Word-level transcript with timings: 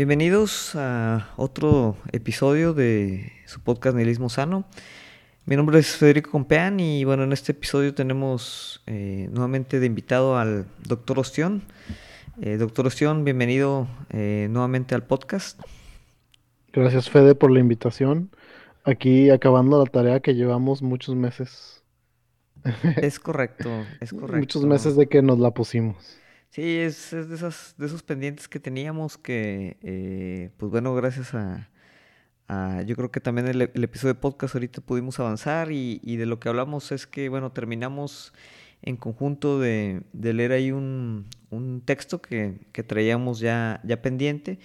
Bienvenidos 0.00 0.74
a 0.76 1.28
otro 1.36 1.94
episodio 2.12 2.72
de 2.72 3.32
su 3.44 3.60
podcast 3.60 3.94
Nihilismo 3.94 4.30
Sano. 4.30 4.64
Mi 5.44 5.56
nombre 5.56 5.78
es 5.78 5.94
Federico 5.94 6.30
Compeán 6.30 6.80
y 6.80 7.04
bueno, 7.04 7.24
en 7.24 7.34
este 7.34 7.52
episodio 7.52 7.92
tenemos 7.92 8.82
eh, 8.86 9.28
nuevamente 9.30 9.78
de 9.78 9.84
invitado 9.84 10.38
al 10.38 10.64
doctor 10.88 11.18
Ostión. 11.18 11.64
Eh, 12.40 12.56
doctor 12.56 12.86
Ostión, 12.86 13.26
bienvenido 13.26 13.88
eh, 14.08 14.48
nuevamente 14.50 14.94
al 14.94 15.02
podcast. 15.02 15.60
Gracias 16.72 17.10
Fede 17.10 17.34
por 17.34 17.50
la 17.50 17.60
invitación. 17.60 18.30
Aquí 18.84 19.28
acabando 19.28 19.84
la 19.84 19.90
tarea 19.90 20.20
que 20.20 20.34
llevamos 20.34 20.80
muchos 20.80 21.14
meses. 21.14 21.82
Es 22.96 23.20
correcto, 23.20 23.68
es 24.00 24.12
correcto. 24.14 24.38
Muchos 24.38 24.64
meses 24.64 24.96
de 24.96 25.08
que 25.08 25.20
nos 25.20 25.38
la 25.38 25.50
pusimos. 25.50 26.19
Sí, 26.50 26.78
es, 26.78 27.12
de, 27.12 27.34
esas, 27.34 27.74
de 27.78 27.86
esos 27.86 28.02
pendientes 28.02 28.48
que 28.48 28.58
teníamos 28.58 29.16
que, 29.16 29.76
eh, 29.82 30.50
pues 30.56 30.70
bueno, 30.70 30.94
gracias 30.94 31.32
a, 31.34 31.68
yo 32.84 32.96
creo 32.96 33.12
que 33.12 33.20
también 33.20 33.46
el, 33.46 33.70
el, 33.72 33.84
episodio 33.84 34.14
de 34.14 34.20
podcast 34.20 34.56
ahorita 34.56 34.80
pudimos 34.80 35.20
avanzar 35.20 35.70
y, 35.70 36.16
de 36.16 36.26
lo 36.26 36.40
que 36.40 36.48
hablamos 36.48 36.90
es 36.90 37.06
que, 37.06 37.28
bueno, 37.28 37.52
terminamos 37.52 38.32
en 38.82 38.96
conjunto 38.96 39.60
de, 39.60 40.02
leer 40.12 40.50
ahí 40.50 40.72
un, 40.72 41.26
texto 41.84 42.20
que, 42.20 42.58
traíamos 42.86 43.38
ya, 43.38 43.80
ya 43.84 44.02
pendiente 44.02 44.58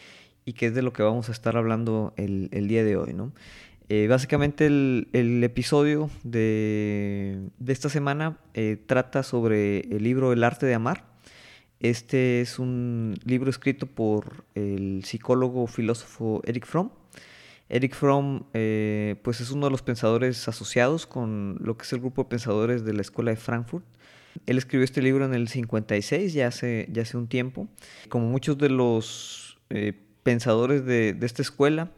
y 0.46 0.54
que 0.54 0.68
es 0.68 0.74
de 0.74 0.81
lo 0.81 0.94
que 0.94 1.04
vamos 1.04 1.30
a 1.30 1.31
estar 1.31 1.58
hablando 1.58 2.14
el, 2.18 2.50
el 2.52 2.68
día 2.68 2.84
de 2.84 2.98
hoy, 2.98 3.14
¿no? 3.14 3.31
Eh, 3.88 4.08
básicamente 4.08 4.66
el, 4.66 5.44
episodio 5.44 6.09
de, 6.24 7.50
esta 7.68 7.90
semana 7.90 8.40
eh, 8.56 8.78
trata 8.84 9.22
sobre 9.22 9.81
el 9.81 10.04
libro 10.04 10.34
El 10.34 10.44
arte 10.44 10.66
de 10.66 10.74
amar. 10.74 11.15
Este 11.89 12.41
es 12.41 12.58
un 12.58 13.16
libro 13.25 13.52
escrito 13.52 13.86
por 13.86 14.44
el 14.55 15.03
psicólogo 15.05 15.67
filósofo 15.67 16.41
Eric 16.44 16.66
Fromm. 16.66 16.89
Eric 17.69 17.94
Fromm 17.94 18.45
eh, 18.55 19.17
pues 19.22 19.39
es 19.39 19.52
uno 19.52 19.67
de 19.67 19.72
los 19.72 19.83
pensadores 19.83 20.47
asociados 20.47 21.06
con 21.06 21.58
lo 21.59 21.78
que 21.78 21.83
es 21.83 21.94
el 21.94 22.00
grupo 22.00 22.23
de 22.23 22.30
pensadores 22.30 22.86
de 22.86 22.94
la 22.94 23.02
Escuela 23.02 23.30
de 23.30 23.38
Frankfurt. 23.38 23.86
Él 24.47 24.58
escribió 24.58 24.83
este 24.83 25.03
libro 25.03 25.25
en 25.25 25.36
el 25.36 25.47
56, 25.47 26.33
ya 26.33 26.47
hace, 26.47 26.88
ya 26.91 27.03
hace 27.03 27.17
un 27.17 27.28
tiempo. 27.28 27.67
Como 28.09 28.30
muchos 28.30 28.58
de 28.58 28.69
los 28.69 29.59
pensadores 30.23 30.86
de, 30.86 31.13
de 31.13 31.25
esta 31.25 31.44
escuela, 31.44 31.91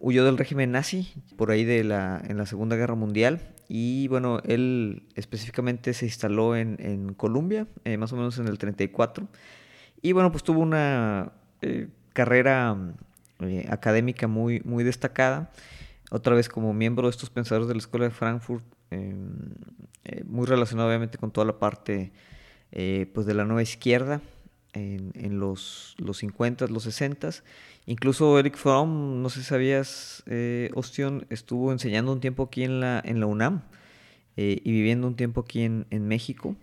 Huyó 0.00 0.24
del 0.24 0.38
régimen 0.38 0.70
nazi 0.70 1.12
por 1.36 1.50
ahí 1.50 1.64
de 1.64 1.82
la, 1.82 2.22
en 2.28 2.36
la 2.36 2.46
Segunda 2.46 2.76
Guerra 2.76 2.94
Mundial 2.94 3.40
y 3.68 4.08
bueno, 4.08 4.40
él 4.44 5.02
específicamente 5.14 5.92
se 5.92 6.06
instaló 6.06 6.56
en, 6.56 6.76
en 6.80 7.12
Colombia, 7.12 7.66
eh, 7.84 7.98
más 7.98 8.12
o 8.14 8.16
menos 8.16 8.38
en 8.38 8.48
el 8.48 8.56
34. 8.56 9.28
Y 10.00 10.12
bueno, 10.12 10.32
pues 10.32 10.42
tuvo 10.42 10.60
una 10.60 11.32
eh, 11.60 11.88
carrera 12.14 12.76
eh, 13.40 13.66
académica 13.68 14.26
muy, 14.26 14.60
muy 14.64 14.84
destacada, 14.84 15.52
otra 16.10 16.34
vez 16.34 16.48
como 16.48 16.72
miembro 16.72 17.08
de 17.08 17.10
estos 17.10 17.28
pensadores 17.28 17.68
de 17.68 17.74
la 17.74 17.78
Escuela 17.78 18.06
de 18.06 18.10
Frankfurt, 18.10 18.64
muy 20.24 20.46
relacionado 20.46 20.88
obviamente 20.88 21.18
con 21.18 21.30
toda 21.30 21.44
la 21.44 21.58
parte 21.58 22.10
pues 23.12 23.26
de 23.26 23.34
la 23.34 23.44
nueva 23.44 23.62
izquierda 23.62 24.22
en, 24.72 25.12
en 25.14 25.38
los, 25.38 25.94
los 25.98 26.16
50, 26.16 26.68
los 26.68 26.84
60 26.84 27.28
Incluso 27.88 28.38
Eric 28.38 28.58
Fromm, 28.58 29.22
no 29.22 29.30
sé 29.30 29.40
si 29.40 29.46
sabías, 29.46 30.22
eh, 30.26 30.68
Ostion, 30.74 31.24
estuvo 31.30 31.72
enseñando 31.72 32.12
un 32.12 32.20
tiempo 32.20 32.42
aquí 32.42 32.62
en 32.62 32.80
la, 32.80 33.00
en 33.02 33.18
la 33.18 33.24
UNAM 33.24 33.62
eh, 34.36 34.60
y 34.62 34.72
viviendo 34.72 35.06
un 35.06 35.16
tiempo 35.16 35.40
aquí 35.40 35.62
en, 35.62 35.86
México. 36.06 36.54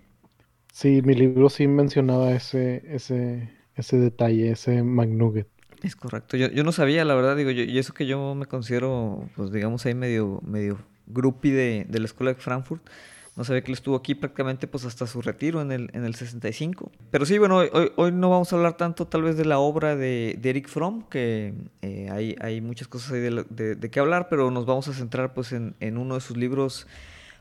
Sí, 0.72 1.02
mi 1.02 1.16
libro 1.16 1.50
sí 1.50 1.68
mencionaba 1.68 2.32
ese, 2.32 2.84
ese, 2.94 3.50
ese 3.74 3.98
detalle, 3.98 4.52
ese 4.52 4.84
McNugget. 4.84 5.48
Es 5.82 5.96
correcto. 5.96 6.38
Yo, 6.38 6.48
yo 6.52 6.64
no 6.64 6.72
sabía, 6.72 7.04
la 7.06 7.16
verdad, 7.16 7.36
digo, 7.36 7.50
yo, 7.50 7.64
y 7.64 7.80
eso 7.80 7.96
que 7.96 8.06
yo 8.06 8.36
me 8.36 8.46
considero, 8.46 9.28
pues 9.36 9.52
digamos 9.52 9.84
ahí 9.88 9.96
medio, 9.96 10.42
medio 10.46 10.78
groupie 11.08 11.54
de, 11.54 11.86
de 11.90 12.00
la 12.00 12.06
escuela 12.06 12.34
de 12.34 12.40
Frankfurt. 12.40 12.88
No 13.36 13.44
sabía 13.44 13.62
que 13.62 13.72
él 13.72 13.78
estuvo 13.78 13.98
aquí 13.98 14.16
prácticamente 14.16 14.66
pues 14.66 14.86
hasta 14.86 15.06
su 15.08 15.22
retiro 15.22 15.62
en 15.62 15.72
el, 15.72 15.90
en 15.94 16.06
el 16.06 16.16
65. 16.16 16.92
Pero 17.12 17.26
sí, 17.26 17.38
bueno, 17.38 17.58
hoy, 17.58 17.92
hoy 17.98 18.12
no 18.14 18.30
vamos 18.30 18.54
a 18.54 18.56
hablar 18.56 18.78
tanto 18.78 19.08
tal 19.08 19.24
vez 19.24 19.36
de 19.36 19.44
la 19.44 19.60
obra 19.60 19.96
de, 19.96 20.40
Eric 20.42 20.70
Fromm, 20.70 21.04
que 21.10 21.54
eh, 21.82 22.10
hay, 22.12 22.36
hay, 22.40 22.62
muchas 22.62 22.88
cosas 22.88 23.12
ahí 23.12 23.20
de, 23.20 23.76
de, 23.76 23.90
qué 23.90 24.00
hablar, 24.00 24.28
pero 24.30 24.52
nos 24.52 24.66
vamos 24.66 24.88
a 24.88 24.94
centrar 24.94 25.34
pues 25.34 25.52
en, 25.52 25.76
en, 25.82 25.98
uno 25.98 26.16
de 26.16 26.22
sus 26.22 26.38
libros, 26.38 26.88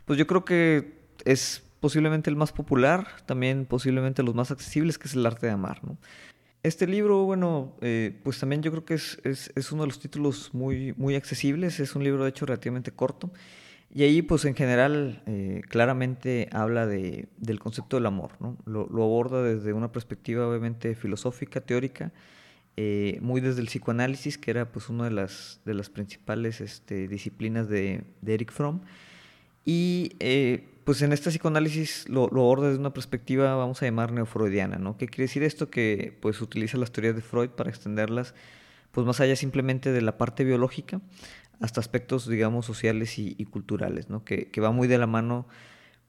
pues 0.05 0.19
yo 0.19 0.27
creo 0.27 0.45
que 0.45 0.99
es 1.25 1.63
posiblemente 1.79 2.29
el 2.29 2.37
más 2.37 2.51
popular, 2.51 3.07
también 3.27 3.67
posiblemente 3.67 4.23
los 4.25 4.35
más 4.35 4.51
accesibles, 4.51 4.99
que 4.99 5.07
es 5.07 5.15
El 5.15 5.27
arte 5.27 5.47
de 5.47 5.53
amar, 5.53 5.85
¿no? 5.85 5.97
Este 6.65 6.87
libro, 6.87 7.25
bueno, 7.25 7.77
eh, 7.83 8.19
pues 8.25 8.41
también 8.41 8.63
yo 8.63 8.71
creo 8.71 8.87
que 8.87 8.95
es, 8.95 9.21
es, 9.23 9.53
es, 9.55 9.71
uno 9.71 9.83
de 9.83 9.89
los 9.89 10.01
títulos 10.01 10.55
muy, 10.55 10.95
muy 10.97 11.15
accesibles, 11.15 11.79
es 11.79 11.95
un 11.95 12.03
libro 12.03 12.25
de 12.25 12.31
hecho 12.31 12.47
relativamente 12.47 12.91
corto. 12.91 13.31
Y 13.97 14.03
ahí, 14.03 14.23
pues 14.23 14.45
en 14.45 14.57
general, 14.57 15.23
eh, 15.27 15.63
claramente 15.69 16.49
habla 16.51 16.85
de, 16.85 17.29
del 17.37 17.61
concepto 17.61 17.97
del 17.97 18.07
amor, 18.07 18.33
¿no? 18.41 18.59
Lo, 18.67 18.83
aborda 19.05 19.41
desde 19.41 19.73
una 19.73 19.93
perspectiva 19.93 20.49
obviamente 20.49 20.97
filosófica, 20.97 21.61
teórica, 21.61 22.13
eh, 22.77 23.19
muy 23.23 23.41
desde 23.41 23.61
el 23.61 23.69
psicoanálisis, 23.69 24.37
que 24.37 24.51
era 24.51 24.73
pues 24.73 24.89
una 24.89 25.05
de 25.05 25.13
las, 25.13 25.61
de 25.65 25.75
las 25.75 25.91
principales 25.91 26.61
este, 26.61 27.07
disciplinas 27.07 27.69
de, 27.69 28.03
de, 28.21 28.35
Eric 28.35 28.51
Fromm. 28.51 28.81
Y 29.65 30.17
eh, 30.19 30.67
pues 30.83 31.01
en 31.03 31.13
este 31.13 31.31
psicoanálisis 31.31 32.09
lo, 32.09 32.27
lo, 32.33 32.41
aborda 32.41 32.67
desde 32.71 32.81
una 32.81 32.93
perspectiva, 32.93 33.55
vamos 33.55 33.81
a 33.81 33.85
llamar 33.85 34.11
neofreudiana, 34.11 34.77
¿no? 34.77 34.97
¿Qué 34.97 35.07
quiere 35.07 35.25
decir 35.25 35.45
esto? 35.45 35.71
Que 35.71 36.19
pues 36.21 36.41
utiliza 36.41 36.79
las 36.79 36.91
teorías 36.91 37.15
de 37.15 37.23
Freud 37.23 37.51
para 37.51 37.71
extenderlas 37.71 38.35
pues 38.95 39.05
más 39.07 39.21
allá 39.21 39.35
simplemente 39.35 39.91
de 39.91 40.01
la 40.01 40.17
parte 40.17 40.45
biológica 40.45 41.01
hasta 41.61 41.81
aspectos, 41.81 42.29
digamos, 42.29 42.67
sociales 42.67 43.19
y, 43.19 43.45
culturales, 43.47 44.11
¿no? 44.11 44.25
Que, 44.25 44.51
va 44.61 44.71
muy 44.71 44.89
de 44.89 44.99
la 44.99 45.07
mano, 45.07 45.47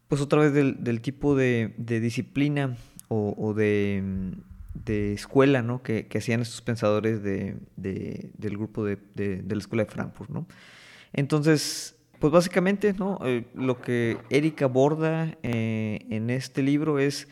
pues 0.07 0.21
otra 0.21 0.41
vez 0.41 0.53
del, 0.53 1.01
tipo 1.01 1.35
de, 1.35 1.73
disciplina 1.77 2.77
o, 3.07 3.53
de, 3.53 4.33
escuela, 5.13 5.61
¿no? 5.61 5.83
Que, 5.83 6.07
hacían 6.15 6.41
estos 6.41 6.61
pensadores 6.61 7.23
del 7.23 8.57
grupo 8.57 8.83
de, 8.85 8.97
la 9.47 9.57
escuela 9.57 9.83
de 9.85 9.91
Frankfurt, 9.91 10.29
¿no? 10.29 10.47
Entonces, 11.13 11.95
pues 12.19 12.31
básicamente, 12.31 12.93
¿no? 12.93 13.19
Eh, 13.23 13.45
lo 13.53 13.81
que 13.81 14.17
Eric 14.29 14.61
aborda 14.63 15.37
eh, 15.43 16.05
en 16.09 16.29
este 16.29 16.61
libro 16.61 16.99
es 16.99 17.27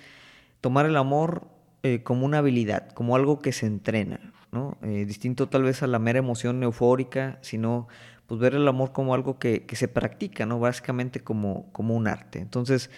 tomar 0.62 0.85
el 0.85 0.95
amor 0.95 1.47
eh, 1.84 2.01
como 2.03 2.25
una 2.25 2.38
habilidad, 2.38 2.91
como 2.91 3.16
algo 3.16 3.40
que 3.40 3.51
se 3.51 3.66
entrena, 3.66 4.34
¿no? 4.53 4.77
distinto 4.81 5.49
tal 5.49 5.63
vez 5.63 5.83
a 5.83 5.87
la 5.87 5.99
mera 5.99 6.19
emoción 6.19 6.63
eufórica, 6.63 7.39
sino 7.41 7.87
pues 8.27 8.39
ver 8.39 8.55
el 8.55 8.67
amor 8.67 8.91
como 8.91 9.13
algo 9.13 9.37
que, 9.37 9.65
se 9.73 9.87
practica, 9.87 10.45
¿no? 10.45 10.59
Básicamente 10.59 11.19
como, 11.19 11.71
como 11.71 11.95
un 11.95 12.07
arte. 12.07 12.39
Entonces, 12.39 12.89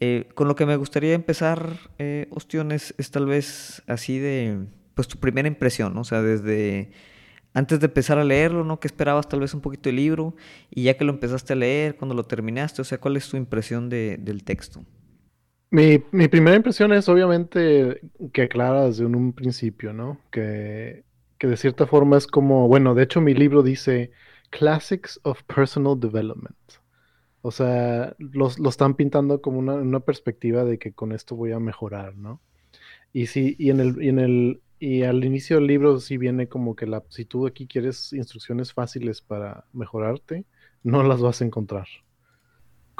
eh, 0.00 0.28
con 0.34 0.48
lo 0.48 0.56
que 0.56 0.66
me 0.66 0.76
gustaría 0.76 1.14
empezar, 1.14 1.76
eh, 1.98 2.26
Ostión, 2.30 2.72
es, 2.72 2.94
tal 3.10 3.26
vez 3.26 3.82
así 3.86 4.18
de, 4.18 4.66
pues 4.94 5.08
tu 5.08 5.18
primera 5.18 5.48
impresión. 5.48 5.96
O 5.98 6.04
sea, 6.04 6.22
desde 6.22 6.92
antes 7.52 7.80
de 7.80 7.86
empezar 7.86 8.18
a 8.18 8.24
leerlo, 8.24 8.64
¿no? 8.64 8.80
¿Qué 8.80 8.88
esperabas 8.88 9.28
tal 9.28 9.40
vez 9.40 9.52
un 9.54 9.60
poquito 9.60 9.88
del 9.88 9.96
libro? 9.96 10.34
Y 10.70 10.84
ya 10.84 10.96
que 10.96 11.04
lo 11.04 11.12
empezaste 11.12 11.52
a 11.52 11.56
leer, 11.56 11.96
cuando 11.96 12.14
lo 12.14 12.24
terminaste, 12.24 12.80
o 12.80 12.84
sea, 12.84 12.98
¿cuál 12.98 13.16
es 13.16 13.28
tu 13.28 13.36
impresión 13.36 13.90
del 13.90 14.44
texto? 14.44 14.84
Mi, 15.70 16.02
mi, 16.10 16.26
primera 16.28 16.56
impresión 16.56 16.92
es 16.92 17.08
obviamente 17.08 18.00
que 18.32 18.42
aclara 18.42 18.86
desde 18.86 19.04
un, 19.06 19.32
principio, 19.32 19.92
¿no? 19.92 20.18
Que, 20.30 21.04
que 21.38 21.46
de 21.46 21.56
cierta 21.56 21.86
forma 21.86 22.18
es 22.18 22.26
como, 22.26 22.66
bueno, 22.68 22.94
de 22.94 23.04
hecho 23.04 23.20
mi 23.20 23.34
libro 23.34 23.62
dice 23.62 24.10
Classics 24.50 25.20
of 25.22 25.42
Personal 25.44 25.98
Development. 25.98 26.56
O 27.42 27.50
sea, 27.50 28.14
los, 28.18 28.58
lo 28.58 28.68
están 28.68 28.94
pintando 28.94 29.40
como 29.40 29.58
una, 29.60 30.00
perspectiva 30.00 30.64
de 30.64 30.78
que 30.78 30.92
con 30.92 31.12
esto 31.12 31.36
voy 31.36 31.52
a 31.52 31.58
mejorar, 31.58 32.16
¿no? 32.16 32.40
Y 33.12 33.26
sí, 33.26 33.56
y 33.58 33.70
en 33.70 33.80
el, 33.80 34.02
y 34.02 34.08
en 34.08 34.18
el, 34.18 34.62
y 34.78 35.02
al 35.04 35.24
inicio 35.24 35.56
del 35.56 35.66
libro 35.66 36.00
sí 36.00 36.18
viene 36.18 36.48
como 36.48 36.76
que 36.76 36.86
la, 36.86 37.02
si 37.08 37.24
tú 37.24 37.46
aquí 37.46 37.66
quieres 37.66 38.12
instrucciones 38.12 38.72
fáciles 38.72 39.22
para 39.22 39.64
mejorarte, 39.72 40.44
no 40.82 41.02
las 41.02 41.20
vas 41.20 41.40
a 41.40 41.44
encontrar. 41.46 41.86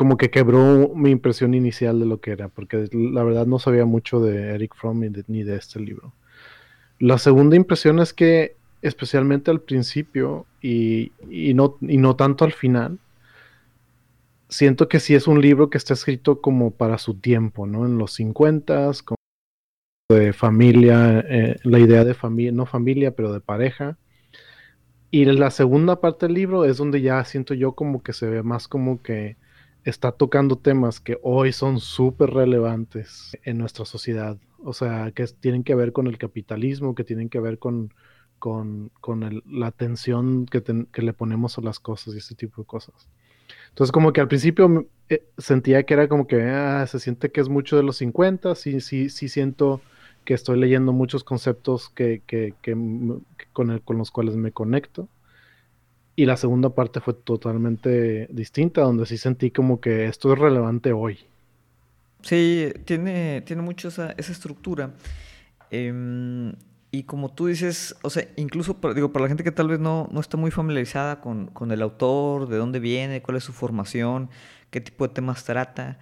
Como 0.01 0.17
que 0.17 0.31
quebró 0.31 0.95
mi 0.95 1.11
impresión 1.11 1.53
inicial 1.53 2.01
de 2.01 2.07
lo 2.07 2.23
que 2.23 2.31
era, 2.31 2.49
porque 2.49 2.89
la 2.91 3.23
verdad 3.23 3.47
no 3.47 3.59
sabía 3.59 3.85
mucho 3.85 4.19
de 4.19 4.55
Eric 4.55 4.75
Fromm 4.75 4.99
ni 5.27 5.43
de 5.43 5.57
este 5.57 5.79
libro. 5.79 6.15
La 6.99 7.19
segunda 7.19 7.55
impresión 7.55 7.99
es 7.99 8.15
que 8.15 8.57
especialmente 8.81 9.51
al 9.51 9.61
principio 9.61 10.47
y, 10.63 11.13
no, 11.55 11.77
y 11.83 11.99
no 11.99 12.17
tanto 12.17 12.47
al 12.47 12.55
final, 12.55 12.99
siento 14.49 14.89
que 14.89 15.01
sí 15.01 15.15
es 15.15 15.27
un 15.27 15.43
libro 15.43 15.69
que 15.69 15.77
está 15.77 15.93
escrito 15.93 16.41
como 16.41 16.71
para 16.71 16.97
su 16.97 17.13
tiempo, 17.21 17.67
¿no? 17.67 17.85
En 17.85 17.99
los 17.99 18.15
50, 18.15 18.93
como 19.05 19.17
de 20.09 20.33
familia, 20.33 21.23
eh, 21.29 21.57
la 21.63 21.79
idea 21.79 22.07
de 22.07 22.15
familia, 22.15 22.53
no 22.53 22.65
familia, 22.65 23.15
pero 23.15 23.35
de 23.35 23.41
pareja. 23.41 23.99
Y 25.11 25.27
la 25.27 25.51
segunda 25.51 26.01
parte 26.01 26.25
del 26.25 26.37
libro 26.37 26.65
es 26.65 26.79
donde 26.79 27.03
ya 27.03 27.23
siento 27.27 27.53
yo 27.53 27.73
como 27.73 28.03
que 28.03 28.15
se 28.15 28.31
ve 28.31 28.43
más 28.43 28.67
como 28.67 29.03
que 29.03 29.37
está 29.85 30.13
tocando 30.13 30.57
temas 30.57 31.01
que 31.01 31.19
hoy 31.23 31.53
son 31.53 31.81
súper 31.81 32.31
relevantes 32.31 33.37
en 33.45 33.59
nuestra 33.59 33.85
sociedad. 33.85 34.39
O 34.63 34.73
sea, 34.73 35.11
que 35.13 35.27
tienen 35.27 35.65
que 35.65 35.75
ver 35.75 35.93
con 35.93 36.07
el 36.07 36.19
capitalismo, 36.19 36.95
que 36.95 37.05
tienen 37.05 37.29
que 37.29 37.41
ver 37.41 37.59
con 37.59 37.93
con, 38.41 38.91
la 39.47 39.69
atención 39.69 40.47
que, 40.47 40.63
le 41.03 41.13
ponemos 41.13 41.59
a 41.59 41.61
las 41.61 41.79
cosas 41.79 42.15
y 42.15 42.19
ese 42.19 42.35
tipo 42.35 42.63
de 42.63 42.67
cosas. 42.67 43.09
Entonces 43.69 43.93
como 43.93 44.13
que 44.13 44.21
al 44.21 44.29
principio 44.29 44.87
eh, 45.09 45.25
sentía 45.39 45.85
que 45.85 45.95
era 45.95 46.09
como 46.09 46.27
que 46.27 46.43
ah, 46.43 46.85
se 46.87 46.99
siente 46.99 47.31
que 47.31 47.41
es 47.41 47.49
mucho 47.49 47.77
de 47.77 47.85
los 47.85 47.99
50, 47.99 48.55
sí, 48.57 48.81
sí, 48.81 49.11
sí 49.11 49.29
siento 49.29 49.81
que 50.25 50.35
estoy 50.35 50.59
leyendo 50.59 50.93
muchos 50.93 51.23
conceptos 51.23 51.89
que, 51.91 52.23
que, 52.27 52.55
con, 53.53 53.79
con 53.85 53.99
los 53.99 54.11
cuales 54.11 54.37
me 54.37 54.51
conecto. 54.51 55.09
Y 56.21 56.27
la 56.27 56.37
segunda 56.37 56.69
parte 56.69 57.01
fue 57.01 57.15
totalmente 57.15 58.29
distinta, 58.31 58.83
donde 58.83 59.07
sí 59.07 59.17
sentí 59.17 59.51
como 59.51 59.81
que 59.81 60.05
esto 60.05 60.31
es 60.35 60.39
relevante 60.39 60.93
hoy. 60.93 61.19
Sí, 62.21 62.71
tiene, 62.85 63.41
tiene 63.41 63.63
mucho 63.63 63.89
esa, 63.89 64.13
esa 64.19 64.31
estructura. 64.31 64.93
Em, 65.71 66.53
y 66.91 67.05
como 67.05 67.33
tú 67.33 67.47
dices, 67.47 67.97
o 68.03 68.11
sea, 68.11 68.29
incluso 68.37 68.83
para, 68.83 68.93
digo, 68.93 69.15
para 69.15 69.23
la 69.23 69.29
gente 69.29 69.43
que 69.43 69.51
tal 69.51 69.69
vez 69.69 69.81
no, 69.81 70.11
no 70.13 70.21
está 70.21 70.37
muy 70.37 70.51
familiarizada 70.51 71.23
con, 71.23 71.47
con, 71.47 71.73
el 71.73 71.81
autor, 71.81 72.51
de 72.51 72.59
dónde 72.59 72.81
viene, 72.81 73.23
cuál 73.23 73.39
es 73.39 73.45
su 73.45 73.55
formación, 73.55 74.29
qué 74.69 74.83
tipo 74.83 75.09
de 75.09 75.15
temas 75.15 75.45
trata, 75.45 76.01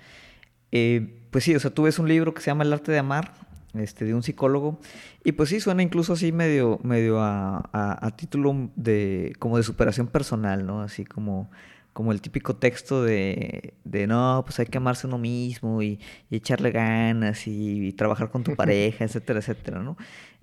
eh, 0.72 1.26
pues 1.30 1.44
sí, 1.44 1.54
o 1.54 1.60
sea, 1.60 1.72
tú 1.72 1.84
ves 1.84 2.00
un 2.00 2.08
libro 2.08 2.34
que 2.34 2.40
se 2.40 2.50
llama 2.50 2.64
El 2.64 2.72
arte 2.72 2.90
de 2.90 2.98
amar, 2.98 3.34
este, 3.74 4.04
de 4.04 4.14
un 4.14 4.22
psicólogo, 4.22 4.78
y 5.24 5.32
pues 5.32 5.50
sí, 5.50 5.60
suena 5.60 5.82
incluso 5.82 6.14
así 6.14 6.32
medio, 6.32 6.78
medio 6.82 7.20
a, 7.20 7.68
a, 7.72 8.10
título 8.16 8.70
de, 8.76 9.34
como 9.38 9.56
de 9.56 9.62
superación 9.62 10.06
personal, 10.06 10.66
¿no? 10.66 10.82
Así 10.82 11.04
como, 11.04 11.50
como 11.92 12.12
el 12.12 12.20
típico 12.20 12.56
texto 12.56 13.02
de, 13.02 13.74
de 13.84 14.06
no, 14.06 14.42
pues 14.44 14.58
hay 14.60 14.66
que 14.66 14.78
amarse 14.78 15.06
uno 15.06 15.18
mismo 15.18 15.82
y, 15.82 16.00
echarle 16.30 16.70
ganas 16.70 17.46
y, 17.46 17.88
y, 17.88 17.92
trabajar 17.92 18.30
con 18.30 18.44
tu 18.44 18.54
pareja, 18.56 19.04
etcétera, 19.04 19.40
etcétera, 19.40 19.80
¿no? 19.80 19.96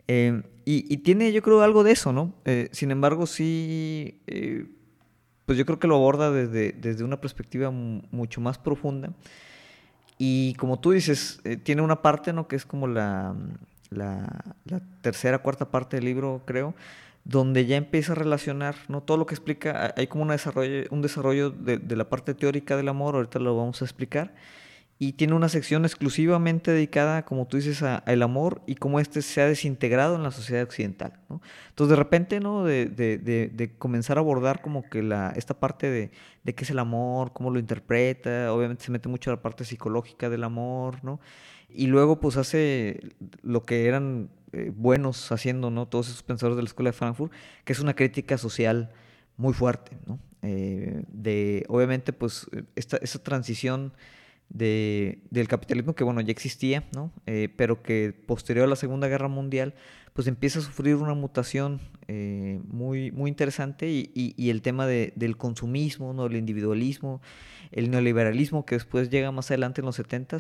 Eh, 0.08 0.44
y, 0.66 0.98
tiene, 0.98 1.32
yo 1.32 1.42
creo, 1.42 1.62
algo 1.62 1.84
de 1.84 1.92
eso, 1.92 2.12
¿no? 2.12 2.34
Eh, 2.46 2.70
sin 2.72 2.92
embargo, 2.92 3.28
sí, 3.28 4.22
eh, 4.28 4.66
pues 5.46 5.58
yo 5.58 5.66
creo 5.66 5.80
que 5.80 5.88
lo 5.88 5.96
aborda 5.96 6.32
desde, 6.32 6.72
desde 6.72 7.04
una 7.04 7.22
perspectiva 7.22 7.70
mucho 7.70 8.42
más 8.42 8.58
profunda. 8.58 9.14
Y 10.18 10.54
como 10.56 10.80
tú 10.80 10.92
dices, 10.92 11.42
tiene 11.64 11.82
una 11.82 12.02
parte, 12.02 12.34
¿no? 12.34 12.48
Que 12.48 12.56
es 12.56 12.66
como 12.66 12.88
la, 12.88 13.36
la, 13.90 14.28
tercera, 15.02 15.40
cuarta 15.40 15.70
parte 15.70 15.98
del 15.98 16.06
libro, 16.06 16.42
creo, 16.46 16.74
donde 17.24 17.66
ya 17.66 17.76
empieza 17.76 18.14
a 18.14 18.16
relacionar, 18.16 18.76
¿no? 18.88 19.02
Todo 19.02 19.18
lo 19.18 19.26
que 19.26 19.36
explica, 19.36 19.94
hay 19.98 20.08
como 20.08 20.24
un 20.24 20.30
desarrollo, 20.30 20.86
un 20.92 21.02
desarrollo 21.02 21.50
de, 21.50 21.78
de 21.78 21.96
la 21.96 22.08
parte 22.08 22.34
teórica 22.34 22.78
del 22.78 22.88
amor, 22.88 23.16
ahorita 23.16 23.40
lo 23.40 23.58
vamos 23.58 23.82
a 23.82 23.86
explicar 23.86 24.34
y 24.98 25.14
tiene 25.14 25.34
una 25.34 25.50
sección 25.50 25.84
exclusivamente 25.84 26.72
dedicada, 26.72 27.26
como 27.26 27.48
tú 27.48 27.58
dices, 27.58 27.84
al 27.84 28.22
amor 28.22 28.62
y 28.66 28.76
cómo 28.76 29.02
éste 29.02 29.22
se 29.22 29.42
ha 29.42 29.46
desintegrado 29.46 30.16
en 30.16 30.24
la 30.24 30.32
sociedad 30.32 30.64
occidental. 30.64 31.20
¿no? 31.30 31.42
Entonces, 31.70 31.90
de 31.90 31.96
repente, 31.98 32.40
¿no? 32.40 32.64
De, 32.64 32.86
de, 32.86 33.18
de, 33.18 33.78
comenzar 33.78 34.18
a 34.18 34.22
abordar 34.22 34.62
como 34.62 34.90
que 34.90 35.04
la, 35.04 35.34
esta 35.36 35.60
parte 35.60 35.90
de, 35.90 36.12
qué 36.54 36.64
es 36.64 36.70
el 36.70 36.80
amor, 36.80 37.34
cómo 37.34 37.52
lo 37.52 37.60
interpreta, 37.60 38.54
obviamente 38.54 38.86
se 38.86 38.92
mete 38.92 39.10
mucho 39.10 39.32
a 39.32 39.36
la 39.36 39.42
parte 39.42 39.66
psicológica 39.66 40.30
del 40.30 40.46
amor, 40.46 41.04
¿no? 41.04 41.20
Y 41.68 41.88
luego, 41.88 42.22
pues, 42.22 42.38
hace 42.38 43.02
lo 43.42 43.66
que 43.66 43.88
eran 43.88 44.30
eh, 44.54 44.72
buenos 44.74 45.30
haciendo, 45.34 45.72
¿no? 45.72 45.90
Todos 45.90 46.08
esos 46.08 46.24
pensadores 46.24 46.56
de 46.56 46.64
la 46.64 46.68
Escuela 46.68 46.92
de 46.92 46.98
Frankfurt, 46.98 47.34
que 47.66 47.74
es 47.74 47.82
una 47.82 47.96
crítica 47.96 48.38
social 48.38 48.94
muy 49.36 49.54
fuerte, 49.54 49.98
¿no? 50.06 50.20
Eh, 50.42 51.04
de, 51.10 51.66
obviamente, 51.68 52.14
pues, 52.14 52.48
esta, 52.78 52.96
esa 52.98 53.22
transición 53.22 53.92
de, 54.50 55.20
del 55.32 55.48
capitalismo 55.48 55.96
que, 55.96 56.04
bueno, 56.04 56.22
ya 56.22 56.32
existía, 56.32 56.84
¿no? 56.94 57.12
Eh, 57.26 57.50
pero 57.56 57.82
que 57.82 58.14
posterior 58.26 58.66
a 58.66 58.70
la 58.70 58.76
Segunda 58.76 59.08
Guerra 59.08 59.28
Mundial, 59.28 59.74
pues 60.14 60.28
empieza 60.28 60.60
a 60.60 60.62
sufrir 60.62 60.96
una 60.96 61.14
mutación 61.14 61.82
eh, 62.08 62.62
muy, 62.68 63.12
muy 63.12 63.30
interesante 63.30 63.90
y, 63.90 64.12
y, 64.14 64.50
el 64.50 64.62
tema 64.62 64.88
de, 64.88 65.12
del 65.16 65.36
consumismo, 65.36 66.14
¿no? 66.14 66.28
El 66.28 66.36
individualismo, 66.38 67.22
el 67.72 67.92
neoliberalismo 67.92 68.66
que 68.66 68.76
después 68.76 69.10
llega 69.10 69.32
más 69.32 69.52
adelante 69.52 69.82
en 69.82 69.86
los 69.86 69.96
70 69.96 70.38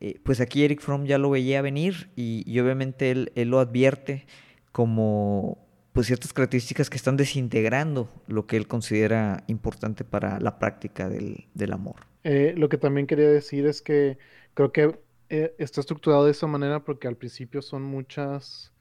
eh, 0.00 0.20
pues 0.22 0.40
aquí 0.40 0.62
Eric 0.64 0.80
Fromm 0.80 1.06
ya 1.06 1.18
lo 1.18 1.30
veía 1.30 1.60
venir 1.60 2.10
y, 2.14 2.44
y 2.46 2.60
obviamente 2.60 3.10
él, 3.10 3.32
él, 3.34 3.48
lo 3.48 3.58
advierte 3.58 4.26
como 4.70 5.58
pues 5.92 6.06
ciertas 6.06 6.32
características 6.32 6.88
que 6.88 6.96
están 6.96 7.16
desintegrando 7.16 8.08
lo 8.28 8.46
que 8.46 8.56
él 8.56 8.68
considera 8.68 9.42
importante 9.48 10.04
para 10.04 10.38
la 10.38 10.60
práctica 10.60 11.08
del, 11.08 11.48
del 11.54 11.72
amor. 11.72 12.07
Eh, 12.24 12.54
lo 12.56 12.68
que 12.68 12.78
también 12.78 13.06
quería 13.06 13.28
decir 13.28 13.66
es 13.66 13.82
que 13.82 14.18
creo 14.54 14.72
que 14.72 14.98
eh, 15.28 15.54
está 15.58 15.80
estructurado 15.80 16.24
de 16.24 16.32
esa 16.32 16.46
manera 16.46 16.84
porque 16.84 17.08
al 17.08 17.16
principio 17.16 17.62
son 17.62 17.82
muchas 17.82 18.72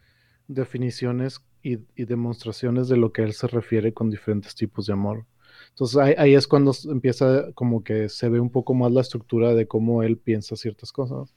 definiciones 0.48 1.42
y, 1.62 1.78
demostraciones 2.06 2.88
de 2.88 2.98
lo 2.98 3.12
que 3.12 3.24
él 3.24 3.34
se 3.34 3.48
refiere 3.48 3.94
con 3.94 4.10
diferentes 4.10 4.56
tipos 4.56 4.86
de 4.88 4.94
amor. 4.94 5.26
Entonces 5.70 5.98
ahí, 5.98 6.34
es 6.34 6.48
cuando 6.48 6.74
empieza 6.90 7.52
como 7.54 7.84
que 7.84 8.10
se 8.10 8.30
ve 8.30 8.40
un 8.40 8.50
poco 8.50 8.74
más 8.74 8.92
la 8.92 9.02
estructura 9.02 9.54
de 9.54 9.68
cómo 9.68 10.04
él 10.04 10.18
piensa 10.18 10.56
ciertas 10.56 10.92
cosas 10.92 11.36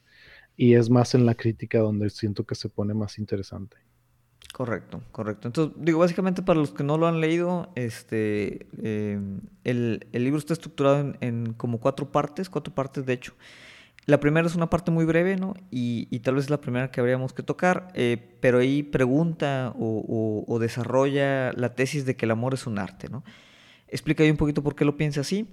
y 0.55 0.75
es 0.75 0.89
más 0.89 1.15
en 1.15 1.25
la 1.25 1.35
crítica 1.35 1.79
donde 1.79 2.09
siento 2.09 2.45
que 2.45 2.55
se 2.55 2.69
pone 2.69 2.93
más 2.93 3.19
interesante. 3.19 3.77
Correcto, 4.53 5.01
correcto. 5.11 5.47
Entonces, 5.47 5.75
digo, 5.79 5.99
básicamente 5.99 6.41
para 6.41 6.59
los 6.59 6.71
que 6.71 6.83
no 6.83 6.97
lo 6.97 7.07
han 7.07 7.21
leído, 7.21 7.71
este, 7.75 8.67
em, 8.83 9.39
el, 9.63 10.05
libro 10.11 10.37
está 10.37 10.53
estructurado 10.53 11.13
en, 11.21 11.53
como 11.53 11.79
cuatro 11.79 12.11
partes, 12.11 12.49
cuatro 12.49 12.73
partes 12.73 13.05
de 13.05 13.13
hecho. 13.13 13.33
La 14.07 14.19
primera 14.19 14.47
es 14.47 14.55
una 14.55 14.69
parte 14.69 14.91
muy 14.91 15.05
breve, 15.05 15.37
¿no? 15.37 15.53
Y, 15.69 16.19
tal 16.19 16.35
vez 16.35 16.45
es 16.45 16.49
la 16.49 16.59
primera 16.59 16.91
que 16.91 16.99
habríamos 16.99 17.33
que 17.33 17.43
tocar, 17.43 17.89
eh, 17.93 18.35
pero 18.41 18.59
ahí 18.59 18.83
pregunta 18.83 19.73
o, 19.77 20.57
desarrolla 20.59 21.53
la 21.53 21.73
tesis 21.75 22.05
de 22.05 22.15
que 22.15 22.25
el 22.25 22.31
amor 22.31 22.53
es 22.53 22.67
un 22.67 22.79
arte, 22.79 23.09
¿no? 23.09 23.23
Explica 23.87 24.23
ahí 24.23 24.31
un 24.31 24.37
poquito 24.37 24.63
por 24.63 24.75
qué 24.75 24.85
lo 24.85 24.97
piensa 24.97 25.21
así 25.21 25.47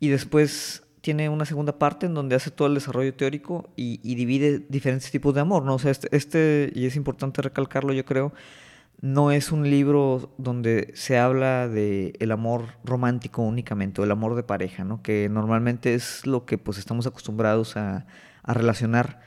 y 0.00 0.08
después 0.08 0.83
tiene 1.04 1.28
una 1.28 1.44
segunda 1.44 1.78
parte 1.78 2.06
en 2.06 2.14
donde 2.14 2.34
hace 2.34 2.50
todo 2.50 2.66
el 2.66 2.72
desarrollo 2.72 3.12
teórico 3.12 3.68
y, 3.76 3.98
divide 4.14 4.60
diferentes 4.70 5.10
tipos 5.10 5.34
de 5.34 5.42
amor, 5.42 5.62
¿no? 5.62 5.74
O 5.74 5.78
sea, 5.78 5.90
este, 5.90 6.08
este, 6.16 6.72
y 6.74 6.86
es 6.86 6.96
importante 6.96 7.42
recalcarlo, 7.42 7.92
yo 7.92 8.06
creo, 8.06 8.32
no 9.02 9.30
es 9.30 9.52
un 9.52 9.68
libro 9.68 10.32
donde 10.38 10.92
se 10.94 11.18
habla 11.18 11.68
de 11.68 12.14
el 12.20 12.32
amor 12.32 12.68
romántico 12.84 13.42
únicamente, 13.42 14.00
o 14.00 14.04
el 14.04 14.12
amor 14.12 14.34
de 14.34 14.44
pareja, 14.44 14.82
¿no? 14.84 15.02
Que 15.02 15.28
normalmente 15.28 15.92
es 15.92 16.26
lo 16.26 16.46
que 16.46 16.56
pues 16.56 16.78
estamos 16.78 17.06
acostumbrados 17.06 17.76
a, 17.76 18.06
relacionar 18.46 19.20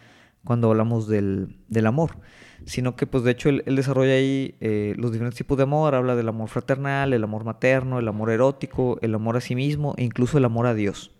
cuando 0.43 0.69
hablamos 0.69 1.07
del, 1.07 1.60
amor, 1.86 2.17
sino 2.65 2.96
que 2.96 3.05
pues 3.05 3.24
de 3.24 3.31
hecho 3.31 3.50
él, 3.50 3.63
desarrolla 3.67 4.13
ahí 4.13 4.55
eh, 4.62 4.96
los 4.98 5.12
diferentes 5.12 5.38
tipos 5.38 5.57
de 5.57 5.63
amor, 5.63 5.93
habla 5.93 6.15
del 6.15 6.27
amor 6.27 6.50
fraternal, 6.50 7.13
el 7.13 7.24
amor 7.24 7.43
materno, 7.43 8.00
el 8.00 8.07
amor 8.07 8.31
erótico, 8.31 8.98
el 9.01 9.13
amor 9.13 9.38
a 9.38 9.41
sí 9.41 9.53
mismo 9.53 9.93
e 9.98 10.03
incluso 10.03 10.39
el 10.39 10.46
amor 10.46 10.65
a 10.65 10.74
Dios. 10.74 11.16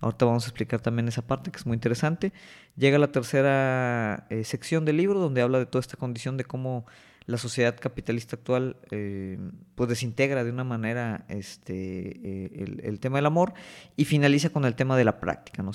Ahorita 0.00 0.24
vamos 0.24 0.44
a 0.44 0.48
explicar 0.48 0.80
también 0.80 1.08
esa 1.08 1.22
parte 1.22 1.50
que 1.50 1.58
es 1.58 1.66
muy 1.66 1.74
interesante. 1.74 2.32
Llega 2.76 2.98
la 2.98 3.12
tercera 3.12 4.26
eh, 4.30 4.44
sección 4.44 4.84
del 4.84 4.96
libro 4.96 5.20
donde 5.20 5.42
habla 5.42 5.58
de 5.58 5.66
toda 5.66 5.80
esta 5.80 5.96
condición 5.96 6.36
de 6.36 6.44
cómo 6.44 6.86
la 7.26 7.38
sociedad 7.38 7.76
capitalista 7.78 8.34
actual 8.34 8.76
eh, 8.90 9.38
pues 9.76 9.88
desintegra 9.88 10.42
de 10.42 10.50
una 10.50 10.64
manera 10.64 11.24
este, 11.28 11.74
eh, 11.74 12.80
el, 12.82 12.98
tema 12.98 13.18
del 13.18 13.26
amor 13.26 13.54
y 13.96 14.06
finaliza 14.06 14.50
con 14.50 14.64
el 14.64 14.74
tema 14.74 14.96
de 14.96 15.04
la 15.04 15.20
práctica. 15.20 15.62
¿no? 15.62 15.70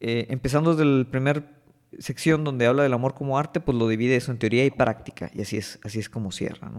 Empezando 0.00 0.74
desde 0.74 0.84
la 0.84 1.04
primera 1.04 1.44
sección 2.00 2.42
donde 2.42 2.66
habla 2.66 2.82
del 2.82 2.92
amor 2.92 3.14
como 3.14 3.38
arte, 3.38 3.60
pues 3.60 3.78
lo 3.78 3.86
divide 3.86 4.16
eso 4.16 4.32
en 4.32 4.38
teoría 4.38 4.64
y 4.64 4.72
práctica 4.72 5.30
y 5.32 5.42
así 5.42 5.56
es, 5.56 5.78
así 5.84 6.00
es 6.00 6.08
como 6.08 6.32
cierra. 6.32 6.72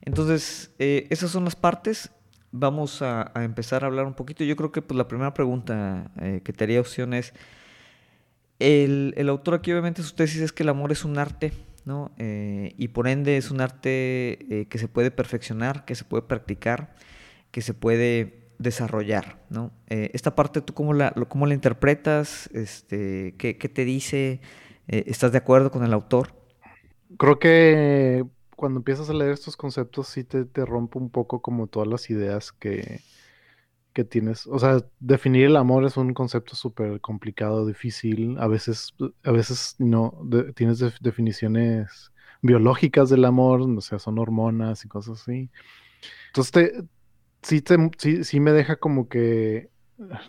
Entonces, 0.00 0.74
esas 0.78 1.30
son 1.30 1.44
las 1.44 1.56
partes 1.56 2.10
vamos 2.52 3.02
a, 3.02 3.30
empezar 3.36 3.84
a 3.84 3.86
hablar 3.86 4.06
un 4.06 4.14
poquito. 4.14 4.44
Yo 4.44 4.56
creo 4.56 4.72
que 4.72 4.82
pues, 4.82 4.96
la 4.96 5.08
primera 5.08 5.34
pregunta 5.34 6.10
eh, 6.20 6.40
que 6.44 6.52
te 6.52 6.64
haría 6.64 6.80
opción 6.80 7.14
es, 7.14 7.34
el, 8.58 9.14
autor 9.28 9.54
aquí 9.54 9.70
obviamente 9.72 10.02
su 10.02 10.14
tesis 10.14 10.40
es 10.40 10.52
que 10.52 10.62
el 10.62 10.68
amor 10.68 10.92
es 10.92 11.04
un 11.04 11.18
arte, 11.18 11.52
¿no? 11.84 12.10
Eh, 12.18 12.74
y 12.76 12.88
por 12.88 13.06
ende 13.06 13.36
es 13.36 13.50
un 13.50 13.60
arte 13.60 14.60
eh, 14.60 14.66
que 14.68 14.78
se 14.78 14.88
puede 14.88 15.10
perfeccionar, 15.10 15.84
que 15.84 15.94
se 15.94 16.04
puede 16.04 16.22
practicar, 16.22 16.94
que 17.50 17.62
se 17.62 17.74
puede 17.74 18.48
desarrollar, 18.58 19.38
¿no? 19.50 19.70
esta 19.86 20.34
parte, 20.34 20.60
¿tú 20.60 20.74
cómo 20.74 20.92
la, 20.92 21.12
cómo 21.28 21.46
la 21.46 21.54
interpretas? 21.54 22.50
Este, 22.52 23.36
¿qué, 23.38 23.56
¿Qué 23.56 23.68
te 23.68 23.84
dice? 23.84 24.40
¿Estás 24.88 25.30
de 25.30 25.38
acuerdo 25.38 25.70
con 25.70 25.84
el 25.84 25.92
autor? 25.92 26.34
Creo 27.16 27.38
que 27.38 28.24
cuando 28.58 28.80
empiezas 28.80 29.08
a 29.08 29.14
leer 29.14 29.30
estos 29.30 29.56
conceptos 29.56 30.08
sí 30.08 30.24
te, 30.24 30.44
te 30.44 30.66
rompe 30.66 30.98
un 30.98 31.10
poco 31.10 31.40
como 31.40 31.68
todas 31.68 31.86
las 31.86 32.10
ideas 32.10 32.50
que, 32.50 33.02
que 33.92 34.02
tienes. 34.04 34.48
O 34.48 34.58
sea, 34.58 34.84
definir 34.98 35.46
el 35.46 35.56
amor 35.56 35.84
es 35.84 35.96
un 35.96 36.12
concepto 36.12 36.56
súper 36.56 37.00
complicado, 37.00 37.66
difícil. 37.66 38.36
A 38.38 38.48
veces, 38.48 38.96
a 39.22 39.30
veces 39.30 39.76
no, 39.78 40.12
tienes 40.56 40.80
definiciones 41.00 42.12
biológicas 42.42 43.10
del 43.10 43.24
amor, 43.24 43.60
o 43.60 43.80
sea, 43.80 44.00
son 44.00 44.18
hormonas 44.18 44.84
y 44.84 44.88
cosas 44.88 45.20
así. 45.22 45.50
Entonces, 46.26 46.52
te, 46.52 46.84
sí, 47.42 47.62
te, 47.62 47.76
sí, 47.98 48.24
sí 48.24 48.40
me 48.40 48.50
deja 48.50 48.74
como 48.74 49.08
que, 49.08 49.70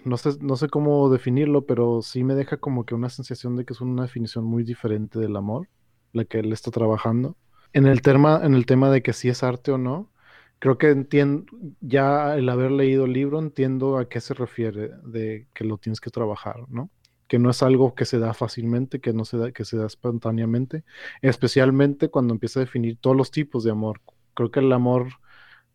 no 0.05 0.17
sé, 0.17 0.37
no 0.39 0.55
sé 0.55 0.69
cómo 0.69 1.09
definirlo, 1.09 1.65
pero 1.65 2.03
sí 2.03 2.23
me 2.23 2.35
deja 2.35 2.57
como 2.57 2.85
que 2.85 2.93
una 2.93 3.09
sensación 3.09 3.55
de 3.55 3.65
que 3.65 3.73
es 3.73 3.81
una 3.81 4.03
definición 4.03 4.45
muy 4.45 4.63
diferente 4.63 5.17
del 5.17 5.35
amor, 5.35 5.67
la 6.13 6.25
que 6.25 6.39
él 6.39 6.53
está 6.53 6.69
trabajando. 6.69 7.35
En 7.73 7.85
el 7.85 8.01
tema, 8.01 8.41
en 8.43 8.53
el 8.53 8.65
tema 8.65 8.89
de 8.89 9.01
que 9.01 9.13
si 9.13 9.29
es 9.29 9.43
arte 9.43 9.71
o 9.71 9.77
no, 9.77 10.11
creo 10.59 10.77
que 10.77 10.89
entiendo, 10.89 11.45
ya 11.81 12.35
el 12.35 12.49
haber 12.49 12.71
leído 12.71 13.05
el 13.05 13.13
libro, 13.13 13.39
entiendo 13.39 13.97
a 13.97 14.09
qué 14.09 14.21
se 14.21 14.33
refiere 14.33 14.91
de 15.03 15.47
que 15.53 15.63
lo 15.63 15.77
tienes 15.77 16.01
que 16.01 16.09
trabajar, 16.09 16.57
¿no? 16.69 16.89
Que 17.27 17.39
no 17.39 17.49
es 17.49 17.61
algo 17.63 17.95
que 17.95 18.05
se 18.05 18.19
da 18.19 18.33
fácilmente, 18.33 18.99
que 18.99 19.13
no 19.13 19.23
se 19.23 19.37
da, 19.37 19.51
que 19.51 19.65
se 19.65 19.77
da 19.77 19.85
espontáneamente, 19.85 20.83
especialmente 21.21 22.09
cuando 22.09 22.33
empieza 22.33 22.59
a 22.59 22.65
definir 22.65 22.97
todos 22.99 23.15
los 23.15 23.31
tipos 23.31 23.63
de 23.63 23.71
amor. 23.71 24.01
Creo 24.33 24.51
que 24.51 24.59
el 24.61 24.71
amor 24.73 25.07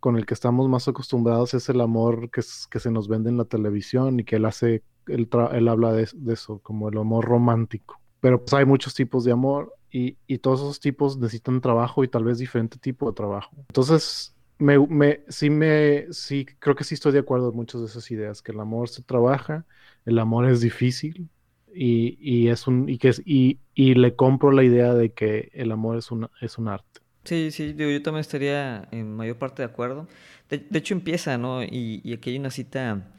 con 0.00 0.16
el 0.16 0.26
que 0.26 0.34
estamos 0.34 0.68
más 0.68 0.86
acostumbrados 0.88 1.54
es 1.54 1.68
el 1.68 1.80
amor 1.80 2.30
que, 2.30 2.42
se 2.42 2.90
nos 2.90 3.08
vende 3.08 3.30
en 3.30 3.38
la 3.38 3.46
televisión 3.46 4.20
y 4.20 4.24
que 4.24 4.36
él 4.36 4.44
hace, 4.44 4.82
él 5.06 5.68
habla 5.68 5.92
de, 5.92 6.08
de, 6.14 6.34
eso, 6.34 6.58
como 6.58 6.88
el 6.88 6.98
amor 6.98 7.24
romántico. 7.24 8.00
Pero 8.20 8.40
pues 8.40 8.52
hay 8.52 8.66
muchos 8.66 8.94
tipos 8.94 9.24
de 9.24 9.32
amor 9.32 9.72
y, 9.94 10.38
todos 10.38 10.60
esos 10.60 10.80
tipos 10.80 11.16
necesitan 11.16 11.60
trabajo 11.60 12.02
y 12.02 12.08
tal 12.08 12.24
vez 12.24 12.38
diferente 12.38 12.78
tipo 12.78 13.08
de 13.08 13.14
trabajo. 13.14 13.52
Entonces, 13.68 14.34
me, 14.58 14.76
me, 14.88 15.20
sí, 15.28 15.50
me, 15.50 16.12
sí, 16.12 16.46
creo 16.58 16.74
que 16.74 16.82
sí 16.82 16.94
estoy 16.94 17.12
de 17.12 17.20
acuerdo 17.20 17.50
en 17.50 17.56
muchas 17.56 17.80
de 17.80 17.86
esas 17.86 18.10
ideas, 18.10 18.42
que 18.42 18.50
el 18.50 18.58
amor 18.58 18.88
se 18.88 19.02
trabaja, 19.02 19.64
el 20.04 20.18
amor 20.18 20.50
es 20.50 20.60
difícil 20.60 21.28
y, 21.72 22.18
y 22.20 22.48
es 22.48 22.66
un, 22.66 22.88
y, 22.88 22.98
que 22.98 23.10
es, 23.10 23.22
y, 23.24 23.60
y, 23.74 23.94
le 23.94 24.16
compro 24.16 24.50
la 24.50 24.64
idea 24.64 24.94
de 24.94 25.12
que 25.12 25.50
el 25.54 25.70
amor 25.70 25.96
es 25.98 26.10
un, 26.10 26.28
es 26.40 26.58
un 26.58 26.66
arte. 26.66 27.00
Sí, 27.22 27.52
sí, 27.52 27.72
digo, 27.72 27.90
yo 27.90 28.02
también 28.02 28.20
estaría 28.20 28.88
en 28.90 29.14
mayor 29.14 29.36
parte 29.36 29.62
de 29.62 29.66
acuerdo. 29.66 30.08
De, 30.50 30.58
de 30.58 30.78
hecho 30.78 30.94
empieza, 30.94 31.38
¿no? 31.38 31.62
Y, 31.62 32.00
y 32.02 32.14
aquí 32.14 32.30
hay 32.30 32.38
una 32.38 32.50
cita 32.50 33.12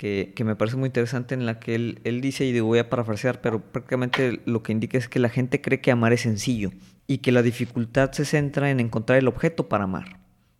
que, 0.00 0.32
que, 0.34 0.44
me 0.44 0.56
parece 0.56 0.78
muy 0.78 0.86
interesante 0.86 1.34
en 1.34 1.44
la 1.44 1.60
que 1.60 1.74
él, 1.74 2.00
él 2.04 2.22
dice, 2.22 2.46
y 2.46 2.58
voy 2.60 2.78
a 2.78 2.88
parafrasear, 2.88 3.42
pero 3.42 3.60
prácticamente 3.60 4.40
lo 4.46 4.62
que 4.62 4.72
indica 4.72 4.96
es 4.96 5.10
que 5.10 5.18
la 5.18 5.28
gente 5.28 5.60
cree 5.60 5.82
que 5.82 5.90
amar 5.90 6.14
es 6.14 6.22
sencillo 6.22 6.70
y 7.06 7.18
que 7.18 7.32
la 7.32 7.42
dificultad 7.42 8.10
se 8.12 8.24
centra 8.24 8.70
en 8.70 8.80
encontrar 8.80 9.18
el 9.18 9.28
objeto 9.28 9.68
para 9.68 9.84
amar, 9.84 10.18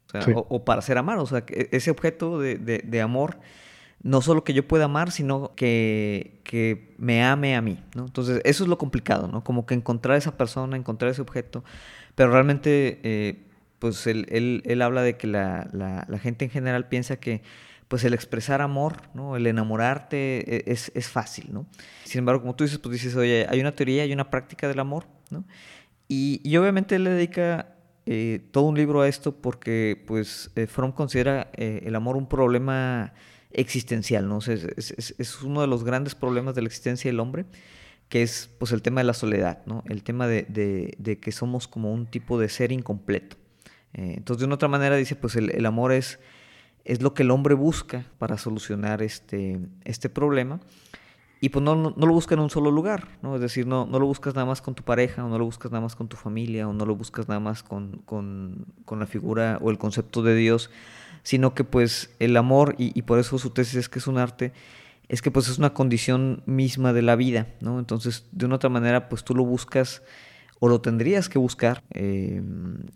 o, 0.08 0.10
sea, 0.10 0.20
sí. 0.20 0.32
o, 0.36 0.46
o 0.50 0.66
para 0.66 0.82
ser 0.82 0.98
amado, 0.98 1.22
o 1.22 1.26
sea, 1.26 1.46
que 1.46 1.70
ese 1.72 1.90
objeto 1.90 2.38
de, 2.38 2.56
de, 2.56 2.82
de, 2.84 3.00
amor, 3.00 3.38
no 4.02 4.20
solo 4.20 4.44
que 4.44 4.52
yo 4.52 4.68
pueda 4.68 4.84
amar, 4.84 5.10
sino 5.10 5.54
que, 5.56 6.42
que 6.44 6.94
me 6.98 7.24
ame 7.24 7.56
a 7.56 7.62
mí, 7.62 7.82
¿no? 7.94 8.04
Entonces, 8.04 8.42
eso 8.44 8.64
es 8.64 8.68
lo 8.68 8.76
complicado, 8.76 9.26
¿no? 9.26 9.42
Como 9.42 9.64
que 9.64 9.72
encontrar 9.72 10.18
esa 10.18 10.36
persona, 10.36 10.76
encontrar 10.76 11.12
ese 11.12 11.22
objeto, 11.22 11.64
pero 12.14 12.30
realmente, 12.30 13.00
eh, 13.04 13.46
pues 13.78 14.06
él, 14.06 14.26
él, 14.28 14.60
él, 14.66 14.82
habla 14.82 15.00
de 15.00 15.16
que 15.16 15.26
la, 15.26 15.66
la, 15.72 16.04
la 16.06 16.18
gente 16.18 16.44
en 16.44 16.50
general 16.50 16.88
piensa 16.88 17.16
que 17.16 17.40
pues 17.90 18.04
el 18.04 18.14
expresar 18.14 18.62
amor, 18.62 19.02
¿no? 19.14 19.34
el 19.34 19.48
enamorarte 19.48 20.58
e, 20.58 20.72
es, 20.72 20.92
es, 20.94 21.08
fácil, 21.08 21.52
¿no? 21.52 21.66
Sin 22.04 22.20
embargo, 22.20 22.42
como 22.42 22.54
tú 22.54 22.62
dices, 22.62 22.78
pues 22.78 22.92
dices, 22.92 23.16
oye, 23.16 23.48
hay 23.50 23.60
una 23.60 23.74
teoría, 23.74 24.04
hay 24.04 24.12
una 24.12 24.30
práctica 24.30 24.68
del 24.68 24.78
amor, 24.78 25.08
¿no? 25.28 25.44
Y, 26.06 26.40
y 26.44 26.56
obviamente 26.56 26.94
él 26.94 27.02
le 27.02 27.10
dedica 27.10 27.74
eh, 28.06 28.46
todo 28.52 28.62
un 28.66 28.76
libro 28.76 29.00
a 29.00 29.08
esto 29.08 29.42
porque, 29.42 30.04
pues, 30.06 30.52
eh, 30.54 30.68
Fromm 30.68 30.92
considera 30.92 31.50
eh, 31.56 31.82
el 31.84 31.96
amor 31.96 32.16
un 32.16 32.28
problema 32.28 33.12
existencial, 33.50 34.28
¿no? 34.28 34.38
Es, 34.38 34.48
es, 34.48 35.14
es, 35.18 35.42
uno 35.42 35.60
de 35.60 35.66
los 35.66 35.82
grandes 35.82 36.14
problemas 36.14 36.54
de 36.54 36.62
la 36.62 36.68
existencia 36.68 37.10
del 37.10 37.18
hombre, 37.18 37.46
que 38.08 38.22
es, 38.22 38.50
pues, 38.60 38.70
el 38.70 38.82
tema 38.82 39.00
de 39.00 39.06
la 39.06 39.14
soledad, 39.14 39.66
¿no? 39.66 39.82
El 39.88 40.04
tema 40.04 40.28
de, 40.28 40.44
de, 40.44 40.94
de 40.98 41.18
que 41.18 41.32
somos 41.32 41.66
como 41.66 41.92
un 41.92 42.06
tipo 42.06 42.38
de 42.38 42.50
ser 42.50 42.70
incompleto. 42.70 43.36
Eh, 43.94 44.14
entonces, 44.16 44.38
de 44.38 44.46
una 44.46 44.54
otra 44.54 44.68
manera 44.68 44.94
dice, 44.94 45.16
pues, 45.16 45.34
el 45.34 45.66
amor 45.66 45.90
es 45.90 46.20
es 46.84 47.02
lo 47.02 47.14
que 47.14 47.22
el 47.22 47.30
hombre 47.30 47.54
busca 47.54 48.06
para 48.18 48.38
solucionar 48.38 49.02
este, 49.02 49.60
este 49.84 50.08
problema. 50.08 50.60
Y 51.42 51.48
pues 51.48 51.64
no, 51.64 51.74
no, 51.74 51.94
lo 51.96 52.12
busca 52.12 52.34
en 52.34 52.40
un 52.40 52.50
solo 52.50 52.70
lugar, 52.70 53.08
¿no? 53.22 53.34
Es 53.34 53.40
decir, 53.40 53.66
no, 53.66 53.86
no 53.86 53.98
lo 53.98 54.06
buscas 54.06 54.34
nada 54.34 54.46
más 54.46 54.60
con 54.60 54.74
tu 54.74 54.82
pareja, 54.82 55.24
o 55.24 55.28
no 55.28 55.38
lo 55.38 55.46
buscas 55.46 55.72
nada 55.72 55.80
más 55.80 55.96
con 55.96 56.06
tu 56.06 56.16
familia, 56.16 56.68
o 56.68 56.74
no 56.74 56.84
lo 56.84 56.94
buscas 56.96 57.28
nada 57.28 57.40
más 57.40 57.62
con, 57.62 58.02
con, 58.04 58.66
con 58.84 59.00
la 59.00 59.06
figura 59.06 59.58
o 59.62 59.70
el 59.70 59.78
concepto 59.78 60.22
de 60.22 60.34
Dios, 60.34 60.70
sino 61.22 61.54
que 61.54 61.64
pues 61.64 62.14
el 62.18 62.36
amor, 62.36 62.74
y, 62.76 62.96
y, 62.98 63.02
por 63.02 63.18
eso 63.18 63.38
su 63.38 63.50
tesis 63.50 63.76
es 63.76 63.88
que 63.88 64.00
es 64.00 64.06
un 64.06 64.18
arte, 64.18 64.52
es 65.08 65.22
que 65.22 65.30
pues 65.30 65.48
es 65.48 65.56
una 65.56 65.72
condición 65.72 66.42
misma 66.44 66.92
de 66.92 67.02
la 67.02 67.16
vida, 67.16 67.46
¿no? 67.60 67.78
Entonces, 67.78 68.26
de 68.32 68.44
una 68.44 68.56
otra 68.56 68.68
manera, 68.68 69.08
pues 69.08 69.24
tú 69.24 69.34
lo 69.34 69.44
buscas, 69.44 70.02
o 70.60 70.68
lo 70.68 70.82
tendrías 70.82 71.28
que 71.28 71.38
buscar 71.38 71.82
eh, 71.90 72.42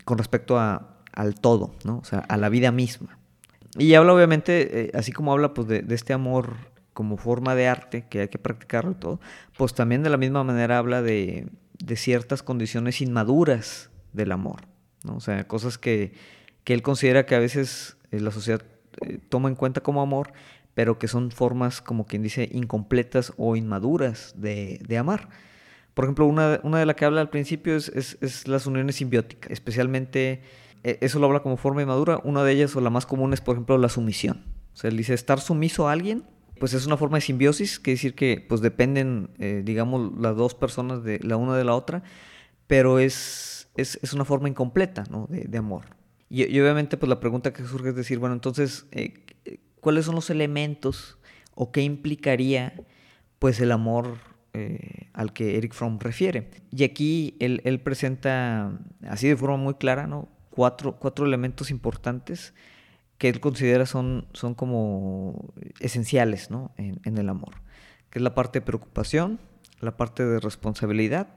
con 0.05 0.19
respecto 0.19 0.57
a, 0.59 0.99
al 1.11 1.35
todo, 1.35 1.73
¿no? 1.83 1.97
O 1.97 2.03
sea, 2.03 2.19
a 2.19 2.37
la 2.37 2.49
vida 2.49 2.71
misma. 2.71 3.17
Y 3.77 3.93
habla 3.95 4.13
obviamente, 4.13 4.85
eh, 4.85 4.91
así 4.93 5.11
como 5.11 5.33
habla 5.33 5.53
pues 5.53 5.67
de, 5.67 5.85
este 5.89 6.13
amor 6.13 6.55
como 6.93 7.17
forma 7.17 7.55
de 7.55 7.67
arte, 7.67 8.05
que 8.09 8.21
hay 8.21 8.27
que 8.29 8.39
practicarlo 8.39 8.91
y 8.91 8.95
todo, 8.95 9.19
pues 9.57 9.73
también 9.73 10.01
de 10.01 10.09
la 10.09 10.17
misma 10.17 10.43
manera 10.43 10.77
habla 10.77 11.01
de, 11.01 11.47
de 11.79 11.95
ciertas 11.97 12.41
condiciones 12.41 13.01
inmaduras 13.01 13.89
del 14.13 14.31
amor, 14.31 14.61
¿no? 15.03 15.17
O 15.17 15.19
sea, 15.19 15.45
cosas 15.45 15.77
que, 15.77 16.13
que 16.63 16.73
él 16.73 16.81
considera 16.81 17.25
que 17.25 17.35
a 17.35 17.39
veces 17.39 17.97
eh, 18.11 18.21
la 18.21 18.31
sociedad 18.31 18.61
eh, 19.05 19.19
toma 19.29 19.49
en 19.49 19.55
cuenta 19.55 19.81
como 19.81 20.01
amor, 20.01 20.31
pero 20.73 20.97
que 20.97 21.09
son 21.09 21.31
formas, 21.31 21.81
como 21.81 22.05
quien 22.05 22.23
dice, 22.23 22.49
incompletas 22.51 23.33
o 23.37 23.57
inmaduras 23.57 24.33
de, 24.37 24.79
de 24.87 24.97
amar. 24.97 25.29
Por 25.93 26.05
ejemplo, 26.05 26.25
una, 26.25 26.59
una 26.63 26.79
de 26.79 26.85
las 26.85 26.95
que 26.95 27.05
habla 27.05 27.21
al 27.21 27.29
principio 27.29 27.75
es, 27.75 27.89
es, 27.89 28.17
es 28.21 28.47
las 28.47 28.67
uniones 28.67 28.95
simbióticas, 28.97 29.51
especialmente 29.51 30.41
eso 30.85 31.19
lo 31.19 31.25
habla 31.25 31.41
como 31.41 31.57
forma 31.57 31.81
inmadura. 31.81 32.19
Una 32.23 32.43
de 32.43 32.51
ellas, 32.53 32.75
o 32.75 32.81
la 32.81 32.89
más 32.89 33.05
común, 33.05 33.33
es, 33.33 33.41
por 33.41 33.55
ejemplo, 33.55 33.77
la 33.77 33.89
sumisión. 33.89 34.45
O 34.73 34.77
sea, 34.77 34.89
él 34.89 34.97
dice 34.97 35.13
estar 35.13 35.39
sumiso 35.39 35.87
a 35.87 35.91
alguien, 35.91 36.23
pues 36.59 36.73
es 36.73 36.85
una 36.85 36.97
forma 36.97 37.17
de 37.17 37.21
simbiosis, 37.21 37.79
que 37.79 37.91
decir 37.91 38.15
que 38.15 38.45
pues 38.47 38.61
dependen, 38.61 39.29
eh, 39.39 39.61
digamos, 39.63 40.11
las 40.19 40.35
dos 40.35 40.53
personas 40.53 41.03
de 41.03 41.19
la 41.19 41.37
una 41.37 41.55
de 41.55 41.63
la 41.63 41.75
otra, 41.75 42.03
pero 42.67 42.99
es, 42.99 43.69
es, 43.75 43.99
es 44.01 44.13
una 44.13 44.25
forma 44.25 44.49
incompleta, 44.49 45.03
¿no? 45.09 45.27
De, 45.29 45.45
de 45.45 45.57
amor. 45.57 45.85
Y, 46.29 46.43
y, 46.43 46.59
obviamente, 46.59 46.97
pues 46.97 47.09
la 47.09 47.19
pregunta 47.19 47.53
que 47.53 47.63
surge 47.63 47.89
es 47.89 47.95
decir, 47.95 48.19
bueno, 48.19 48.33
entonces, 48.35 48.85
eh, 48.91 49.25
¿cuáles 49.79 50.05
son 50.05 50.15
los 50.15 50.29
elementos 50.29 51.17
o 51.53 51.71
qué 51.71 51.81
implicaría, 51.81 52.73
pues, 53.39 53.59
el 53.59 53.71
amor 53.71 54.17
eh, 54.53 55.09
al 55.13 55.33
que 55.33 55.57
Eric 55.57 55.73
Fromm 55.73 55.99
refiere? 55.99 56.49
Y 56.71 56.83
aquí 56.83 57.37
él, 57.39 57.61
él 57.63 57.79
presenta, 57.79 58.79
así 59.07 59.27
de 59.27 59.37
forma 59.37 59.57
muy 59.57 59.75
clara, 59.75 60.07
¿no? 60.07 60.29
Cuatro, 60.55 60.93
cuatro 60.97 61.25
elementos 61.25 61.69
importantes 61.69 62.53
que 63.17 63.29
él 63.29 63.39
considera 63.39 63.85
son, 63.85 64.27
son 64.33 64.55
como 64.55 65.53
esenciales 65.79 66.49
¿no? 66.49 66.73
en, 66.77 67.17
el 67.17 67.29
amor, 67.29 67.55
que 68.09 68.19
es 68.19 68.23
la 68.23 68.33
parte 68.33 68.59
de 68.59 68.65
preocupación, 68.65 69.39
la 69.79 69.97
parte 69.97 70.25
de 70.25 70.39
responsabilidad, 70.39 71.27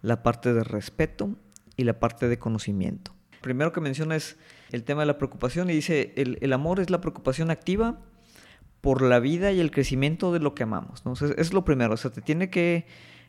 la 0.00 0.22
parte 0.22 0.52
de 0.52 0.64
respeto 0.64 1.30
y 1.76 1.84
la 1.84 1.98
parte 1.98 2.28
de 2.28 2.38
conocimiento. 2.38 3.14
Primero 3.40 3.72
que 3.72 3.80
menciona 3.80 4.16
es 4.16 4.36
el 4.70 4.84
tema 4.84 5.02
de 5.02 5.06
la 5.06 5.18
preocupación 5.18 5.70
y 5.70 5.74
dice, 5.74 6.12
el, 6.16 6.38
el 6.40 6.52
amor 6.52 6.80
es 6.80 6.90
la 6.90 7.00
preocupación 7.00 7.50
activa 7.50 8.00
por 8.80 9.02
la 9.02 9.18
vida 9.18 9.52
y 9.52 9.60
el 9.60 9.70
crecimiento 9.70 10.32
de 10.32 10.40
lo 10.40 10.54
que 10.54 10.62
amamos. 10.64 11.04
¿no? 11.04 11.14
Es 11.14 11.52
lo 11.52 11.64
primero, 11.64 11.94
o 11.94 11.96
sea, 11.96 12.10
te 12.10 12.20
tiene 12.20 12.50
que, 12.50 12.86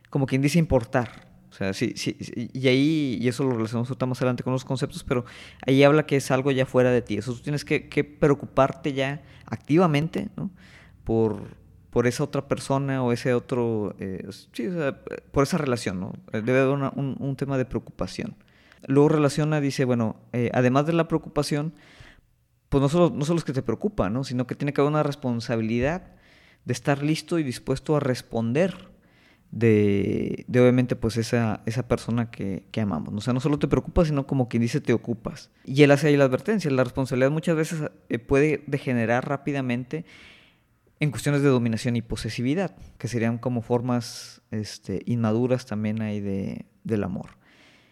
como 0.09 0.25
quien 0.25 0.41
dice, 0.41 0.59
importar. 0.59 1.34
O 1.55 1.57
sea, 1.57 1.73
sí, 1.73 1.93
sí, 1.95 2.17
y 2.51 2.67
ahí, 2.67 3.17
y 3.21 3.29
eso 3.29 3.45
lo 3.45 3.51
relacionamos 3.51 3.89
más 3.89 4.21
adelante 4.21 4.43
con 4.43 4.51
los 4.51 4.65
conceptos, 4.65 5.05
pero 5.05 5.23
ahí 5.65 5.85
habla 5.85 6.05
que 6.05 6.17
es 6.17 6.29
algo 6.29 6.51
ya 6.51 6.65
fuera 6.65 6.91
de 6.91 7.01
ti. 7.01 7.15
Eso 7.15 7.33
tú 7.33 7.39
tienes 7.39 7.63
que, 7.63 7.79
preocuparte 8.03 8.91
ya 8.91 9.21
activamente, 9.45 10.27
¿no? 10.35 10.51
Por, 11.05 11.43
por 11.91 12.07
esa 12.07 12.25
otra 12.25 12.49
persona 12.49 13.01
o 13.01 13.13
ese 13.13 13.33
otro, 13.33 13.95
eh, 13.99 14.27
sí, 14.51 14.67
o 14.67 14.73
sea, 14.73 14.99
por 15.31 15.43
esa 15.43 15.57
relación, 15.57 16.01
¿no? 16.01 16.11
Debe 16.33 16.59
haber 16.59 16.73
un, 16.73 17.15
un, 17.17 17.35
tema 17.37 17.57
de 17.57 17.63
preocupación. 17.63 18.35
Luego 18.85 19.07
relaciona, 19.07 19.61
dice, 19.61 19.85
bueno, 19.85 20.17
eh, 20.33 20.51
además 20.53 20.85
de 20.87 20.91
la 20.91 21.07
preocupación, 21.07 21.73
pues 22.67 22.81
no 22.81 22.89
solo, 22.89 23.15
no 23.15 23.23
solo 23.23 23.39
es 23.39 23.45
que 23.45 23.53
te 23.53 23.63
preocupa, 23.63 24.09
¿no? 24.09 24.25
Sino 24.25 24.45
que 24.45 24.55
tiene 24.55 24.73
que 24.73 24.81
haber 24.81 24.91
una 24.91 25.03
responsabilidad 25.03 26.15
de 26.65 26.73
estar 26.73 27.01
listo 27.01 27.39
y 27.39 27.43
dispuesto 27.43 27.95
a 27.95 28.01
responder 28.01 28.93
de, 29.55 30.45
obviamente 30.49 30.97
pues 30.97 31.15
esa, 31.15 31.61
esa 31.65 31.87
persona 31.87 32.29
que, 32.29 32.67
que, 32.71 32.81
amamos. 32.81 33.13
O 33.15 33.21
sea, 33.21 33.33
no 33.33 33.39
solo 33.39 33.57
te 33.57 33.69
preocupas, 33.69 34.09
sino 34.09 34.27
como 34.27 34.49
quien 34.49 34.61
dice 34.61 34.81
te 34.81 34.91
ocupas. 34.93 35.49
Y 35.63 35.81
él 35.83 35.91
hace 35.91 36.09
ahí 36.09 36.17
la 36.17 36.25
advertencia, 36.25 36.69
la 36.69 36.83
responsabilidad 36.83 37.31
muchas 37.31 37.55
veces 37.55 37.79
eh, 38.09 38.19
puede 38.19 38.63
degenerar 38.67 39.27
rápidamente 39.27 40.05
en 40.99 41.09
cuestiones 41.09 41.41
de 41.41 41.47
dominación 41.47 41.95
y 41.95 42.01
posesividad, 42.01 42.75
que 42.97 43.07
serían 43.07 43.37
como 43.37 43.61
formas 43.61 44.41
este, 44.51 45.01
inmaduras 45.05 45.65
también 45.65 46.01
ahí 46.01 46.19
de, 46.19 46.65
del 46.83 47.05
amor. 47.05 47.37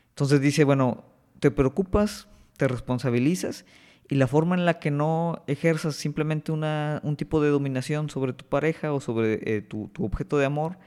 Entonces 0.09 0.41
dice, 0.41 0.65
bueno, 0.65 1.05
te 1.39 1.49
preocupas, 1.49 2.27
te 2.57 2.67
responsabilizas 2.67 3.65
y 4.09 4.15
la 4.15 4.27
forma 4.27 4.55
en 4.55 4.65
la 4.65 4.79
que 4.79 4.91
no 4.91 5.43
ejerzas 5.47 5.95
simplemente 5.95 6.51
una, 6.51 6.99
un 7.03 7.15
tipo 7.15 7.41
de 7.41 7.49
dominación 7.49 8.09
sobre 8.09 8.33
tu 8.33 8.43
pareja 8.43 8.91
o 8.91 8.99
sobre 8.99 9.39
eh, 9.55 9.61
tu, 9.61 9.87
tu 9.93 10.03
objeto 10.03 10.37
de 10.37 10.45
amor, 10.45 10.77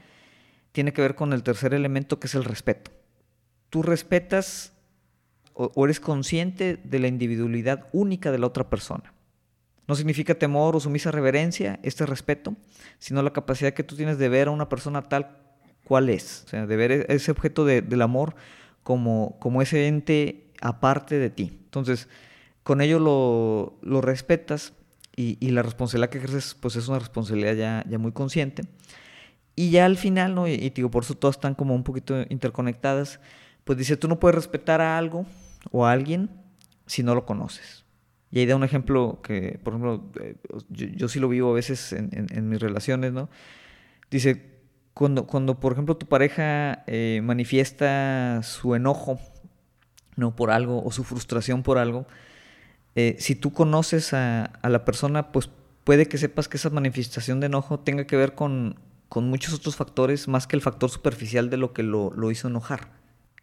tiene 0.71 0.93
que 0.93 1.01
ver 1.01 1.15
con 1.15 1.33
el 1.33 1.43
tercer 1.43 1.73
elemento 1.73 2.19
que 2.19 2.27
es 2.27 2.35
el 2.35 2.43
respeto. 2.43 2.91
Tú 3.69 3.83
respetas 3.83 4.73
o, 5.53 5.85
eres 5.85 5.99
consciente 5.99 6.79
de 6.83 6.99
la 6.99 7.07
individualidad 7.07 7.87
única 7.91 8.31
de 8.31 8.37
la 8.37 8.47
otra 8.47 8.69
persona. 8.69 9.13
No 9.87 9.95
significa 9.95 10.35
temor 10.35 10.75
o 10.75 10.79
sumisa 10.79 11.11
reverencia, 11.11 11.79
este 11.81 12.05
respeto, 12.05 12.55
sino 12.99 13.23
la 13.23 13.33
capacidad 13.33 13.73
que 13.73 13.83
tú 13.83 13.95
tienes 13.95 14.17
de 14.17 14.29
ver 14.29 14.49
a 14.49 14.51
una 14.51 14.69
persona 14.69 15.01
tal 15.03 15.37
cual 15.83 16.09
es, 16.09 16.43
o 16.45 16.49
sea, 16.49 16.67
de 16.67 16.75
ver 16.75 16.91
ese 17.09 17.31
objeto 17.31 17.65
de, 17.65 17.81
del 17.81 18.01
amor 18.01 18.35
como, 18.83 19.37
como 19.39 19.61
ese 19.61 19.87
ente 19.87 20.51
aparte 20.61 21.17
de 21.17 21.29
ti. 21.29 21.57
Entonces, 21.63 22.07
con 22.63 22.81
ello 22.81 22.99
lo, 22.99 23.79
lo 23.81 24.01
respetas 24.01 24.73
y, 25.15 25.37
y, 25.39 25.51
la 25.51 25.63
responsabilidad 25.63 26.09
que 26.09 26.17
ejerces 26.19 26.55
pues 26.59 26.75
es 26.75 26.87
una 26.87 26.99
responsabilidad 26.99 27.55
ya, 27.55 27.85
ya 27.89 27.97
muy 27.97 28.11
consciente. 28.11 28.63
Y 29.57 29.71
ya 29.71 29.85
al 29.85 29.97
final, 29.97 30.35
¿no? 30.35 30.47
Y, 30.47 30.69
digo, 30.69 30.91
por 30.91 31.03
eso 31.03 31.15
todas 31.15 31.35
están 31.35 31.55
como 31.55 31.73
un 31.73 31.83
poquito 31.83 32.15
interconectadas, 32.29 33.19
pues 33.63 33.77
dice, 33.79 33.97
tú 33.97 34.07
no 34.07 34.19
puedes 34.19 34.35
respetar 34.35 34.81
a 34.81 34.99
algo 34.99 35.25
o 35.71 35.85
a 35.85 35.91
alguien 35.91 36.29
si 36.85 37.01
no 37.01 37.15
lo 37.15 37.25
conoces. 37.25 37.83
Y 38.29 38.37
ahí 38.37 38.45
da 38.45 38.55
un 38.55 38.63
ejemplo 38.63 39.19
que, 39.23 39.59
por 39.63 39.73
ejemplo, 39.73 40.11
eh, 40.21 40.35
yo, 40.69 40.87
yo 40.87 41.07
sí 41.09 41.19
lo 41.19 41.27
vivo 41.27 41.49
a 41.49 41.55
veces 41.55 41.91
en, 41.91 42.09
en, 42.13 42.27
en 42.29 42.49
mis 42.49 42.59
relaciones, 42.59 43.13
¿no? 43.13 43.29
Dice, 44.11 44.57
cuando, 44.93 45.25
cuando 45.25 45.59
por 45.59 45.73
ejemplo, 45.73 45.97
tu 45.97 46.05
pareja 46.05 46.83
eh, 46.85 47.21
manifiesta 47.23 48.41
su 48.43 48.75
enojo 48.75 49.19
¿no? 50.15 50.35
por 50.35 50.51
algo 50.51 50.83
o 50.83 50.91
su 50.91 51.03
frustración 51.03 51.63
por 51.63 51.79
algo, 51.79 52.05
eh, 52.93 53.15
si 53.19 53.35
tú 53.35 53.53
conoces 53.53 54.13
a, 54.13 54.45
a, 54.45 54.69
la 54.69 54.85
persona, 54.85 55.31
pues 55.31 55.49
puede 55.83 56.07
que 56.07 56.17
sepas 56.17 56.47
que 56.47 56.57
esa 56.57 56.69
manifestación 56.69 57.39
de 57.39 57.47
enojo 57.47 57.79
tenga 57.79 58.05
que 58.05 58.17
ver 58.17 58.33
con, 58.35 58.79
con 59.09 59.29
muchos 59.29 59.53
otros 59.53 59.75
factores 59.75 60.27
más 60.27 60.47
que 60.47 60.55
el 60.55 60.61
factor 60.61 60.89
superficial 60.89 61.49
de 61.49 61.57
lo 61.57 61.73
que 61.73 61.83
lo, 61.83 62.11
lo 62.11 62.31
hizo 62.31 62.47
enojar 62.47 62.97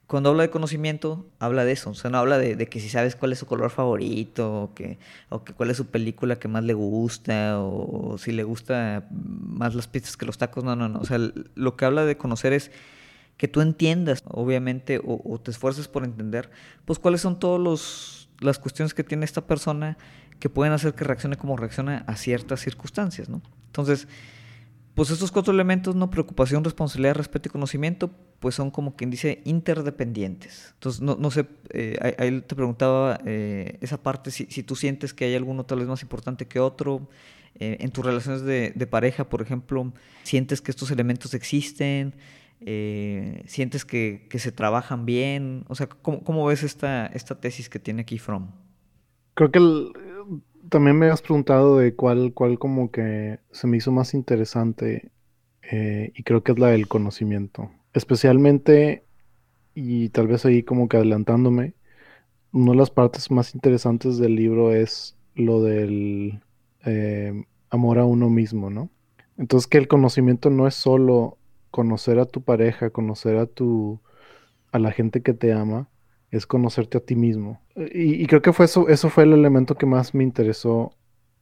cuando 0.06 0.30
habla 0.30 0.42
de 0.42 0.50
conocimiento, 0.50 1.26
habla 1.38 1.64
de 1.64 1.72
eso. 1.72 1.90
O 1.90 1.94
sea, 1.94 2.10
no 2.10 2.18
habla 2.18 2.38
de, 2.38 2.56
que 2.68 2.80
si 2.80 2.88
sabes 2.88 3.16
cuál 3.16 3.32
es 3.32 3.38
su 3.38 3.46
color 3.46 3.70
favorito, 3.70 4.64
o 4.64 4.74
que, 4.74 4.98
o 5.30 5.44
que 5.44 5.54
cuál 5.54 5.70
es 5.70 5.76
su 5.76 5.86
película 5.86 6.36
que 6.36 6.48
más 6.48 6.64
le 6.64 6.74
gusta, 6.74 7.58
o, 7.60 8.12
o 8.12 8.18
si 8.18 8.32
le 8.32 8.44
gusta 8.44 9.08
más 9.10 9.74
las 9.74 9.88
pizzas 9.88 10.16
que 10.16 10.26
los 10.26 10.38
tacos. 10.38 10.62
No, 10.62 10.76
no, 10.76 10.88
no. 10.88 11.00
O 11.00 11.04
sea, 11.04 11.18
lo 11.54 11.76
que 11.76 11.84
habla 11.84 12.04
de 12.04 12.16
conocer 12.16 12.52
es 12.52 12.70
que 13.38 13.48
tú 13.48 13.62
entiendas, 13.62 14.22
obviamente, 14.26 14.98
o, 14.98 15.20
o 15.24 15.40
te 15.40 15.50
esfuerces 15.50 15.88
por 15.88 16.04
entender, 16.04 16.50
pues 16.84 16.98
cuáles 16.98 17.22
son 17.22 17.38
todas 17.38 18.28
las 18.40 18.58
cuestiones 18.58 18.92
que 18.94 19.04
tiene 19.04 19.24
esta 19.24 19.46
persona 19.46 19.96
que 20.38 20.50
pueden 20.50 20.74
hacer 20.74 20.94
que 20.94 21.04
reaccione 21.04 21.36
como 21.36 21.56
reacciona 21.56 22.04
a 22.06 22.16
ciertas 22.16 22.60
circunstancias, 22.60 23.28
¿no? 23.28 23.40
Entonces, 23.66 24.06
pues 24.94 25.10
estos 25.10 25.32
cuatro 25.32 25.52
elementos, 25.52 25.96
¿no? 25.96 26.08
Preocupación, 26.10 26.62
responsabilidad, 26.62 27.16
respeto 27.16 27.48
y 27.48 27.52
conocimiento, 27.52 28.10
pues 28.38 28.54
son 28.54 28.70
como 28.70 28.94
quien 28.94 29.10
dice 29.10 29.42
interdependientes. 29.44 30.72
Entonces, 30.74 31.02
no, 31.02 31.30
sé, 31.30 31.46
eh, 31.70 32.14
ahí 32.18 32.40
te 32.40 32.54
preguntaba 32.54 33.18
eh, 33.24 33.78
esa 33.80 34.02
parte, 34.02 34.30
si, 34.30 34.46
si, 34.46 34.62
tú 34.62 34.76
sientes 34.76 35.12
que 35.12 35.24
hay 35.24 35.34
alguno 35.34 35.64
tal 35.64 35.80
vez 35.80 35.88
más 35.88 36.02
importante 36.02 36.46
que 36.46 36.60
otro, 36.60 37.08
eh, 37.56 37.76
en 37.80 37.90
tus 37.90 38.04
relaciones 38.04 38.42
de, 38.42 38.72
de, 38.74 38.86
pareja, 38.86 39.28
por 39.28 39.40
ejemplo, 39.40 39.92
sientes 40.24 40.60
que 40.60 40.72
estos 40.72 40.90
elementos 40.90 41.34
existen, 41.34 42.14
eh, 42.60 43.42
sientes 43.46 43.84
que, 43.84 44.26
que, 44.28 44.38
se 44.38 44.50
trabajan 44.50 45.06
bien, 45.06 45.64
o 45.68 45.74
sea, 45.74 45.88
¿cómo, 45.88 46.24
cómo 46.24 46.46
ves 46.46 46.62
esta, 46.62 47.06
esta 47.06 47.40
tesis 47.40 47.68
que 47.68 47.78
tiene 47.78 48.02
aquí 48.02 48.18
From? 48.18 48.48
Creo 49.34 49.50
que 49.52 49.58
el, 49.58 49.92
también 50.68 50.98
me 50.98 51.08
has 51.08 51.22
preguntado 51.22 51.78
de 51.78 51.94
cuál, 51.94 52.32
cuál 52.34 52.58
como 52.58 52.90
que 52.90 53.38
se 53.52 53.66
me 53.66 53.76
hizo 53.76 53.92
más 53.92 54.14
interesante 54.14 55.10
eh, 55.62 56.12
y 56.14 56.22
creo 56.22 56.42
que 56.42 56.52
es 56.52 56.58
la 56.58 56.68
del 56.68 56.88
conocimiento. 56.88 57.70
Especialmente, 57.92 59.04
y 59.74 60.08
tal 60.10 60.26
vez 60.26 60.44
ahí 60.44 60.62
como 60.62 60.88
que 60.88 60.96
adelantándome, 60.96 61.74
una 62.52 62.72
de 62.72 62.78
las 62.78 62.90
partes 62.90 63.30
más 63.30 63.54
interesantes 63.54 64.18
del 64.18 64.36
libro 64.36 64.72
es 64.72 65.16
lo 65.34 65.62
del 65.62 66.40
eh, 66.84 67.44
amor 67.70 67.98
a 67.98 68.04
uno 68.04 68.30
mismo, 68.30 68.70
¿no? 68.70 68.90
Entonces 69.36 69.66
que 69.66 69.78
el 69.78 69.88
conocimiento 69.88 70.50
no 70.50 70.68
es 70.68 70.74
solo 70.74 71.38
conocer 71.70 72.20
a 72.20 72.26
tu 72.26 72.42
pareja, 72.42 72.90
conocer 72.90 73.36
a 73.36 73.46
tu 73.46 74.00
a 74.70 74.78
la 74.78 74.92
gente 74.92 75.22
que 75.22 75.34
te 75.34 75.52
ama, 75.52 75.88
es 76.36 76.46
conocerte 76.46 76.98
a 76.98 77.00
ti 77.00 77.16
mismo. 77.16 77.60
Y, 77.76 78.22
y, 78.22 78.26
creo 78.26 78.42
que 78.42 78.52
fue 78.52 78.66
eso, 78.66 78.88
eso 78.88 79.10
fue 79.10 79.24
el 79.24 79.32
elemento 79.32 79.76
que 79.76 79.86
más 79.86 80.14
me 80.14 80.24
interesó. 80.24 80.94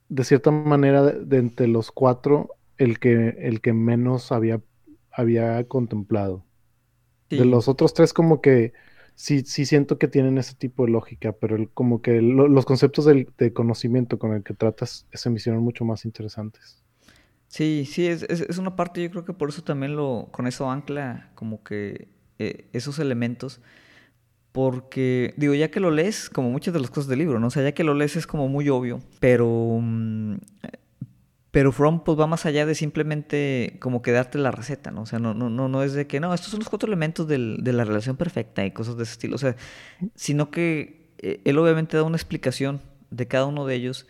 De 0.09 0.23
cierta 0.23 0.51
manera, 0.51 1.03
de, 1.03 1.25
de 1.25 1.37
entre 1.37 1.67
los 1.67 1.91
cuatro, 1.91 2.49
el 2.77 2.99
que, 2.99 3.35
el 3.39 3.61
que 3.61 3.73
menos 3.73 4.31
había, 4.31 4.61
había 5.11 5.63
contemplado. 5.67 6.45
Sí. 7.29 7.37
De 7.37 7.45
los 7.45 7.67
otros 7.67 7.93
tres, 7.93 8.13
como 8.13 8.41
que 8.41 8.73
sí, 9.15 9.41
sí 9.41 9.65
siento 9.65 9.97
que 9.97 10.07
tienen 10.07 10.37
ese 10.37 10.55
tipo 10.55 10.85
de 10.85 10.91
lógica, 10.91 11.33
pero 11.33 11.55
el, 11.55 11.69
como 11.69 12.01
que 12.01 12.21
lo, 12.21 12.47
los 12.47 12.65
conceptos 12.65 13.05
del, 13.05 13.29
de 13.37 13.53
conocimiento 13.53 14.19
con 14.19 14.33
el 14.33 14.43
que 14.43 14.53
tratas 14.53 15.07
se 15.11 15.29
me 15.29 15.37
hicieron 15.37 15.63
mucho 15.63 15.85
más 15.85 16.05
interesantes. 16.05 16.83
Sí, 17.47 17.85
sí, 17.89 18.07
es, 18.07 18.23
es, 18.23 18.41
es, 18.41 18.57
una 18.57 18.75
parte, 18.75 19.03
yo 19.03 19.11
creo 19.11 19.25
que 19.25 19.33
por 19.33 19.49
eso 19.49 19.63
también 19.63 19.95
lo, 19.95 20.29
con 20.31 20.47
eso 20.47 20.71
ancla 20.71 21.31
como 21.35 21.63
que 21.63 22.07
eh, 22.39 22.67
esos 22.73 22.97
elementos 22.97 23.61
porque, 24.53 25.33
digo, 25.35 25.53
ya 25.55 25.69
que 25.69 25.81
lo 25.81 25.91
lees, 25.91 26.29
como 26.29 26.49
muchas 26.49 26.73
de 26.73 26.79
las 26.79 26.89
cosas 26.89 27.09
del 27.09 27.19
libro, 27.19 27.39
¿no? 27.39 27.47
O 27.47 27.49
sea, 27.49 27.63
ya 27.63 27.73
que 27.73 27.83
lo 27.83 27.93
lees 27.93 28.15
es 28.15 28.25
como 28.25 28.47
muy 28.47 28.69
obvio, 28.69 29.01
pero... 29.19 29.81
Pero 31.51 31.71
From 31.71 32.03
pues 32.03 32.19
va 32.19 32.25
más 32.25 32.47
allá 32.47 32.65
de 32.65 32.73
simplemente 32.73 33.77
como 33.79 34.01
que 34.01 34.11
darte 34.11 34.39
la 34.39 34.49
receta, 34.49 34.89
¿no? 34.89 35.03
O 35.03 35.05
sea, 35.05 35.19
no, 35.19 35.35
no, 35.35 35.51
no, 35.51 35.67
no 35.69 35.83
es 35.83 35.93
de 35.93 36.07
que, 36.07 36.19
no, 36.19 36.33
estos 36.33 36.49
son 36.49 36.61
los 36.61 36.69
cuatro 36.69 36.87
elementos 36.87 37.27
de 37.27 37.37
la 37.37 37.83
relación 37.83 38.17
perfecta 38.17 38.65
y 38.65 38.71
cosas 38.71 38.97
de 38.97 39.03
ese 39.03 39.11
estilo. 39.11 39.35
O 39.35 39.37
sea, 39.37 39.55
sino 40.15 40.49
que 40.49 41.13
eh, 41.19 41.41
él 41.45 41.59
obviamente 41.59 41.95
da 41.95 42.01
una 42.01 42.17
explicación 42.17 42.81
de 43.11 43.27
cada 43.27 43.45
uno 43.45 43.67
de 43.67 43.75
ellos 43.75 44.07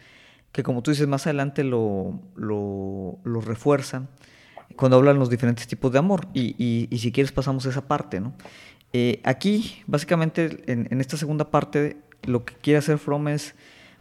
que 0.54 0.64
como 0.64 0.84
tú 0.84 0.92
dices, 0.92 1.08
más 1.08 1.26
adelante 1.28 1.66
lo, 1.66 2.22
lo, 2.36 3.20
lo 3.26 3.42
refuerza 3.42 4.08
cuando 4.78 4.98
hablan 4.98 5.20
los 5.20 5.30
diferentes 5.30 5.68
tipos 5.68 5.92
de 5.92 6.00
amor. 6.00 6.28
Y, 6.34 6.56
y, 6.58 6.88
y 6.90 7.00
si 7.00 7.12
quieres 7.12 7.34
pasamos 7.34 7.66
esa 7.66 7.88
parte, 7.88 8.22
¿no? 8.22 8.34
Eh, 8.94 9.20
aquí, 9.24 9.82
básicamente, 9.88 10.64
en, 10.72 10.88
en, 10.92 11.02
esta 11.02 11.18
segunda 11.18 11.50
parte, 11.50 11.98
lo 12.24 12.46
que 12.46 12.54
quiere 12.54 12.78
hacer 12.78 13.00
Fromm 13.00 13.28
es 13.28 13.56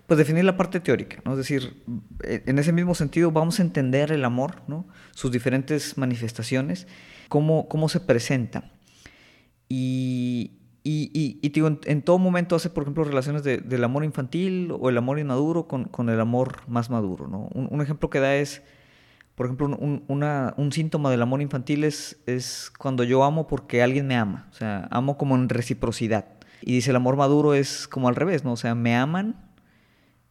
pues, 0.06 0.18
definir 0.18 0.44
la 0.44 0.58
parte 0.58 0.80
teórica, 0.80 1.22
¿no? 1.24 1.32
Es 1.32 1.38
decir, 1.38 1.82
eh, 2.22 2.42
en 2.44 2.58
ese 2.58 2.72
mismo 2.72 2.94
sentido 2.94 3.30
vamos 3.30 3.58
a 3.58 3.62
entender 3.62 4.12
el 4.12 4.26
amor, 4.26 4.60
¿no? 4.68 4.86
Sus 5.12 5.32
diferentes 5.32 5.96
manifestaciones, 5.96 6.86
cómo, 7.30 7.66
cómo 7.68 7.88
se 7.88 8.00
presenta. 8.00 8.70
Y, 9.70 10.58
y, 10.84 11.10
y, 11.14 11.38
y 11.40 11.48
digo, 11.48 11.68
en, 11.68 11.80
en, 11.84 12.02
todo 12.02 12.18
momento 12.18 12.56
hace, 12.56 12.68
por 12.68 12.82
ejemplo, 12.82 13.04
relaciones 13.04 13.42
de, 13.42 13.56
del 13.56 13.82
amor 13.84 14.04
infantil 14.04 14.70
o 14.78 14.90
el 14.90 14.98
amor 14.98 15.18
inmaduro 15.18 15.66
con, 15.66 15.84
con 15.84 16.10
el 16.10 16.20
amor 16.20 16.68
más 16.68 16.90
maduro, 16.90 17.26
¿no? 17.28 17.48
Un, 17.54 17.68
un 17.70 17.80
ejemplo 17.80 18.10
que 18.10 18.20
da 18.20 18.34
es 18.34 18.62
por 19.34 19.46
ejemplo, 19.46 19.66
un, 19.66 20.04
una, 20.08 20.54
un, 20.56 20.72
síntoma 20.72 21.10
del 21.10 21.22
amor 21.22 21.40
infantil 21.40 21.84
es, 21.84 22.18
es 22.26 22.70
cuando 22.78 23.02
yo 23.02 23.24
amo 23.24 23.46
porque 23.46 23.82
alguien 23.82 24.06
me 24.06 24.16
ama, 24.16 24.48
o 24.50 24.54
sea, 24.54 24.88
amo 24.90 25.16
como 25.16 25.34
en 25.36 25.48
reciprocidad. 25.48 26.26
Y 26.60 26.74
dice, 26.74 26.90
el 26.90 26.96
amor 26.96 27.16
maduro 27.16 27.54
es 27.54 27.88
como 27.88 28.08
al 28.08 28.14
revés, 28.14 28.44
¿no? 28.44 28.52
O 28.52 28.56
sea, 28.56 28.74
me 28.74 28.94
aman 28.94 29.36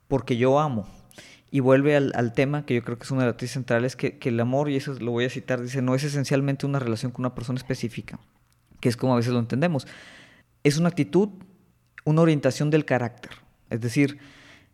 porque 0.07 0.37
yo 0.37 0.59
amo. 0.59 0.87
Y 1.49 1.59
vuelve 1.59 1.97
al, 1.97 2.13
al 2.15 2.31
tema 2.33 2.65
que 2.65 2.75
yo 2.75 2.83
creo 2.83 2.97
que 2.97 3.03
es 3.03 3.11
una 3.11 3.21
de 3.21 3.27
las 3.27 3.37
tesis 3.37 3.53
centrales, 3.53 3.95
que, 3.95 4.17
que 4.17 4.29
el 4.29 4.39
amor, 4.39 4.69
y 4.69 4.77
eso 4.77 4.93
lo 4.93 5.11
voy 5.11 5.25
a 5.25 5.29
citar, 5.29 5.61
dice, 5.61 5.81
no 5.81 5.95
es 5.95 6.03
esencialmente 6.03 6.65
una 6.65 6.79
relación 6.79 7.11
con 7.11 7.23
una 7.23 7.35
persona 7.35 7.57
específica, 7.57 8.19
que 8.79 8.87
es 8.87 8.95
como 8.95 9.13
a 9.13 9.17
veces 9.17 9.33
lo 9.33 9.39
entendemos. 9.39 9.87
Es 10.63 10.77
una 10.77 10.89
actitud, 10.89 11.29
una 12.05 12.21
orientación 12.21 12.69
del 12.69 12.85
carácter. 12.85 13.31
Es 13.69 13.81
decir, 13.81 14.19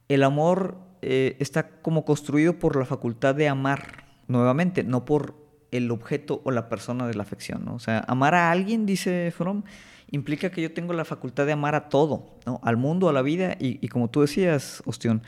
el 0.10 0.24
amor 0.24 0.78
eh, 1.02 1.38
está 1.40 1.70
como 1.82 2.06
construido 2.06 2.60
por 2.60 2.76
la 2.76 2.86
facultad 2.86 3.34
de 3.34 3.48
amar 3.48 4.07
nuevamente, 4.28 4.84
no 4.84 5.06
por 5.06 5.36
el 5.72 5.92
objeto 5.92 6.42
o 6.46 6.52
la 6.52 6.70
persona 6.70 7.08
de 7.08 7.13
la 7.13 7.24
afección, 7.24 7.66
¿no? 7.66 7.76
O 7.76 7.80
sea, 7.80 8.04
amar 8.08 8.36
a 8.36 8.52
alguien, 8.52 8.86
dice 8.86 9.32
Fromm, 9.36 9.63
implica 10.12 10.50
que 10.50 10.62
yo 10.62 10.74
tengo 10.74 10.94
la 10.94 11.06
facultad 11.06 11.46
de 11.46 11.52
amar 11.52 11.76
a 11.76 11.90
todo, 11.90 12.38
¿no? 12.46 12.60
Al 12.63 12.78
mundo, 12.78 13.10
a 13.10 13.13
la 13.13 13.22
vida 13.22 13.58
y, 13.60 13.84
y 13.86 13.90
como 13.90 14.10
tú 14.10 14.22
decías, 14.22 14.82
Ostión, 14.86 15.22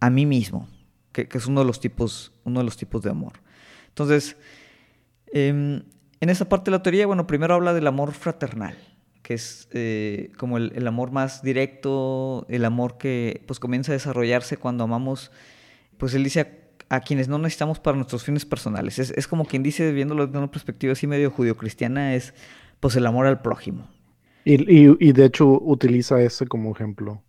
a 0.00 0.10
mí 0.10 0.26
mismo, 0.26 0.68
que, 1.12 1.28
que, 1.28 1.38
es 1.38 1.46
uno 1.46 1.60
de 1.60 1.66
los 1.66 1.80
tipos, 1.80 2.32
uno 2.44 2.60
de 2.60 2.64
los 2.64 2.76
tipos 2.76 3.02
de 3.02 3.10
amor. 3.10 3.32
Entonces, 3.88 4.36
eh, 5.32 5.82
en 6.20 6.30
esa 6.30 6.48
parte 6.48 6.70
de 6.70 6.76
la 6.76 6.82
teoría, 6.82 7.06
bueno, 7.06 7.26
primero 7.26 7.54
habla 7.54 7.74
del 7.74 7.86
amor 7.86 8.12
fraternal, 8.12 8.76
que 9.22 9.34
es 9.34 9.68
eh, 9.72 10.32
como 10.38 10.58
el, 10.58 10.72
el, 10.74 10.86
amor 10.86 11.10
más 11.10 11.42
directo, 11.42 12.46
el 12.48 12.64
amor 12.64 12.98
que 12.98 13.42
pues 13.46 13.58
comienza 13.58 13.92
a 13.92 13.94
desarrollarse 13.94 14.56
cuando 14.56 14.84
amamos, 14.84 15.30
pues 15.98 16.14
él 16.14 16.24
dice 16.24 16.63
a 16.88 17.00
quienes 17.00 17.28
no 17.28 17.38
necesitamos 17.38 17.80
para 17.80 17.96
nuestros 17.96 18.24
fines 18.24 18.44
personales. 18.44 18.98
Es, 18.98 19.10
es 19.10 19.26
como 19.26 19.44
quien 19.44 19.62
dice, 19.62 19.92
viéndolo 19.92 20.26
desde 20.26 20.38
una 20.38 20.50
perspectiva 20.50 20.92
así 20.92 21.06
medio 21.06 21.30
judio-cristiana, 21.30 22.14
es 22.14 22.34
pues 22.80 22.96
el 22.96 23.06
amor 23.06 23.26
al 23.26 23.40
prójimo. 23.40 23.88
Y, 24.44 24.54
y, 24.54 24.96
y, 25.00 25.12
de 25.12 25.24
hecho 25.24 25.46
utiliza 25.48 26.20
ese 26.20 26.46
como 26.46 26.72
ejemplo. 26.72 27.22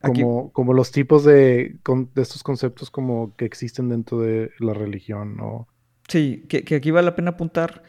Como, 0.00 0.40
Aquí, 0.42 0.52
como 0.52 0.72
los 0.72 0.92
tipos 0.92 1.24
de, 1.24 1.78
de, 1.84 2.22
estos 2.22 2.42
conceptos 2.42 2.90
como 2.90 3.34
que 3.34 3.44
existen 3.44 3.88
dentro 3.88 4.20
de 4.20 4.50
la 4.60 4.72
religión, 4.72 5.36
¿no? 5.36 5.66
Sí, 6.06 6.44
que, 6.48 6.62
que 6.62 6.76
aquí 6.76 6.92
vale 6.92 7.06
la 7.06 7.16
pena 7.16 7.30
apuntar 7.30 7.82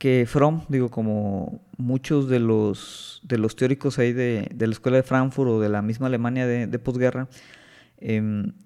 que 0.00 0.24
Fromm, 0.26 0.62
digo, 0.70 0.88
como 0.88 1.60
muchos 1.76 2.26
de 2.30 2.40
los, 2.40 3.20
de 3.22 3.36
los 3.36 3.54
teóricos 3.54 3.98
ahí 3.98 4.14
de, 4.14 4.48
de 4.54 4.66
la 4.66 4.72
escuela 4.72 4.96
de 4.96 5.02
Frankfurt 5.02 5.50
o 5.50 5.60
de 5.60 5.68
la 5.68 5.82
misma 5.82 6.06
Alemania 6.06 6.46
de, 6.46 6.66
de 6.66 6.78
posguerra, 6.78 7.28
eh, 7.98 8.22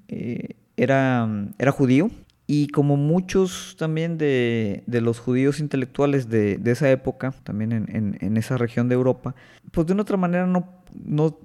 eh, 0.06 0.54
era, 0.76 1.28
era 1.58 1.72
judío 1.72 2.10
Y 2.46 2.68
como 2.68 2.96
muchos 2.96 3.76
también 3.78 4.18
de, 4.18 4.82
los 4.86 5.18
judíos 5.18 5.60
intelectuales 5.60 6.28
de, 6.28 6.60
esa 6.64 6.90
época, 6.90 7.34
también 7.42 7.72
en, 7.72 8.36
esa 8.36 8.56
región 8.56 8.88
de 8.88 8.94
Europa, 8.94 9.34
pues 9.70 9.86
de 9.86 9.92
una 9.92 10.02
otra 10.02 10.16
manera 10.16 10.46
no, 10.46 10.68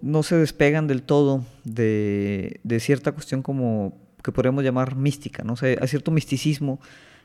no, 0.02 0.24
se 0.24 0.36
despegan 0.36 0.88
del 0.88 1.04
todo 1.04 1.46
de, 1.64 2.60
cierta 2.80 3.12
cuestión 3.12 3.42
como 3.42 3.98
que 4.24 4.32
podríamos 4.34 4.64
llamar 4.64 4.96
mística, 4.96 5.44
¿no? 5.44 5.54
O 5.54 5.58
hay 5.62 5.88
cierto 5.88 6.12
misticismo 6.12 6.80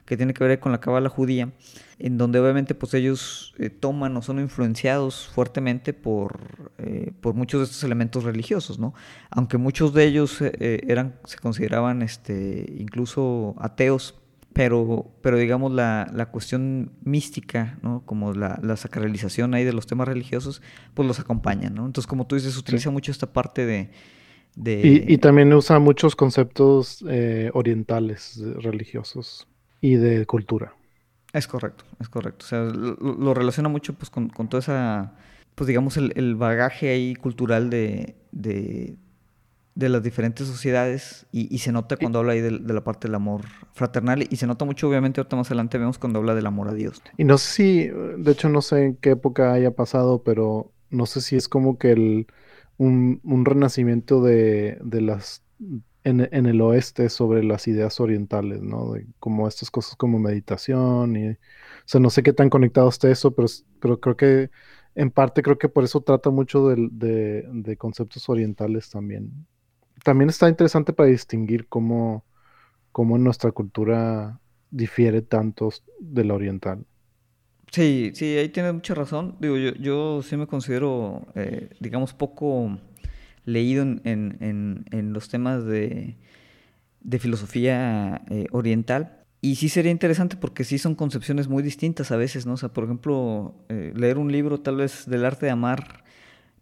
que 0.04 0.16
tiene 0.16 0.34
que 0.34 0.44
ver 0.44 0.60
con 0.60 0.72
la 0.72 0.80
cabala 0.80 1.08
judía, 1.08 1.52
en 1.98 2.18
donde 2.18 2.38
obviamente 2.38 2.74
pues 2.74 2.92
ellos 2.94 3.54
eh, 3.58 3.70
toman 3.70 4.16
o 4.16 4.22
son 4.22 4.38
influenciados 4.38 5.28
fuertemente 5.28 5.92
por, 5.92 6.72
eh, 6.78 7.12
por 7.20 7.34
muchos 7.34 7.60
de 7.60 7.64
estos 7.64 7.84
elementos 7.84 8.24
religiosos, 8.24 8.78
¿no? 8.78 8.94
Aunque 9.30 9.56
muchos 9.56 9.94
de 9.94 10.04
ellos 10.04 10.40
eh, 10.42 10.80
eran, 10.86 11.16
se 11.24 11.38
consideraban 11.38 12.02
este, 12.02 12.66
incluso 12.78 13.54
ateos, 13.58 14.20
pero, 14.52 15.10
pero 15.20 15.36
digamos 15.38 15.72
la, 15.72 16.08
la 16.12 16.26
cuestión 16.26 16.92
mística, 17.02 17.78
¿no? 17.82 18.02
Como 18.04 18.34
la, 18.34 18.60
la, 18.62 18.76
sacralización 18.76 19.54
ahí 19.54 19.64
de 19.64 19.72
los 19.72 19.86
temas 19.86 20.06
religiosos, 20.06 20.62
pues 20.92 21.08
los 21.08 21.18
acompañan, 21.18 21.74
¿no? 21.74 21.86
Entonces, 21.86 22.06
como 22.06 22.26
tú 22.26 22.36
dices, 22.36 22.56
utiliza 22.56 22.90
mucho 22.90 23.10
esta 23.10 23.32
parte 23.32 23.66
de... 23.66 23.90
de... 24.54 25.04
Y, 25.08 25.14
y, 25.14 25.18
también 25.18 25.52
usa 25.52 25.80
muchos 25.80 26.14
conceptos 26.14 27.04
orientales 27.52 28.40
religiosos 28.58 29.48
y 29.84 29.96
de 29.96 30.24
cultura. 30.24 30.72
Es 31.34 31.46
correcto, 31.46 31.84
es 32.00 32.08
correcto. 32.08 32.46
O 32.46 32.48
sea, 32.48 32.60
lo, 32.62 33.34
relaciona 33.34 33.68
mucho 33.68 33.92
pues 33.92 34.08
con, 34.08 34.30
con, 34.30 34.48
toda 34.48 34.60
esa, 34.60 35.12
pues 35.54 35.68
digamos, 35.68 35.98
el, 35.98 36.36
bagaje 36.36 36.88
ahí 36.88 37.14
cultural 37.14 37.68
de, 37.68 38.16
de, 38.32 38.96
las 39.76 40.02
diferentes 40.02 40.46
sociedades 40.46 41.26
y, 41.32 41.58
se 41.58 41.70
nota 41.70 41.98
cuando 41.98 42.20
habla 42.20 42.32
ahí 42.32 42.40
de, 42.40 42.50
la 42.50 42.82
parte 42.82 43.08
del 43.08 43.14
amor 43.14 43.42
fraternal 43.74 44.26
y 44.30 44.36
se 44.36 44.46
nota 44.46 44.64
mucho, 44.64 44.88
obviamente, 44.88 45.20
ahorita 45.20 45.36
más 45.36 45.48
adelante 45.48 45.76
vemos 45.76 45.98
cuando 45.98 46.18
habla 46.18 46.34
del 46.34 46.46
amor 46.46 46.68
a 46.68 46.72
Dios. 46.72 47.02
Y 47.18 47.24
no 47.24 47.36
sé 47.36 47.52
si, 47.52 47.88
de 47.88 48.32
hecho 48.32 48.48
no 48.48 48.62
sé 48.62 48.84
en 48.84 48.96
qué 48.96 49.10
época 49.10 49.52
haya 49.52 49.72
pasado, 49.72 50.22
pero 50.22 50.72
no 50.88 51.04
sé 51.04 51.20
si 51.20 51.36
es 51.36 51.46
como 51.46 51.76
que 51.76 51.92
el, 51.92 52.26
un, 52.78 53.20
un 53.22 53.44
renacimiento 53.44 54.22
de, 54.22 54.78
de 54.82 55.02
las 55.02 55.42
en, 56.04 56.46
el 56.46 56.60
oeste 56.60 57.08
sobre 57.08 57.42
las 57.42 57.66
ideas 57.66 57.98
orientales, 57.98 58.62
¿no? 58.62 58.92
De 58.92 59.06
como 59.18 59.48
estas 59.48 59.70
cosas 59.70 59.96
como 59.96 60.18
meditación 60.18 61.16
y, 61.16 61.30
o 61.30 61.36
sea, 61.86 62.00
no 62.00 62.10
sé 62.10 62.22
qué 62.22 62.32
tan 62.32 62.50
conectado 62.50 62.88
está 62.88 63.10
eso, 63.10 63.34
pero, 63.34 64.00
creo 64.00 64.16
que 64.16 64.50
en 64.94 65.10
parte 65.10 65.42
creo 65.42 65.58
que 65.58 65.68
por 65.68 65.82
eso 65.82 66.02
trata 66.02 66.30
mucho 66.30 66.68
de, 66.68 67.76
conceptos 67.78 68.28
orientales 68.28 68.90
también. 68.90 69.46
También 70.04 70.28
está 70.28 70.48
interesante 70.48 70.92
para 70.92 71.08
distinguir 71.08 71.66
cómo, 71.68 72.24
cómo 72.92 73.16
nuestra 73.16 73.50
cultura 73.50 74.40
difiere 74.70 75.22
tanto 75.22 75.70
de 75.98 76.24
la 76.24 76.34
oriental. 76.34 76.84
Sí, 77.72 78.12
sí, 78.14 78.36
ahí 78.36 78.50
tienes 78.50 78.74
mucha 78.74 78.94
razón. 78.94 79.36
Digo, 79.40 79.56
yo, 79.56 79.72
yo 79.74 80.22
sí 80.22 80.36
me 80.36 80.46
considero, 80.46 81.26
eh, 81.34 81.70
digamos, 81.80 82.12
poco 82.12 82.78
leído 83.44 83.82
en, 83.82 85.12
los 85.12 85.28
temas 85.28 85.64
de, 85.64 86.16
filosofía 87.18 88.22
eh, 88.30 88.46
oriental. 88.50 89.24
Y 89.40 89.56
sí 89.56 89.68
sería 89.68 89.92
interesante 89.92 90.36
porque 90.36 90.64
sí 90.64 90.78
son 90.78 90.94
concepciones 90.94 91.48
muy 91.48 91.62
distintas 91.62 92.10
a 92.10 92.16
veces, 92.16 92.46
¿no? 92.46 92.54
O 92.54 92.56
sea, 92.56 92.70
por 92.70 92.84
ejemplo, 92.84 93.54
eh, 93.68 93.92
leer 93.94 94.16
un 94.16 94.32
libro 94.32 94.60
tal 94.60 94.76
vez 94.76 95.04
del 95.06 95.26
arte 95.26 95.46
de 95.46 95.52
amar, 95.52 96.02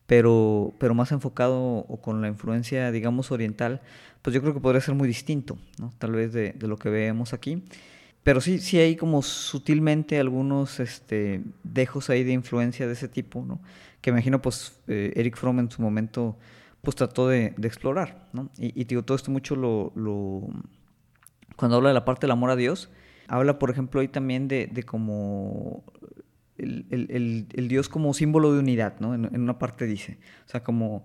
pero, 0.07 0.75
pero 0.79 0.93
más 0.93 1.13
enfocado 1.13 1.61
o 1.61 2.01
con 2.03 2.21
la 2.21 2.29
influencia, 2.29 2.91
digamos, 2.91 3.31
oriental, 3.31 3.83
pues 4.21 4.35
yo 4.35 4.41
creo 4.41 4.53
que 4.53 4.61
podría 4.61 4.81
ser 4.81 4.95
muy 4.95 5.07
distinto, 5.07 5.59
¿no? 5.79 5.93
Tal 5.99 6.13
vez 6.13 6.33
de, 6.33 6.55
lo 6.61 6.77
que 6.77 6.91
vemos 6.91 7.33
aquí. 7.33 7.63
Pero 8.25 8.41
sí, 8.41 8.59
sí 8.59 8.79
hay 8.79 8.97
como 8.97 9.23
sutilmente 9.23 10.19
algunos 10.19 10.81
este, 10.81 11.43
dejos 11.65 12.11
ahí 12.11 12.25
de 12.25 12.33
influencia 12.33 12.87
de 12.87 12.93
ese 12.93 13.09
tipo, 13.09 13.45
¿no? 13.45 13.61
Que 14.01 14.11
imagino, 14.11 14.43
pues, 14.43 14.81
eh, 14.89 15.13
Eric 15.17 15.37
Fromm 15.37 15.61
en 15.61 15.71
su 15.71 15.83
momento 15.83 16.37
pues 16.83 16.97
trató 16.97 17.29
de, 17.29 17.55
explorar, 17.63 18.29
¿no? 18.33 18.51
Y, 18.59 18.85
digo, 18.85 19.05
todo 19.05 19.17
esto 19.17 19.31
mucho 19.31 19.55
lo, 19.55 20.49
Cuando 21.57 21.77
habla 21.77 21.91
de 21.91 21.95
la 21.95 22.05
parte 22.05 22.23
del 22.23 22.33
amor 22.33 22.51
a 22.51 22.57
Dios, 22.57 22.91
habla, 23.29 23.59
por 23.59 23.71
ejemplo, 23.71 24.01
ahí 24.01 24.09
también 24.09 24.49
de, 24.49 24.67
de 24.67 24.83
como... 24.83 25.85
El, 26.59 27.47
Dios 27.69 27.89
como 27.89 28.13
símbolo 28.15 28.53
de 28.53 28.59
unidad, 28.59 29.01
¿no? 29.01 29.15
En, 29.15 29.41
una 29.41 29.59
parte 29.59 29.87
dice, 29.87 30.19
o 30.47 30.51
sea, 30.51 30.63
como 30.63 31.05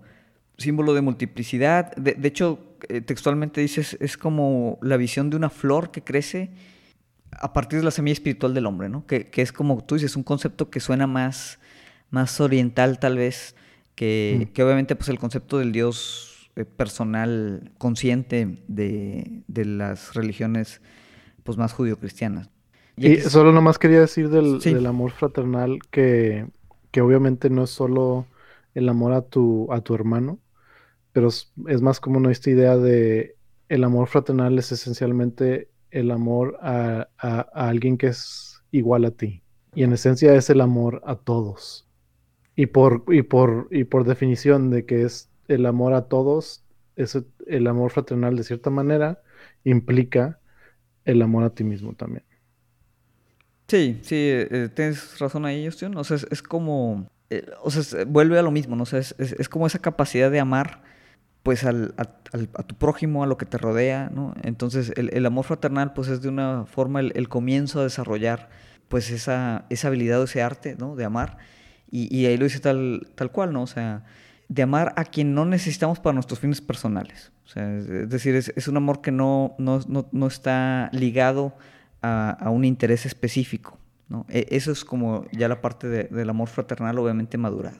símbolo 0.56 0.94
de 0.94 1.00
multiplicidad. 1.00 1.94
De, 1.96 2.28
hecho, 2.28 2.76
eh, 2.88 3.00
textualmente 3.00 3.60
dice, 3.60 3.96
es, 3.98 4.16
como 4.16 4.78
la 4.82 4.96
visión 4.96 5.30
de 5.30 5.36
una 5.36 5.50
flor 5.50 5.90
que 5.90 6.02
crece 6.02 6.50
a 7.32 7.52
partir 7.52 7.78
de 7.78 7.84
la 7.84 7.90
semilla 7.90 8.14
espiritual 8.14 8.54
del 8.54 8.66
hombre, 8.66 8.88
¿no? 8.88 9.06
Que, 9.06 9.26
que, 9.26 9.42
es 9.42 9.52
como 9.52 9.82
tú 9.84 9.94
dices, 9.94 10.16
un 10.16 10.22
concepto 10.22 10.70
que 10.70 10.80
suena 10.80 11.06
más, 11.06 11.58
más 12.10 12.40
oriental 12.40 12.98
tal 12.98 13.16
vez, 13.16 13.56
Mm. 13.98 14.52
que, 14.52 14.62
obviamente 14.62 14.96
pues 14.96 15.08
el 15.08 15.18
concepto 15.18 15.58
del 15.58 15.72
Dios 15.72 16.50
eh, 16.56 16.64
personal 16.64 17.72
consciente 17.78 18.62
de, 18.68 19.42
las 19.48 20.14
religiones 20.14 20.80
pues 21.42 21.58
más 21.58 21.72
judio-cristianas. 21.72 22.50
Y, 22.96 23.16
solo 23.18 23.52
nomás 23.52 23.78
quería 23.78 24.00
decir 24.00 24.28
del, 24.28 24.86
amor 24.86 25.12
fraternal 25.12 25.78
que, 25.90 26.46
obviamente 27.00 27.48
no 27.48 27.64
es 27.64 27.70
solo 27.70 28.26
el 28.74 28.88
amor 28.88 29.12
a 29.12 29.22
tu, 29.22 29.72
a 29.72 29.80
tu 29.80 29.94
hermano, 29.94 30.38
pero 31.12 31.28
es, 31.28 31.52
más 31.80 32.00
como 32.00 32.28
esta 32.28 32.50
idea 32.50 32.76
de 32.76 33.36
el 33.68 33.84
amor 33.84 34.08
fraternal 34.08 34.58
es 34.58 34.72
esencialmente 34.72 35.68
el 35.90 36.10
amor 36.10 36.58
a, 36.60 37.08
a, 37.18 37.40
alguien 37.68 37.96
que 37.96 38.08
es 38.08 38.62
igual 38.72 39.04
a 39.04 39.10
ti. 39.10 39.42
Y 39.74 39.84
en 39.84 39.92
esencia 39.92 40.34
es 40.34 40.50
el 40.50 40.60
amor 40.60 41.02
a 41.06 41.14
todos. 41.16 41.87
Y 42.58 42.66
por, 42.66 43.04
y 43.06 43.22
por, 43.22 43.68
y 43.70 43.84
por 43.84 44.02
definición 44.02 44.68
de 44.68 44.84
que 44.84 45.04
es 45.04 45.30
el 45.46 45.64
amor 45.64 45.94
a 45.94 46.08
todos, 46.08 46.64
es 46.96 47.16
el 47.46 47.68
amor 47.68 47.92
fraternal 47.92 48.36
de 48.36 48.42
cierta 48.42 48.68
manera, 48.68 49.22
implica 49.62 50.40
el 51.04 51.22
amor 51.22 51.44
a 51.44 51.50
ti 51.50 51.62
mismo 51.62 51.94
también. 51.94 52.24
Sí, 53.68 54.00
sí, 54.02 54.16
eh, 54.16 54.68
tienes 54.74 55.20
razón 55.20 55.46
ahí, 55.46 55.66
Justin. 55.66 55.96
O 55.96 56.02
sea, 56.02 56.16
es, 56.16 56.42
como, 56.42 57.08
eh, 57.30 57.46
o 57.62 57.70
sea, 57.70 58.04
vuelve 58.04 58.36
a 58.40 58.42
lo 58.42 58.50
mismo, 58.50 58.74
¿no? 58.74 58.82
O 58.82 58.86
sea, 58.86 58.98
es, 58.98 59.48
como 59.48 59.68
esa 59.68 59.78
capacidad 59.78 60.28
de 60.28 60.40
amar, 60.40 60.82
pues, 61.44 61.62
al, 61.62 61.94
a, 61.96 62.06
tu 62.64 62.74
prójimo, 62.74 63.22
a 63.22 63.28
lo 63.28 63.38
que 63.38 63.46
te 63.46 63.58
rodea, 63.58 64.10
¿no? 64.12 64.34
Entonces, 64.42 64.92
el, 64.96 65.24
amor 65.24 65.44
fraternal, 65.44 65.92
pues, 65.92 66.08
es 66.08 66.22
de 66.22 66.28
una 66.28 66.66
forma 66.66 66.98
el, 66.98 67.12
el, 67.14 67.28
comienzo 67.28 67.78
a 67.78 67.84
desarrollar, 67.84 68.48
pues, 68.88 69.12
esa, 69.12 69.64
esa 69.70 69.86
habilidad 69.86 70.20
o 70.22 70.24
ese 70.24 70.42
arte, 70.42 70.74
¿no? 70.76 70.96
De 70.96 71.04
amar. 71.04 71.38
Y, 71.90 72.26
ahí 72.26 72.36
lo 72.36 72.44
dice 72.44 72.60
tal, 72.60 73.08
tal 73.14 73.30
cual, 73.30 73.52
¿no? 73.52 73.62
O 73.62 73.66
sea, 73.66 74.04
de 74.48 74.62
amar 74.62 74.92
a 74.96 75.04
quien 75.04 75.34
no 75.34 75.44
necesitamos 75.44 76.00
para 76.00 76.14
nuestros 76.14 76.38
fines 76.38 76.60
personales. 76.60 77.32
O 77.46 77.48
sea, 77.48 77.76
es, 77.78 78.08
decir, 78.08 78.34
es, 78.34 78.68
un 78.68 78.76
amor 78.76 79.00
que 79.00 79.10
no, 79.10 79.54
no, 79.58 79.80
no, 80.12 80.26
está 80.26 80.90
ligado 80.92 81.54
a, 82.02 82.30
a, 82.30 82.50
un 82.50 82.64
interés 82.64 83.06
específico. 83.06 83.78
¿no? 84.08 84.26
E, 84.28 84.46
eso 84.50 84.70
es 84.70 84.84
como 84.84 85.24
ya 85.32 85.48
la 85.48 85.60
parte 85.60 85.88
del 85.88 86.30
amor 86.30 86.48
fraternal, 86.48 86.98
obviamente 86.98 87.38
madurado. 87.38 87.78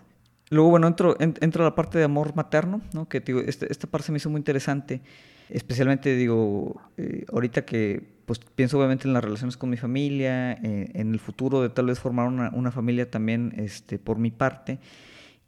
Luego, 0.51 0.71
bueno, 0.71 0.87
entro, 0.87 1.17
entro 1.19 1.63
a 1.63 1.69
la 1.69 1.75
parte 1.75 1.99
de 1.99 2.05
amor 2.05 2.35
materno, 2.35 2.81
¿no? 2.95 3.07
que 3.09 3.21
digo, 3.21 3.41
este, 3.41 3.71
esta 3.71 3.87
parte 3.87 4.07
se 4.07 4.13
me 4.13 4.17
hizo 4.17 4.31
muy 4.31 4.39
interesante, 4.39 5.03
especialmente, 5.51 6.17
digo, 6.17 6.81
eh, 6.97 7.27
ahorita 7.31 7.67
que 7.67 8.18
pues 8.29 8.41
pienso 8.41 8.77
obviamente 8.77 9.09
en 9.09 9.15
las 9.15 9.25
relaciones 9.25 9.57
con 9.57 9.71
mi 9.71 9.79
familia, 9.79 10.53
eh, 10.53 10.91
en 10.93 11.15
el 11.15 11.19
futuro 11.19 11.63
de 11.63 11.71
tal 11.71 11.87
vez 11.87 11.99
formar 11.99 12.29
una, 12.29 12.71
familia 12.71 13.11
también 13.11 13.55
este, 13.57 13.99
por 13.99 14.19
mi 14.19 14.31
parte. 14.31 14.81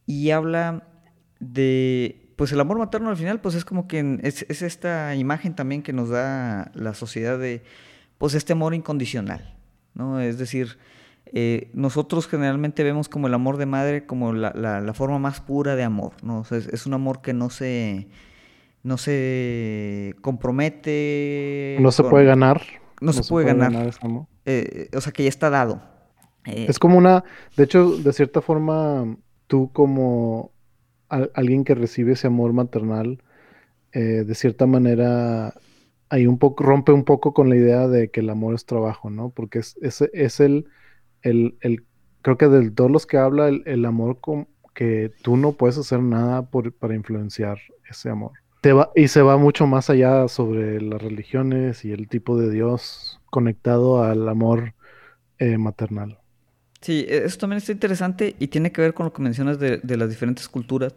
Y 0.07 0.31
habla 0.31 0.89
de, 1.41 2.33
pues 2.37 2.53
el 2.53 2.61
amor 2.61 2.79
materno 2.79 3.11
al 3.11 3.19
final, 3.19 3.43
pues 3.43 3.55
es 3.55 3.67
como 3.67 3.87
que 3.87 4.19
es, 4.23 4.63
esta 4.63 5.15
imagen 5.15 5.55
también 5.55 5.83
que 5.83 5.93
nos 5.93 6.09
da 6.09 6.73
la 6.75 6.95
sociedad 6.95 7.39
de, 7.39 7.63
pues 8.17 8.33
este 8.33 8.55
amor 8.55 8.73
incondicional, 8.73 9.55
¿no? 9.93 10.19
Es 10.19 10.39
decir, 10.39 10.79
eh, 11.27 11.71
nosotros 11.75 12.29
generalmente 12.29 12.83
vemos 12.83 13.11
como 13.11 13.27
el 13.27 13.35
amor 13.35 13.59
de 13.59 13.67
madre 13.67 14.07
como 14.07 14.33
la, 14.33 14.95
forma 14.95 15.19
más 15.19 15.43
pura 15.43 15.77
de 15.77 15.85
amor, 15.85 16.15
¿no? 16.23 16.45
es, 16.51 16.87
un 16.87 16.95
amor 16.95 17.21
que 17.21 17.35
no 17.35 17.51
se 17.51 18.09
no 18.83 18.97
se 18.97 20.15
compromete. 20.21 21.77
No 21.81 21.93
se 21.93 22.03
puede 22.05 22.25
ganar. 22.25 22.63
No, 23.01 23.13
se, 23.13 23.23
puede, 23.23 23.47
ganar. 23.47 23.91
Eh, 24.45 24.91
o 24.95 25.01
sea, 25.01 25.13
que 25.13 25.23
ya 25.23 25.29
está 25.29 25.49
dado. 25.49 25.83
Eh, 26.45 26.67
es 26.69 26.79
como 26.79 26.99
una, 26.99 27.25
de 27.57 27.65
hecho, 27.65 27.97
de 27.97 28.13
cierta 28.13 28.43
forma, 28.43 29.17
tú 29.47 29.71
como 29.73 30.53
alguien 31.09 31.65
que 31.65 31.75
recibe 31.75 32.13
ese 32.13 32.27
amor 32.27 32.53
maternal, 32.53 33.23
eh, 33.93 34.25
de 34.25 34.35
cierta 34.35 34.67
manera, 34.67 35.55
ahí 36.09 36.27
un 36.27 36.39
poco, 36.39 36.63
rompe 36.63 36.93
un 36.93 37.05
poco 37.05 37.35
con 37.35 37.49
la 37.49 37.57
idea 37.57 37.89
de 37.89 38.11
que 38.11 38.21
el 38.21 38.31
amor 38.31 38.55
es 38.55 38.67
trabajo, 38.67 39.11
¿no? 39.11 39.31
Porque 39.31 39.59
es, 39.59 39.77
es, 39.81 40.41
el, 40.41 40.69
el, 41.23 41.57
el, 41.61 41.85
creo 42.23 42.39
que 42.39 42.49
de 42.49 42.71
todos 42.71 42.91
los 42.91 43.07
que 43.07 43.17
habla, 43.17 43.49
el, 43.49 43.85
amor 43.85 44.21
con, 44.21 44.47
que 44.75 45.11
tú 45.23 45.37
no 45.37 45.53
puedes 45.53 45.79
hacer 45.79 46.01
nada 46.01 46.51
por, 46.51 46.73
para 46.73 46.95
influenciar 46.95 47.59
ese 47.89 48.11
amor. 48.11 48.33
Te 48.61 48.73
va, 48.73 48.91
y 48.95 49.09
se 49.09 49.23
va 49.23 49.37
mucho 49.39 49.67
más 49.67 49.89
allá 49.89 50.29
sobre 50.29 50.81
las 50.81 51.01
religiones 51.01 51.85
y 51.85 51.93
el 51.93 52.09
tipo 52.09 52.39
de 52.39 52.51
Dios 52.51 53.21
conectado 53.31 54.03
al 54.03 54.29
amor 54.29 54.75
eh, 55.39 55.57
maternal. 55.57 56.19
Sí, 56.81 57.07
e, 57.09 57.25
eso 57.25 57.39
también 57.39 57.59
está 57.59 57.73
interesante 57.73 58.37
y 58.39 58.49
tiene 58.49 58.73
que 58.73 58.83
ver 58.83 58.95
con 58.95 59.07
lo 59.07 59.13
que 59.13 59.23
mencionas 59.23 59.59
de, 59.59 59.79
de 59.79 59.97
las 59.97 60.11
diferentes 60.11 60.49
culturas. 60.49 60.95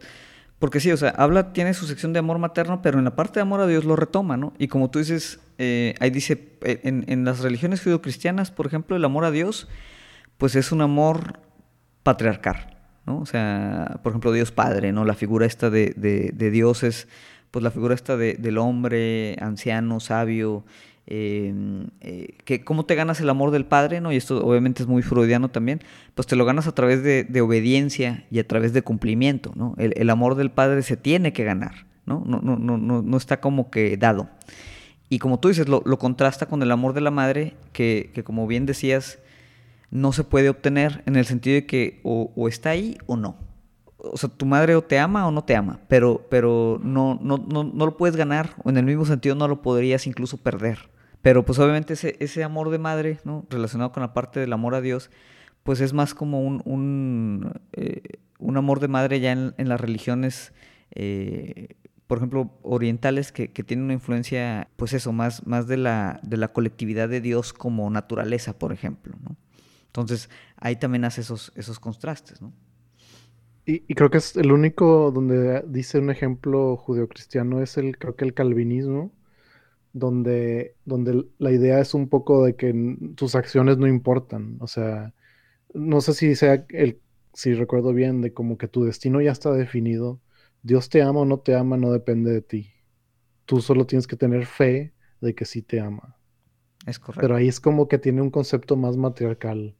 Porque 0.60 0.80
sí, 0.80 0.91
o 0.91 0.97
sea, 0.97 1.10
habla, 1.10 1.52
tiene 1.52 1.73
su 1.73 1.86
sección 1.86 2.13
de 2.13 2.19
amor 2.19 2.39
materno, 2.39 2.82
pero 2.82 2.97
en 2.97 3.04
la 3.04 3.15
parte 3.15 3.36
de 3.36 3.41
amor 3.41 3.60
a 3.60 3.67
Dios 3.67 3.84
lo 3.84 3.97
retoma, 3.97 4.38
¿no? 4.38 4.54
Y 4.58 4.69
como 4.69 4.89
tú 4.89 4.99
dices, 4.99 5.41
eh, 5.58 5.93
ahí 5.99 6.10
dice, 6.10 6.58
eh, 6.62 6.80
en, 6.84 7.04
en, 7.08 7.26
las 7.26 7.41
religiones 7.41 7.82
judio-cristianas, 7.82 8.52
por 8.52 8.65
ejemplo, 8.65 8.95
el 8.95 9.04
amor 9.04 9.26
a 9.26 9.32
Dios, 9.32 9.67
pues 10.38 10.56
es 10.56 10.71
un 10.71 10.82
amor 10.82 11.41
patriarcal, 12.04 12.78
¿no? 13.06 13.19
O 13.19 13.26
sea, 13.26 13.99
por 14.04 14.12
ejemplo, 14.12 14.32
Dios 14.32 14.52
Padre, 14.54 14.93
¿no? 14.93 15.04
La 15.04 15.15
figura 15.15 15.45
esta 15.45 15.69
de, 15.69 15.93
de, 15.97 16.32
de 16.34 16.49
Dios 16.49 16.84
es, 16.84 17.10
pues 17.54 17.63
la 17.63 17.72
figura 17.72 17.96
esta 17.96 18.18
de, 18.18 18.34
del 18.34 18.58
hombre 18.58 19.38
anciano, 19.39 20.02
sabio, 20.02 20.66
Em, 21.06 21.88
eh, 22.00 22.38
que 22.46 22.63
cómo 22.63 22.86
te 22.86 22.96
ganas 22.96 23.20
el 23.20 23.30
amor 23.30 23.52
del 23.52 23.66
padre, 23.66 24.00
¿no? 24.00 24.13
Y 24.13 24.16
esto 24.16 24.46
obviamente 24.46 24.84
es 24.84 24.88
muy 24.88 25.02
freudiano 25.02 25.50
también, 25.50 25.82
pues 26.16 26.28
te 26.28 26.38
lo 26.38 26.46
ganas 26.46 26.66
a 26.66 26.72
través 26.74 27.04
de, 27.04 27.42
obediencia 27.42 28.26
y 28.32 28.39
a 28.39 28.48
través 28.48 28.72
de 28.72 28.84
cumplimiento, 28.84 29.52
¿no? 29.56 29.76
El, 29.78 30.10
amor 30.10 30.36
del 30.36 30.50
padre 30.50 30.82
se 30.82 30.96
tiene 30.96 31.34
que 31.34 31.44
ganar, 31.44 31.86
¿no? 32.06 32.24
No, 32.26 32.39
no, 32.42 32.58
no, 32.58 33.02
no, 33.02 33.18
está 33.18 33.42
como 33.42 33.70
que 33.70 33.98
dado. 33.98 34.30
Y 35.10 35.20
como 35.20 35.42
tú 35.42 35.50
dices, 35.50 35.68
lo, 35.68 35.82
contrasta 36.00 36.46
con 36.46 36.63
el 36.63 36.72
amor 36.72 36.94
de 36.94 37.02
la 37.02 37.12
madre, 37.12 37.54
que, 37.74 38.12
que, 38.13 38.24
como 38.24 38.48
bien 38.48 38.66
decías, 38.66 39.20
no 39.92 40.13
se 40.13 40.24
puede 40.24 40.50
obtener 40.50 41.04
en 41.06 41.18
el 41.18 41.26
sentido 41.26 41.56
de 41.56 41.66
que 41.66 42.00
o 42.04 42.48
está 42.48 42.70
ahí 42.70 42.98
o 43.08 43.18
no. 43.18 43.36
O 44.04 44.18
sea, 44.18 44.30
tu 44.30 44.46
madre 44.46 44.76
o 44.76 44.82
te 44.82 45.00
ama 45.00 45.28
o 45.28 45.32
no 45.32 45.44
te 45.44 45.56
ama, 45.56 45.80
pero, 45.88 46.28
pero 46.30 46.80
no, 46.84 47.18
no, 47.22 47.38
no, 47.38 47.63
no 47.63 47.86
lo 47.86 47.98
puedes 47.98 48.16
ganar, 48.16 48.56
o 48.63 48.70
en 48.70 48.78
el 48.78 48.86
mismo 48.86 49.06
sentido 49.06 49.36
no 49.36 49.48
lo 49.48 49.62
podrías 49.62 50.08
incluso 50.08 50.38
perder. 50.38 50.92
Pero 51.24 51.46
pues 51.46 51.58
obviamente 51.58 51.94
ese, 51.94 52.18
ese 52.20 52.44
amor 52.44 52.70
de 52.70 52.80
madre, 52.80 53.20
¿no? 53.24 53.46
Relacionado 53.50 53.94
con 53.94 54.02
la 54.02 54.13
parte 54.13 54.42
del 54.42 54.52
amor 54.52 54.76
a 54.76 54.82
Dios, 54.82 55.10
pues 55.63 55.80
es 55.80 55.94
más 55.94 56.13
como 56.13 56.42
un, 56.42 56.62
un, 56.66 57.62
eh, 57.72 58.02
un 58.39 58.58
amor 58.58 58.82
de 58.82 58.89
madre 58.89 59.22
ya 59.22 59.32
en, 59.32 59.54
las 59.58 59.80
religiones, 59.80 60.52
eh, 60.92 61.76
por 62.08 62.18
ejemplo, 62.18 62.60
orientales, 62.62 63.32
que, 63.32 63.54
que 63.54 63.63
tienen 63.63 63.86
una 63.86 63.94
influencia, 63.94 64.68
pues 64.76 64.92
eso, 64.92 65.13
más, 65.13 65.48
más 65.48 65.66
de, 65.68 65.78
la, 65.78 66.20
de 66.24 66.36
la 66.36 66.52
colectividad 66.52 67.08
de 67.08 67.22
Dios 67.22 67.54
como 67.54 67.89
naturaleza, 67.89 68.60
por 68.60 68.74
ejemplo, 68.74 69.16
¿no? 69.24 69.38
Entonces, 69.86 70.30
ahí 70.58 70.76
también 70.76 71.06
hace 71.06 71.22
esos, 71.22 71.54
esos 71.56 71.80
contrastes, 71.80 72.42
¿no? 72.42 72.52
Y, 73.65 73.84
y, 73.88 73.95
creo 73.95 74.10
que 74.10 74.17
es 74.17 74.36
el 74.36 74.52
único 74.52 75.12
donde 75.12 75.63
dice 75.67 75.99
un 75.99 76.10
ejemplo 76.10 76.76
judeocristiano 76.76 77.62
es 77.62 77.78
el, 77.78 77.97
creo 77.97 78.15
que 78.15 78.26
el 78.26 78.34
calvinismo, 78.34 79.13
donde, 79.93 80.76
donde 80.86 81.26
la 81.38 81.52
idea 81.52 81.80
es 81.80 81.93
un 81.93 82.10
poco 82.10 82.43
de 82.43 82.56
que 82.56 82.73
tus 83.15 83.36
acciones 83.36 83.78
no 83.78 83.88
importan. 83.88 84.58
O 84.60 84.67
sea, 84.67 85.13
no 85.73 86.02
sé 86.02 86.13
si 86.13 86.36
sea 86.36 86.65
el, 86.69 86.99
si 87.34 87.54
recuerdo 87.54 87.93
bien, 87.93 88.21
de 88.21 88.34
como 88.34 88.58
que 88.58 88.67
tu 88.67 88.84
destino 88.84 89.21
ya 89.21 89.32
está 89.32 89.52
definido. 89.52 90.19
Dios 90.63 90.89
te 90.89 91.02
ama 91.02 91.21
o 91.21 91.26
no 91.26 91.39
te 91.39 91.56
ama, 91.56 91.78
no 91.78 91.91
depende 91.91 92.32
de 92.32 92.41
ti. 92.41 92.71
Tú 93.45 93.62
solo 93.62 93.86
tienes 93.86 94.08
que 94.08 94.15
tener 94.15 94.45
fe 94.45 94.93
de 95.21 95.36
que 95.36 95.45
sí 95.45 95.62
te 95.62 95.80
ama. 95.80 96.17
Es 96.86 96.99
correcto. 96.99 97.21
Pero 97.21 97.36
ahí 97.36 97.47
es 97.47 97.60
como 97.60 97.88
que 97.88 97.97
tiene 97.97 98.21
un 98.21 98.32
concepto 98.32 98.76
más 98.76 98.97
matriarcal 98.97 99.76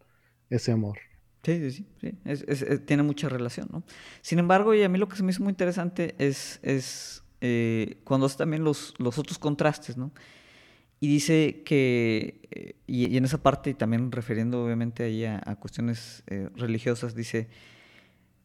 ese 0.50 0.72
amor. 0.72 0.98
Sí, 1.44 1.72
sí, 1.72 1.86
sí. 2.00 2.78
tiene 2.86 3.04
mucha 3.04 3.28
relación, 3.28 3.68
¿no? 3.70 3.84
Sin 4.22 4.40
embargo, 4.40 4.74
y 4.74 4.82
a 4.82 4.88
mí 4.88 4.98
lo 4.98 5.10
que 5.10 5.18
se 5.18 5.24
me 5.24 5.32
hizo 5.32 5.44
muy 5.44 5.52
interesante 5.52 6.16
es, 6.18 6.60
es 6.64 7.22
eh, 7.42 7.98
cuando 8.06 8.28
hace 8.28 8.38
también 8.38 8.64
los, 8.64 8.94
los 8.98 9.18
otros 9.18 9.38
contrastes, 9.38 9.98
¿no? 9.98 10.12
Y 11.02 11.10
dice 11.10 11.64
que, 11.66 12.40
eh, 12.52 12.76
y, 12.88 13.18
en 13.18 13.26
esa 13.26 13.44
parte, 13.44 13.72
y 13.72 13.74
también 13.74 14.10
refiriendo 14.10 14.64
obviamente 14.64 15.04
ahí 15.04 15.26
a, 15.26 15.42
cuestiones 15.60 16.24
eh, 16.28 16.48
religiosas, 16.56 17.14
dice, 17.14 17.50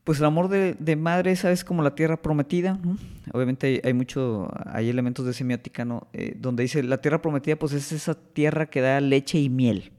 pues 0.02 0.18
el 0.18 0.24
amor 0.24 0.48
de, 0.48 0.74
de, 0.74 0.96
madre, 0.96 1.36
¿sabes? 1.36 1.64
Como 1.64 1.84
la 1.84 1.94
tierra 1.94 2.20
prometida, 2.20 2.80
¿no? 2.82 2.98
Obviamente 3.32 3.68
hay, 3.68 3.80
hay, 3.84 3.92
mucho, 3.92 4.48
hay 4.66 4.88
elementos 4.88 5.24
de 5.24 5.34
semiótica, 5.34 5.84
¿no? 5.84 6.08
donde 6.34 6.64
dice, 6.64 6.82
la 6.82 7.00
tierra 7.00 7.22
prometida, 7.22 7.54
pues 7.54 7.74
es 7.74 7.92
esa 7.92 8.16
tierra 8.16 8.66
que 8.66 8.80
da 8.80 9.00
leche 9.00 9.38
y 9.38 9.48
miel, 9.48 9.92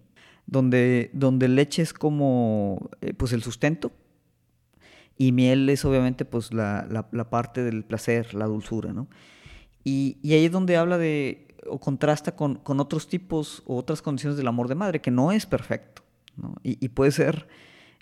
donde, 0.50 1.12
donde 1.14 1.48
leche 1.48 1.82
es 1.82 1.94
como, 1.94 2.90
pues 3.18 3.34
el 3.34 3.44
sustento, 3.44 3.92
y 5.18 5.34
miel 5.34 5.70
es 5.70 5.84
obviamente 5.86 6.26
pues 6.26 6.54
la, 6.54 6.88
la, 7.12 7.30
parte 7.30 7.62
del 7.62 7.84
placer, 7.84 8.34
la 8.34 8.46
dulzura, 8.46 8.94
¿no? 8.94 9.08
Y, 9.84 10.18
y, 10.24 10.34
ahí 10.34 10.46
es 10.46 10.52
donde 10.52 10.78
habla 10.78 10.98
de, 10.98 11.48
o 11.68 11.80
contrasta 11.80 12.36
con, 12.36 12.56
con, 12.56 12.80
otros 12.80 13.08
tipos 13.08 13.62
o 13.66 13.76
otras 13.76 14.02
condiciones 14.02 14.38
del 14.38 14.48
amor 14.48 14.70
de 14.70 14.76
madre, 14.76 15.02
que 15.02 15.12
no 15.12 15.32
es 15.32 15.46
perfecto, 15.46 16.04
¿no? 16.38 16.56
Y, 16.64 16.84
y 16.84 16.90
puede 16.90 17.12
ser 17.12 17.48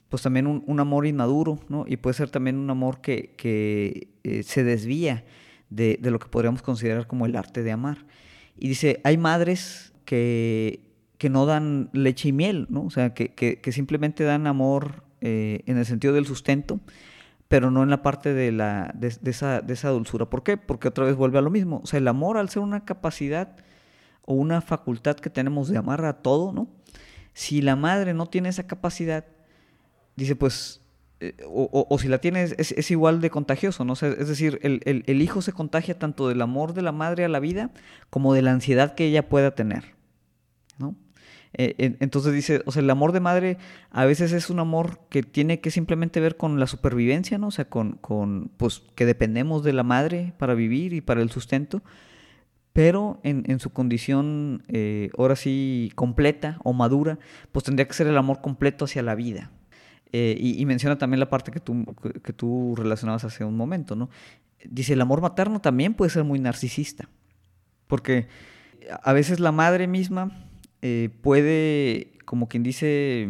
pues 0.09 0.21
también 0.21 0.45
un, 0.45 0.63
un, 0.67 0.79
amor 0.79 1.07
inmaduro, 1.07 1.59
¿no? 1.69 1.85
Y 1.87 1.97
puede 1.97 2.13
ser 2.13 2.29
también 2.29 2.57
un 2.57 2.69
amor 2.69 3.01
que, 3.01 3.33
que 3.35 4.09
eh, 4.23 4.43
se 4.43 4.63
desvía 4.63 5.25
de, 5.69 5.97
de, 5.99 6.11
lo 6.11 6.19
que 6.19 6.27
podríamos 6.27 6.61
considerar 6.61 7.07
como 7.07 7.25
el 7.25 7.35
arte 7.35 7.63
de 7.63 7.71
amar. 7.71 8.05
Y 8.57 8.67
dice, 8.69 9.01
hay 9.03 9.17
madres 9.17 9.91
que, 10.05 10.86
que 11.17 11.29
no 11.29 11.45
dan 11.45 11.89
leche 11.93 12.29
y 12.29 12.31
miel, 12.31 12.67
¿no? 12.69 12.83
O 12.83 12.89
sea, 12.89 13.13
que, 13.13 13.33
que, 13.33 13.71
simplemente 13.71 14.23
dan 14.23 14.47
amor 14.47 15.03
eh, 15.21 15.61
en 15.65 15.77
el 15.77 15.85
sentido 15.85 16.13
del 16.13 16.25
sustento, 16.25 16.79
pero 17.47 17.71
no 17.71 17.83
en 17.83 17.89
la 17.89 18.01
parte 18.01 18.33
de, 18.33 18.51
la, 18.51 18.93
de, 18.93 19.17
esa, 19.29 19.61
de 19.61 19.73
esa 19.73 19.89
dulzura. 19.89 20.29
¿Por 20.29 20.43
qué? 20.43 20.57
Porque 20.57 20.87
otra 20.87 21.05
vez 21.05 21.15
vuelve 21.15 21.39
a 21.39 21.41
lo 21.41 21.49
mismo. 21.49 21.81
O 21.83 21.87
sea, 21.87 21.97
el 21.97 22.07
amor 22.07 22.37
al 22.37 22.49
ser 22.49 22.61
una 22.61 22.85
capacidad 22.85 23.55
o 24.25 24.33
una 24.33 24.61
facultad 24.61 25.15
que 25.15 25.29
tenemos 25.29 25.69
de 25.69 25.77
amar 25.77 26.05
a 26.05 26.21
todo, 26.21 26.51
¿no? 26.51 26.67
Si 27.33 27.61
la 27.61 27.75
madre 27.75 28.13
no 28.13 28.27
tiene 28.27 28.49
esa 28.49 28.67
capacidad, 28.67 29.25
dice, 30.15 30.35
pues, 30.35 30.81
eh, 31.19 31.35
o, 31.47 31.87
o, 31.89 31.99
si 31.99 32.07
la 32.09 32.19
tiene, 32.19 32.43
es, 32.43 32.71
es, 32.71 32.91
igual 32.91 33.21
de 33.21 33.31
contagioso, 33.31 33.83
¿no? 33.83 33.93
es 33.93 34.27
decir, 34.27 34.59
el, 34.61 34.81
el, 34.85 35.03
el, 35.07 35.21
hijo 35.23 35.41
se 35.41 35.51
contagia 35.51 35.97
tanto 35.97 36.27
del 36.27 36.39
amor 36.43 36.73
de 36.73 36.83
la 36.83 36.91
madre 36.91 37.25
a 37.25 37.27
la 37.27 37.39
vida 37.39 37.71
como 38.11 38.35
de 38.35 38.43
la 38.43 38.51
ansiedad 38.51 38.93
que 38.93 39.05
ella 39.05 39.27
pueda 39.27 39.55
tener, 39.55 39.95
¿no? 40.77 40.95
Eh, 41.59 41.97
entonces 41.99 42.33
dice, 42.33 42.61
o 42.67 42.71
sea, 42.71 42.83
el 42.83 42.89
amor 42.89 43.11
de 43.13 43.19
madre 43.19 43.57
a 43.89 44.05
veces 44.05 44.31
es 44.31 44.51
un 44.51 44.59
amor 44.59 44.99
que 45.09 45.23
tiene 45.23 45.59
que 45.59 45.71
simplemente 45.71 46.19
ver 46.19 46.37
con 46.37 46.59
la 46.59 46.67
supervivencia, 46.67 47.39
¿no? 47.39 47.47
O 47.47 47.51
sea, 47.51 47.65
con, 47.65 47.93
con 47.93 48.51
pues 48.57 48.83
que 48.93 49.07
dependemos 49.07 49.63
de 49.63 49.73
la 49.73 49.81
madre 49.81 50.33
para 50.37 50.53
vivir 50.53 50.93
y 50.93 51.01
para 51.01 51.21
el 51.23 51.31
sustento, 51.31 51.81
pero 52.73 53.19
en, 53.23 53.43
en 53.47 53.59
su 53.59 53.71
condición, 53.71 54.63
eh, 54.67 55.09
ahora 55.17 55.35
sí, 55.35 55.91
completa 55.95 56.59
o 56.63 56.73
madura, 56.73 57.17
pues 57.51 57.65
tendría 57.65 57.87
que 57.87 57.93
ser 57.95 58.05
el 58.05 58.17
amor 58.17 58.39
completo 58.41 58.85
hacia 58.85 59.01
la 59.01 59.15
vida. 59.15 59.51
Eh, 60.11 60.37
y, 60.39 60.61
y, 60.61 60.65
menciona 60.65 60.97
también 60.97 61.19
la 61.19 61.29
parte 61.29 61.51
que 61.51 61.59
tú, 61.59 61.85
que 62.23 62.33
tú 62.33 62.75
relacionabas 62.77 63.23
hace 63.25 63.43
un 63.43 63.57
momento, 63.57 63.95
¿no? 63.95 64.09
Dice, 64.63 64.93
el 64.93 65.01
amor 65.01 65.21
materno 65.21 65.59
también 65.59 65.95
puede 65.95 66.11
ser 66.11 66.23
muy 66.23 66.39
narcisista, 66.39 67.09
porque 67.87 68.27
a 69.03 69.11
veces 69.11 69.39
la 69.39 69.51
madre 69.51 69.87
misma 69.87 70.46
eh, 70.81 71.09
puede, 71.21 72.13
como 72.25 72.47
quien 72.47 72.63
dice, 72.63 73.29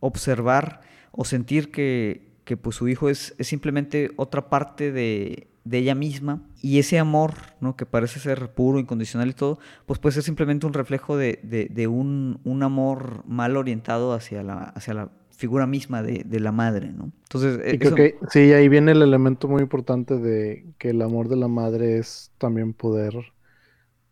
observar 0.00 0.80
o 1.12 1.24
sentir 1.24 1.70
que, 1.70 2.28
que 2.44 2.56
pues 2.56 2.76
su 2.76 2.88
hijo 2.88 3.08
es, 3.08 3.34
es 3.38 3.46
simplemente 3.46 4.10
otra 4.16 4.48
parte 4.48 4.92
de, 4.92 5.48
de, 5.64 5.78
ella 5.78 5.94
misma 5.94 6.42
y 6.62 6.78
ese 6.78 6.98
amor, 6.98 7.34
¿no? 7.60 7.76
que 7.76 7.86
parece 7.86 8.20
ser 8.20 8.52
puro, 8.52 8.78
incondicional 8.78 9.28
y 9.28 9.34
todo, 9.34 9.58
pues 9.86 9.98
puede 9.98 10.14
ser 10.14 10.22
simplemente 10.22 10.66
un 10.66 10.72
reflejo 10.72 11.16
de, 11.16 11.40
de, 11.42 11.66
de 11.66 11.86
un, 11.86 12.40
un, 12.44 12.62
amor 12.62 13.24
mal 13.26 13.56
orientado 13.56 14.12
hacia 14.12 14.42
la, 14.42 14.62
hacia 14.62 14.94
la 14.94 15.10
figura 15.38 15.68
misma 15.68 16.02
de, 16.02 16.40
la 16.40 16.50
madre, 16.50 16.90
¿no? 16.92 17.12
Entonces, 17.22 17.60
y 17.72 17.78
creo 17.78 17.94
que 17.94 18.16
sí, 18.28 18.52
ahí 18.52 18.68
viene 18.68 18.90
el 18.90 19.02
elemento 19.02 19.46
muy 19.46 19.62
importante 19.62 20.18
de 20.18 20.66
que 20.78 20.90
el 20.90 21.00
amor 21.00 21.28
de 21.28 21.36
la 21.36 21.46
madre 21.46 21.98
es 21.98 22.32
también 22.38 22.72
poder 22.72 23.14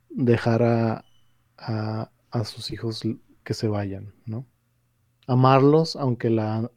dejar 0.08 0.62
a, 0.62 1.04
a, 1.58 2.10
a 2.30 2.44
sus 2.44 2.70
hijos 2.70 3.02
que 3.44 3.54
se 3.54 3.68
vayan, 3.68 4.12
¿no? 4.24 4.46
Amarlos, 5.26 5.96
aunque 5.96 6.30
la, 6.30 6.70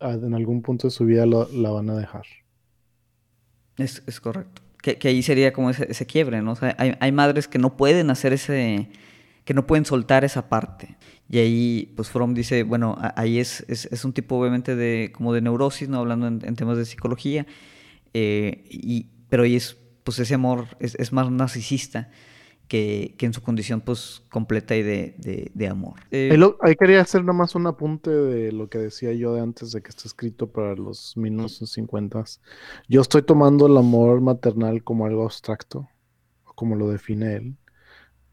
en 0.00 0.34
algún 0.34 0.62
punto 0.62 0.86
de 0.86 0.90
su 0.90 1.04
vida 1.04 1.26
lo, 1.26 1.48
la 1.52 1.70
van 1.70 1.90
a 1.90 1.96
dejar. 1.96 2.24
Es, 3.76 4.02
es 4.06 4.20
correcto. 4.20 4.62
Que, 4.82 4.98
que, 4.98 5.08
ahí 5.08 5.22
sería 5.22 5.52
como 5.52 5.70
ese, 5.70 5.86
ese 5.90 6.06
quiebre, 6.06 6.42
¿no? 6.42 6.52
O 6.52 6.56
sea, 6.56 6.74
hay, 6.78 6.94
hay, 6.98 7.12
madres 7.12 7.48
que 7.48 7.58
no 7.58 7.76
pueden 7.76 8.10
hacer 8.10 8.32
ese, 8.32 8.88
que 9.44 9.54
no 9.54 9.66
pueden 9.66 9.84
soltar 9.84 10.24
esa 10.24 10.48
parte. 10.48 10.96
Y 11.28 11.38
ahí, 11.38 11.92
pues 11.94 12.08
Fromm 12.08 12.34
dice, 12.34 12.62
bueno, 12.62 12.96
ahí 13.14 13.38
es, 13.38 13.64
es, 13.68 13.86
es 13.86 14.04
un 14.04 14.12
tipo 14.12 14.36
obviamente 14.36 14.74
de, 14.74 15.12
como 15.14 15.32
de 15.32 15.40
neurosis, 15.40 15.88
¿no? 15.88 15.98
Hablando 15.98 16.26
en, 16.26 16.40
en 16.44 16.56
temas 16.56 16.78
de 16.78 16.84
psicología, 16.84 17.46
eh, 18.14 18.64
y, 18.70 19.06
pero 19.28 19.44
ahí 19.44 19.56
es, 19.56 19.76
pues 20.04 20.18
ese 20.18 20.34
amor 20.34 20.66
es, 20.80 20.94
es 20.96 21.12
más 21.12 21.30
narcisista 21.30 22.10
que, 22.72 23.14
que 23.18 23.26
en 23.26 23.34
su 23.34 23.42
condición 23.42 23.82
pues 23.82 24.22
completa 24.30 24.74
y 24.74 24.82
de, 24.82 25.14
de, 25.18 25.50
de 25.52 25.68
amor. 25.68 26.00
Eh, 26.10 26.34
ahí, 26.62 26.74
quería 26.74 27.02
hacer 27.02 27.20
nada 27.20 27.34
más 27.34 27.54
un 27.54 27.66
apunte 27.66 28.10
de 28.10 28.50
lo 28.50 28.70
que 28.70 28.78
decía 28.78 29.12
yo 29.12 29.34
de 29.34 29.42
antes 29.42 29.72
de 29.72 29.82
que 29.82 29.90
está 29.90 30.04
escrito 30.08 30.46
para 30.46 30.74
los 30.74 31.14
1950. 31.18 32.24
Yo 32.88 33.02
estoy 33.02 33.24
tomando 33.24 33.66
el 33.66 33.76
amor 33.76 34.22
maternal 34.22 34.82
como 34.82 35.04
algo 35.04 35.24
abstracto. 35.24 35.86
como 36.54 36.74
lo 36.74 36.88
define 36.88 37.36
él. 37.36 37.56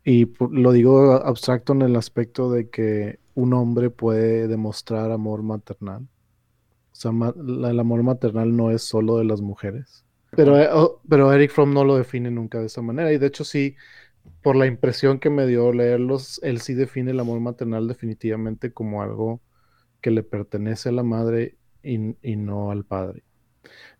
Y 0.06 0.32
lo 0.52 0.72
digo 0.72 1.16
abstracto 1.16 1.74
en 1.74 1.82
el 1.82 1.98
aspecto 1.98 2.50
de 2.50 2.70
que 2.70 3.20
un 3.36 3.54
hombre 3.54 3.90
puede 3.90 4.48
demostrar 4.48 5.12
amor 5.12 5.44
maternal. 5.44 6.08
O 6.94 6.96
sea, 6.96 7.12
el 7.12 7.78
amor 7.78 8.04
maternal 8.04 8.56
no 8.56 8.72
es 8.72 8.84
solo 8.84 9.18
de 9.18 9.26
las 9.26 9.42
mujeres. 9.42 10.06
Pero, 10.32 10.58
eh, 10.58 10.70
pero 11.10 11.34
Eric 11.34 11.52
Fromm 11.52 11.74
no 11.74 11.84
lo 11.84 11.98
define 11.98 12.32
nunca 12.32 12.60
de 12.60 12.68
esa 12.68 12.82
manera. 12.82 13.12
Y 13.12 13.18
de 13.18 13.28
hecho 13.28 13.44
sí, 13.44 13.76
por 14.42 14.56
la 14.56 14.68
impresión 14.68 15.20
que 15.20 15.30
me 15.30 15.48
dio 15.48 15.72
leerlos, 15.74 16.40
él 16.44 16.62
sí 16.62 16.74
define 16.74 17.12
el 17.12 17.20
amor 17.20 17.40
maternal 17.40 17.88
definitivamente 17.88 18.72
como 18.74 19.02
algo 19.02 19.42
que 20.02 20.12
le 20.12 20.24
pertenece 20.24 20.90
a 20.90 20.94
la 20.94 21.04
madre 21.04 21.58
y, 21.84 21.98
no 22.36 22.72
al 22.72 22.86
padre. 22.86 23.24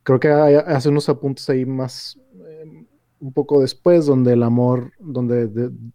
Creo 0.04 0.20
que 0.20 0.30
hace 0.30 0.90
unos 0.90 1.10
apuntes 1.10 1.50
ahí 1.50 1.66
más, 1.66 2.20
eh, 2.46 2.86
un 3.20 3.34
poco 3.34 3.62
después, 3.62 4.06
donde 4.06 4.34
el 4.34 4.44
amor, 4.44 4.94
donde, 5.00 5.50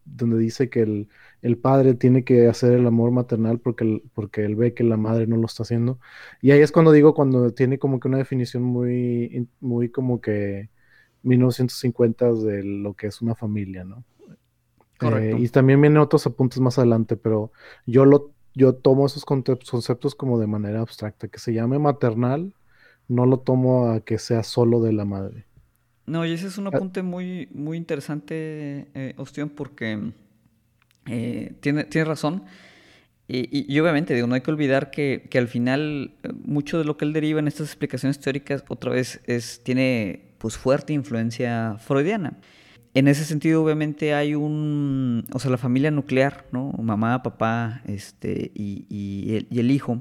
donde 0.05 0.39
dice 0.39 0.69
que 0.71 0.83
el, 0.83 1.09
el, 1.43 1.59
padre 1.59 1.95
tiene 1.95 2.25
que 2.25 2.47
hacer 2.49 2.73
el 2.75 2.87
amor 2.87 3.11
maternal 3.11 3.61
porque, 3.61 4.03
porque 4.15 4.45
él 4.45 4.57
ve 4.57 4.75
que 4.75 4.85
la 4.85 4.97
madre 4.97 5.27
no 5.27 5.37
lo 5.37 5.47
está 5.47 5.63
haciendo. 5.63 5.99
Y 6.43 6.51
ahí 6.53 6.61
es 6.61 6.73
cuando 6.73 6.93
digo, 6.93 7.15
cuando 7.15 7.53
tiene 7.53 7.79
como 7.79 8.01
que 8.01 8.09
una 8.09 8.19
definición 8.19 8.63
muy, 8.63 9.49
muy 9.61 9.91
como 9.91 10.21
que 10.21 10.71
1950 11.23 12.33
de 12.35 12.63
lo 12.63 12.95
que 12.95 13.09
es 13.09 13.23
una 13.23 13.35
familia, 13.35 13.85
¿no? 13.85 14.05
Eh, 15.01 15.37
y 15.39 15.49
también 15.49 15.81
vienen 15.81 15.99
otros 15.99 16.27
apuntes 16.27 16.61
más 16.61 16.79
adelante, 16.79 17.17
pero 17.17 17.53
yo 17.87 18.05
lo 18.05 18.35
yo 18.55 18.75
tomo 18.75 19.07
esos 19.07 19.25
conceptos 19.25 20.15
como 20.15 20.39
de 20.39 20.47
manera 20.47 20.81
abstracta, 20.81 21.29
que 21.29 21.41
se 21.41 21.53
llame 21.53 21.79
maternal, 21.79 22.55
no 23.09 23.27
lo 23.27 23.41
tomo 23.41 23.91
a 23.91 24.01
que 24.01 24.19
sea 24.19 24.43
solo 24.45 24.81
de 24.81 24.93
la 24.93 25.05
madre. 25.05 25.47
No, 26.07 26.25
y 26.25 26.33
ese 26.33 26.47
es 26.47 26.59
un 26.59 26.67
ah. 26.67 26.71
apunte 26.73 27.03
muy, 27.03 27.49
muy 27.53 27.77
interesante, 27.77 28.89
eh, 28.95 29.15
Ostión, 29.17 29.49
porque 29.49 30.13
eh, 31.07 31.53
tiene, 31.61 31.85
tiene 31.85 32.05
razón. 32.05 32.45
Y, 33.27 33.79
obviamente, 33.81 34.13
digo, 34.13 34.27
no 34.27 34.35
hay 34.35 34.43
que 34.43 34.51
olvidar 34.51 34.91
que, 34.91 35.29
que, 35.31 35.39
al 35.39 35.49
final 35.49 36.15
eh, 36.23 36.29
mucho 36.45 36.77
de 36.77 36.85
lo 36.85 36.99
que 36.99 37.07
él 37.07 37.15
deriva 37.15 37.41
en 37.41 37.49
estas 37.49 37.69
explicaciones 37.69 38.21
teóricas, 38.21 38.63
otra 38.69 38.93
vez, 38.93 39.23
es, 39.25 39.63
tiene 39.65 40.35
pues 40.37 40.59
fuerte 40.59 40.93
influencia 40.93 41.79
freudiana. 41.79 42.39
En 42.95 43.09
ese 43.09 43.25
sentido, 43.25 43.63
obviamente, 43.63 44.15
hay 44.15 44.37
un, 44.37 45.27
o 45.33 45.41
sea, 45.41 45.51
la 45.51 45.59
familia 45.59 45.91
nuclear, 45.91 46.47
¿no? 46.53 46.73
Mamá, 46.81 47.25
papá, 47.25 47.83
este, 47.87 48.53
y, 48.55 49.47
el, 49.51 49.71
hijo, 49.73 50.01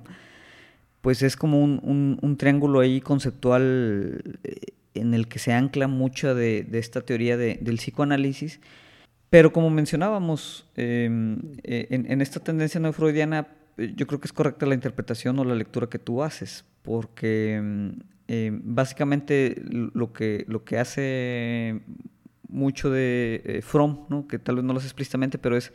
pues 1.01 1.23
es 1.23 1.35
como 1.35 1.63
un, 1.63 2.35
triángulo 2.37 2.81
ahí 2.81 3.01
conceptual 3.01 4.23
en 4.93 5.13
el 5.15 5.27
que 5.27 5.39
se 5.39 5.53
ancla 5.53 5.87
mucha 5.87 6.35
de, 6.35 6.67
esta 6.73 7.01
teoría 7.01 7.35
del 7.35 7.77
psicoanálisis. 7.77 8.59
Pero 9.31 9.51
como 9.51 9.71
mencionábamos, 9.71 10.69
em, 10.75 11.39
eh, 11.63 11.87
en, 11.89 12.21
esta 12.21 12.39
tendencia 12.39 12.79
neofreudiana, 12.79 13.47
eh, 13.77 13.91
yo 13.95 14.05
creo 14.05 14.19
que 14.19 14.27
es 14.27 14.33
correcta 14.33 14.67
la 14.67 14.75
interpretación 14.75 15.39
o 15.39 15.43
la 15.43 15.55
lectura 15.55 15.87
que 15.87 15.97
tú 15.97 16.21
haces, 16.21 16.63
porque 16.83 17.55
em, 18.27 18.61
básicamente 18.63 19.59
lo 19.65 20.13
que, 20.13 20.45
lo 20.47 20.63
que 20.63 20.77
hace 20.77 21.81
mucho 22.53 22.89
de 22.89 23.41
eh, 23.43 23.61
Fromm, 23.61 24.05
¿no? 24.09 24.27
que 24.27 24.39
tal 24.39 24.55
vez 24.55 24.63
no 24.63 24.73
lo 24.73 24.79
hace 24.79 24.87
explícitamente, 24.87 25.37
pero 25.37 25.57
es 25.57 25.73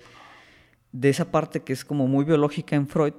de 0.93 1.11
esa 1.11 1.31
parte 1.31 1.61
que 1.61 1.73
es 1.73 1.85
como 1.85 2.09
muy 2.09 2.25
biológica 2.25 2.77
en 2.77 2.87
Freud, 2.87 3.12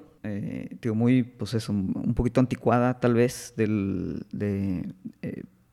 digo, 0.81 0.95
muy, 0.95 1.23
pues 1.23 1.53
eso, 1.53 1.71
un 1.71 2.13
poquito 2.13 2.41
anticuada 2.41 2.99
tal 2.99 3.13
vez, 3.13 3.53
de 3.55 4.93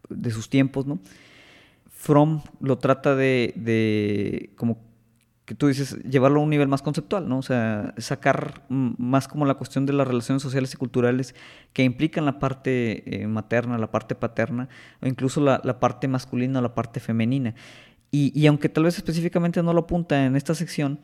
de 0.09 0.31
sus 0.31 0.49
tiempos, 0.49 0.87
¿no? 0.87 0.99
From 1.91 2.43
lo 2.61 2.79
trata 2.79 3.17
de, 3.17 4.53
como 4.57 4.79
que 5.47 5.55
tú 5.55 5.69
dices, 5.69 5.97
llevarlo 6.03 6.41
a 6.41 6.43
un 6.43 6.51
nivel 6.51 6.67
más 6.67 6.83
conceptual, 6.83 7.29
¿no? 7.29 7.39
O 7.39 7.43
sea, 7.43 7.95
sacar 7.99 8.65
más 8.69 9.29
como 9.29 9.47
la 9.47 9.55
cuestión 9.55 9.87
de 9.87 9.93
las 9.93 10.07
relaciones 10.07 10.43
sociales 10.43 10.75
y 10.75 10.77
culturales 10.77 11.37
que 11.73 11.85
implican 11.85 12.25
la 12.25 12.41
parte 12.41 13.23
eh, 13.23 13.29
materna, 13.29 13.79
la 13.79 13.91
parte 13.93 14.17
paterna, 14.17 14.69
o 15.01 15.07
incluso 15.07 15.41
la, 15.41 15.61
parte 15.79 16.09
masculina 16.09 16.59
o 16.59 16.63
la 16.63 16.75
parte 16.75 16.99
femenina. 16.99 17.55
Y, 18.11 18.47
aunque 18.47 18.69
tal 18.69 18.85
vez 18.85 18.97
específicamente 18.97 19.63
no 19.63 19.75
lo 19.75 19.81
apunta 19.81 20.25
en 20.25 20.37
esta 20.37 20.55
sección, 20.55 21.01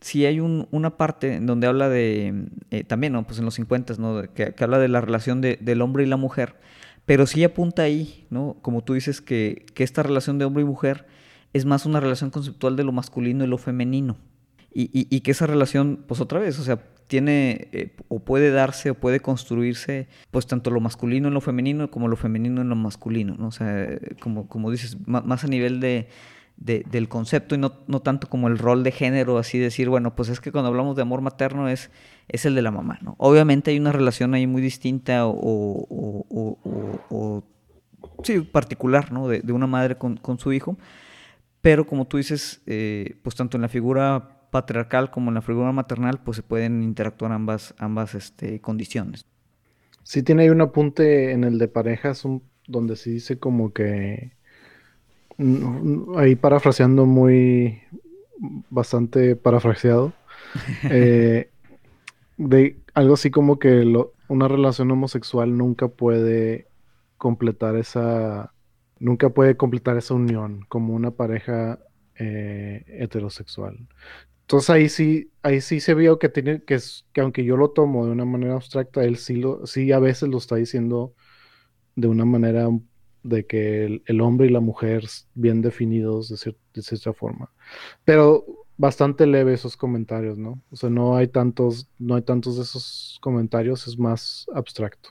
sí 0.00 0.24
hay 0.26 0.38
una 0.40 0.96
parte 0.96 1.34
en 1.34 1.46
donde 1.46 1.66
habla 1.66 1.88
de, 1.88 2.46
eh, 2.70 2.84
también, 2.84 3.12
¿no? 3.12 3.26
Pues 3.26 3.40
en 3.40 3.44
los 3.44 3.54
50, 3.54 3.94
¿no? 3.98 4.22
Que, 4.32 4.54
habla 4.60 4.78
de 4.78 4.88
la 4.88 5.00
relación 5.00 5.40
del 5.40 5.82
hombre 5.82 6.04
y 6.04 6.06
la 6.06 6.16
mujer 6.16 6.56
pero 7.04 7.26
sí 7.26 7.42
apunta 7.42 7.82
ahí, 7.82 8.26
¿no? 8.30 8.56
Como 8.62 8.82
tú 8.84 8.94
dices, 8.94 9.20
que, 9.20 9.66
esta 9.76 10.02
relación 10.02 10.38
de 10.38 10.44
hombre 10.44 10.62
y 10.62 10.66
mujer 10.66 11.06
es 11.52 11.64
más 11.64 11.86
una 11.86 12.00
relación 12.00 12.30
conceptual 12.30 12.76
de 12.76 12.84
lo 12.84 12.92
masculino 12.92 13.44
y 13.44 13.46
lo 13.46 13.58
femenino. 13.58 14.16
Y, 14.74 15.20
que 15.20 15.32
esa 15.32 15.46
relación, 15.46 16.02
pues 16.08 16.22
otra 16.22 16.40
vez, 16.40 16.58
o 16.58 16.62
sea, 16.62 16.82
tiene 17.06 17.68
eh, 17.72 17.94
o 18.08 18.20
puede 18.20 18.50
darse 18.50 18.88
o 18.88 18.94
puede 18.94 19.20
construirse, 19.20 20.08
pues 20.30 20.46
tanto 20.46 20.70
lo 20.70 20.80
masculino 20.80 21.28
en 21.28 21.34
lo 21.34 21.42
femenino 21.42 21.90
como 21.90 22.08
lo 22.08 22.16
femenino 22.16 22.62
en 22.62 22.70
lo 22.70 22.76
masculino, 22.76 23.36
¿no? 23.38 23.48
O 23.48 23.52
sea, 23.52 23.86
como, 24.20 24.48
como 24.48 24.70
dices, 24.70 24.96
más 25.06 25.44
a 25.44 25.46
nivel 25.46 25.78
de, 25.78 26.08
del 26.56 27.08
concepto 27.08 27.54
y 27.54 27.58
no, 27.58 27.72
no, 27.86 28.00
tanto 28.00 28.28
como 28.28 28.48
el 28.48 28.58
rol 28.58 28.84
de 28.84 28.92
género, 28.92 29.38
así 29.38 29.58
decir, 29.58 29.88
bueno, 29.88 30.14
pues 30.14 30.28
es 30.28 30.40
que 30.40 30.52
cuando 30.52 30.68
hablamos 30.68 30.96
de 30.96 31.02
amor 31.02 31.20
materno 31.20 31.68
es, 31.68 31.90
es 32.28 32.44
el 32.44 32.54
de 32.54 32.62
la 32.62 32.70
mamá, 32.70 32.98
¿no? 33.02 33.14
Obviamente 33.18 33.72
hay 33.72 33.78
una 33.78 33.92
relación 33.92 34.34
ahí 34.34 34.46
muy 34.46 34.62
distinta 34.62 35.26
o, 35.26 36.22
sí, 38.22 38.40
particular, 38.40 39.12
¿no? 39.12 39.28
De, 39.28 39.52
una 39.52 39.66
madre 39.66 39.96
con, 39.96 40.38
su 40.38 40.52
hijo, 40.52 40.76
pero 41.62 41.86
como 41.86 42.06
tú 42.06 42.16
dices, 42.16 42.60
eh, 42.66 43.16
pues 43.22 43.36
tanto 43.36 43.56
en 43.56 43.62
la 43.62 43.68
figura 43.68 44.48
patriarcal 44.50 45.10
como 45.10 45.30
en 45.30 45.36
la 45.36 45.42
figura 45.42 45.72
maternal, 45.72 46.20
pues 46.22 46.36
se 46.36 46.42
pueden 46.42 46.82
interactuar 46.82 47.32
ambas, 47.32 47.74
ambas 47.78 48.14
este, 48.14 48.60
condiciones. 48.60 49.24
Sí 50.02 50.22
tiene 50.22 50.42
ahí 50.42 50.50
un 50.50 50.60
apunte 50.60 51.30
en 51.30 51.44
el 51.44 51.58
de 51.58 51.68
parejas 51.68 52.24
donde 52.66 52.96
se 52.96 53.10
dice 53.10 53.38
como 53.38 53.72
que 53.72 54.32
ahí 56.16 56.34
parafraseando 56.34 57.06
muy 57.06 57.80
bastante 58.68 59.36
parafraseado, 59.36 60.12
eh, 60.90 61.48
de 62.36 62.76
algo 62.94 63.14
así 63.14 63.30
como 63.30 63.58
que 63.58 63.84
una 64.28 64.48
relación 64.48 64.90
homosexual 64.90 65.56
nunca 65.56 65.88
puede 65.88 66.66
completar 67.16 67.76
esa, 67.76 68.51
nunca 69.02 69.30
puede 69.30 69.56
completar 69.56 69.96
esa 69.98 70.14
unión 70.14 70.64
como 70.68 70.94
una 70.94 71.10
pareja 71.10 71.80
eh, 72.16 72.84
heterosexual. 72.86 73.88
Entonces 74.42 74.70
ahí 74.70 74.88
sí, 74.88 75.32
ahí 75.42 75.60
sí 75.60 75.80
se 75.80 75.94
vio 75.94 76.18
que 76.18 76.28
tiene, 76.28 76.62
que 76.62 76.74
es, 76.74 77.06
que 77.12 77.20
aunque 77.20 77.44
yo 77.44 77.56
lo 77.56 77.70
tomo 77.70 78.06
de 78.06 78.12
una 78.12 78.24
manera 78.24 78.54
abstracta, 78.54 79.04
él 79.04 79.16
sí 79.16 79.36
lo, 79.36 79.66
sí 79.66 79.92
a 79.92 79.98
veces 79.98 80.28
lo 80.28 80.38
está 80.38 80.56
diciendo 80.56 81.14
de 81.96 82.08
una 82.08 82.24
manera 82.24 82.68
de 83.22 83.46
que 83.46 84.02
el, 84.04 84.20
hombre 84.20 84.46
y 84.46 84.50
la 84.50 84.60
mujer 84.60 85.04
bien 85.34 85.62
definidos 85.62 86.28
de, 86.28 86.82
cierta 86.82 87.12
forma. 87.12 87.50
Pero 88.04 88.44
bastante 88.76 89.26
leve 89.26 89.54
esos 89.54 89.76
comentarios, 89.76 90.38
¿no? 90.38 90.62
O 90.70 90.76
sea, 90.76 90.90
no 90.90 91.16
hay 91.16 91.28
tantos, 91.28 91.88
no 91.98 92.16
hay 92.16 92.22
tantos 92.22 92.56
de 92.56 92.62
esos 92.62 93.18
comentarios, 93.20 93.86
es 93.88 93.98
más 93.98 94.46
abstracto. 94.54 95.10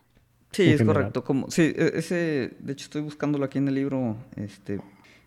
Sí, 0.52 0.70
es 0.70 0.84
correcto. 0.84 1.24
Como, 1.24 1.50
sí, 1.50 1.74
e, 1.76 1.94
ese, 1.96 2.54
de 2.60 2.74
hecho 2.74 2.86
estoy 2.86 3.02
buscándolo 3.02 3.46
aquí 3.46 3.58
en 3.58 3.68
el 3.68 3.76
libro, 3.76 4.18
este, 4.36 4.80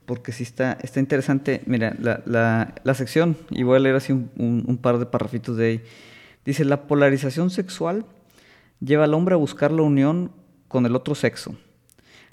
porque 0.07 0.33
sí 0.33 0.43
está, 0.43 0.79
está 0.83 1.01
interesante. 1.01 1.63
Mira, 1.67 1.97
la, 1.99 2.75
la, 2.83 2.95
sección, 2.95 3.37
y 3.51 3.63
voy 3.63 3.77
a 3.77 3.81
leer 3.81 3.97
así 3.97 4.13
un, 4.13 4.31
un 4.37 4.79
par 4.79 4.99
de 4.99 5.07
parrafitos 5.07 5.57
de 5.57 5.67
ahí. 5.67 5.83
Dice, 6.45 6.65
la 6.65 6.87
polarización 6.87 7.51
sexual 7.51 8.05
lleva 8.81 9.05
al 9.05 9.15
hombre 9.15 9.35
a 9.35 9.39
buscar 9.39 9.73
la 9.73 9.83
unión 9.83 10.31
con 10.69 10.85
el 10.85 10.95
otro 10.95 11.15
sexo 11.15 11.57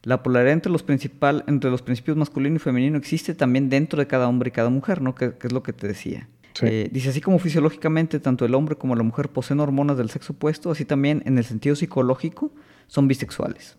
la 0.04 0.24
polaridad 0.24 0.54
entre 0.54 0.72
los, 0.72 0.84
principal, 0.84 1.44
entre 1.48 1.70
los 1.70 1.82
principios 1.82 2.18
masculino 2.18 2.56
y 2.56 2.60
femenino 2.60 2.98
existe 2.98 3.36
también 3.36 3.70
dentro 3.70 4.00
de 4.00 4.08
cada 4.08 4.28
hombre 4.28 4.50
y 4.50 4.52
cada 4.52 4.70
mujer, 4.70 5.02
¿no? 5.02 5.14
Que, 5.14 5.34
es 5.42 5.52
lo 5.52 5.62
que 5.64 5.74
te 5.74 5.88
decía. 5.88 6.28
Eh, 6.62 6.90
dice, 6.92 7.10
así 7.10 7.22
como 7.22 7.40
fisiológicamente 7.40 8.20
tanto 8.20 8.46
el 8.46 8.54
hombre 8.56 8.76
como 8.76 8.96
la 8.96 9.04
mujer 9.04 9.30
poseen 9.30 9.60
hormonas 9.60 9.98
del 9.98 10.10
sexo 10.10 10.34
opuesto, 10.34 10.72
así 10.72 10.86
también 10.86 11.24
en 11.26 11.38
el 11.38 11.46
sentido 11.46 11.76
psicológico 11.76 12.52
son 12.92 13.08
bisexuales. 13.08 13.78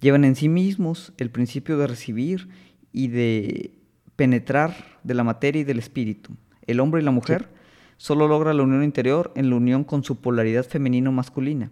Llevan 0.00 0.24
en 0.24 0.34
sí 0.34 0.48
mismos 0.48 1.12
el 1.18 1.30
principio 1.30 1.76
de 1.76 1.86
recibir 1.86 2.48
y 2.90 3.08
de 3.08 3.74
penetrar 4.16 4.98
de 5.04 5.12
la 5.12 5.24
materia 5.24 5.60
y 5.60 5.64
del 5.64 5.78
espíritu. 5.78 6.32
El 6.66 6.80
hombre 6.80 7.02
y 7.02 7.04
la 7.04 7.10
mujer 7.10 7.50
solo 7.98 8.26
logra 8.26 8.54
la 8.54 8.62
unión 8.62 8.82
interior 8.82 9.30
en 9.36 9.50
la 9.50 9.56
unión 9.56 9.84
con 9.84 10.02
su 10.02 10.20
polaridad 10.20 10.64
femenino-masculina 10.64 11.70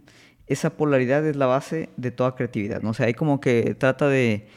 esa 0.49 0.71
polaridad 0.71 1.25
es 1.27 1.37
la 1.37 1.47
base 1.47 1.91
de 1.97 2.11
toda 2.11 2.35
creatividad, 2.35 2.83
¿no? 2.83 2.91
O 2.91 2.95
sea, 2.95 3.07
hay 3.07 3.15
como 3.15 3.41
que 3.41 3.75
trata 3.75 4.09
de, 4.09 4.49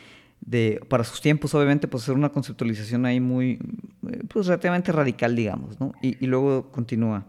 para 0.87 1.03
sus 1.03 1.21
tiempos, 1.21 1.53
obviamente, 1.53 1.87
pues 1.87 2.03
hacer 2.03 2.15
una 2.15 2.29
conceptualización 2.29 3.05
ahí 3.05 3.19
muy, 3.19 3.59
pues 4.29 4.47
relativamente 4.47 4.91
radical, 4.91 5.35
digamos, 5.35 5.79
¿no? 5.79 5.91
Y, 6.01 6.25
luego 6.25 6.71
continúa. 6.71 7.25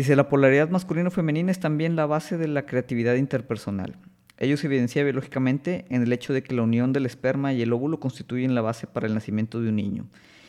Dice, 0.00 0.16
la 0.16 0.30
polaridad 0.30 0.70
masculino-femenina 0.70 1.50
es 1.50 1.60
también 1.60 1.94
la 1.94 2.06
base 2.06 2.38
de 2.38 2.48
la 2.48 2.64
creatividad 2.64 3.16
interpersonal. 3.16 3.98
Ello 4.38 4.56
se 4.56 4.66
evidencia 4.66 5.04
biológicamente 5.04 5.84
en 5.90 6.02
el 6.02 6.10
hecho 6.10 6.32
de 6.32 6.42
que 6.42 6.54
la 6.54 6.62
unión 6.62 6.94
del 6.94 7.04
esperma 7.04 7.52
y 7.52 7.60
el 7.60 7.70
óvulo 7.70 8.00
constituyen 8.00 8.54
la 8.54 8.62
base 8.62 8.86
para 8.86 9.06
el 9.06 9.12
nacimiento 9.12 9.60
de 9.60 9.68
un 9.68 9.76
niño. 9.76 10.06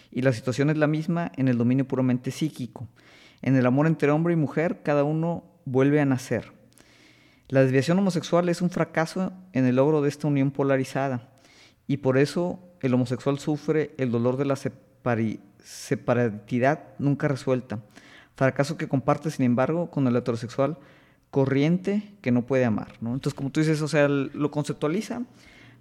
y 0.09 0.21
la 0.21 0.31
situación 0.31 0.69
es 0.69 0.77
la 0.77 0.87
misma 0.87 1.33
en 1.35 1.49
el 1.49 1.57
dominio 1.57 1.85
puramente 1.85 2.31
psíquico. 2.31 2.87
En 3.41 3.57
el 3.57 3.65
amor 3.65 3.87
entre 3.87 4.09
hombre 4.09 4.31
y 4.35 4.37
mujer, 4.37 4.83
cada 4.83 5.03
uno 5.03 5.43
vuelve 5.65 5.99
a 5.99 6.05
nacer. 6.05 6.53
La 7.49 7.61
desviación 7.61 7.99
homosexual 7.99 8.47
es 8.47 8.61
un 8.61 8.69
fracaso 8.69 9.33
en 9.51 9.65
el 9.65 9.75
logro 9.75 10.01
de 10.01 10.07
esta 10.07 10.29
unión 10.29 10.51
polarizada 10.51 11.27
y 11.87 11.97
por 11.97 12.17
eso 12.17 12.61
el 12.79 12.93
homosexual 12.93 13.37
sufre 13.37 13.95
el 13.97 14.11
dolor 14.11 14.37
de 14.37 14.45
la 14.45 14.55
separatidad 15.61 16.83
nunca 16.99 17.27
resuelta, 17.27 17.81
fracaso 18.35 18.77
que 18.77 18.87
comparte 18.87 19.29
sin 19.31 19.45
embargo 19.45 19.89
con 19.89 20.07
el 20.07 20.15
heterosexual 20.15 20.77
corriente 21.29 22.13
que 22.21 22.31
no 22.31 22.45
puede 22.45 22.65
amar. 22.65 22.93
¿no? 23.01 23.13
Entonces, 23.13 23.33
como 23.33 23.51
tú 23.51 23.61
dices, 23.61 23.81
o 23.81 23.87
sea, 23.87 24.07
lo 24.07 24.51
conceptualiza, 24.51 25.23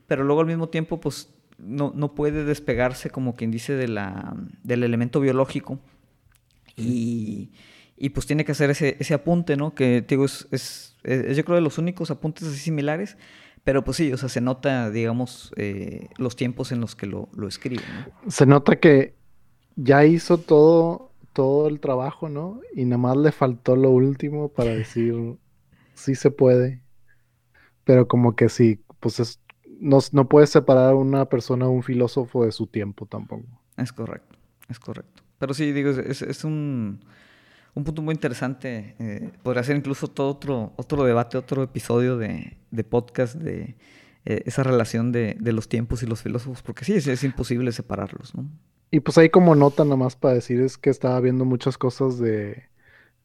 pero 0.07 0.25
luego 0.25 0.41
al 0.41 0.47
mismo 0.47 0.69
tiempo, 0.69 1.01
pues 1.01 1.29
no, 1.59 1.93
no 1.95 2.15
puede 2.15 2.45
despegarse, 2.45 3.11
como 3.11 3.37
quien 3.37 3.51
dice, 3.51 3.75
de 3.75 3.89
la, 3.89 4.35
del 4.63 4.83
elemento 4.83 5.21
biológico. 5.21 5.79
Y, 6.77 7.51
y 7.97 8.11
pues 8.11 8.27
tiene 8.27 8.45
que 8.45 8.53
hacer 8.53 8.71
ese, 8.71 8.97
ese 8.99 9.13
apunte, 9.13 9.57
¿no? 9.57 9.75
Que 9.75 10.01
digo, 10.01 10.25
es, 10.25 10.47
es, 10.51 10.97
yo 11.37 11.45
creo 11.45 11.57
de 11.57 11.61
los 11.61 11.79
únicos 11.79 12.11
apuntes 12.11 12.49
así 12.49 12.57
similares, 12.57 13.17
pero 13.63 13.85
pues 13.85 13.99
sí, 13.99 14.13
o 14.13 14.17
sea, 14.17 14.29
se 14.29 14.41
nota, 14.41 14.91
digamos, 14.91 15.53
eh, 15.57 16.09
los 16.17 16.35
tiempos 16.35 16.73
en 16.73 16.81
los 16.81 16.97
que 16.97 17.07
lo, 17.07 17.29
lo 17.35 17.47
escribe, 17.47 17.83
¿no? 17.95 18.31
Se 18.31 18.47
nota 18.47 18.77
que 18.81 19.15
ya 19.77 20.05
hizo 20.07 20.39
todo, 20.39 21.10
todo 21.41 21.69
el 21.69 21.81
trabajo, 21.81 22.29
¿no? 22.29 22.61
Y 22.75 22.85
nada 22.85 22.99
más 22.99 23.17
le 23.17 23.33
faltó 23.33 23.75
lo 23.75 23.89
último 23.89 24.51
para 24.51 24.73
decir, 24.73 25.39
sí 25.95 26.15
se 26.15 26.31
puede, 26.31 26.83
pero 27.85 28.07
como 28.07 28.37
que 28.37 28.51
sí, 28.51 28.85
pues 29.01 29.21
es, 29.21 29.41
no, 29.81 30.01
no 30.13 30.29
puedes 30.29 30.51
separar 30.51 30.91
a 30.91 30.95
una 30.95 31.25
persona, 31.31 31.67
un 31.67 31.83
filósofo 31.83 32.45
de 32.45 32.53
su 32.53 32.67
tiempo 32.67 33.07
tampoco. 33.07 33.47
Es 33.79 33.91
correcto, 33.91 34.37
es 34.69 34.79
correcto. 34.79 35.23
Pero 35.39 35.55
sí, 35.55 35.73
digo, 35.73 35.89
es, 35.89 36.21
es 36.21 36.45
un, 36.45 37.01
un, 37.75 37.85
punto 37.85 38.03
muy 38.03 38.13
interesante. 38.13 38.95
Eh, 38.99 39.31
podría 39.43 39.65
ser 39.65 39.77
incluso 39.79 40.09
todo 40.09 40.29
otro, 40.29 40.75
otro 40.77 41.05
debate, 41.05 41.39
otro 41.39 41.63
episodio 41.63 42.19
de, 42.19 42.59
de 42.71 42.85
podcast 42.85 43.35
de 43.37 43.77
eh, 44.27 44.43
esa 44.45 44.63
relación 44.63 45.11
de, 45.11 45.39
de, 45.41 45.53
los 45.53 45.71
tiempos 45.71 46.03
y 46.03 46.07
los 46.07 46.21
filósofos, 46.21 46.61
porque 46.61 46.85
sí, 46.85 46.93
es, 46.93 47.07
es, 47.07 47.25
imposible 47.25 47.73
separarlos, 47.73 48.35
¿no? 48.35 48.47
Y 48.91 49.01
pues 49.01 49.19
ahí 49.19 49.31
como 49.31 49.55
nota 49.55 49.85
nada 49.85 49.97
más 49.97 50.17
para 50.17 50.35
decir 50.35 50.61
es 50.61 50.77
que 50.77 50.91
estaba 50.91 51.21
viendo 51.21 51.45
muchas 51.45 51.79
cosas 51.79 52.19
de, 52.19 52.65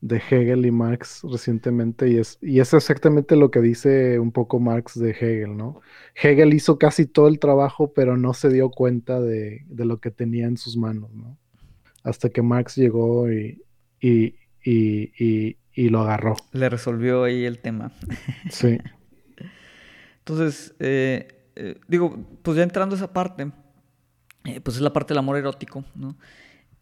de 0.01 0.17
Hegel 0.17 0.65
y 0.65 0.71
Marx 0.71 1.21
recientemente 1.23 2.07
y 2.09 2.17
es, 2.17 2.37
y 2.41 2.59
es 2.59 2.73
exactamente 2.73 3.35
lo 3.35 3.49
que 3.49 3.61
dice 3.61 4.19
un 4.19 4.31
poco 4.31 4.59
Marx 4.59 4.99
de 4.99 5.11
Hegel, 5.11 5.57
¿no? 5.57 5.81
Hegel 6.13 6.53
hizo 6.53 6.77
casi 6.77 7.07
todo 7.07 7.27
el 7.27 7.39
trabajo, 7.39 7.91
pero 7.93 8.15
no 8.15 8.35
se 8.35 8.49
dio 8.49 8.69
cuenta 8.69 9.19
de, 9.19 9.65
de 9.67 9.85
lo 9.85 9.99
que 9.99 10.11
tenía 10.11 10.45
en 10.45 10.57
sus 10.57 10.77
manos, 10.77 11.11
¿no? 11.13 11.37
Hasta 12.03 12.29
que 12.29 12.43
Marx 12.43 12.75
llegó 12.75 13.31
y, 13.31 13.63
y, 13.99 14.35
y, 14.63 15.57
y, 15.73 15.89
lo 15.89 16.01
agarró. 16.01 16.35
Le 16.51 16.69
resolvió 16.69 17.23
ahí 17.23 17.45
el 17.45 17.59
tema. 17.59 17.91
Sí. 18.51 18.77
Entonces, 20.19 20.75
eh, 20.79 21.49
eh, 21.55 21.79
digo, 21.87 22.15
pues 22.43 22.57
ya 22.57 22.63
entrando 22.63 22.95
a 22.95 22.97
esa 22.97 23.11
parte, 23.11 23.51
eh, 24.45 24.61
pues 24.61 24.77
es 24.77 24.81
la 24.81 24.93
parte 24.93 25.13
del 25.13 25.19
amor 25.19 25.37
erótico, 25.37 25.83
¿no? 25.95 26.15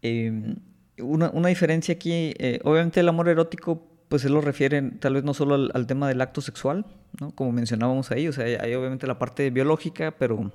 Eh, 0.02 0.56
una, 0.98 1.48
diferencia 1.48 1.94
aquí, 1.94 2.34
eh, 2.38 2.60
obviamente 2.62 3.00
el 3.00 3.08
amor 3.08 3.28
erótico, 3.28 3.88
pues 4.08 4.22
se 4.22 4.28
lo 4.28 4.40
refiere 4.40 4.80
tal 5.00 5.14
vez 5.14 5.24
no 5.24 5.34
solo 5.34 5.54
al, 5.72 5.86
tema 5.86 6.08
del 6.08 6.20
acto 6.20 6.40
sexual, 6.40 6.86
¿no? 7.20 7.34
Como 7.34 7.52
mencionábamos 7.52 8.10
ahí, 8.10 8.28
o 8.28 8.32
sea, 8.32 8.44
hay, 8.44 8.54
hay 8.54 8.74
obviamente 8.74 9.06
la 9.06 9.18
parte 9.18 9.50
biológica, 9.50 10.14
pero 10.16 10.52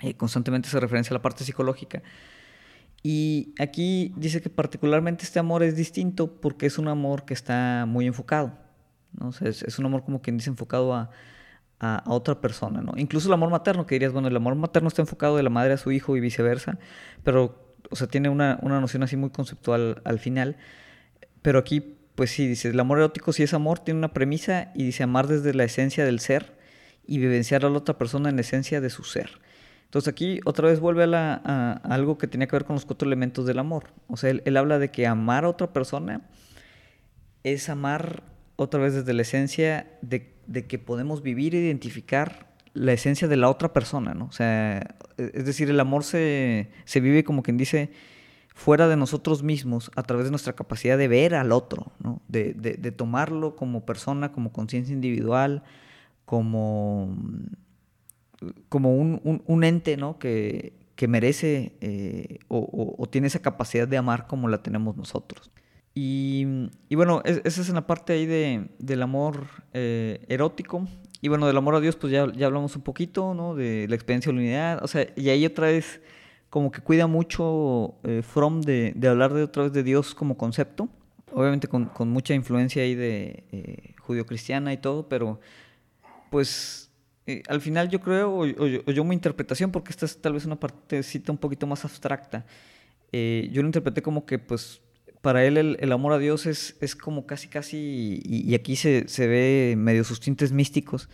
eh, 0.00 0.14
constantemente 0.14 0.68
se 0.68 0.80
referencia 0.80 1.12
a 1.12 1.18
la 1.18 1.22
parte 1.22 1.44
psicológica. 1.44 2.02
Y 3.02 3.54
aquí 3.58 4.12
dice 4.16 4.40
que 4.40 4.48
particularmente 4.48 5.24
este 5.24 5.38
amor 5.38 5.62
es 5.62 5.76
distinto 5.76 6.40
porque 6.40 6.66
es 6.66 6.78
un 6.78 6.88
amor 6.88 7.24
que 7.26 7.34
está 7.34 7.84
muy 7.86 8.06
enfocado, 8.06 8.58
¿no? 9.12 9.28
O 9.28 9.32
sea, 9.32 9.48
es, 9.48 9.62
es 9.62 9.78
un 9.78 9.86
amor 9.86 10.04
como 10.04 10.22
quien 10.22 10.38
dice 10.38 10.50
enfocado 10.50 10.94
a, 10.94 11.10
a, 11.80 12.02
otra 12.06 12.40
persona, 12.40 12.80
¿no? 12.80 12.92
Incluso 12.96 13.28
el 13.28 13.34
amor 13.34 13.50
materno, 13.50 13.86
que 13.86 13.94
dirías, 13.94 14.12
bueno, 14.12 14.28
el 14.28 14.36
amor 14.36 14.54
materno 14.54 14.88
está 14.88 15.02
enfocado 15.02 15.36
de 15.36 15.42
la 15.42 15.50
madre 15.50 15.74
a 15.74 15.76
su 15.76 15.92
hijo 15.92 16.16
y 16.16 16.20
viceversa, 16.20 16.78
pero 17.22 17.76
o 17.90 17.96
sea, 17.96 18.06
tiene 18.06 18.28
una, 18.28 18.58
una 18.62 18.80
noción 18.80 19.02
así 19.02 19.16
muy 19.16 19.30
conceptual 19.30 20.00
al 20.04 20.18
final. 20.18 20.56
Pero 21.42 21.58
aquí, 21.58 21.98
pues 22.14 22.30
sí, 22.30 22.46
dice, 22.46 22.68
el 22.68 22.80
amor 22.80 22.98
erótico 22.98 23.32
sí 23.32 23.42
es 23.42 23.54
amor, 23.54 23.78
tiene 23.78 23.98
una 23.98 24.12
premisa 24.12 24.72
y 24.74 24.84
dice 24.84 25.02
amar 25.02 25.26
desde 25.26 25.52
la 25.52 25.64
esencia 25.64 26.04
del 26.04 26.20
ser 26.20 26.56
y 27.06 27.18
vivenciar 27.18 27.64
a 27.64 27.70
la 27.70 27.78
otra 27.78 27.98
persona 27.98 28.30
en 28.30 28.36
la 28.36 28.40
esencia 28.40 28.80
de 28.80 28.90
su 28.90 29.04
ser. 29.04 29.40
Entonces 29.84 30.12
aquí 30.12 30.40
otra 30.44 30.68
vez 30.68 30.80
vuelve 30.80 31.04
a, 31.14 31.72
algo 31.84 32.18
que 32.18 32.26
tenía 32.26 32.48
que 32.48 32.56
ver 32.56 32.64
con 32.64 32.74
los 32.74 32.84
cuatro 32.84 33.06
elementos 33.06 33.46
del 33.46 33.58
amor. 33.58 33.92
O 34.08 34.16
sea, 34.16 34.30
él, 34.30 34.56
habla 34.56 34.78
de 34.78 34.90
que 34.90 35.06
amar 35.06 35.44
a 35.44 35.48
otra 35.48 35.72
persona 35.72 36.22
es 37.44 37.68
amar 37.68 38.24
otra 38.56 38.80
vez 38.80 38.94
desde 38.94 39.12
la 39.12 39.22
esencia 39.22 39.98
de, 40.02 40.32
que 40.66 40.78
podemos 40.78 41.22
vivir 41.22 41.54
e 41.54 41.58
identificar 41.58 42.54
la 42.72 42.92
esencia 42.92 43.28
de 43.28 43.36
la 43.36 43.48
otra 43.48 43.72
persona, 43.72 44.14
¿no? 44.14 44.26
O 44.26 44.32
sea, 44.32 44.96
es 45.16 45.44
decir, 45.44 45.70
el 45.70 45.78
amor 45.80 46.04
se, 46.04 46.70
se 46.84 47.00
vive 47.00 47.24
como 47.24 47.42
quien 47.42 47.56
dice 47.56 47.90
fuera 48.54 48.86
de 48.86 48.96
nosotros 48.96 49.42
mismos 49.42 49.90
a 49.96 50.04
través 50.04 50.26
de 50.26 50.30
nuestra 50.30 50.54
capacidad 50.54 50.96
de 50.96 51.08
ver 51.08 51.34
al 51.34 51.50
otro, 51.50 51.92
¿no? 51.98 52.22
de, 52.28 52.54
de, 52.54 52.92
tomarlo 52.92 53.56
como 53.56 53.84
persona, 53.84 54.30
como 54.30 54.52
conciencia 54.52 54.94
individual, 54.94 55.64
como, 56.24 57.16
como 58.68 58.96
un, 58.96 59.42
un, 59.44 59.64
ente 59.64 59.96
¿no? 59.96 60.20
que, 60.20 60.72
que 60.94 61.08
merece 61.08 61.76
eh, 61.80 62.38
o, 62.46 62.94
o, 62.96 63.06
tiene 63.08 63.26
esa 63.26 63.42
capacidad 63.42 63.88
de 63.88 63.96
amar 63.96 64.28
como 64.28 64.48
la 64.48 64.62
tenemos 64.62 64.96
nosotros. 64.96 65.50
Y, 65.94 66.46
y 66.88 66.96
bueno, 66.96 67.22
es, 67.24 67.40
esa 67.44 67.60
es 67.60 67.68
una 67.68 67.86
parte 67.86 68.12
ahí 68.12 68.26
de, 68.26 68.68
del 68.78 69.02
amor 69.02 69.46
eh, 69.72 70.24
erótico. 70.28 70.86
Y 71.20 71.28
bueno, 71.28 71.46
del 71.46 71.56
amor 71.56 71.76
a 71.76 71.80
Dios, 71.80 71.96
pues 71.96 72.12
ya, 72.12 72.30
ya 72.32 72.46
hablamos 72.46 72.76
un 72.76 72.82
poquito, 72.82 73.32
¿no? 73.32 73.54
De 73.54 73.86
la 73.88 73.94
experiencia 73.94 74.30
de 74.30 74.36
la 74.36 74.42
unidad. 74.42 74.84
O 74.84 74.88
sea, 74.88 75.06
y 75.16 75.28
ahí 75.30 75.46
otra 75.46 75.68
vez, 75.68 76.00
como 76.50 76.70
que 76.70 76.80
cuida 76.80 77.06
mucho 77.06 77.94
eh, 78.02 78.22
Fromm 78.22 78.60
de, 78.60 78.92
de, 78.94 79.08
hablar 79.08 79.32
de 79.32 79.44
otra 79.44 79.64
vez 79.64 79.72
de 79.72 79.82
Dios 79.82 80.14
como 80.14 80.36
concepto. 80.36 80.88
Obviamente 81.32 81.66
con, 81.66 81.86
con 81.86 82.10
mucha 82.10 82.34
influencia 82.34 82.82
ahí 82.82 82.94
de 82.94 83.44
eh, 83.50 83.94
judío-cristiana 84.00 84.72
y 84.72 84.76
todo, 84.76 85.08
pero 85.08 85.40
pues 86.30 86.90
eh, 87.26 87.42
al 87.48 87.60
final 87.60 87.88
yo 87.88 88.00
creo, 88.00 88.30
o, 88.30 88.44
o, 88.44 88.66
o, 88.86 88.90
yo 88.92 89.02
mi 89.02 89.14
interpretación, 89.14 89.72
porque 89.72 89.90
esta 89.90 90.06
es 90.06 90.20
tal 90.20 90.34
vez 90.34 90.44
una 90.44 90.60
partecita 90.60 91.32
un 91.32 91.38
poquito 91.38 91.66
más 91.66 91.84
abstracta, 91.84 92.44
eh, 93.10 93.48
yo 93.50 93.62
lo 93.62 93.68
interpreté 93.68 94.02
como 94.02 94.26
que 94.26 94.38
pues 94.38 94.80
para 95.24 95.46
él 95.46 95.56
el, 95.56 95.78
el, 95.80 95.90
amor 95.90 96.12
a 96.12 96.18
Dios 96.18 96.44
es, 96.44 96.76
es 96.82 96.94
como 96.94 97.26
casi, 97.26 97.48
casi, 97.48 98.20
y, 98.22 98.48
y 98.48 98.54
aquí 98.54 98.76
se, 98.76 99.08
se, 99.08 99.26
ve 99.26 99.74
medio 99.74 100.04
sus 100.04 100.20
tintes 100.20 100.52
místicos, 100.52 101.08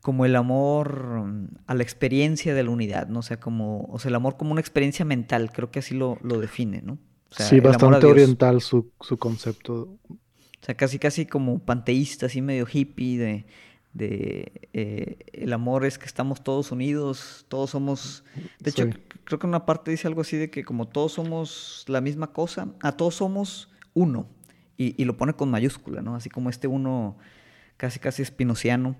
como 0.00 0.24
el 0.24 0.36
amor 0.36 1.26
a 1.66 1.74
la 1.74 1.82
experiencia 1.82 2.54
de 2.54 2.62
la 2.62 2.70
unidad, 2.70 3.08
¿no? 3.08 3.18
O 3.18 3.22
sea, 3.22 3.40
como, 3.40 3.86
o 3.90 3.98
sea, 3.98 4.10
el 4.10 4.14
amor 4.14 4.36
como 4.36 4.52
una 4.52 4.60
experiencia 4.60 5.04
mental, 5.04 5.50
creo 5.52 5.72
que 5.72 5.80
así 5.80 5.96
lo, 5.96 6.16
lo 6.22 6.38
define, 6.38 6.80
¿no? 6.82 6.92
O 6.92 7.34
sea, 7.34 7.46
sí, 7.46 7.58
bastante 7.58 8.06
oriental 8.06 8.60
su, 8.60 8.92
su, 9.00 9.16
concepto. 9.16 9.98
O 10.08 10.18
sea, 10.60 10.76
casi, 10.76 11.00
casi 11.00 11.26
como 11.26 11.58
panteísta, 11.58 12.26
así 12.26 12.40
medio 12.40 12.68
hippie, 12.72 13.18
de, 13.18 13.46
de 13.94 14.68
eh, 14.72 15.18
el 15.32 15.52
amor 15.52 15.86
es 15.86 15.98
que 15.98 16.06
estamos 16.06 16.42
todos 16.44 16.72
unidos, 16.72 17.46
todos 17.48 17.70
somos... 17.70 18.24
De 18.58 18.70
hecho, 18.70 18.84
sí. 18.86 18.92
creo 19.24 19.38
que 19.38 19.46
en 19.46 19.50
una 19.50 19.64
parte 19.64 19.90
dice 19.92 20.08
algo 20.08 20.20
así 20.20 20.36
de 20.36 20.50
que 20.50 20.64
como 20.64 20.88
todos 20.88 21.12
somos 21.12 21.84
la 21.88 22.00
misma 22.00 22.32
cosa, 22.32 22.68
a 22.82 22.92
todos 22.92 23.14
somos 23.14 23.70
uno, 23.94 24.26
y, 24.76 25.00
y 25.00 25.04
lo 25.04 25.16
pone 25.16 25.34
con 25.34 25.50
mayúscula, 25.50 26.02
¿no? 26.02 26.16
Así 26.16 26.28
como 26.28 26.50
este 26.50 26.66
uno 26.66 27.16
casi 27.76 28.00
casi 28.00 28.22
espinociano. 28.22 28.96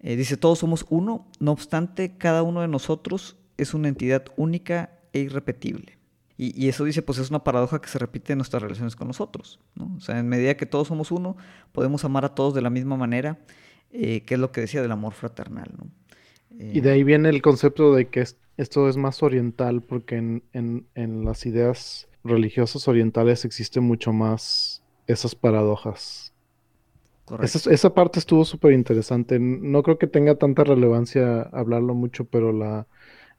Eh, 0.00 0.16
dice, 0.16 0.36
todos 0.36 0.58
somos 0.58 0.86
uno, 0.88 1.26
no 1.38 1.52
obstante, 1.52 2.16
cada 2.16 2.42
uno 2.42 2.60
de 2.60 2.68
nosotros 2.68 3.36
es 3.56 3.74
una 3.74 3.88
entidad 3.88 4.24
única 4.36 4.90
e 5.12 5.20
irrepetible. 5.20 5.98
Y, 6.36 6.60
y, 6.60 6.68
eso 6.68 6.84
dice, 6.84 7.02
pues 7.02 7.18
es 7.18 7.30
una 7.30 7.44
paradoja 7.44 7.80
que 7.80 7.88
se 7.88 7.98
repite 7.98 8.32
en 8.32 8.38
nuestras 8.38 8.62
relaciones 8.62 8.96
con 8.96 9.06
nosotros, 9.06 9.60
¿no? 9.74 9.94
O 9.96 10.00
sea, 10.00 10.18
en 10.18 10.28
medida 10.28 10.56
que 10.56 10.66
todos 10.66 10.88
somos 10.88 11.12
uno, 11.12 11.36
podemos 11.72 12.04
amar 12.04 12.24
a 12.24 12.34
todos 12.34 12.54
de 12.54 12.62
la 12.62 12.70
misma 12.70 12.96
manera, 12.96 13.38
eh, 13.92 14.22
que 14.22 14.34
es 14.34 14.40
lo 14.40 14.52
que 14.52 14.62
decía 14.62 14.80
del 14.80 14.92
amor 14.92 15.12
fraternal. 15.12 15.70
¿no? 15.76 15.90
Eh, 16.58 16.72
y 16.74 16.80
de 16.80 16.90
ahí 16.90 17.04
viene 17.04 17.28
el 17.28 17.42
concepto 17.42 17.94
de 17.94 18.08
que 18.08 18.20
es, 18.20 18.38
esto 18.56 18.88
es 18.88 18.96
más 18.96 19.22
oriental, 19.22 19.82
porque 19.82 20.16
en, 20.16 20.42
en, 20.52 20.86
en, 20.94 21.24
las 21.24 21.44
ideas 21.44 22.08
religiosas 22.24 22.88
orientales 22.88 23.44
existen 23.44 23.84
mucho 23.84 24.12
más 24.12 24.82
esas 25.06 25.34
paradojas. 25.34 26.32
Esa, 27.42 27.70
esa, 27.70 27.94
parte 27.94 28.18
estuvo 28.18 28.44
súper 28.44 28.72
interesante. 28.72 29.38
No 29.38 29.82
creo 29.82 29.98
que 29.98 30.06
tenga 30.06 30.34
tanta 30.36 30.64
relevancia 30.64 31.42
hablarlo 31.42 31.94
mucho, 31.94 32.24
pero 32.24 32.52
la, 32.52 32.86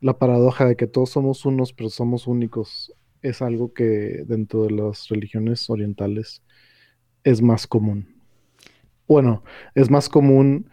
la 0.01 0.17
paradoja 0.17 0.65
de 0.65 0.75
que 0.75 0.87
todos 0.87 1.09
somos 1.11 1.45
unos, 1.45 1.73
pero 1.73 1.89
somos 1.89 2.27
únicos, 2.27 2.93
es 3.21 3.41
algo 3.41 3.73
que 3.73 4.23
dentro 4.27 4.63
de 4.63 4.71
las 4.71 5.09
religiones 5.09 5.69
orientales 5.69 6.41
es 7.23 7.41
más 7.41 7.67
común 7.67 8.12
bueno, 9.07 9.43
es 9.75 9.89
más 9.89 10.09
común 10.09 10.69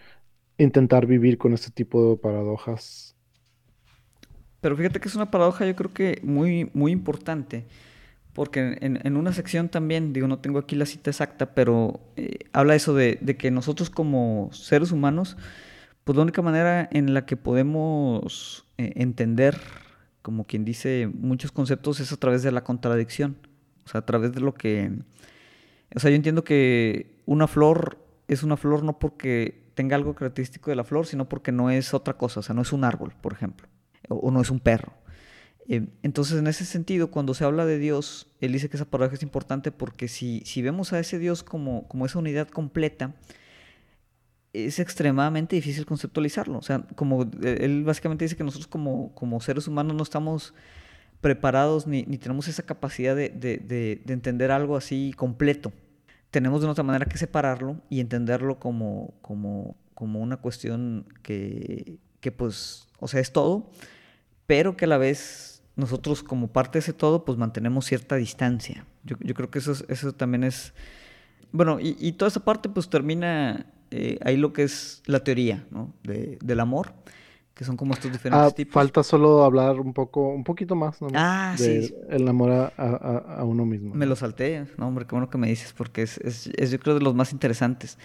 intentar 0.59 1.07
vivir 1.07 1.39
con 1.39 1.53
este 1.53 1.71
tipo 1.71 2.11
de 2.11 2.17
paradojas. 2.17 3.17
Pero 4.61 4.77
fíjate 4.77 5.01
que 5.01 5.09
es 5.09 5.15
una 5.15 5.31
paradoja 5.31 5.67
yo 5.67 5.75
creo 5.75 5.93
que 5.93 6.21
muy, 6.23 6.71
muy 6.75 6.93
importante, 6.93 7.67
porque 8.35 8.79
en, 8.81 9.17
una 9.17 9.33
sección 9.33 9.69
también, 9.69 10.13
digo, 10.13 10.29
no 10.29 10.39
tengo 10.39 10.59
aquí 10.59 10.77
la 10.77 10.87
cita 10.87 11.11
exacta, 11.11 11.55
pero 11.55 12.01
eh, 12.17 12.39
habla 12.53 12.75
eso 12.75 12.95
de, 12.95 13.19
que 13.39 13.51
nosotros 13.51 13.91
como 13.91 14.51
seres 14.53 14.93
humanos, 14.93 15.37
pues 16.05 16.17
la 16.17 16.23
única 16.23 16.43
manera 16.43 16.89
en 16.93 17.15
la 17.15 17.27
que 17.27 17.37
podemos 17.37 18.67
eh, 18.79 18.93
entender, 18.97 19.59
como 20.23 20.45
quien 20.45 20.65
dice, 20.65 21.11
muchos 21.13 21.53
conceptos 21.53 22.01
es 22.01 22.13
a 22.13 22.17
través 22.19 22.43
de 22.43 22.53
la 22.53 22.63
contradicción, 22.63 23.37
o 23.85 23.89
sea, 23.89 24.01
a 24.01 24.07
través 24.07 24.33
de 24.33 24.41
lo 24.41 24.55
que... 24.55 24.93
O 25.95 25.99
sea, 25.99 26.11
yo 26.11 26.17
entiendo 26.17 26.45
que 26.45 27.21
una 27.27 27.49
flor 27.49 27.99
es 28.31 28.45
una 28.45 28.57
flor 28.57 28.85
no 28.85 28.99
porque 28.99 29.73
tenga 29.75 29.97
algo 29.97 30.15
característico 30.15 30.71
de 30.71 30.77
la 30.77 30.85
flor, 30.85 31.05
sino 31.07 31.29
porque 31.29 31.51
no 31.51 31.69
es 31.69 31.95
otra 31.95 32.15
cosa, 32.15 32.41
o 32.41 32.43
sea, 32.45 32.55
no 32.55 32.63
es 32.63 32.73
un 32.73 32.85
árbol, 32.85 33.13
por 33.21 33.33
ejemplo, 33.33 33.67
o, 34.09 34.31
no 34.31 34.41
es 34.41 34.51
un 34.51 34.61
perro. 34.61 34.93
Eh, 35.69 35.89
entonces, 36.03 36.39
en 36.39 36.47
ese 36.47 36.65
sentido, 36.65 37.11
cuando 37.11 37.35
se 37.35 37.45
habla 37.45 37.67
de 37.67 37.79
Dios, 37.79 38.29
él 38.41 38.53
dice 38.53 38.69
que 38.69 38.77
esa 38.77 38.85
palabra 38.85 39.15
es 39.15 39.23
importante 39.25 39.73
porque 39.73 40.07
si, 40.07 40.43
si 40.45 40.63
vemos 40.63 40.93
a 40.93 41.01
ese 41.01 41.19
Dios 41.19 41.43
como, 41.43 41.89
como 41.89 42.07
esa 42.07 42.21
unidad 42.21 42.49
completa, 42.49 43.15
es 44.53 44.79
extremadamente 44.79 45.57
difícil 45.57 45.85
conceptualizarlo. 45.85 46.59
O 46.59 46.63
sea, 46.63 46.87
como 46.95 47.25
eh, 47.43 47.59
él 47.63 47.83
básicamente 47.83 48.25
dice 48.25 48.37
que 48.37 48.45
nosotros 48.45 48.69
como, 48.69 49.13
como 49.15 49.41
seres 49.41 49.67
humanos 49.67 49.97
no 49.97 50.05
estamos 50.05 50.55
preparados 51.21 51.89
ni, 51.89 52.05
ni 52.05 52.17
tenemos 52.17 52.47
esa 52.47 52.63
capacidad 52.63 53.17
de, 53.17 53.29
de, 53.29 53.59
de, 53.59 54.13
entender 54.13 54.53
algo 54.53 54.77
así 54.77 55.13
completo 55.17 55.73
tenemos 56.31 56.63
de 56.63 56.69
otra 56.69 56.85
manera 56.85 57.07
que 57.07 57.19
separarlo 57.19 57.81
y 57.89 58.01
entenderlo 58.01 58.59
como, 58.59 59.15
como, 59.21 59.77
como 59.95 60.21
una 60.21 60.37
cuestión 60.37 61.07
que, 61.23 61.99
que, 62.21 62.33
pues, 62.33 62.89
o 62.99 63.09
sea, 63.09 63.21
es 63.21 63.33
todo, 63.33 63.71
pero 64.47 64.77
que 64.77 64.85
a 64.85 64.89
la 64.89 64.99
vez 64.99 65.63
nosotros 65.77 66.23
como 66.23 66.49
parte 66.49 66.75
de 66.75 66.81
ese 66.81 66.93
todo, 66.93 67.25
pues 67.25 67.39
mantenemos 67.39 67.87
cierta 67.87 68.17
distancia. 68.17 68.87
Yo, 69.05 69.17
yo 69.21 69.35
creo 69.35 69.51
que 69.51 69.59
eso, 69.59 69.73
eso 69.89 70.13
también 70.13 70.45
es... 70.45 70.73
Bueno, 71.53 71.81
y, 71.81 71.97
y 71.99 72.13
toda 72.13 72.29
esa 72.29 72.45
parte 72.45 72.69
pues 72.69 72.89
termina 72.89 73.67
eh, 73.91 74.19
ahí 74.25 74.37
lo 74.37 74.53
que 74.53 74.63
es 74.63 75.03
la 75.07 75.25
teoría 75.25 75.67
¿no? 75.71 75.93
de, 76.05 76.39
del 76.43 76.61
amor 76.61 76.95
que 77.55 77.65
son 77.65 77.77
como 77.77 77.95
estos 77.95 78.11
diferentes 78.11 78.53
ah, 78.53 78.55
tipos. 78.55 78.75
Falta 78.75 79.03
solo 79.03 79.45
hablar 79.45 79.81
un 79.81 79.93
poco, 79.93 80.29
un 80.29 80.45
poquito 80.45 80.75
más, 80.75 81.01
¿no? 81.03 81.09
Ah, 81.15 81.55
sí. 81.59 81.95
El 82.09 82.27
amor 82.27 82.51
a, 82.51 82.67
a, 82.77 83.45
uno 83.45 83.67
mismo. 83.67 83.95
Me 83.95 84.07
lo 84.07 84.17
salté, 84.17 84.65
no, 84.79 84.89
hombre, 84.89 85.07
qué 85.07 85.15
bueno 85.15 85.29
que 85.29 85.39
me 85.39 85.49
dices, 85.49 85.73
porque 85.73 86.03
es, 86.03 86.19
es, 86.19 86.51
es 86.57 86.71
yo 86.71 86.79
creo 86.79 86.95
de 86.95 87.03
los 87.03 87.15
más 87.15 87.33
interesantes. 87.33 87.99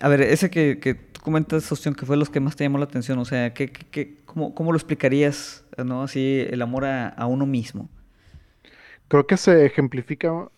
A 0.00 0.08
ver, 0.08 0.20
ese 0.20 0.50
que, 0.50 0.78
que 0.78 0.94
tú 0.94 1.20
comentas, 1.22 1.64
Sostión, 1.64 1.94
que 1.94 2.06
fue 2.06 2.16
los 2.16 2.30
que 2.30 2.40
más 2.40 2.54
te 2.54 2.64
llamó 2.64 2.78
la 2.78 2.84
atención, 2.84 3.18
o 3.18 3.24
sea, 3.24 3.54
¿qué, 3.54 3.70
qué, 3.70 4.18
cómo, 4.26 4.54
cómo, 4.54 4.72
lo 4.72 4.76
explicarías, 4.76 5.64
¿no? 5.82 6.02
Así, 6.02 6.44
el 6.48 6.60
amor 6.62 6.84
a, 6.84 7.08
a 7.08 7.26
uno 7.26 7.46
mismo. 7.46 7.88
Creo 9.08 9.26
que 9.26 9.38
se 9.38 9.64
ejemplifica, 9.64 10.50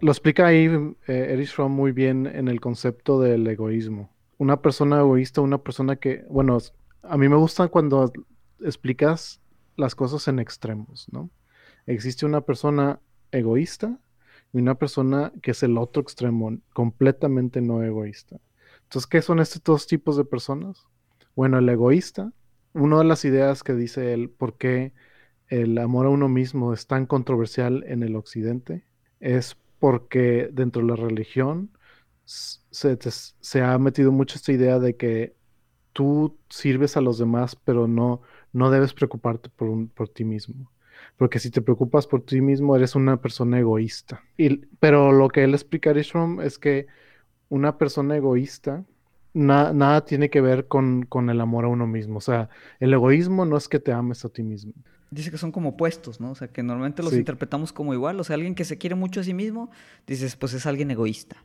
lo 0.00 0.10
explica 0.10 0.46
ahí 0.46 0.66
eh, 1.06 1.28
Erich 1.30 1.52
Fromm 1.52 1.72
muy 1.72 1.92
bien 1.92 2.26
en 2.26 2.48
el 2.48 2.60
concepto 2.60 3.20
del 3.20 3.46
egoísmo. 3.46 4.10
Una 4.38 4.60
persona 4.60 4.98
egoísta, 5.00 5.40
una 5.40 5.58
persona 5.58 5.96
que, 5.96 6.24
bueno, 6.28 6.58
a 7.02 7.16
mí 7.16 7.28
me 7.28 7.36
gusta 7.36 7.68
cuando 7.68 8.12
explicas 8.60 9.40
las 9.76 9.94
cosas 9.94 10.28
en 10.28 10.38
extremos, 10.38 11.06
¿no? 11.10 11.30
Existe 11.86 12.26
una 12.26 12.42
persona 12.42 13.00
egoísta 13.32 13.98
y 14.52 14.58
una 14.58 14.74
persona 14.74 15.32
que 15.42 15.52
es 15.52 15.62
el 15.62 15.78
otro 15.78 16.02
extremo, 16.02 16.58
completamente 16.72 17.60
no 17.60 17.82
egoísta. 17.82 18.40
Entonces, 18.82 19.06
¿qué 19.06 19.22
son 19.22 19.40
estos 19.40 19.62
dos 19.62 19.86
tipos 19.86 20.16
de 20.16 20.24
personas? 20.24 20.86
Bueno, 21.36 21.58
el 21.58 21.68
egoísta, 21.68 22.32
una 22.72 22.98
de 22.98 23.04
las 23.04 23.24
ideas 23.24 23.62
que 23.62 23.74
dice 23.74 24.12
él, 24.12 24.30
por 24.30 24.56
qué 24.56 24.92
el 25.48 25.78
amor 25.78 26.06
a 26.06 26.10
uno 26.10 26.28
mismo 26.28 26.72
es 26.72 26.86
tan 26.86 27.06
controversial 27.06 27.84
en 27.86 28.02
el 28.02 28.16
occidente, 28.16 28.84
es 29.18 29.56
porque 29.78 30.50
dentro 30.52 30.82
de 30.82 30.88
la 30.88 30.96
religión 30.96 31.70
se, 32.24 33.62
ha 33.62 33.78
metido 33.78 34.12
mucho 34.12 34.36
esta 34.36 34.52
idea 34.52 34.78
de 34.78 34.96
que 34.96 35.34
tú 35.92 36.36
sirves 36.48 36.96
a 36.96 37.00
los 37.00 37.18
demás, 37.18 37.56
pero 37.56 37.86
no, 37.86 38.22
no 38.52 38.70
debes 38.70 38.92
preocuparte 38.92 39.48
por, 39.48 39.68
un, 39.68 39.88
por 39.88 40.08
ti 40.08 40.24
mismo. 40.24 40.70
Porque 41.16 41.38
si 41.38 41.50
te 41.50 41.62
preocupas 41.62 42.06
por 42.06 42.22
ti 42.24 42.40
mismo, 42.40 42.76
eres 42.76 42.94
una 42.94 43.20
persona 43.20 43.58
egoísta. 43.58 44.22
Y, 44.36 44.56
pero 44.78 45.12
lo 45.12 45.28
que 45.28 45.44
él 45.44 45.54
explica 45.54 45.92
Ishram 45.92 46.40
es 46.40 46.58
que 46.58 46.86
una 47.48 47.78
persona 47.78 48.16
egoísta 48.16 48.84
nada 49.32 50.04
tiene 50.04 50.28
que 50.28 50.40
ver 50.40 50.66
con, 50.66 51.04
con, 51.04 51.30
el 51.30 51.40
amor 51.40 51.64
a 51.64 51.68
uno 51.68 51.86
mismo. 51.86 52.18
O 52.18 52.20
sea, 52.20 52.48
el 52.80 52.92
egoísmo 52.92 53.44
no 53.44 53.56
es 53.56 53.68
que 53.68 53.78
te 53.78 53.92
ames 53.92 54.24
a 54.24 54.28
ti 54.28 54.42
mismo. 54.42 54.72
Dice 55.10 55.30
que 55.30 55.38
son 55.38 55.52
como 55.52 55.70
opuestos, 55.70 56.20
¿no? 56.20 56.32
O 56.32 56.34
sea, 56.34 56.48
que 56.48 56.62
normalmente 56.62 57.02
los 57.02 57.12
interpretamos 57.12 57.72
como 57.72 57.94
igual. 57.94 58.18
O 58.20 58.24
sea, 58.24 58.34
alguien 58.34 58.54
que 58.54 58.64
se 58.64 58.78
quiere 58.78 58.94
mucho 58.94 59.20
a 59.20 59.24
sí 59.24 59.34
mismo, 59.34 59.70
dices, 60.06 60.36
pues 60.36 60.54
es 60.54 60.66
alguien 60.66 60.90
egoísta. 60.90 61.36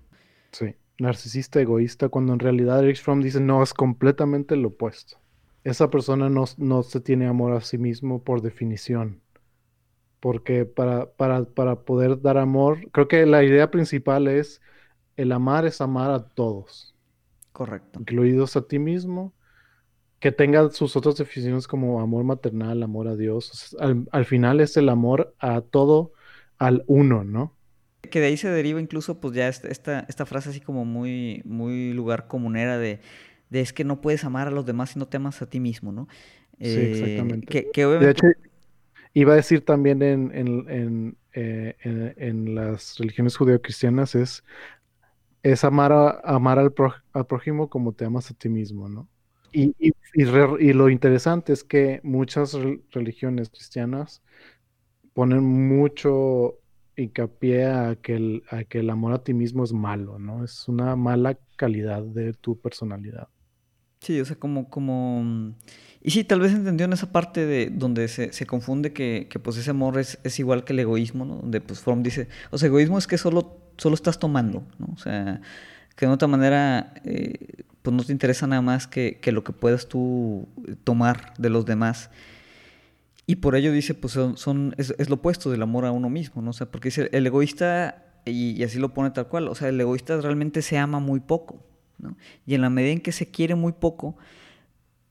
Sí 0.51 0.75
narcisista 0.99 1.59
egoísta, 1.59 2.09
cuando 2.09 2.33
en 2.33 2.39
realidad 2.39 2.83
Eric 2.83 2.97
Fromm 2.97 3.21
dice 3.21 3.39
no, 3.39 3.61
es 3.63 3.73
completamente 3.73 4.55
lo 4.55 4.69
opuesto. 4.69 5.17
Esa 5.63 5.89
persona 5.89 6.29
no, 6.29 6.45
no 6.57 6.83
se 6.83 7.01
tiene 7.01 7.27
amor 7.27 7.53
a 7.53 7.61
sí 7.61 7.77
mismo 7.77 8.23
por 8.23 8.41
definición. 8.41 9.21
Porque 10.19 10.65
para, 10.65 11.11
para, 11.11 11.43
para 11.43 11.81
poder 11.81 12.21
dar 12.21 12.37
amor, 12.37 12.89
creo 12.91 13.07
que 13.07 13.25
la 13.25 13.43
idea 13.43 13.71
principal 13.71 14.27
es 14.27 14.61
el 15.15 15.31
amar 15.31 15.65
es 15.65 15.81
amar 15.81 16.11
a 16.11 16.27
todos. 16.27 16.95
Correcto. 17.51 17.99
Incluidos 17.99 18.55
a 18.55 18.67
ti 18.67 18.79
mismo. 18.79 19.33
Que 20.19 20.31
tenga 20.31 20.69
sus 20.71 20.95
otras 20.95 21.17
definiciones 21.17 21.67
como 21.67 22.01
amor 22.01 22.23
maternal, 22.23 22.81
amor 22.83 23.07
a 23.07 23.15
Dios. 23.15 23.75
al, 23.79 24.07
al 24.11 24.25
final 24.25 24.59
es 24.59 24.75
el 24.77 24.89
amor 24.89 25.35
a 25.39 25.61
todo, 25.61 26.13
al 26.57 26.83
uno, 26.87 27.23
¿no? 27.23 27.54
Que 28.09 28.19
de 28.19 28.27
ahí 28.27 28.37
se 28.37 28.49
deriva 28.49 28.79
incluso 28.79 29.19
pues 29.19 29.35
ya 29.35 29.47
esta, 29.47 30.05
esta 30.07 30.25
frase 30.25 30.49
así 30.49 30.59
como 30.61 30.85
muy, 30.85 31.41
muy 31.45 31.93
lugar 31.93 32.27
comunera 32.27 32.77
de, 32.77 32.99
de 33.49 33.61
es 33.61 33.73
que 33.73 33.83
no 33.83 34.01
puedes 34.01 34.23
amar 34.23 34.47
a 34.47 34.51
los 34.51 34.65
demás 34.65 34.91
si 34.91 34.99
no 34.99 35.07
te 35.07 35.17
amas 35.17 35.41
a 35.41 35.49
ti 35.49 35.59
mismo, 35.59 35.91
¿no? 35.91 36.07
sí, 36.59 36.67
eh, 36.67 36.91
exactamente. 36.91 37.67
De 37.73 38.11
hecho, 38.11 38.27
iba 39.13 39.33
a 39.33 39.35
decir 39.37 39.63
también 39.63 40.01
en, 40.01 40.31
en, 40.33 41.17
eh, 41.33 41.75
en, 41.81 42.13
en, 42.17 42.55
las 42.55 42.97
religiones 42.97 43.35
judeocristianas 43.37 44.15
es, 44.15 44.43
es 45.43 45.63
amar, 45.63 45.91
a, 45.91 46.19
amar 46.23 46.59
al, 46.59 46.73
al, 47.13 47.25
prójimo 47.25 47.69
como 47.69 47.93
te 47.93 48.05
amas 48.05 48.31
a 48.31 48.33
ti 48.33 48.49
mismo, 48.49 48.89
¿no? 48.89 49.09
Y, 49.51 49.73
y, 49.79 49.93
y, 50.13 50.73
lo 50.73 50.89
interesante 50.89 51.53
es 51.53 51.63
que 51.63 52.01
muchas 52.03 52.57
religiones 52.91 53.49
cristianas 53.49 54.21
ponen 55.13 55.43
mucho 55.43 56.59
hincapié 56.97 57.65
a 57.65 57.95
que, 57.95 58.15
el, 58.15 58.43
a 58.49 58.63
que 58.63 58.79
el 58.79 58.89
amor 58.89 59.13
a 59.13 59.23
ti 59.23 59.33
mismo 59.33 59.63
es 59.63 59.73
malo, 59.73 60.19
¿no? 60.19 60.43
Es 60.43 60.67
una 60.67 60.95
mala 60.95 61.37
calidad 61.57 62.03
de 62.03 62.33
tu 62.33 62.59
personalidad. 62.59 63.27
Sí, 63.99 64.19
o 64.19 64.25
sea, 64.25 64.35
como, 64.35 64.69
como... 64.69 65.55
Y 66.01 66.11
sí, 66.11 66.23
tal 66.23 66.39
vez 66.39 66.53
entendió 66.53 66.85
en 66.85 66.93
esa 66.93 67.11
parte 67.11 67.45
de 67.45 67.71
donde 67.71 68.07
se, 68.07 68.31
se 68.31 68.45
confunde 68.45 68.93
que, 68.93 69.27
que, 69.29 69.39
pues 69.39 69.57
ese 69.57 69.71
amor 69.71 69.97
es, 69.97 70.19
es, 70.23 70.39
igual 70.39 70.63
que 70.63 70.73
el 70.73 70.79
egoísmo, 70.79 71.25
¿no? 71.25 71.37
Donde 71.37 71.61
pues 71.61 71.79
Fromm 71.79 72.03
dice, 72.03 72.27
o 72.51 72.57
sea, 72.57 72.67
egoísmo 72.67 72.99
es 72.99 73.07
que 73.07 73.17
solo, 73.17 73.57
solo 73.77 73.95
estás 73.95 74.19
tomando, 74.19 74.67
¿no? 74.77 74.87
O 74.93 74.97
sea, 74.97 75.41
que 75.95 76.05
de 76.05 76.11
otra 76.11 76.27
manera, 76.27 76.93
eh, 77.03 77.63
pues 77.81 77.95
no 77.95 78.03
te 78.03 78.11
interesa 78.11 78.45
nada 78.45 78.61
más 78.61 78.85
que, 78.85 79.17
que 79.19 79.31
lo 79.31 79.43
que 79.43 79.53
puedas 79.53 79.87
tú 79.87 80.47
tomar 80.83 81.33
de 81.39 81.49
los 81.49 81.65
demás. 81.65 82.11
Y 83.27 83.37
por 83.37 83.55
ello 83.55 83.71
dice, 83.71 83.93
pues 83.93 84.13
son, 84.13 84.75
es, 84.77 85.09
lo 85.09 85.15
opuesto 85.15 85.49
del 85.49 85.63
amor 85.63 85.85
a 85.85 85.91
uno 85.91 86.09
mismo, 86.09 86.41
¿no? 86.41 86.51
O 86.51 86.53
sea, 86.53 86.69
porque 86.69 86.89
dice, 86.89 87.09
el 87.11 87.25
egoísta, 87.25 88.03
y, 88.25 88.61
así 88.63 88.77
lo 88.77 88.93
pone 88.93 89.11
tal 89.11 89.27
cual, 89.27 89.47
o 89.47 89.55
sea, 89.55 89.69
el 89.69 89.81
egoísta 89.81 90.19
realmente 90.21 90.61
se 90.61 90.77
ama 90.77 90.99
muy 90.99 91.19
poco, 91.19 91.65
¿no? 91.97 92.15
Y 92.45 92.53
en 92.53 92.61
la 92.61 92.69
medida 92.69 92.91
en 92.91 93.01
que 93.01 93.11
se 93.11 93.31
quiere 93.31 93.55
muy 93.55 93.73
poco, 93.73 94.15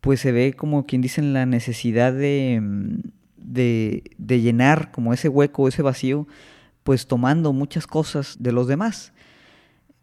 pues 0.00 0.20
se 0.20 0.30
ve 0.32 0.54
como 0.54 0.86
quien 0.86 1.02
dice 1.02 1.22
la 1.22 1.46
necesidad 1.46 2.12
de, 2.12 2.60
mm, 2.62 2.98
de, 3.36 4.04
de 4.16 4.40
llenar 4.40 4.92
como 4.92 5.12
ese 5.12 5.28
hueco, 5.28 5.66
ese 5.66 5.82
vacío, 5.82 6.28
pues 6.84 7.06
tomando 7.08 7.52
muchas 7.52 7.86
cosas 7.86 8.36
de 8.38 8.52
los 8.52 8.68
demás. 8.68 9.12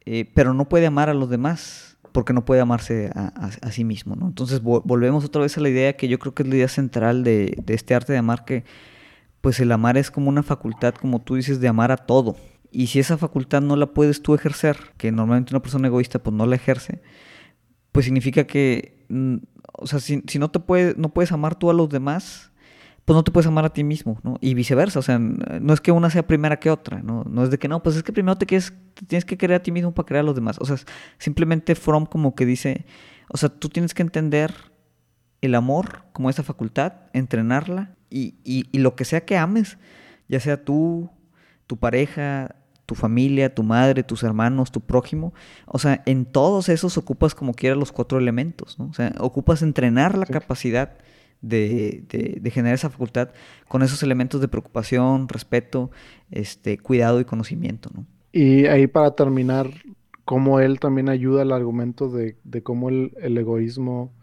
Eh, 0.06 0.30
pero 0.34 0.54
no 0.54 0.68
puede 0.68 0.88
amar 0.88 1.10
a 1.10 1.14
los 1.14 1.30
demás 1.30 1.91
porque 2.12 2.34
no 2.34 2.46
puede 2.46 2.62
amarse 2.62 3.12
a, 3.14 3.72
sí 3.72 3.84
mismo, 3.84 4.16
¿no? 4.16 4.28
Entonces 4.28 4.62
volvemos 4.62 5.24
otra 5.26 5.42
vez 5.42 5.58
a 5.58 5.62
la 5.62 5.70
idea 5.70 5.96
que 5.96 6.08
yo 6.08 6.20
creo 6.20 6.34
que 6.34 6.44
es 6.44 6.50
la 6.50 6.56
idea 6.56 6.68
central 6.68 7.24
de, 7.24 7.64
este 7.68 7.96
arte 7.96 8.14
de 8.14 8.20
amar, 8.20 8.46
que 8.46 8.64
pues 9.42 9.60
el 9.60 9.72
amar 9.72 9.98
es 9.98 10.12
como 10.12 10.30
una 10.30 10.44
facultad, 10.44 10.94
como 10.94 11.22
tú 11.22 11.36
dices, 11.36 11.60
de 11.60 11.68
amar 11.68 11.92
a 11.92 11.98
todo. 11.98 12.36
Y 12.72 12.88
si 12.88 13.00
esa 13.00 13.18
facultad 13.18 13.62
no 13.62 13.76
la 13.76 13.88
puedes 13.88 14.22
tú 14.22 14.34
ejercer, 14.34 14.78
que 14.98 15.12
normalmente 15.12 15.54
una 15.54 15.62
persona 15.62 15.88
egoísta 15.88 16.20
pues 16.20 16.36
no 16.36 16.46
la 16.46 16.56
ejerce, 16.56 17.02
pues 17.92 18.06
significa 18.06 18.46
que, 18.46 19.06
mm, 19.10 19.38
o 19.74 19.88
sea, 19.88 20.00
si, 20.00 20.22
no 20.40 20.52
te 20.52 20.60
puedes, 20.60 20.98
no 20.98 21.10
puedes 21.10 21.32
amar 21.32 21.56
tú 21.56 21.70
a 21.70 21.74
los 21.74 21.90
demás, 21.90 22.51
pues 23.06 23.16
no 23.16 23.24
te 23.24 23.32
puedes 23.32 23.48
amar 23.48 23.66
a 23.66 23.74
ti 23.74 23.84
mismo, 23.84 24.20
¿no? 24.24 24.38
Y 24.42 24.54
viceversa, 24.54 25.00
o 25.00 25.02
sea, 25.02 25.18
no 25.20 25.74
es 25.74 25.82
que 25.82 25.92
una 25.92 26.10
sea 26.10 26.26
primera 26.28 26.60
que 26.60 26.70
otra, 26.70 27.02
¿no? 27.02 27.24
No 27.28 27.44
es 27.44 27.50
de 27.50 27.58
que 27.58 27.68
no, 27.68 27.82
pues 27.82 27.96
es 27.96 28.04
que 28.04 28.14
primero 28.14 28.38
te, 28.38 28.46
quieres, 28.46 28.74
tienes 29.08 29.26
que 29.26 29.38
querer 29.38 29.56
a 29.56 29.64
ti 29.64 29.72
mismo 29.72 29.94
para 29.94 30.06
querer 30.06 30.22
a 30.22 30.24
los 30.24 30.36
demás. 30.36 30.58
O 30.60 30.66
sea, 30.66 30.78
simplemente 31.18 31.76
From 31.76 32.06
como 32.06 32.36
que 32.36 32.46
dice, 32.46 32.86
o 33.30 33.38
sea, 33.38 33.50
tú 33.50 33.70
tienes 33.70 33.94
que 33.94 34.04
entender 34.04 34.54
el 35.42 35.56
amor 35.56 36.04
como 36.14 36.30
esa 36.30 36.44
facultad, 36.44 36.94
entrenarla 37.14 37.96
y, 38.10 38.36
y, 38.44 38.78
lo 38.78 38.96
que 38.96 39.06
sea 39.06 39.26
que 39.26 39.38
ames, 39.38 39.78
ya 40.28 40.40
sea 40.40 40.64
tú, 40.64 41.10
tu 41.66 41.78
pareja, 41.78 42.56
tu 42.86 42.94
familia, 42.94 43.56
tu 43.56 43.64
madre, 43.64 44.04
tus 44.04 44.22
hermanos, 44.24 44.72
tu 44.72 44.82
prójimo. 44.82 45.34
O 45.66 45.80
sea, 45.80 46.04
en 46.06 46.26
todos 46.26 46.70
esos 46.70 46.98
ocupas 46.98 47.34
como 47.34 47.54
quiera 47.54 47.76
los 47.76 47.92
cuatro 47.92 48.20
elementos, 48.20 48.78
¿no? 48.78 48.86
O 48.88 48.94
sea, 48.94 49.14
ocupas 49.20 49.62
entrenar 49.62 50.18
la 50.18 50.26
capacidad 50.26 50.98
de, 51.42 52.04
de, 52.40 52.52
generar 52.52 52.76
esa 52.76 52.90
facultad 52.90 53.30
con 53.68 53.82
esos 53.82 54.04
elementos 54.04 54.42
de 54.42 54.48
preocupación, 54.48 55.28
respeto, 55.28 55.92
este, 56.30 56.78
cuidado 56.78 57.20
y 57.20 57.26
conocimiento, 57.26 57.90
¿no? 57.94 58.06
Y 58.32 58.68
ahí 58.68 58.88
para 58.88 59.16
terminar, 59.16 59.70
cómo 60.26 60.60
él 60.60 60.80
también 60.80 61.10
ayuda 61.10 61.42
al 61.42 61.52
argumento 61.52 62.10
de, 62.10 62.38
cómo 62.64 62.90
el, 62.90 63.12
egoísmo 63.38 64.14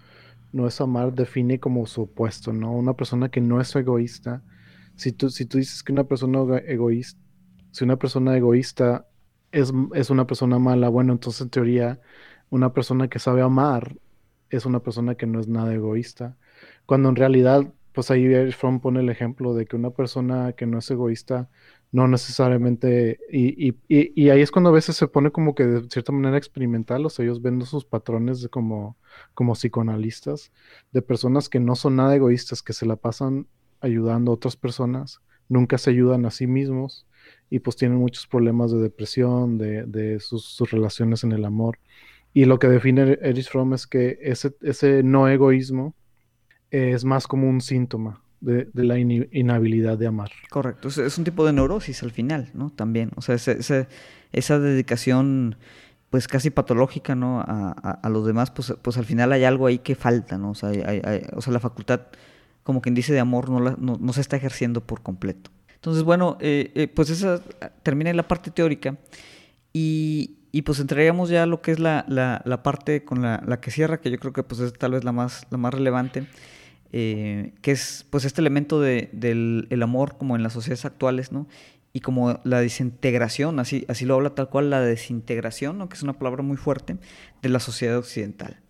no 0.53 0.67
es 0.67 0.81
amar, 0.81 1.13
define 1.13 1.61
como 1.61 1.87
su 1.87 2.03
opuesto, 2.03 2.53
¿no? 2.53 2.73
Una 2.73 2.95
persona 2.95 3.29
que 3.29 3.41
no 3.41 3.61
es 3.61 3.77
egoísta. 3.77 4.43
Si 4.97 5.13
tú, 5.13 5.29
si 5.29 5.45
tú 5.45 5.59
dices 5.59 5.83
que 5.83 5.93
una 5.93 6.05
persona 6.05 6.41
egoísta, 6.67 7.21
si 7.73 7.85
una 7.85 7.97
persona 7.97 8.35
egoísta 8.37 9.07
es, 9.53 9.73
es 9.95 10.11
una 10.11 10.27
persona 10.27 10.59
mala, 10.59 10.89
bueno, 10.89 11.13
entonces 11.13 11.43
en 11.43 11.51
teoría 11.51 12.01
una 12.51 12.73
persona 12.73 13.09
que 13.09 13.19
sabe 13.19 13.43
amar 13.43 13.97
es 14.49 14.65
una 14.65 14.81
persona 14.81 15.15
que 15.15 15.27
no 15.27 15.41
es 15.41 15.49
nada 15.49 15.75
egoísta. 15.75 16.37
Cuando 16.89 17.11
en 17.11 17.17
realidad, 17.17 17.75
pues 17.93 18.11
ahí 18.11 18.51
Fromm 18.53 18.81
pone 18.81 19.01
el 19.01 19.11
ejemplo 19.11 19.53
de 19.53 19.67
que 19.67 19.77
una 19.77 19.91
persona 19.91 20.55
que 20.55 20.65
no 20.65 20.79
es 20.79 20.91
egoísta 20.91 21.51
no 21.93 22.09
necesariamente, 22.09 23.21
y, 23.31 23.69
y, 23.69 23.77
y, 23.89 24.31
ahí 24.31 24.41
es 24.41 24.51
cuando 24.51 24.71
a 24.71 24.73
veces 24.73 24.97
se 24.97 25.07
pone 25.07 25.31
como 25.31 25.55
que 25.55 25.67
de 25.67 25.91
cierta 25.91 26.13
manera 26.13 26.39
experimental, 26.39 27.05
o 27.05 27.11
sea, 27.11 27.27
ellos 27.27 27.43
ven 27.43 27.61
sus 27.67 27.85
patrones 27.85 28.41
de 28.41 28.49
como, 28.49 28.97
como 29.35 29.53
psicoanalistas, 29.53 30.51
de 30.91 31.03
personas 31.03 31.51
que 31.51 31.61
no 31.61 31.77
son 31.77 31.97
nada 31.97 32.17
egoístas, 32.17 32.63
que 32.63 32.73
se 32.73 32.87
la 32.87 32.97
pasan 32.97 33.47
ayudando 33.83 34.31
a 34.31 34.37
otras 34.37 34.57
personas, 34.57 35.21
nunca 35.51 35.77
se 35.77 35.91
ayudan 35.91 36.25
a 36.25 36.31
sí 36.31 36.47
mismos 36.47 37.07
y 37.51 37.59
pues 37.59 37.77
tienen 37.77 37.99
muchos 37.99 38.27
problemas 38.27 38.73
de 38.73 38.79
depresión, 38.79 39.59
de, 39.59 39.85
de 39.85 40.21
sus, 40.21 40.43
sus, 40.47 40.71
relaciones 40.71 41.23
en 41.23 41.33
el 41.33 41.45
amor. 41.45 41.79
Y 42.33 42.47
lo 42.47 42.59
que 42.59 42.69
define 42.69 43.19
Erich 43.21 43.51
Fromm 43.51 43.75
es 43.75 43.87
que 43.87 44.19
ese, 44.23 44.57
ese 44.63 45.03
no 45.03 45.29
egoísmo 45.29 45.95
es 46.71 47.05
más 47.05 47.27
como 47.27 47.49
un 47.49 47.61
síntoma, 47.61 48.21
de, 48.41 48.69
la 48.75 48.99
inhabilidad 48.99 49.99
de 49.99 50.07
amar. 50.07 50.31
Correcto, 50.51 50.89
es, 50.89 51.19
un 51.19 51.25
tipo 51.25 51.45
de 51.45 51.53
neurosis 51.53 52.03
al 52.03 52.11
final, 52.11 52.51
¿no? 52.55 52.71
También, 52.71 53.11
o 53.17 53.23
sea, 53.23 53.35
esa 53.35 54.59
dedicación 54.59 55.57
pues 56.11 56.27
casi 56.27 56.51
patológica, 56.51 57.15
¿no? 57.15 57.41
A, 57.47 58.09
los 58.09 58.27
demás, 58.27 58.51
pues, 58.51 58.73
pues 58.81 58.97
al 58.97 59.05
final 59.05 59.33
hay 59.33 59.45
algo 59.45 59.67
ahí 59.67 59.79
que 59.79 59.95
falta, 59.95 60.39
¿no? 60.39 60.51
O 60.51 60.55
sea, 60.55 60.71
o 61.35 61.43
sea 61.43 61.53
la 61.53 61.61
facultad, 61.61 62.03
como 62.63 62.81
quien 62.81 62.95
dice, 62.95 63.13
de 63.13 63.21
amor 63.21 63.51
no, 63.51 63.77
no, 63.79 64.13
se 64.13 64.21
está 64.21 64.37
ejerciendo 64.37 64.81
por 64.87 65.03
completo. 65.03 65.51
Entonces, 65.75 66.03
bueno, 66.03 66.39
eh, 66.41 66.73
eh, 66.75 66.89
pues 66.89 67.11
esa 67.11 67.43
termina 67.83 68.13
la 68.13 68.27
parte 68.27 68.51
teórica 68.51 68.97
y, 69.73 70.39
y 70.51 70.63
pues 70.63 70.81
entraríamos 70.81 71.29
ya 71.29 71.43
a 71.43 71.47
lo 71.47 71.61
que 71.61 71.73
es 71.73 71.79
la, 71.79 72.05
la, 72.09 72.63
parte 72.63 73.05
con 73.05 73.21
la, 73.23 73.43
la, 73.47 73.61
que 73.61 73.71
cierra, 73.71 74.01
que 74.01 74.11
yo 74.11 74.19
creo 74.19 74.33
que 74.33 74.43
pues 74.43 74.61
es 74.61 74.73
tal 74.73 74.93
vez 74.93 75.05
la 75.05 75.13
más, 75.13 75.47
la 75.51 75.59
más 75.59 75.75
relevante, 75.75 76.27
eh, 76.93 77.53
que 77.61 77.73
es 77.73 78.07
pues 78.09 78.25
este 78.25 78.41
elemento 78.41 78.81
de, 78.81 79.11
del 79.13 79.67
el 79.71 79.83
amor 79.83 80.17
como 80.17 80.37
en 80.37 80.43
las 80.43 80.55
sociedades 80.55 80.85
actuales, 80.85 81.33
¿no? 81.33 81.47
Y 81.93 82.01
como 82.01 82.41
la 82.45 82.61
desintegración, 82.61 83.59
así, 83.59 83.85
así 83.89 84.05
lo 84.05 84.15
habla 84.15 84.31
tal 84.31 84.49
cual, 84.49 84.71
la 84.71 84.81
desintegración, 84.81 85.79
¿no? 85.79 85.89
que 85.89 85.97
es 85.97 86.03
una 86.03 86.13
palabra 86.13 86.43
muy 86.43 86.57
fuerte, 86.57 86.97
de 87.43 87.49
la 87.49 87.61
sociedad 87.61 87.97
occidental. 87.97 88.61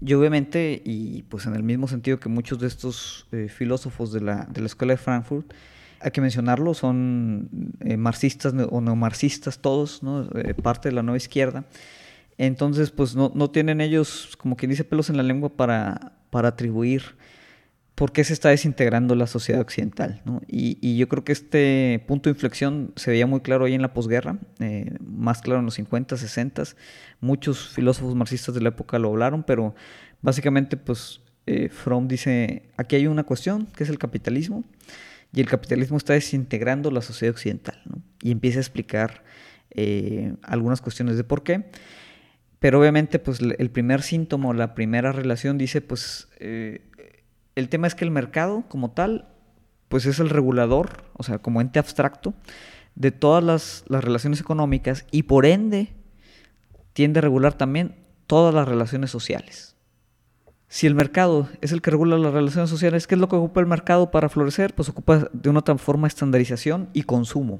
Y 0.00 0.14
obviamente, 0.14 0.80
y 0.84 1.22
pues 1.24 1.46
en 1.46 1.54
el 1.54 1.62
mismo 1.64 1.88
sentido 1.88 2.18
que 2.18 2.28
muchos 2.28 2.58
de 2.60 2.68
estos 2.68 3.26
eh, 3.32 3.48
filósofos 3.48 4.12
de 4.12 4.20
la, 4.20 4.46
de 4.46 4.60
la 4.60 4.66
Escuela 4.66 4.94
de 4.94 4.96
Frankfurt, 4.96 5.52
hay 6.00 6.12
que 6.12 6.20
mencionarlo, 6.20 6.72
son 6.72 7.74
eh, 7.80 7.96
marxistas 7.96 8.54
o 8.70 8.80
neomarxistas 8.80 9.58
todos, 9.58 10.02
¿no? 10.02 10.28
parte 10.62 10.88
de 10.88 10.94
la 10.94 11.02
nueva 11.02 11.16
izquierda. 11.16 11.64
Entonces, 12.38 12.90
pues 12.90 13.14
no, 13.14 13.30
no, 13.34 13.50
tienen 13.50 13.80
ellos, 13.80 14.36
como 14.38 14.56
quien 14.56 14.70
dice, 14.70 14.84
pelos 14.84 15.10
en 15.10 15.16
la 15.16 15.22
lengua 15.22 15.50
para, 15.50 16.12
para 16.30 16.48
atribuir 16.48 17.16
por 17.94 18.12
qué 18.12 18.24
se 18.24 18.32
está 18.32 18.48
desintegrando 18.48 19.14
la 19.14 19.26
sociedad 19.26 19.60
occidental. 19.60 20.22
Y, 20.48 20.96
yo 20.96 21.08
creo 21.08 21.24
que 21.24 21.32
este 21.32 22.02
punto 22.06 22.30
de 22.30 22.34
inflexión 22.34 22.92
se 22.96 23.10
veía 23.10 23.26
muy 23.26 23.40
claro 23.40 23.64
ahí 23.64 23.74
en 23.74 23.82
la 23.82 23.92
posguerra, 23.92 24.38
eh, 24.60 24.96
más 25.00 25.42
claro 25.42 25.60
en 25.60 25.66
los 25.66 25.74
50, 25.74 26.16
60. 26.16 26.62
Muchos 27.20 27.68
filósofos 27.68 28.14
marxistas 28.14 28.54
de 28.54 28.62
la 28.62 28.70
época 28.70 28.98
lo 28.98 29.08
hablaron, 29.08 29.42
pero 29.42 29.74
básicamente 30.22 30.76
pues 30.76 31.20
eh, 31.46 31.68
Fromm 31.68 32.08
dice, 32.08 32.70
aquí 32.76 32.96
hay 32.96 33.06
una 33.06 33.24
cuestión, 33.24 33.66
que 33.66 33.84
es 33.84 33.90
el 33.90 33.98
capitalismo, 33.98 34.64
y 35.34 35.40
el 35.40 35.48
capitalismo 35.48 35.96
está 35.96 36.14
desintegrando 36.14 36.90
la 36.90 37.02
sociedad 37.02 37.34
occidental. 37.34 37.80
Y 38.22 38.30
empieza 38.30 38.58
a 38.58 38.62
explicar 38.62 39.22
eh, 39.70 40.34
algunas 40.42 40.80
cuestiones 40.80 41.16
de 41.16 41.24
por 41.24 41.42
qué. 41.42 41.64
Pero 42.58 42.78
obviamente 42.78 43.18
pues 43.18 43.40
el 43.40 43.70
primer 43.70 44.02
síntoma, 44.02 44.54
la 44.54 44.74
primera 44.74 45.10
relación 45.10 45.58
dice 45.58 45.80
pues 45.80 46.28
el 47.54 47.68
tema 47.68 47.86
es 47.86 47.94
que 47.94 48.04
el 48.04 48.10
mercado 48.10 48.64
como 48.68 48.90
tal, 48.90 49.28
pues 49.88 50.06
es 50.06 50.18
el 50.20 50.30
regulador, 50.30 51.04
o 51.14 51.22
sea, 51.22 51.38
como 51.38 51.60
ente 51.60 51.78
abstracto, 51.78 52.34
de 52.94 53.10
todas 53.10 53.42
las, 53.42 53.84
relaciones 53.88 54.40
económicas 54.40 55.06
y 55.10 55.24
por 55.24 55.46
ende 55.46 55.92
tiende 56.92 57.18
a 57.18 57.22
regular 57.22 57.54
también 57.54 57.96
todas 58.26 58.54
las 58.54 58.68
relaciones 58.68 59.10
sociales. 59.10 59.76
Si 60.68 60.86
el 60.86 60.94
mercado 60.94 61.48
es 61.60 61.72
el 61.72 61.82
que 61.82 61.90
regula 61.90 62.16
las 62.16 62.32
relaciones 62.32 62.70
sociales, 62.70 63.06
¿qué 63.06 63.14
es 63.14 63.20
lo 63.20 63.28
que 63.28 63.36
ocupa 63.36 63.60
el 63.60 63.66
mercado 63.66 64.10
para 64.10 64.30
florecer? 64.30 64.74
Pues 64.74 64.88
ocupa 64.88 65.28
de 65.32 65.50
una 65.50 65.62
forma 65.76 66.06
estandarización 66.06 66.88
y 66.94 67.02
consumo. 67.02 67.58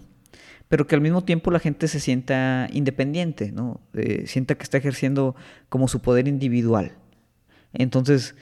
Pero 0.68 0.86
que 0.86 0.94
al 0.94 1.02
mismo 1.02 1.22
tiempo 1.22 1.50
la 1.50 1.58
gente 1.58 1.88
se 1.88 2.00
sienta 2.00 2.68
independiente, 2.72 3.52
¿no? 3.52 3.82
Eh, 3.92 4.24
sienta 4.26 4.54
que 4.54 4.62
está 4.62 4.78
ejerciendo 4.78 5.36
como 5.68 5.88
su 5.88 6.00
poder 6.00 6.26
individual. 6.26 6.92
Entonces, 7.74 8.34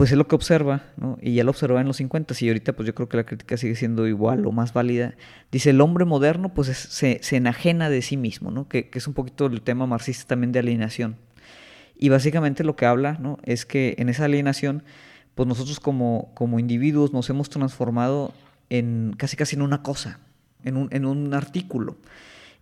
pues 0.00 0.12
es 0.12 0.16
lo 0.16 0.26
que 0.26 0.34
observa, 0.34 0.84
¿no? 0.96 1.18
y 1.20 1.34
ya 1.34 1.44
lo 1.44 1.50
observa 1.50 1.78
en 1.78 1.86
los 1.86 1.98
50 1.98 2.32
y 2.40 2.48
ahorita 2.48 2.72
pues 2.72 2.86
yo 2.86 2.94
creo 2.94 3.10
que 3.10 3.18
la 3.18 3.24
crítica 3.24 3.58
sigue 3.58 3.74
siendo 3.74 4.06
igual 4.06 4.46
o 4.46 4.50
más 4.50 4.72
válida. 4.72 5.12
Dice, 5.52 5.68
el 5.68 5.82
hombre 5.82 6.06
moderno 6.06 6.54
pues 6.54 6.68
se, 6.68 7.22
se, 7.22 7.36
enajena 7.36 7.90
de 7.90 8.00
sí 8.00 8.16
mismo, 8.16 8.50
¿no? 8.50 8.66
Que, 8.66 8.88
que, 8.88 8.98
es 8.98 9.06
un 9.06 9.12
poquito 9.12 9.44
el 9.44 9.60
tema 9.60 9.86
marxista 9.86 10.28
también 10.28 10.52
de 10.52 10.58
alienación. 10.58 11.16
Y 11.98 12.08
básicamente 12.08 12.64
lo 12.64 12.76
que 12.76 12.86
habla 12.86 13.18
¿no? 13.20 13.40
es 13.42 13.66
que 13.66 13.94
en 13.98 14.08
esa 14.08 14.24
alienación 14.24 14.84
pues 15.34 15.46
nosotros 15.46 15.80
como, 15.80 16.30
como 16.32 16.58
individuos 16.58 17.12
nos 17.12 17.28
hemos 17.28 17.50
transformado 17.50 18.32
en 18.70 19.14
casi 19.18 19.36
casi 19.36 19.56
en 19.56 19.60
una 19.60 19.82
cosa, 19.82 20.18
en 20.64 20.78
un, 20.78 20.88
en 20.92 21.04
un 21.04 21.34
artículo. 21.34 21.98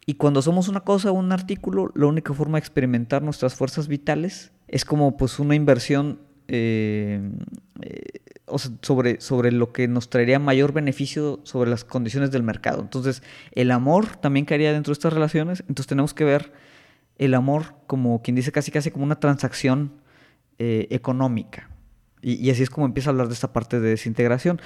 Y 0.07 0.15
cuando 0.15 0.43
somos 0.43 0.67
una 0.67 0.81
cosa 0.81 1.13
o 1.13 1.15
un 1.15 1.31
artículo, 1.31 1.93
la 1.95 2.07
única 2.07 2.35
forma 2.35 2.59
de 2.59 2.63
experimentar 2.63 3.23
nuestras 3.23 3.55
fuerzas 3.55 3.87
vitales 3.87 4.51
es 4.67 4.85
como 4.85 5.17
pues 5.17 5.39
una 5.39 5.55
inversión 5.55 6.27
eh, 6.49 7.21
eh, 7.83 8.21
sobre, 8.81 9.21
sobre 9.21 9.53
lo 9.53 9.73
que 9.73 9.87
nos 9.87 10.09
traería 10.09 10.39
mayor 10.39 10.73
beneficio 10.73 11.41
sobre 11.45 11.69
las 11.69 11.85
condiciones 11.85 12.31
del 12.31 12.43
mercado. 12.43 12.81
Entonces, 12.81 13.23
el 13.53 13.71
amor 13.71 14.17
también 14.17 14.47
caería 14.47 14.73
dentro 14.73 14.91
de 14.91 14.95
estas 14.95 15.13
relaciones, 15.13 15.61
entonces 15.69 15.87
tenemos 15.87 16.15
que 16.15 16.25
ver 16.25 16.53
el 17.19 17.35
amor 17.35 17.75
como 17.87 18.23
quien 18.23 18.35
dice 18.35 18.51
casi 18.51 18.71
casi 18.71 18.91
como 18.91 19.05
una 19.05 19.21
transacción 19.21 19.93
eh, 20.59 20.89
económica. 20.91 21.69
Y, 22.23 22.51
así 22.51 22.63
es 22.63 22.71
como 22.71 22.87
empieza 22.87 23.11
a 23.11 23.13
hablar 23.13 23.29
de 23.29 23.35
esta 23.35 23.53
parte 23.53 23.79
de 23.79 23.91
desintegración 23.91 24.61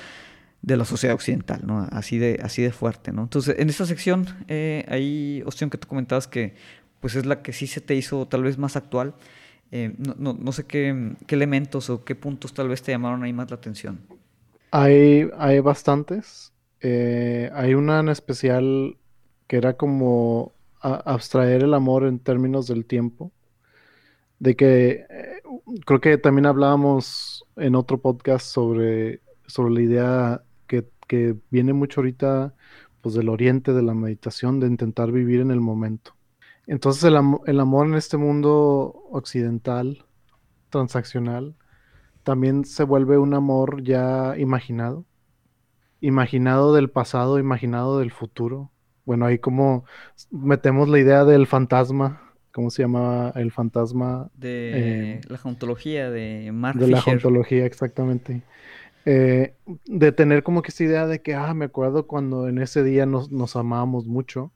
de 0.62 0.76
la 0.76 0.84
sociedad 0.84 1.14
occidental. 1.14 1.62
Así 1.90 2.18
de, 2.18 2.40
así 2.42 2.62
de 2.62 2.70
fuerte, 2.70 3.12
¿no? 3.12 3.22
Entonces, 3.22 3.56
en 3.58 3.68
esta 3.68 3.84
sección 3.84 4.26
hay 4.48 5.42
opción 5.44 5.68
que 5.68 5.76
tú 5.76 5.88
comentabas 5.88 6.28
que 6.28 6.54
pues 7.00 7.16
es 7.16 7.26
la 7.26 7.42
que 7.42 7.52
sí 7.52 7.66
se 7.66 7.80
te 7.80 7.96
hizo 7.96 8.26
tal 8.28 8.44
vez 8.44 8.56
más 8.56 8.76
actual. 8.76 9.14
Eh, 9.74 9.94
no, 9.96 10.34
no, 10.34 10.52
sé 10.52 10.64
qué, 10.64 11.14
elementos 11.28 11.88
o 11.88 12.04
qué 12.04 12.14
puntos 12.14 12.52
tal 12.52 12.68
vez 12.68 12.82
te 12.82 12.92
llamaron 12.92 13.22
ahí 13.22 13.32
más 13.32 13.50
la 13.50 13.56
atención. 13.56 14.00
Hay, 14.70 15.30
hay 15.38 15.60
bastantes. 15.60 16.52
Eh, 16.82 17.50
hay 17.54 17.72
una 17.72 18.00
en 18.00 18.10
especial 18.10 18.98
que 19.46 19.56
era 19.56 19.72
como 19.78 20.52
abstraer 20.80 21.62
el 21.62 21.72
amor 21.72 22.04
en 22.04 22.18
términos 22.18 22.66
del 22.66 22.84
tiempo. 22.84 23.32
De 24.38 24.56
que 24.56 25.06
eh, 25.08 25.42
creo 25.86 26.02
que 26.02 26.18
también 26.18 26.44
hablábamos 26.44 27.46
en 27.56 27.74
otro 27.74 27.96
podcast 27.96 28.44
sobre, 28.44 29.22
sobre 29.46 29.72
la 29.72 29.80
idea 29.80 30.42
que, 30.66 30.86
que 31.08 31.34
viene 31.50 31.72
mucho 31.72 32.02
ahorita 32.02 32.54
pues 33.00 33.14
del 33.14 33.30
oriente, 33.30 33.72
de 33.72 33.82
la 33.82 33.94
meditación, 33.94 34.60
de 34.60 34.66
intentar 34.66 35.12
vivir 35.12 35.40
en 35.40 35.50
el 35.50 35.60
momento. 35.60 36.14
Entonces 36.66 37.04
el, 37.04 37.16
amor 37.60 37.86
en 37.86 37.94
este 37.94 38.16
mundo 38.16 39.04
occidental, 39.10 40.04
transaccional, 40.70 41.56
también 42.22 42.64
se 42.64 42.84
vuelve 42.84 43.18
un 43.18 43.34
amor 43.34 43.82
ya 43.82 44.34
imaginado. 44.38 45.04
Imaginado 46.00 46.74
del 46.74 46.90
pasado, 46.90 47.38
imaginado 47.38 47.98
del 47.98 48.10
futuro. 48.10 48.70
Bueno, 49.04 49.26
ahí 49.26 49.38
como 49.38 49.84
metemos 50.30 50.88
la 50.88 50.98
idea 50.98 51.24
del 51.24 51.46
fantasma 51.46 52.32
¿cómo 52.52 52.70
se 52.70 52.82
llamaba 52.82 53.32
el 53.34 53.50
fantasma? 53.50 54.30
De 54.34 55.20
la 55.28 55.38
jauntología 55.38 56.10
de 56.10 56.50
Mark 56.52 56.78
De 56.78 56.86
la 56.86 57.00
jauntología, 57.00 57.66
exactamente. 57.66 58.42
de 59.04 60.12
tener 60.12 60.42
como 60.42 60.62
que 60.62 60.70
esa 60.70 60.84
idea 60.84 61.06
de 61.06 61.22
que, 61.22 61.34
ah, 61.34 61.54
me 61.54 61.64
acuerdo 61.64 62.06
cuando 62.06 62.48
en 62.48 62.58
ese 62.58 62.84
día 62.84 63.06
nos, 63.06 63.32
nos 63.32 63.56
amábamos 63.56 64.06
mucho, 64.06 64.52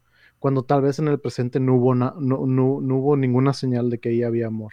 cuando 0.46 0.62
tal 0.62 0.80
vez 0.80 1.00
en 1.00 1.08
el 1.08 1.18
presente 1.18 1.58
no 1.58 1.74
hubo, 1.74 1.96
no, 1.96 2.14
no, 2.20 2.46
no, 2.46 2.96
hubo 2.98 3.16
ninguna 3.16 3.52
señal 3.52 3.90
de 3.90 3.98
que 3.98 4.10
ahí 4.10 4.22
había 4.22 4.46
amor 4.46 4.72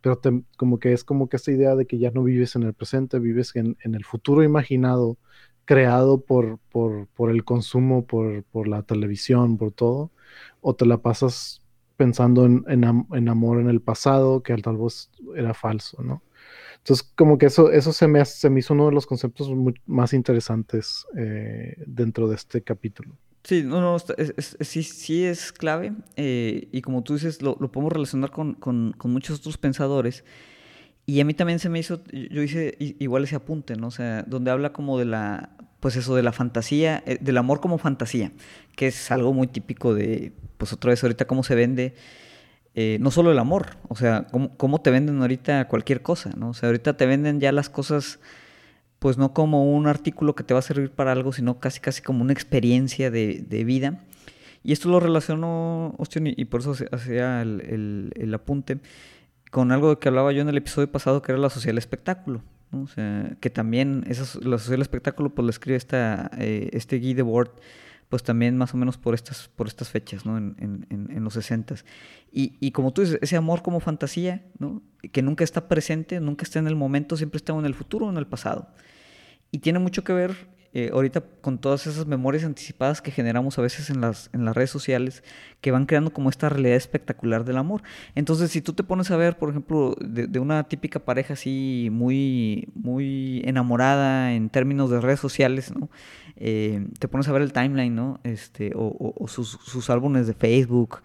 pero 0.00 0.18
como 0.56 0.78
que 0.78 0.94
es 0.94 1.04
como 1.04 1.28
que 1.28 1.36
esta 1.36 1.52
idea 1.52 1.74
de 1.74 1.86
que 1.86 1.98
ya 1.98 2.10
no 2.12 2.22
vives 2.22 2.56
en 2.56 2.62
el 2.62 2.72
presente, 2.72 3.18
vives 3.18 3.54
en, 3.56 3.76
el 3.82 4.06
futuro 4.06 4.42
imaginado, 4.42 5.18
creado 5.66 6.22
por, 6.22 6.60
por, 6.70 7.30
el 7.30 7.44
consumo, 7.44 8.06
por, 8.06 8.66
la 8.66 8.84
televisión, 8.84 9.58
por 9.58 9.70
todo, 9.70 10.12
o 10.62 10.74
te 10.74 10.86
la 10.86 10.96
pasas 10.96 11.60
pensando 11.98 12.46
en, 12.46 13.28
amor 13.28 13.60
en 13.60 13.68
el 13.68 13.82
pasado, 13.82 14.42
que 14.42 14.56
tal 14.56 14.78
vez 14.78 15.10
era 15.36 15.52
falso, 15.52 16.02
¿no? 16.02 16.22
Entonces, 16.78 17.12
como 17.14 17.36
que 17.36 17.46
eso, 17.46 17.70
eso 17.70 17.92
se, 17.92 18.08
me, 18.08 18.24
se 18.24 18.48
me 18.48 18.60
hizo 18.60 18.72
uno 18.72 18.86
de 18.86 18.92
los 18.92 19.04
conceptos 19.04 19.50
más 19.84 20.14
interesantes 20.14 21.04
eh, 21.18 21.84
dentro 21.86 22.28
de 22.28 22.36
este 22.36 22.62
capítulo. 22.62 23.18
Sí, 23.46 23.62
no, 23.62 23.80
no, 23.80 23.96
sí, 24.00 24.82
sí 24.82 25.24
es 25.24 25.52
clave 25.52 25.92
eh, 26.16 26.66
y 26.72 26.82
como 26.82 27.04
tú 27.04 27.14
dices, 27.14 27.42
lo, 27.42 27.56
podemos 27.56 27.92
relacionar 27.92 28.32
con, 28.32 28.96
muchos 29.04 29.38
otros 29.38 29.56
pensadores. 29.56 30.24
Y 31.06 31.20
a 31.20 31.24
mí 31.24 31.32
también 31.32 31.60
se 31.60 31.68
me 31.68 31.78
hizo, 31.78 32.02
yo 32.10 32.42
hice 32.42 32.74
igual 32.80 33.22
ese 33.22 33.36
apunte, 33.36 33.76
¿no? 33.76 33.86
O 33.86 33.90
sea, 33.92 34.24
donde 34.24 34.50
habla 34.50 34.72
como 34.72 34.98
de 34.98 35.04
la, 35.04 35.50
pues 35.78 35.94
eso, 35.94 36.16
de 36.16 36.24
la 36.24 36.32
fantasía, 36.32 37.04
eh, 37.06 37.18
del 37.20 37.36
amor 37.36 37.60
como 37.60 37.78
fantasía, 37.78 38.32
que 38.74 38.88
es 38.88 39.12
algo 39.12 39.32
muy 39.32 39.46
típico 39.46 39.94
de, 39.94 40.32
pues 40.58 40.72
otra 40.72 40.90
vez 40.90 41.04
ahorita 41.04 41.28
cómo 41.28 41.44
se 41.44 41.54
vende, 41.54 41.94
eh, 42.74 42.98
no 43.00 43.12
solo 43.12 43.30
el 43.30 43.38
amor, 43.38 43.76
o 43.86 43.94
sea, 43.94 44.26
cómo, 44.32 44.56
cómo 44.56 44.80
te 44.80 44.90
venden 44.90 45.20
ahorita 45.20 45.68
cualquier 45.68 46.02
cosa, 46.02 46.30
¿no? 46.36 46.48
O 46.48 46.54
sea, 46.54 46.68
ahorita 46.68 46.96
te 46.96 47.06
venden 47.06 47.38
ya 47.38 47.52
las 47.52 47.70
cosas 47.70 48.18
pues 48.98 49.18
no 49.18 49.32
como 49.32 49.72
un 49.72 49.86
artículo 49.86 50.34
que 50.34 50.44
te 50.44 50.54
va 50.54 50.60
a 50.60 50.62
servir 50.62 50.90
para 50.90 51.12
algo, 51.12 51.32
sino 51.32 51.58
casi 51.58 51.80
casi 51.80 52.02
como 52.02 52.22
una 52.22 52.32
experiencia 52.32 53.10
de, 53.10 53.64
vida. 53.64 54.00
Y 54.64 54.72
esto 54.72 54.88
lo 54.88 55.00
relaciono, 55.00 55.94
Ostion, 55.98 56.26
y, 56.26 56.44
por 56.46 56.60
eso 56.60 56.74
hacía 56.90 57.42
el, 57.42 58.32
apunte, 58.34 58.78
con 59.50 59.70
algo 59.70 59.90
de 59.90 59.98
que 59.98 60.08
hablaba 60.08 60.32
yo 60.32 60.42
en 60.42 60.48
el 60.48 60.56
episodio 60.56 60.90
pasado, 60.90 61.22
que 61.22 61.32
era 61.32 61.40
la 61.40 61.50
social 61.50 61.78
espectáculo. 61.78 62.42
O 62.72 62.88
sea, 62.88 63.36
que 63.40 63.48
también 63.48 64.04
esa, 64.08 64.24
la 64.40 64.58
social 64.58 64.82
espectáculo 64.82 65.30
pues 65.30 65.44
lo 65.44 65.50
escribe 65.50 65.76
esta, 65.76 66.30
eh, 66.38 66.70
este 66.72 66.98
Guy 66.98 67.14
Debord, 67.14 67.50
pues 68.08 68.22
también 68.22 68.56
más 68.56 68.72
o 68.72 68.76
menos 68.76 68.98
por 68.98 69.14
estas, 69.14 69.48
por 69.48 69.66
estas 69.66 69.88
fechas, 69.88 70.24
¿no? 70.24 70.38
En, 70.38 70.56
en, 70.58 71.08
en 71.10 71.24
los 71.24 71.34
60 71.34 71.76
y, 72.38 72.70
como 72.72 72.92
tú 72.92 73.00
dices, 73.00 73.18
ese 73.22 73.36
amor 73.36 73.62
como 73.62 73.80
fantasía, 73.80 74.44
¿no? 74.58 74.82
Que 75.10 75.22
nunca 75.22 75.42
está 75.42 75.68
presente, 75.68 76.20
nunca 76.20 76.42
está 76.42 76.58
en 76.58 76.66
el 76.66 76.76
momento, 76.76 77.16
siempre 77.16 77.38
está 77.38 77.54
en 77.54 77.64
el 77.64 77.74
futuro 77.74 78.06
o 78.06 78.10
en 78.10 78.18
el 78.18 78.26
pasado. 78.26 78.68
Y 79.50 79.60
tiene 79.60 79.78
mucho 79.78 80.04
que 80.04 80.12
ver 80.12 80.48
eh, 80.74 80.90
ahorita 80.92 81.22
con 81.40 81.58
todas 81.58 81.86
esas 81.86 82.06
memorias 82.06 82.44
anticipadas 82.44 83.00
que 83.00 83.10
generamos 83.10 83.58
a 83.58 83.62
veces 83.62 83.90
en 83.90 84.00
las, 84.00 84.30
en 84.32 84.44
las 84.44 84.54
redes 84.54 84.70
sociales, 84.70 85.22
que 85.60 85.70
van 85.70 85.86
creando 85.86 86.12
como 86.12 86.28
esta 86.28 86.48
realidad 86.48 86.76
espectacular 86.76 87.44
del 87.44 87.56
amor. 87.56 87.82
Entonces, 88.14 88.50
si 88.50 88.60
tú 88.60 88.72
te 88.72 88.82
pones 88.82 89.10
a 89.10 89.16
ver, 89.16 89.38
por 89.38 89.50
ejemplo, 89.50 89.96
de, 90.00 90.38
una 90.38 90.64
típica 90.64 91.00
pareja 91.00 91.34
así 91.34 91.88
muy, 91.90 92.68
muy 92.74 93.42
enamorada 93.44 94.32
en 94.34 94.50
términos 94.50 94.90
de 94.90 95.00
redes 95.00 95.20
sociales, 95.20 95.72
¿no? 95.74 95.88
Eh, 96.36 96.86
te 96.98 97.08
pones 97.08 97.28
a 97.28 97.32
ver 97.32 97.42
el 97.42 97.52
timeline, 97.52 97.94
¿no? 97.94 98.20
Este, 98.22 98.72
o, 98.74 99.26
sus, 99.28 99.58
sus 99.64 99.88
álbumes 99.88 100.26
de 100.26 100.34
Facebook, 100.34 101.00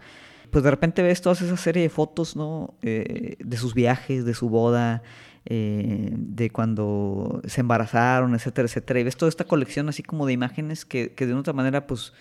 pues 0.50 0.62
de 0.62 0.70
repente 0.70 1.02
ves 1.02 1.22
toda 1.22 1.34
esa 1.34 1.56
serie 1.56 1.82
de 1.82 1.88
fotos, 1.88 2.36
¿no? 2.36 2.74
Eh, 2.82 3.36
de 3.38 3.56
sus 3.56 3.72
viajes, 3.72 4.26
de 4.26 4.34
su 4.34 4.50
boda, 4.50 5.02
eh, 5.44 6.10
de 6.12 6.50
cuando 6.50 7.42
se 7.46 7.60
embarazaron, 7.62 8.34
etcétera, 8.34 8.66
etcétera. 8.66 9.00
Y 9.00 9.04
ves 9.04 9.16
toda 9.16 9.28
esta 9.28 9.44
colección 9.44 9.88
así 9.88 10.02
como 10.02 10.26
de 10.26 10.32
imágenes 10.32 10.84
que, 10.84 11.08
de 11.08 11.32
una 11.32 11.40
otra 11.40 11.52
manera, 11.52 11.86
pues, 11.86 12.12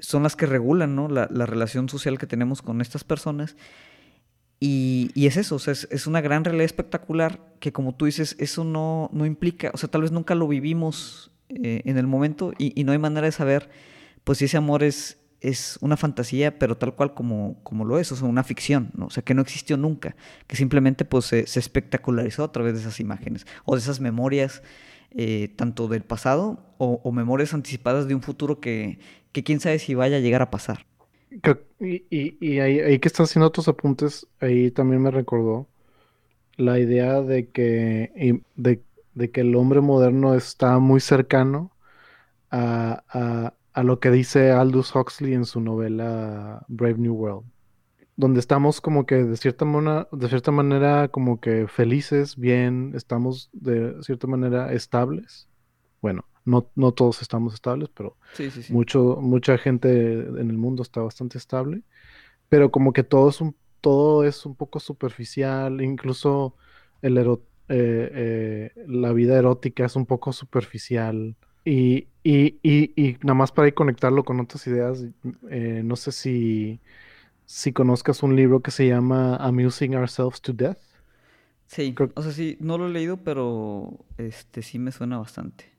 son 0.00 0.24
las 0.24 0.34
que 0.34 0.46
regulan, 0.46 0.96
¿no? 0.96 1.08
La, 1.08 1.26
relación 1.46 1.88
social 1.88 2.18
que 2.18 2.26
tenemos 2.26 2.60
con 2.60 2.80
estas 2.80 3.04
personas. 3.04 3.56
Y, 4.58 5.12
es 5.14 5.36
eso, 5.36 5.56
o 5.56 5.58
sea, 5.58 5.72
es, 5.72 6.06
una 6.06 6.20
gran 6.20 6.44
realidad 6.44 6.64
espectacular 6.64 7.40
que 7.60 7.72
como 7.72 7.94
tú 7.94 8.06
dices, 8.06 8.34
eso 8.38 8.64
no, 8.64 9.10
no 9.12 9.26
implica, 9.26 9.70
o 9.74 9.76
sea, 9.76 9.90
tal 9.90 10.02
vez 10.02 10.10
nunca 10.10 10.34
lo 10.34 10.48
vivimos 10.48 11.30
eh, 11.50 11.82
en 11.84 11.98
el 11.98 12.06
momento 12.06 12.52
y, 12.56 12.78
y, 12.80 12.84
no 12.84 12.92
hay 12.92 12.98
manera 12.98 13.26
de 13.26 13.32
saber, 13.32 13.68
pues, 14.24 14.38
si 14.38 14.46
ese 14.46 14.56
amor 14.56 14.82
es, 14.82 15.18
es 15.40 15.78
una 15.80 15.96
fantasía, 15.96 16.58
pero 16.58 16.76
tal 16.76 16.94
cual 16.94 17.14
como, 17.14 17.62
como 17.62 17.84
lo 17.84 17.98
es, 17.98 18.10
o 18.12 18.16
sea, 18.16 18.26
una 18.26 18.44
ficción, 18.44 18.90
¿no? 18.94 19.06
O 19.06 19.10
sea, 19.10 19.22
que 19.22 19.34
no 19.34 19.42
existió 19.42 19.76
nunca, 19.76 20.16
que 20.46 20.56
simplemente 20.56 21.04
pues 21.04 21.26
se, 21.26 21.40
espectacularizó 21.40 22.44
a 22.44 22.52
través 22.52 22.74
de 22.74 22.80
esas 22.80 23.00
imágenes 23.00 23.46
o 23.64 23.74
de 23.74 23.80
esas 23.80 24.00
memorias, 24.00 24.62
eh, 25.10 25.48
tanto 25.56 25.86
del 25.86 26.02
pasado 26.02 26.64
o, 26.78 27.12
memorias 27.12 27.54
anticipadas 27.54 28.08
de 28.08 28.14
un 28.14 28.22
futuro 28.22 28.60
que, 28.60 28.98
que, 29.32 29.44
quién 29.44 29.60
sabe 29.60 29.78
si 29.78 29.94
vaya 29.94 30.16
a 30.16 30.20
llegar 30.20 30.42
a 30.42 30.50
pasar. 30.50 30.86
Y, 31.80 32.04
y, 32.10 32.58
ahí, 32.60 32.98
que 32.98 33.08
estás 33.08 33.30
haciendo 33.30 33.48
otros 33.48 33.68
apuntes, 33.68 34.26
ahí 34.40 34.70
también 34.70 35.02
me 35.02 35.10
recordó 35.10 35.68
la 36.56 36.78
idea 36.78 37.20
de 37.20 37.48
que, 37.50 38.42
de, 38.54 38.82
de 39.14 39.30
que 39.30 39.40
el 39.40 39.54
hombre 39.56 39.80
moderno 39.80 40.34
está 40.34 40.78
muy 40.78 41.00
cercano 41.00 41.72
a 42.50 43.02
a 43.08 43.54
lo 43.82 43.98
que 43.98 44.10
dice 44.10 44.52
Aldous 44.52 44.94
Huxley 44.94 45.34
en 45.34 45.44
su 45.44 45.60
novela 45.60 46.64
Brave 46.68 46.98
New 46.98 47.14
World, 47.14 47.44
donde 48.16 48.40
estamos 48.40 48.80
como 48.80 49.06
que 49.06 49.16
de 49.24 49.36
cierta, 49.36 49.64
manera, 49.64 50.08
de 50.12 50.28
cierta 50.28 50.52
manera 50.52 51.08
como 51.08 51.40
que 51.40 51.66
felices, 51.66 52.36
bien, 52.36 52.92
estamos 52.94 53.50
de 53.52 54.00
cierta 54.02 54.26
manera 54.26 54.72
estables. 54.72 55.48
Bueno, 56.00 56.24
no, 56.44 56.70
no 56.76 56.92
todos 56.92 57.22
estamos 57.22 57.54
estables, 57.54 57.88
pero 57.94 58.16
Mucho, 58.68 59.18
mucha 59.20 59.58
gente 59.58 60.12
en 60.12 60.50
el 60.50 60.58
mundo 60.58 60.82
está 60.82 61.00
bastante 61.00 61.38
estable, 61.38 61.82
pero 62.48 62.70
como 62.70 62.92
que 62.92 63.02
todo 63.02 63.28
es 63.30 63.40
un, 63.40 63.56
todo 63.80 64.24
es 64.24 64.46
un 64.46 64.54
poco 64.54 64.78
superficial, 64.78 65.80
incluso 65.80 66.54
el 67.02 67.18
eh, 67.18 67.32
eh, 67.68 68.72
la 68.86 69.12
vida 69.12 69.36
erótica 69.38 69.86
es 69.86 69.96
un 69.96 70.06
poco 70.06 70.32
superficial 70.32 71.36
y, 71.64 72.08
y, 72.22 72.58
y, 72.62 73.16
nada 73.22 73.34
más 73.34 73.52
para 73.52 73.68
ir 73.68 73.74
conectarlo 73.74 74.24
con 74.24 74.40
otras 74.40 74.66
ideas, 74.66 75.04
eh, 75.50 75.82
no 75.84 75.96
sé 75.96 76.12
si, 76.12 76.80
si 77.46 77.72
conozcas 77.72 78.22
un 78.22 78.36
libro 78.36 78.60
que 78.60 78.70
se 78.70 78.86
llama 78.86 79.36
Amusing 79.36 79.94
Ourselves 79.94 80.40
to 80.42 80.52
Death. 80.52 80.78
Sí, 81.66 81.94
o 82.14 82.22
sea, 82.22 82.32
sí, 82.32 82.56
no 82.60 82.76
lo 82.76 82.88
he 82.88 82.90
leído, 82.90 83.16
pero 83.16 84.04
este 84.18 84.62
sí 84.62 84.78
me 84.78 84.92
suena 84.92 85.18
bastante. 85.18 85.72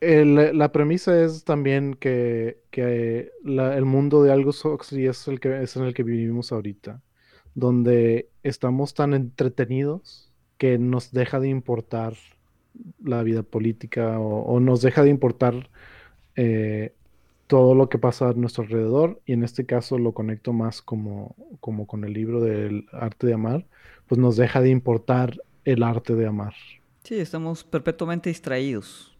la 0.00 0.72
premisa 0.72 1.22
es 1.22 1.44
también 1.44 1.94
que, 1.94 2.62
que 2.70 3.30
el 3.44 3.84
mundo 3.84 4.22
de 4.22 4.32
algo 4.32 4.50
Huxley 4.50 5.06
es 5.06 5.28
el 5.28 5.40
que 5.40 5.62
es 5.62 5.76
en 5.76 5.84
el 5.84 5.92
que 5.92 6.02
vivimos 6.02 6.52
ahorita, 6.52 7.02
donde 7.54 8.30
estamos 8.42 8.94
tan 8.94 9.12
entretenidos 9.12 10.32
que 10.56 10.78
nos 10.78 11.12
deja 11.12 11.38
de 11.38 11.48
importar 11.48 12.14
la 13.02 13.22
vida 13.22 13.42
política 13.42 14.18
o, 14.18 14.60
nos 14.60 14.82
deja 14.82 15.02
de 15.02 15.10
importar 15.10 15.70
eh, 16.36 16.92
todo 17.46 17.74
lo 17.74 17.88
que 17.88 17.98
pasa 17.98 18.28
a 18.28 18.32
nuestro 18.34 18.64
alrededor 18.64 19.20
y 19.26 19.32
en 19.32 19.42
este 19.42 19.66
caso 19.66 19.98
lo 19.98 20.12
conecto 20.12 20.52
más 20.52 20.82
como, 20.82 21.34
como 21.60 21.86
con 21.86 22.04
el 22.04 22.12
libro 22.12 22.40
del 22.40 22.86
arte 22.92 23.26
de 23.26 23.34
amar, 23.34 23.66
pues 24.06 24.18
nos 24.18 24.36
deja 24.36 24.60
de 24.60 24.70
importar 24.70 25.40
el 25.64 25.82
arte 25.82 26.14
de 26.14 26.26
amar. 26.26 26.54
Sí, 27.04 27.18
estamos 27.18 27.64
perpetuamente 27.64 28.28
distraídos. 28.28 29.18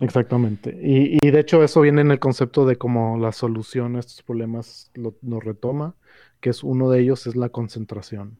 Exactamente. 0.00 0.76
Y, 0.82 1.30
de 1.30 1.40
hecho 1.40 1.62
eso 1.62 1.80
viene 1.80 2.02
en 2.02 2.10
el 2.10 2.18
concepto 2.18 2.66
de 2.66 2.76
cómo 2.76 3.18
la 3.18 3.32
solución 3.32 3.96
a 3.96 4.00
estos 4.00 4.22
problemas 4.22 4.90
lo, 4.94 5.14
nos 5.22 5.42
retoma, 5.42 5.94
que 6.40 6.50
es 6.50 6.62
uno 6.62 6.90
de 6.90 7.00
ellos 7.00 7.26
es 7.26 7.36
la 7.36 7.48
concentración. 7.48 8.38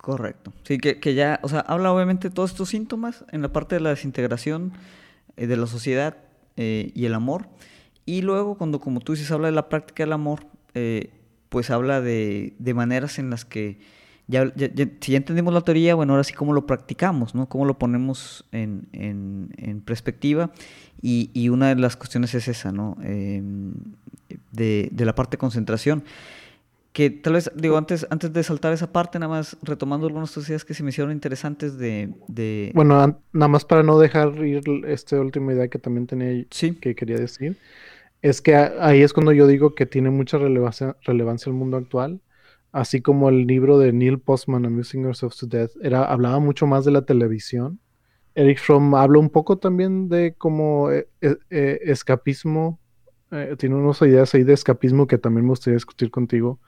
Correcto. 0.00 0.52
Sí, 0.62 0.78
que, 0.78 1.00
que, 1.00 1.14
ya, 1.14 1.40
o 1.42 1.48
sea, 1.48 1.60
habla 1.60 1.92
obviamente 1.92 2.28
de 2.28 2.34
todos 2.34 2.52
estos 2.52 2.68
síntomas 2.68 3.24
en 3.32 3.42
la 3.42 3.52
parte 3.52 3.74
de 3.74 3.80
la 3.80 3.90
desintegración 3.90 4.72
eh, 5.36 5.46
de 5.46 5.56
la 5.56 5.66
sociedad 5.66 6.16
eh, 6.56 6.92
y 6.94 7.04
el 7.06 7.14
amor. 7.14 7.48
Y 8.06 8.22
luego, 8.22 8.56
cuando, 8.56 8.80
como 8.80 9.00
tú 9.00 9.12
dices, 9.12 9.30
habla 9.30 9.48
de 9.48 9.54
la 9.54 9.68
práctica 9.68 10.04
del 10.04 10.12
amor, 10.12 10.46
eh, 10.74 11.10
pues 11.48 11.70
habla 11.70 12.00
de, 12.00 12.54
de, 12.58 12.74
maneras 12.74 13.18
en 13.18 13.30
las 13.30 13.44
que, 13.44 13.80
ya, 14.28 14.52
si 15.00 15.12
ya 15.12 15.16
entendimos 15.16 15.52
la 15.52 15.62
teoría, 15.62 15.94
bueno, 15.94 16.12
ahora 16.12 16.24
sí 16.24 16.32
cómo 16.32 16.52
lo 16.52 16.66
practicamos, 16.66 17.34
¿no? 17.34 17.48
Cómo 17.48 17.64
lo 17.64 17.78
ponemos 17.78 18.44
en, 18.52 18.88
en, 18.92 19.54
en 19.56 19.80
perspectiva. 19.80 20.50
Y, 21.02 21.30
y, 21.34 21.48
una 21.48 21.68
de 21.68 21.76
las 21.76 21.96
cuestiones 21.96 22.34
es 22.34 22.48
esa, 22.48 22.72
¿no? 22.72 22.96
Em, 23.02 23.72
de, 24.52 24.88
de 24.92 25.04
la 25.04 25.14
parte 25.14 25.32
de 25.32 25.38
concentración 25.38 26.04
que 26.98 27.10
tal 27.10 27.34
vez, 27.34 27.48
digo, 27.54 27.76
antes, 27.76 28.08
antes 28.10 28.32
de 28.32 28.42
saltar 28.42 28.72
esa 28.72 28.90
parte, 28.90 29.20
nada 29.20 29.30
más 29.30 29.56
retomando 29.62 30.08
algunas 30.08 30.36
ideas 30.36 30.64
que 30.64 30.74
se 30.74 30.82
me 30.82 30.88
hicieron 30.88 31.12
interesantes 31.12 31.78
de... 31.78 32.12
de... 32.26 32.72
Bueno, 32.74 33.20
nada 33.32 33.48
más 33.48 33.64
para 33.64 33.84
no 33.84 34.00
dejar 34.00 34.34
ir 34.44 34.64
esta 34.84 35.20
última 35.20 35.52
idea 35.52 35.68
que 35.68 35.78
también 35.78 36.08
tenía 36.08 36.44
que 36.80 36.96
quería 36.96 37.16
decir, 37.16 37.56
es 38.20 38.42
que 38.42 38.56
ahí 38.56 39.02
es 39.02 39.12
cuando 39.12 39.30
yo 39.30 39.46
digo 39.46 39.76
que 39.76 39.86
tiene 39.86 40.10
mucha 40.10 40.38
relevancia, 40.38 40.96
relevancia 41.04 41.48
el 41.50 41.54
mundo 41.54 41.76
actual, 41.76 42.20
así 42.72 43.00
como 43.00 43.28
el 43.28 43.46
libro 43.46 43.78
de 43.78 43.92
Neil 43.92 44.18
Postman, 44.18 44.66
Amusing 44.66 45.06
Ourselves 45.06 45.36
to 45.36 45.46
Death, 45.46 45.70
era, 45.80 46.04
hablaba 46.04 46.40
mucho 46.40 46.66
más 46.66 46.84
de 46.84 46.90
la 46.90 47.02
televisión. 47.02 47.78
Eric 48.34 48.58
Fromm 48.58 48.96
habla 48.96 49.20
un 49.20 49.30
poco 49.30 49.56
también 49.56 50.08
de 50.08 50.34
como 50.36 50.90
eh, 50.90 51.06
eh, 51.20 51.78
escapismo, 51.84 52.80
tiene 53.56 53.76
unas 53.76 54.02
ideas 54.02 54.34
ahí 54.34 54.42
de 54.42 54.54
escapismo 54.54 55.06
que 55.06 55.18
también 55.18 55.44
me 55.44 55.50
gustaría 55.50 55.76
discutir 55.76 56.10
contigo, 56.10 56.58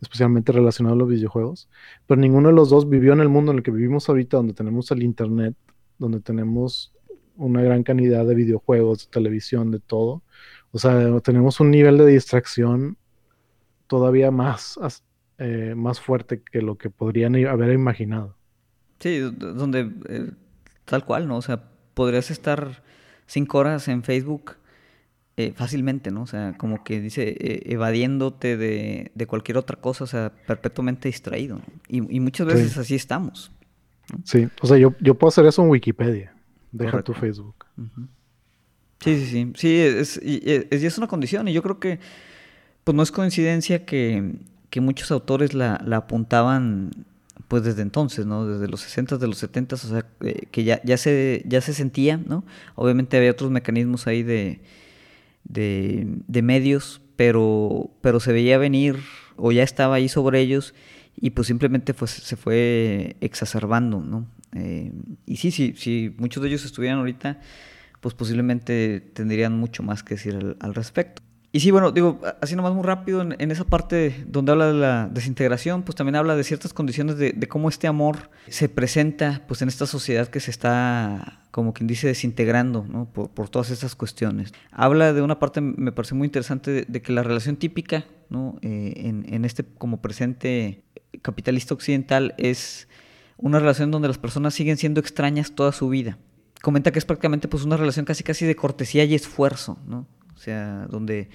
especialmente 0.00 0.52
relacionado 0.52 0.94
a 0.94 0.98
los 0.98 1.08
videojuegos, 1.08 1.68
pero 2.06 2.20
ninguno 2.20 2.48
de 2.48 2.54
los 2.54 2.70
dos 2.70 2.88
vivió 2.88 3.12
en 3.12 3.20
el 3.20 3.28
mundo 3.28 3.52
en 3.52 3.58
el 3.58 3.62
que 3.62 3.70
vivimos 3.70 4.08
ahorita, 4.08 4.36
donde 4.36 4.52
tenemos 4.52 4.90
el 4.90 5.02
Internet, 5.02 5.54
donde 5.98 6.20
tenemos 6.20 6.92
una 7.36 7.62
gran 7.62 7.82
cantidad 7.82 8.24
de 8.24 8.34
videojuegos, 8.34 9.06
de 9.06 9.10
televisión, 9.10 9.70
de 9.70 9.80
todo. 9.80 10.22
O 10.72 10.78
sea, 10.78 11.20
tenemos 11.20 11.60
un 11.60 11.70
nivel 11.70 11.98
de 11.98 12.06
distracción 12.06 12.96
todavía 13.86 14.30
más, 14.30 14.78
eh, 15.38 15.74
más 15.76 16.00
fuerte 16.00 16.42
que 16.42 16.62
lo 16.62 16.76
que 16.76 16.90
podrían 16.90 17.34
haber 17.46 17.72
imaginado. 17.72 18.36
Sí, 18.98 19.18
donde 19.18 19.92
eh, 20.08 20.30
tal 20.84 21.04
cual, 21.04 21.28
¿no? 21.28 21.36
O 21.36 21.42
sea, 21.42 21.64
podrías 21.94 22.30
estar 22.30 22.82
cinco 23.26 23.58
horas 23.58 23.88
en 23.88 24.02
Facebook 24.02 24.56
eh, 25.38 25.52
fácilmente, 25.54 26.10
¿no? 26.10 26.22
O 26.22 26.26
sea, 26.26 26.54
como 26.56 26.82
que 26.82 27.00
dice, 27.00 27.36
evadiéndote 27.66 28.56
de, 28.56 29.10
de, 29.14 29.26
cualquier 29.26 29.58
otra 29.58 29.76
cosa, 29.78 30.04
o 30.04 30.06
sea, 30.06 30.32
perpetuamente 30.46 31.08
distraído. 31.08 31.60
Y, 31.88 32.00
muchas 32.20 32.46
veces 32.46 32.78
así 32.78 32.94
estamos. 32.94 33.52
Sí, 34.24 34.48
o 34.62 34.66
sea, 34.66 34.78
yo, 34.78 34.94
yo 35.00 35.14
puedo 35.14 35.28
hacer 35.28 35.44
eso 35.44 35.62
en 35.62 35.68
Wikipedia. 35.68 36.32
Deja 36.72 37.02
tu 37.02 37.12
Facebook. 37.12 37.66
Sí, 39.00 39.18
sí, 39.18 39.26
sí. 39.26 39.52
Sí, 39.56 39.76
es, 39.76 40.20
y, 40.22 40.40
es, 40.44 40.98
una 40.98 41.06
condición. 41.06 41.48
Y 41.48 41.52
yo 41.52 41.62
creo 41.62 41.80
que 41.80 41.98
pues 42.84 42.94
no 42.94 43.02
es 43.02 43.10
coincidencia 43.10 43.84
que, 43.84 44.38
muchos 44.80 45.10
autores 45.10 45.54
la, 45.54 45.74
apuntaban 45.92 46.90
pues 47.48 47.62
desde 47.62 47.82
entonces, 47.82 48.26
¿no? 48.26 48.46
Desde 48.46 48.68
los 48.68 48.80
60 48.80 49.16
de 49.16 49.26
los 49.26 49.38
70 49.38 49.74
o 49.74 49.78
sea, 49.78 50.06
eh, 50.20 50.46
que 50.50 50.64
ya, 50.64 50.82
ya, 50.82 50.96
se, 50.96 51.42
ya 51.46 51.60
se 51.60 51.72
sentía, 51.72 52.16
¿no? 52.18 52.44
Obviamente 52.74 53.16
había 53.16 53.30
otros 53.30 53.50
mecanismos 53.50 54.06
ahí 54.06 54.22
de, 54.22 54.60
de, 55.48 56.42
medios, 56.42 57.00
pero, 57.16 57.90
pero 58.00 58.20
se 58.20 58.32
veía 58.32 58.58
venir 58.58 58.96
o 59.36 59.52
ya 59.52 59.62
estaba 59.62 59.96
ahí 59.96 60.08
sobre 60.08 60.40
ellos 60.40 60.74
y 61.16 61.30
pues 61.30 61.46
simplemente 61.46 61.94
pues, 61.94 62.10
se 62.10 62.36
fue 62.36 63.16
exacerbando, 63.20 64.00
¿no? 64.00 64.26
Eh, 64.54 64.92
y 65.26 65.36
sí, 65.36 65.50
sí, 65.50 65.74
si 65.76 66.14
muchos 66.18 66.42
de 66.42 66.48
ellos 66.48 66.64
estuvieran 66.64 66.98
ahorita, 66.98 67.40
pues 68.00 68.14
posiblemente 68.14 69.00
tendrían 69.00 69.58
mucho 69.58 69.82
más 69.82 70.02
que 70.02 70.14
decir 70.14 70.56
al, 70.60 70.74
respecto. 70.74 71.22
Y 71.56 71.60
sí, 71.60 71.70
bueno, 71.70 71.90
digo, 71.90 72.20
así 72.42 72.54
nomás 72.54 72.74
muy 72.74 72.82
rápido, 72.82 73.22
en, 73.22 73.50
esa 73.50 73.64
parte 73.64 74.26
donde 74.26 74.52
habla 74.52 74.66
de 74.66 74.74
la 74.74 75.08
desintegración, 75.08 75.84
pues 75.84 75.96
también 75.96 76.16
habla 76.16 76.36
de 76.36 76.44
ciertas 76.44 76.74
condiciones 76.74 77.16
de, 77.16 77.32
cómo 77.48 77.70
este 77.70 77.86
amor 77.86 78.28
se 78.46 78.68
presenta 78.68 79.42
pues 79.48 79.62
en 79.62 79.68
esta 79.68 79.86
sociedad 79.86 80.28
que 80.28 80.38
se 80.40 80.50
está, 80.50 81.46
como 81.52 81.72
quien 81.72 81.86
dice, 81.86 82.08
desintegrando, 82.08 82.84
¿no? 82.86 83.06
Por, 83.06 83.48
todas 83.48 83.70
estas 83.70 83.96
cuestiones. 83.96 84.52
Habla 84.70 85.14
de 85.14 85.22
una 85.22 85.38
parte, 85.38 85.62
me 85.62 85.92
parece 85.92 86.14
muy 86.14 86.26
interesante, 86.26 86.84
de, 86.86 87.00
que 87.00 87.12
la 87.14 87.22
relación 87.22 87.56
típica, 87.56 88.04
¿no? 88.28 88.58
Eh, 88.60 88.92
en, 88.94 89.24
en 89.26 89.46
este 89.46 89.64
como 89.64 90.02
presente 90.02 90.84
capitalista 91.22 91.72
occidental 91.72 92.34
es 92.36 92.86
una 93.38 93.60
relación 93.60 93.90
donde 93.90 94.08
las 94.08 94.18
personas 94.18 94.52
siguen 94.52 94.76
siendo 94.76 95.00
extrañas 95.00 95.52
toda 95.54 95.72
su 95.72 95.88
vida. 95.88 96.18
Comenta 96.60 96.92
que 96.92 96.98
es 96.98 97.06
prácticamente 97.06 97.48
pues 97.48 97.64
una 97.64 97.78
relación 97.78 98.04
casi 98.04 98.24
casi 98.24 98.44
de 98.44 98.56
cortesía 98.56 99.04
y 99.04 99.14
esfuerzo, 99.14 99.78
¿no? 99.86 100.06
O 100.36 100.38
sea, 100.38 100.86
donde 100.90 101.28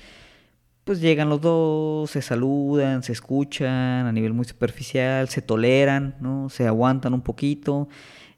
pues 0.83 0.99
llegan 0.99 1.29
los 1.29 1.41
dos, 1.41 2.11
se 2.11 2.21
saludan, 2.21 3.03
se 3.03 3.11
escuchan 3.11 4.05
a 4.05 4.11
nivel 4.11 4.33
muy 4.33 4.45
superficial, 4.45 5.27
se 5.29 5.41
toleran, 5.41 6.15
¿no? 6.19 6.49
Se 6.49 6.67
aguantan 6.67 7.13
un 7.13 7.21
poquito, 7.21 7.87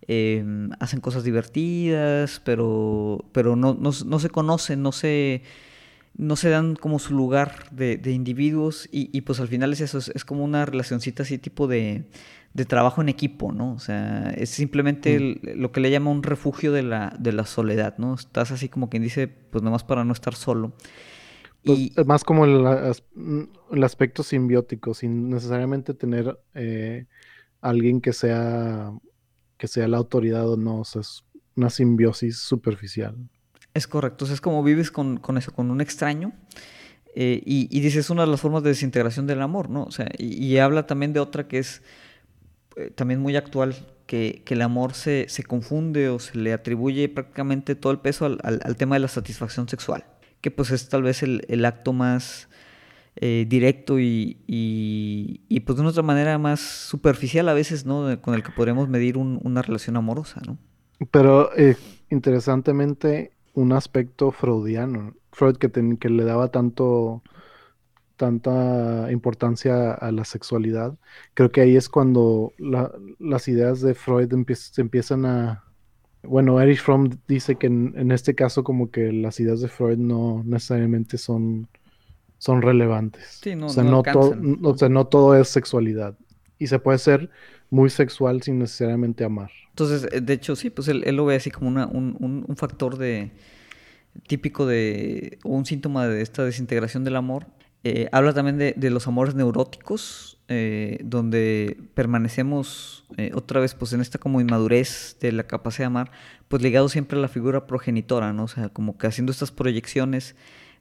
em, 0.07 0.69
hacen 0.79 0.99
cosas 0.99 1.23
divertidas, 1.23 2.41
pero, 2.43 3.25
pero 3.31 3.55
no, 3.55 3.73
no, 3.73 4.19
se 4.19 4.29
conocen, 4.29 4.81
no 4.81 4.91
se, 4.91 5.43
no 6.17 6.35
se 6.35 6.49
dan 6.49 6.75
como 6.75 6.99
su 6.99 7.13
lugar 7.13 7.69
de, 7.71 7.99
individuos 8.11 8.89
y, 8.91 9.21
pues 9.21 9.39
al 9.39 9.47
final 9.47 9.73
es 9.73 9.81
eso, 9.81 9.99
es 9.99 10.25
como 10.25 10.43
una 10.43 10.65
relacioncita 10.65 11.23
así 11.23 11.37
tipo 11.37 11.67
de, 11.67 12.05
de 12.53 12.65
trabajo 12.65 13.01
en 13.01 13.09
equipo, 13.09 13.51
¿no? 13.51 13.73
O 13.73 13.79
sea, 13.79 14.29
es 14.37 14.49
simplemente 14.49 15.19
mm. 15.19 15.59
lo 15.59 15.71
que 15.71 15.81
le 15.81 15.89
llama 15.89 16.11
un 16.11 16.23
refugio 16.23 16.71
de 16.71 16.83
la, 16.83 17.15
de 17.19 17.31
la 17.31 17.45
soledad, 17.45 17.97
¿no? 17.97 18.13
Estás 18.13 18.51
así 18.51 18.69
como 18.69 18.89
quien 18.89 19.01
dice, 19.01 19.27
pues 19.27 19.63
nomás 19.63 19.83
para 19.83 20.05
no 20.05 20.13
estar 20.13 20.35
solo. 20.35 20.73
Pues, 21.63 21.79
y... 21.79 21.93
Más 22.05 22.23
como 22.23 22.45
el, 22.45 22.63
el, 23.71 23.83
aspecto 23.83 24.21
simbiótico, 24.21 24.93
sin 24.93 25.29
necesariamente 25.29 25.95
tener 25.95 26.39
eh, 26.53 27.07
alguien 27.59 28.01
que 28.01 28.13
sea, 28.13 28.91
que 29.57 29.67
sea 29.67 29.87
la 29.87 29.97
autoridad 29.97 30.47
o 30.47 30.57
no, 30.57 30.81
o 30.81 30.85
sea, 30.85 31.01
es 31.01 31.23
una 31.55 31.71
simbiosis 31.71 32.37
superficial. 32.37 33.15
Es 33.73 33.87
correcto, 33.87 34.25
o 34.25 34.27
sea, 34.27 34.35
es 34.35 34.41
como 34.41 34.61
vives 34.61 34.91
con, 34.91 35.19
eso, 35.37 35.51
con 35.53 35.71
un 35.71 35.81
extraño. 35.81 36.33
Eh, 37.15 37.41
y, 37.45 37.67
y 37.75 37.81
dices, 37.81 38.05
es 38.05 38.09
una 38.11 38.23
de 38.23 38.27
las 38.27 38.41
formas 38.41 38.61
de 38.61 38.69
desintegración 38.69 39.25
del 39.25 39.41
amor, 39.41 39.69
¿no? 39.69 39.83
O 39.83 39.91
sea, 39.91 40.07
y 40.17 40.57
habla 40.57 40.85
también 40.85 41.13
de 41.13 41.19
otra 41.19 41.47
que 41.47 41.59
es 41.59 41.81
eh, 42.75 42.91
también 42.93 43.19
muy 43.19 43.35
actual, 43.35 43.75
que, 44.05 44.43
el 44.47 44.61
amor 44.61 44.93
se, 44.93 45.27
confunde 45.47 46.09
o 46.09 46.19
se 46.19 46.37
le 46.37 46.53
atribuye 46.53 47.09
prácticamente 47.09 47.75
todo 47.75 47.91
el 47.91 47.99
peso 47.99 48.25
al, 48.25 48.75
tema 48.77 48.95
de 48.95 48.99
la 48.99 49.07
satisfacción 49.07 49.67
sexual, 49.67 50.05
que 50.41 50.51
pues 50.51 50.71
es 50.71 50.89
tal 50.89 51.03
vez 51.03 51.23
el, 51.23 51.65
acto 51.65 51.93
más 51.93 52.49
eh, 53.15 53.45
directo 53.47 53.99
y, 53.99 54.37
y, 54.47 55.59
pues 55.61 55.75
de 55.75 55.81
una 55.81 55.91
otra 55.91 56.03
manera 56.03 56.37
más 56.37 56.59
superficial 56.59 57.49
a 57.49 57.53
veces, 57.53 57.85
¿no? 57.85 58.21
Con 58.21 58.35
el 58.35 58.43
que 58.43 58.51
podríamos 58.51 58.89
medir 58.89 59.17
una 59.17 59.61
relación 59.61 59.97
amorosa, 59.97 60.41
¿no? 60.45 60.57
Pero 61.11 61.55
eh, 61.57 61.75
interesantemente, 62.09 63.31
un 63.53 63.71
aspecto 63.71 64.31
freudiano, 64.31 65.15
Freud 65.31 65.57
que, 65.57 65.69
que 65.99 66.09
le 66.09 66.23
daba 66.23 66.49
tanto 66.49 67.23
tanta 68.23 69.11
importancia 69.11 69.91
a 69.91 70.09
la 70.13 70.23
sexualidad, 70.23 70.95
creo 71.33 71.51
que 71.51 71.59
ahí 71.59 71.75
es 71.75 71.89
cuando 71.89 72.53
las 73.19 73.47
ideas 73.49 73.81
de 73.81 73.95
Freud 73.95 74.31
se 74.53 74.79
empiezan 74.79 75.25
a... 75.25 75.65
Bueno, 76.21 76.61
Erich 76.61 76.79
Fromm 76.79 77.09
dice 77.27 77.57
que 77.57 77.67
en, 77.67 78.11
este 78.13 78.33
caso 78.33 78.63
como 78.63 78.91
que 78.91 79.11
las 79.11 79.41
ideas 79.41 79.59
de 79.59 79.67
Freud 79.67 79.97
no 79.97 80.41
necesariamente 80.45 81.17
son, 81.17 81.67
son 82.37 82.61
relevantes. 82.61 83.41
no, 83.57 83.65
o, 83.65 83.69
sea, 83.69 83.83
no, 83.83 84.03
todo, 84.03 84.33
o 84.63 84.77
sea, 84.77 84.87
no 84.87 85.05
todo 85.07 85.35
es 85.35 85.49
sexualidad. 85.49 86.17
Y 86.59 86.67
se 86.67 86.79
puede 86.79 86.99
ser 86.99 87.29
muy 87.69 87.89
sexual 87.89 88.41
sin 88.41 88.57
necesariamente 88.59 89.25
amar. 89.25 89.51
Entonces, 89.71 90.07
eh, 90.13 90.21
de 90.21 90.31
hecho, 90.31 90.55
sí, 90.55 90.69
pues 90.69 90.87
él, 90.87 91.03
lo 91.13 91.25
ve 91.25 91.35
así 91.35 91.51
como 91.51 91.67
un, 91.67 92.45
un 92.47 92.55
factor 92.55 92.97
de 92.97 93.33
típico 94.27 94.65
de 94.65 95.39
un 95.43 95.65
síntoma 95.65 96.07
de 96.07 96.21
esta 96.21 96.45
desintegración 96.45 97.03
del 97.03 97.17
amor 97.17 97.47
eh, 97.85 98.07
habla 98.13 98.33
también 98.33 98.57
de, 98.57 98.89
los 98.89 99.07
amores 99.07 99.35
neuróticos, 99.35 100.39
eh, 100.47 100.99
donde 101.03 101.77
permanecemos 101.95 103.05
eh, 103.17 103.31
otra 103.33 103.59
vez 103.59 103.75
pues 103.75 103.91
en 103.91 103.99
esta 103.99 104.19
como 104.19 104.39
inmadurez 104.39 105.17
de 105.19 105.33
la 105.33 105.43
capacidad 105.43 105.83
de 105.83 105.87
amar, 105.87 106.11
pues 106.47 106.61
ligado 106.61 106.87
siempre 106.87 107.17
a 107.17 107.21
la 107.21 107.27
figura 107.27 107.67
progenitora, 107.67 108.31
¿no? 108.31 108.45
O 108.45 108.47
sea, 108.47 108.69
como 108.69 108.97
que 108.97 109.07
haciendo 109.07 109.33
estas 109.33 109.51
proyecciones, 109.51 110.35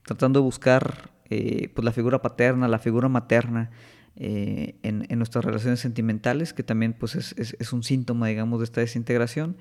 tratando 0.05 0.40
de 0.40 0.44
buscar 0.44 1.11
pues 1.28 1.82
la 1.82 1.92
figura 1.92 2.20
paterna, 2.20 2.68
la 2.68 2.78
figura 2.78 3.09
materna 3.09 3.70
en, 4.16 5.07
nuestras 5.18 5.46
relaciones 5.46 5.80
sentimentales, 5.80 6.53
que 6.53 6.62
también 6.62 6.92
pues 6.92 7.14
es, 7.14 7.34
es 7.59 7.72
un 7.72 7.82
síntoma, 7.82 8.28
digamos, 8.28 8.61
de 8.61 8.64
esta 8.64 8.82
desintegración. 8.82 9.57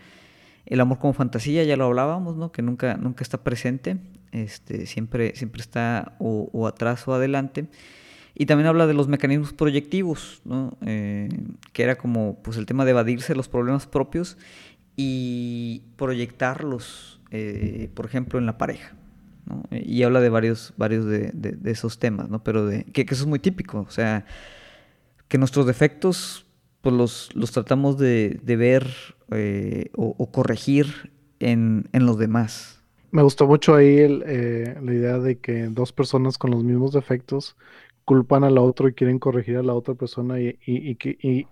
El 0.66 0.82
amor 0.82 1.00
como 1.00 1.14
fantasía, 1.14 1.64
ya 1.64 1.78
lo 1.78 1.86
hablábamos, 1.86 2.36
¿no? 2.36 2.52
Que 2.52 2.62
nunca, 2.62 2.98
nunca 2.98 3.24
está 3.24 3.42
presente, 3.42 3.98
este, 4.32 4.86
siempre, 4.86 5.36
siempre 5.36 5.62
está 5.62 6.16
o, 6.20 6.68
atrás 6.68 7.08
o 7.08 7.14
adelante. 7.14 7.68
Y 8.34 8.46
también 8.46 8.68
habla 8.68 8.88
de 8.88 8.94
los 8.94 9.08
mecanismos 9.08 9.54
proyectivos, 9.54 10.42
¿no? 10.46 10.78
Eh, 10.86 11.28
que 11.74 11.84
era 11.84 11.98
como 11.98 12.42
pues, 12.42 12.58
el 12.58 12.66
tema 12.66 12.86
de 12.86 12.92
evadirse 12.92 13.36
los 13.36 13.50
problemas 13.50 13.88
propios 13.88 14.38
y 14.96 15.84
proyectarlos, 15.98 17.22
eh, 17.32 17.90
por 17.94 18.06
ejemplo, 18.06 18.40
en 18.40 18.46
la 18.46 18.58
pareja. 18.58 18.96
Y 19.72 20.04
habla 20.04 20.22
de 20.22 20.30
varios, 20.30 20.74
varios 20.78 21.06
de, 21.06 21.58
esos 21.66 22.00
temas, 22.00 22.30
¿no? 22.30 22.44
pero 22.44 22.66
de, 22.66 22.86
que, 22.86 23.02
eso 23.02 23.24
es 23.24 23.26
muy 23.26 23.40
típico, 23.40 23.82
o 23.82 23.92
sea, 23.92 24.26
que 25.28 25.38
nuestros 25.38 25.66
defectos 25.66 26.46
pues 26.82 26.96
los, 26.96 27.30
los 27.36 27.52
tratamos 27.52 27.98
de, 27.98 28.40
ver 28.44 28.88
eh, 29.32 29.90
o, 29.96 30.32
corregir 30.32 31.12
en, 31.40 31.90
en, 31.94 32.06
los 32.06 32.18
demás. 32.18 32.81
Me 33.12 33.22
gustó 33.22 33.48
mucho 33.48 33.76
ahí 33.76 33.98
eh, 34.00 34.78
la 34.82 34.94
idea 34.94 35.20
de 35.20 35.40
que 35.40 35.68
dos 35.68 35.92
personas 35.92 36.38
con 36.38 36.52
los 36.52 36.64
mismos 36.64 36.94
defectos 36.94 37.58
culpan 38.06 38.44
a 38.44 38.50
la 38.50 38.62
otra 38.62 38.90
y 38.90 38.94
quieren 38.94 39.20
corregir 39.20 39.58
a 39.58 39.64
la 39.64 39.74
otra 39.74 39.94
persona 39.94 40.40
y, 40.40 40.58
y, 40.66 40.98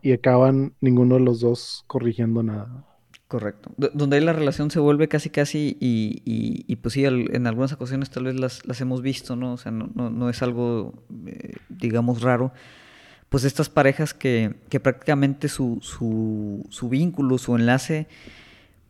y, 0.01 0.12
acaban 0.12 0.74
ninguno 0.82 1.16
de 1.16 1.22
los 1.22 1.39
dos 1.39 1.84
corrigiendo 1.88 2.43
nada. 2.43 2.86
Correcto. 3.28 3.72
donde 3.78 4.16
ahí 4.16 4.24
la 4.24 4.34
relación 4.34 4.72
se 4.72 4.80
vuelve 4.80 5.07
casi 5.07 5.30
casi 5.30 5.78
y, 5.80 6.24
y, 6.26 6.76
pues 6.78 6.93
sí, 6.93 7.05
en 7.05 7.45
algunas 7.45 7.72
ocasiones 7.74 8.10
tal 8.10 8.24
vez 8.24 8.34
las, 8.34 8.66
las 8.66 8.82
hemos 8.82 9.03
visto, 9.03 9.36
¿no? 9.36 9.53
O 9.53 9.57
sea, 9.57 9.72
no, 9.72 9.88
no, 9.93 10.10
no 10.10 10.32
es 10.32 10.41
algo, 10.41 10.95
eh, 11.28 11.57
digamos, 11.70 12.24
raro 12.24 12.51
pues 13.30 13.43
estas 13.43 13.70
parejas 13.70 14.14
que, 14.14 14.55
que 14.70 14.80
prácticamente 14.80 15.47
su, 15.47 15.78
su, 15.82 16.66
su, 16.70 16.89
vínculo, 16.89 17.38
su 17.38 17.55
enlace, 17.55 18.07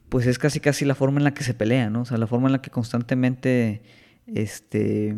pues 0.10 0.28
es 0.28 0.40
casi 0.40 0.60
casi 0.60 0.86
la 0.86 0.96
forma 0.96 1.20
en 1.20 1.24
la 1.24 1.34
que 1.34 1.44
se 1.44 1.54
pelean, 1.54 1.94
¿no? 1.94 2.02
O 2.02 2.06
sea, 2.06 2.18
la 2.18 2.28
forma 2.28 2.48
en 2.48 2.54
la 2.54 2.62
que 2.62 2.72
constantemente 2.72 3.82
este, 4.26 5.16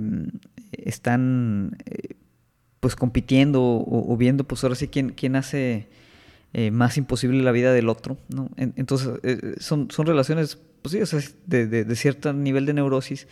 están 0.72 1.78
eh, 1.86 2.16
pues 2.80 2.96
compitiendo 2.96 3.62
o, 3.62 4.18
viendo 4.18 4.44
pues 4.44 4.64
ahora 4.64 4.76
sí 4.76 4.88
quién, 4.88 5.10
quién 5.12 5.36
hace 5.36 5.88
eh, 6.54 6.72
más 6.72 6.98
imposible 6.98 7.42
la 7.44 7.52
vida 7.52 7.74
del 7.74 7.90
otro, 7.90 8.18
¿no? 8.30 8.50
entonces 8.58 9.10
eh, 9.24 9.56
son, 9.60 9.90
son 9.92 10.08
relaciones, 10.08 10.58
pues 10.82 10.94
sí, 10.94 11.02
o 11.02 11.06
sea, 11.06 11.22
de, 11.46 11.68
de, 11.68 11.86
de 11.86 11.96
cierto 11.96 12.34
nivel 12.34 12.66
de 12.66 12.74
neurosis 12.74 13.28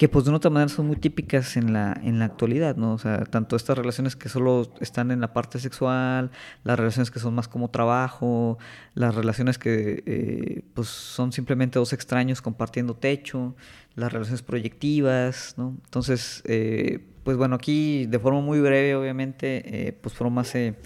que 0.00 0.08
pues 0.08 0.24
de 0.24 0.30
una 0.30 0.38
otra 0.38 0.48
manera 0.48 0.70
son 0.70 0.86
muy 0.86 0.96
típicas 0.96 1.58
en 1.58 1.74
la, 1.74 1.92
en 2.02 2.18
la 2.18 2.24
actualidad, 2.24 2.74
¿no? 2.74 2.94
O 2.94 2.98
sea, 2.98 3.22
tanto 3.26 3.54
estas 3.54 3.76
relaciones 3.76 4.16
que 4.16 4.30
solo 4.30 4.72
están 4.80 5.10
en 5.10 5.20
la 5.20 5.34
parte 5.34 5.58
sexual, 5.58 6.30
las 6.64 6.78
relaciones 6.78 7.10
que 7.10 7.18
son 7.18 7.34
más 7.34 7.48
como 7.48 7.68
trabajo, 7.68 8.56
las 8.94 9.14
relaciones 9.14 9.58
que 9.58 10.02
eh, 10.06 10.64
pues 10.72 10.88
son 10.88 11.32
simplemente 11.32 11.78
dos 11.78 11.92
extraños 11.92 12.40
compartiendo 12.40 12.96
techo, 12.96 13.54
las 13.94 14.10
relaciones 14.10 14.40
proyectivas, 14.40 15.52
¿no? 15.58 15.76
Entonces, 15.84 16.42
eh, 16.46 17.06
pues 17.22 17.36
bueno, 17.36 17.56
aquí 17.56 18.06
de 18.06 18.18
forma 18.18 18.40
muy 18.40 18.58
breve, 18.58 18.94
obviamente, 18.94 19.88
eh, 19.88 19.92
pues 19.92 20.14
Fromm 20.14 20.38
hace, 20.38 20.76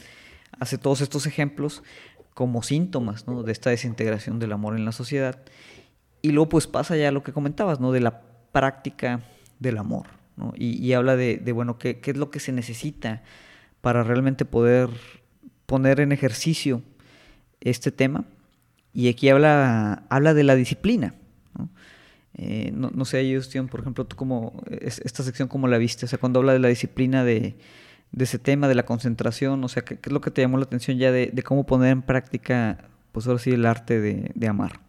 hace 0.58 0.76
todos 0.76 1.02
estos 1.02 1.26
ejemplos 1.26 1.84
como 2.34 2.64
síntomas, 2.64 3.28
¿no? 3.28 3.44
De 3.44 3.52
esta 3.52 3.70
desintegración 3.70 4.40
del 4.40 4.50
amor 4.50 4.74
en 4.74 4.84
la 4.84 4.90
sociedad. 4.90 5.40
Y 6.20 6.32
luego 6.32 6.48
pues 6.48 6.66
pasa 6.66 6.96
ya 6.96 7.12
lo 7.12 7.22
que 7.22 7.32
comentabas, 7.32 7.78
¿no? 7.78 7.92
De 7.92 8.00
la 8.00 8.33
práctica 8.54 9.20
del 9.58 9.78
amor. 9.78 10.06
¿no? 10.36 10.52
Y, 10.56 10.92
habla 10.92 11.16
de, 11.16 11.40
bueno, 11.52 11.76
¿qué, 11.76 12.00
es 12.02 12.16
lo 12.16 12.30
que 12.30 12.38
se 12.38 12.52
necesita 12.52 13.22
para 13.80 14.04
realmente 14.04 14.44
poder 14.44 14.88
poner 15.66 16.00
en 16.00 16.12
ejercicio 16.12 16.82
este 17.60 17.90
tema. 17.90 18.24
Y 18.92 19.08
aquí 19.08 19.28
habla, 19.28 20.04
habla 20.08 20.34
de 20.34 20.44
la 20.44 20.54
disciplina. 20.54 21.14
¿no? 21.58 21.68
Eh, 22.34 22.72
no, 22.72 23.04
sé, 23.04 23.34
Justin, 23.34 23.66
por 23.66 23.80
ejemplo, 23.80 24.06
tú 24.06 24.14
como, 24.14 24.62
esta 24.70 25.24
sección, 25.24 25.48
¿cómo 25.48 25.66
la 25.66 25.78
viste? 25.78 26.06
O 26.06 26.08
sea, 26.08 26.18
cuando 26.18 26.38
habla 26.38 26.52
de 26.52 26.60
la 26.60 26.68
disciplina 26.68 27.24
de, 27.24 27.56
ese 28.16 28.38
tema, 28.38 28.68
de 28.68 28.76
la 28.76 28.84
concentración, 28.84 29.64
o 29.64 29.68
sea, 29.68 29.84
¿qué, 29.84 29.98
es 30.00 30.12
lo 30.12 30.20
que 30.20 30.30
te 30.30 30.42
llamó 30.42 30.58
la 30.58 30.64
atención 30.64 30.96
ya 30.96 31.10
de, 31.10 31.42
cómo 31.44 31.66
poner 31.66 31.90
en 31.90 32.02
práctica, 32.02 32.78
pues 33.10 33.26
ahora 33.26 33.42
el 33.46 33.66
arte 33.66 34.00
de, 34.00 34.30
de 34.34 34.48
amar? 34.48 34.80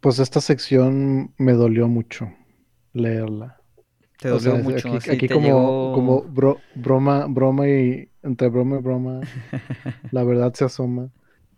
Pues 0.00 0.18
esta 0.18 0.40
sección 0.40 1.32
me 1.38 1.52
dolió 1.52 1.86
mucho 1.86 2.32
leerla. 2.92 3.60
Te 4.18 4.28
dolió 4.28 4.56
mucho. 4.58 4.92
Aquí, 5.10 5.28
como, 5.28 5.92
como 5.94 6.22
broma, 6.74 7.26
broma 7.26 7.68
y 7.68 8.08
entre 8.22 8.48
broma 8.48 8.78
y 8.78 8.82
broma, 8.82 9.20
la 10.12 10.24
verdad 10.24 10.54
se 10.54 10.64
asoma. 10.64 11.10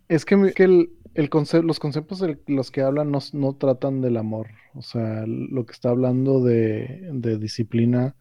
Es 0.07 0.25
que, 0.25 0.51
que 0.53 0.63
el, 0.63 0.89
el 1.13 1.29
los 1.63 1.79
conceptos 1.79 2.19
de 2.19 2.39
los 2.47 2.71
que 2.71 2.81
hablan 2.81 3.11
no, 3.11 3.19
no, 3.33 3.53
tratan 3.53 4.01
del 4.01 4.17
amor. 4.17 4.47
O 4.73 4.81
sea, 4.81 5.25
lo 5.27 5.65
que 5.65 5.73
está 5.73 5.89
hablando 5.89 6.43
de, 6.43 7.07
de, 7.13 7.37
disciplina 7.37 8.15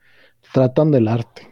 tratan 0.53 0.91
del 0.91 1.09
arte. 1.09 1.51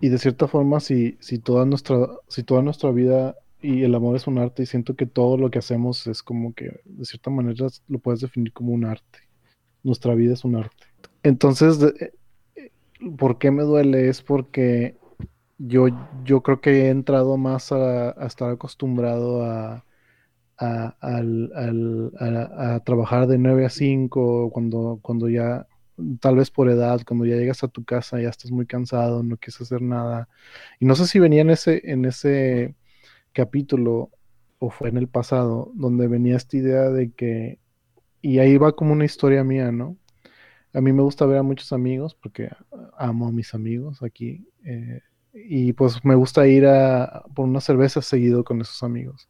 Y 0.00 0.08
de 0.08 0.18
cierta 0.18 0.48
forma, 0.48 0.80
si, 0.80 1.16
si, 1.20 1.38
toda 1.38 1.64
nuestra, 1.64 2.08
si 2.28 2.42
toda 2.42 2.62
nuestra 2.62 2.90
vida 2.90 3.36
y 3.62 3.82
el 3.82 3.94
amor 3.94 4.16
es 4.16 4.26
un 4.26 4.38
arte, 4.38 4.64
y 4.64 4.66
siento 4.66 4.94
que 4.94 5.06
todo 5.06 5.38
lo 5.38 5.50
que 5.50 5.60
hacemos 5.60 6.06
es 6.06 6.22
como 6.22 6.54
que, 6.54 6.80
de 6.84 7.04
cierta 7.04 7.30
manera, 7.30 7.66
lo 7.88 7.98
puedes 7.98 8.20
definir 8.20 8.52
como 8.52 8.72
un 8.72 8.84
arte. 8.84 9.25
Nuestra 9.86 10.14
vida 10.16 10.34
es 10.34 10.44
un 10.44 10.56
arte. 10.56 10.86
Entonces, 11.22 11.78
eh, 11.82 12.12
¿por 13.16 13.38
qué 13.38 13.52
me 13.52 13.62
duele? 13.62 14.08
Es 14.08 14.20
porque 14.20 14.96
yo, 15.58 15.86
yo 16.24 16.42
creo 16.42 16.60
que 16.60 16.86
he 16.86 16.88
entrado 16.90 17.36
más 17.36 17.70
a, 17.70 18.10
estar 18.26 18.50
acostumbrado 18.50 19.44
a, 19.44 19.84
a, 20.58 20.92
trabajar 22.84 23.28
de 23.28 23.38
9 23.38 23.66
a 23.66 23.70
5, 23.70 24.50
cuando, 24.50 24.98
cuando 25.02 25.28
ya, 25.28 25.66
tal 26.20 26.34
vez 26.36 26.50
por 26.50 26.68
edad, 26.68 27.00
cuando 27.06 27.24
ya 27.24 27.36
llegas 27.36 27.62
a 27.62 27.68
tu 27.68 27.84
casa, 27.84 28.20
ya 28.20 28.28
estás 28.28 28.50
muy 28.50 28.66
cansado, 28.66 29.22
no 29.22 29.36
quieres 29.36 29.60
hacer 29.60 29.82
nada. 29.82 30.28
Y 30.80 30.86
no 30.86 30.96
sé 30.96 31.06
si 31.06 31.20
venía 31.20 31.42
en 31.42 31.50
ese, 31.50 31.80
en 31.84 32.04
ese 32.06 32.74
capítulo 33.32 34.10
o 34.58 34.70
fue 34.70 34.88
en 34.88 34.96
el 34.96 35.08
pasado, 35.08 35.70
donde 35.74 36.08
venía 36.08 36.36
esta 36.36 36.56
idea 36.56 36.90
de 36.90 37.12
que, 37.12 37.60
y 38.26 38.40
ahí 38.40 38.56
va 38.56 38.72
como 38.72 38.92
una 38.92 39.04
historia 39.04 39.44
mía, 39.44 39.70
¿no? 39.70 39.96
A 40.72 40.80
mí 40.80 40.92
me 40.92 41.02
gusta 41.02 41.26
ver 41.26 41.38
a 41.38 41.44
muchos 41.44 41.72
amigos 41.72 42.16
porque 42.16 42.50
amo 42.98 43.28
a 43.28 43.30
mis 43.30 43.54
amigos 43.54 44.02
aquí. 44.02 44.48
Eh, 44.64 45.00
y 45.32 45.72
pues 45.74 46.04
me 46.04 46.16
gusta 46.16 46.44
ir 46.48 46.66
a, 46.66 47.22
por 47.36 47.46
una 47.46 47.60
cerveza 47.60 48.02
seguido 48.02 48.42
con 48.42 48.60
esos 48.60 48.82
amigos. 48.82 49.28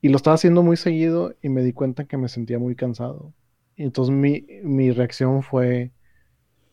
Y 0.00 0.08
lo 0.08 0.16
estaba 0.16 0.34
haciendo 0.34 0.64
muy 0.64 0.76
seguido 0.76 1.36
y 1.40 1.50
me 1.50 1.62
di 1.62 1.72
cuenta 1.72 2.06
que 2.06 2.16
me 2.16 2.28
sentía 2.28 2.58
muy 2.58 2.74
cansado. 2.74 3.32
Y 3.76 3.84
entonces 3.84 4.12
mi, 4.12 4.44
mi 4.64 4.90
reacción 4.90 5.44
fue, 5.44 5.92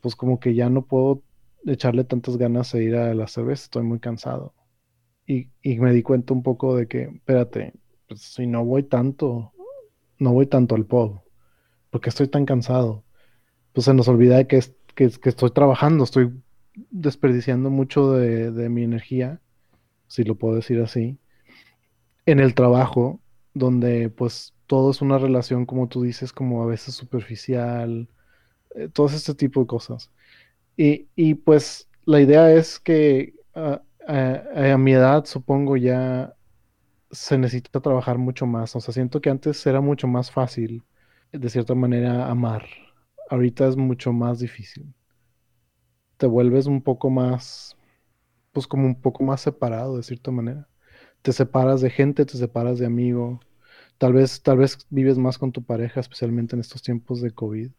pues 0.00 0.16
como 0.16 0.40
que 0.40 0.54
ya 0.56 0.68
no 0.68 0.86
puedo 0.86 1.22
echarle 1.66 2.02
tantas 2.02 2.36
ganas 2.36 2.74
a 2.74 2.80
ir 2.80 2.96
a 2.96 3.14
la 3.14 3.28
cerveza, 3.28 3.62
estoy 3.62 3.84
muy 3.84 4.00
cansado. 4.00 4.54
Y, 5.24 5.50
y 5.62 5.78
me 5.78 5.92
di 5.92 6.02
cuenta 6.02 6.34
un 6.34 6.42
poco 6.42 6.74
de 6.74 6.88
que, 6.88 7.02
espérate, 7.02 7.74
pues 8.08 8.22
si 8.22 8.48
no 8.48 8.64
voy 8.64 8.82
tanto, 8.82 9.52
no 10.18 10.32
voy 10.32 10.46
tanto 10.46 10.74
al 10.74 10.84
pub, 10.84 11.22
porque 11.90 12.10
estoy 12.10 12.28
tan 12.28 12.46
cansado 12.46 13.04
pues 13.72 13.84
se 13.84 13.94
nos 13.94 14.08
olvida 14.08 14.42
que, 14.44 14.60
que, 14.96 15.04
estoy 15.04 15.50
trabajando, 15.50 16.02
estoy 16.02 16.32
desperdiciando 16.90 17.70
mucho 17.70 18.12
de, 18.12 18.68
mi 18.68 18.82
energía, 18.82 19.40
si 20.08 20.24
lo 20.24 20.34
puedo 20.36 20.56
decir 20.56 20.80
así, 20.80 21.16
en 22.26 22.40
el 22.40 22.54
trabajo, 22.54 23.20
donde 23.54 24.10
pues 24.10 24.54
todo 24.66 24.90
es 24.90 25.00
una 25.00 25.18
relación, 25.18 25.64
como 25.64 25.88
tú 25.88 26.02
dices, 26.02 26.32
como 26.32 26.62
a 26.62 26.66
veces 26.66 26.96
superficial, 26.96 28.08
eh, 28.74 28.88
todo 28.88 29.06
este 29.06 29.34
tipo 29.34 29.60
de 29.60 29.66
cosas. 29.68 30.10
Y, 30.76 31.34
pues 31.34 31.88
la 32.04 32.20
idea 32.20 32.52
es 32.52 32.80
que 32.80 33.34
a, 33.54 33.80
a, 34.08 34.76
mi 34.76 34.92
edad, 34.92 35.24
supongo, 35.24 35.76
ya 35.76 36.34
se 37.12 37.38
necesita 37.38 37.80
trabajar 37.80 38.18
mucho 38.18 38.46
más. 38.46 38.74
O 38.74 38.80
sea, 38.80 38.92
siento 38.94 39.20
que 39.20 39.30
antes 39.30 39.64
era 39.66 39.80
mucho 39.80 40.08
más 40.08 40.32
fácil, 40.32 40.82
de 41.32 41.48
cierta 41.50 41.74
manera, 41.74 42.28
amar 42.30 42.64
ahorita 43.28 43.68
es 43.68 43.76
mucho 43.76 44.12
más 44.12 44.38
difícil. 44.38 44.94
Te 46.16 46.26
vuelves 46.26 46.66
un 46.66 46.82
poco 46.82 47.10
más, 47.10 47.76
pues 48.52 48.66
como 48.66 48.86
un 48.86 49.00
poco 49.00 49.24
más 49.24 49.40
separado 49.42 49.96
de 49.96 50.02
cierta 50.02 50.30
manera. 50.30 50.68
Te 51.22 51.32
separas 51.32 51.80
de 51.80 51.90
gente, 51.90 52.26
te 52.26 52.36
separas 52.36 52.78
de 52.78 52.86
amigo. 52.86 53.40
Tal 53.98 54.12
vez, 54.12 54.42
tal 54.42 54.58
vez 54.58 54.86
vives 54.90 55.18
más 55.18 55.38
con 55.38 55.52
tu 55.52 55.62
pareja, 55.64 56.00
especialmente 56.00 56.56
en 56.56 56.60
estos 56.60 56.82
tiempos 56.82 57.20
de 57.20 57.32
COVID, 57.32 57.70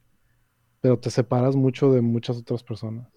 pero 0.82 1.00
te 1.00 1.10
separas 1.12 1.56
mucho 1.56 1.92
de 1.92 2.02
muchas 2.02 2.38
otras 2.38 2.64
personas. 2.64 3.08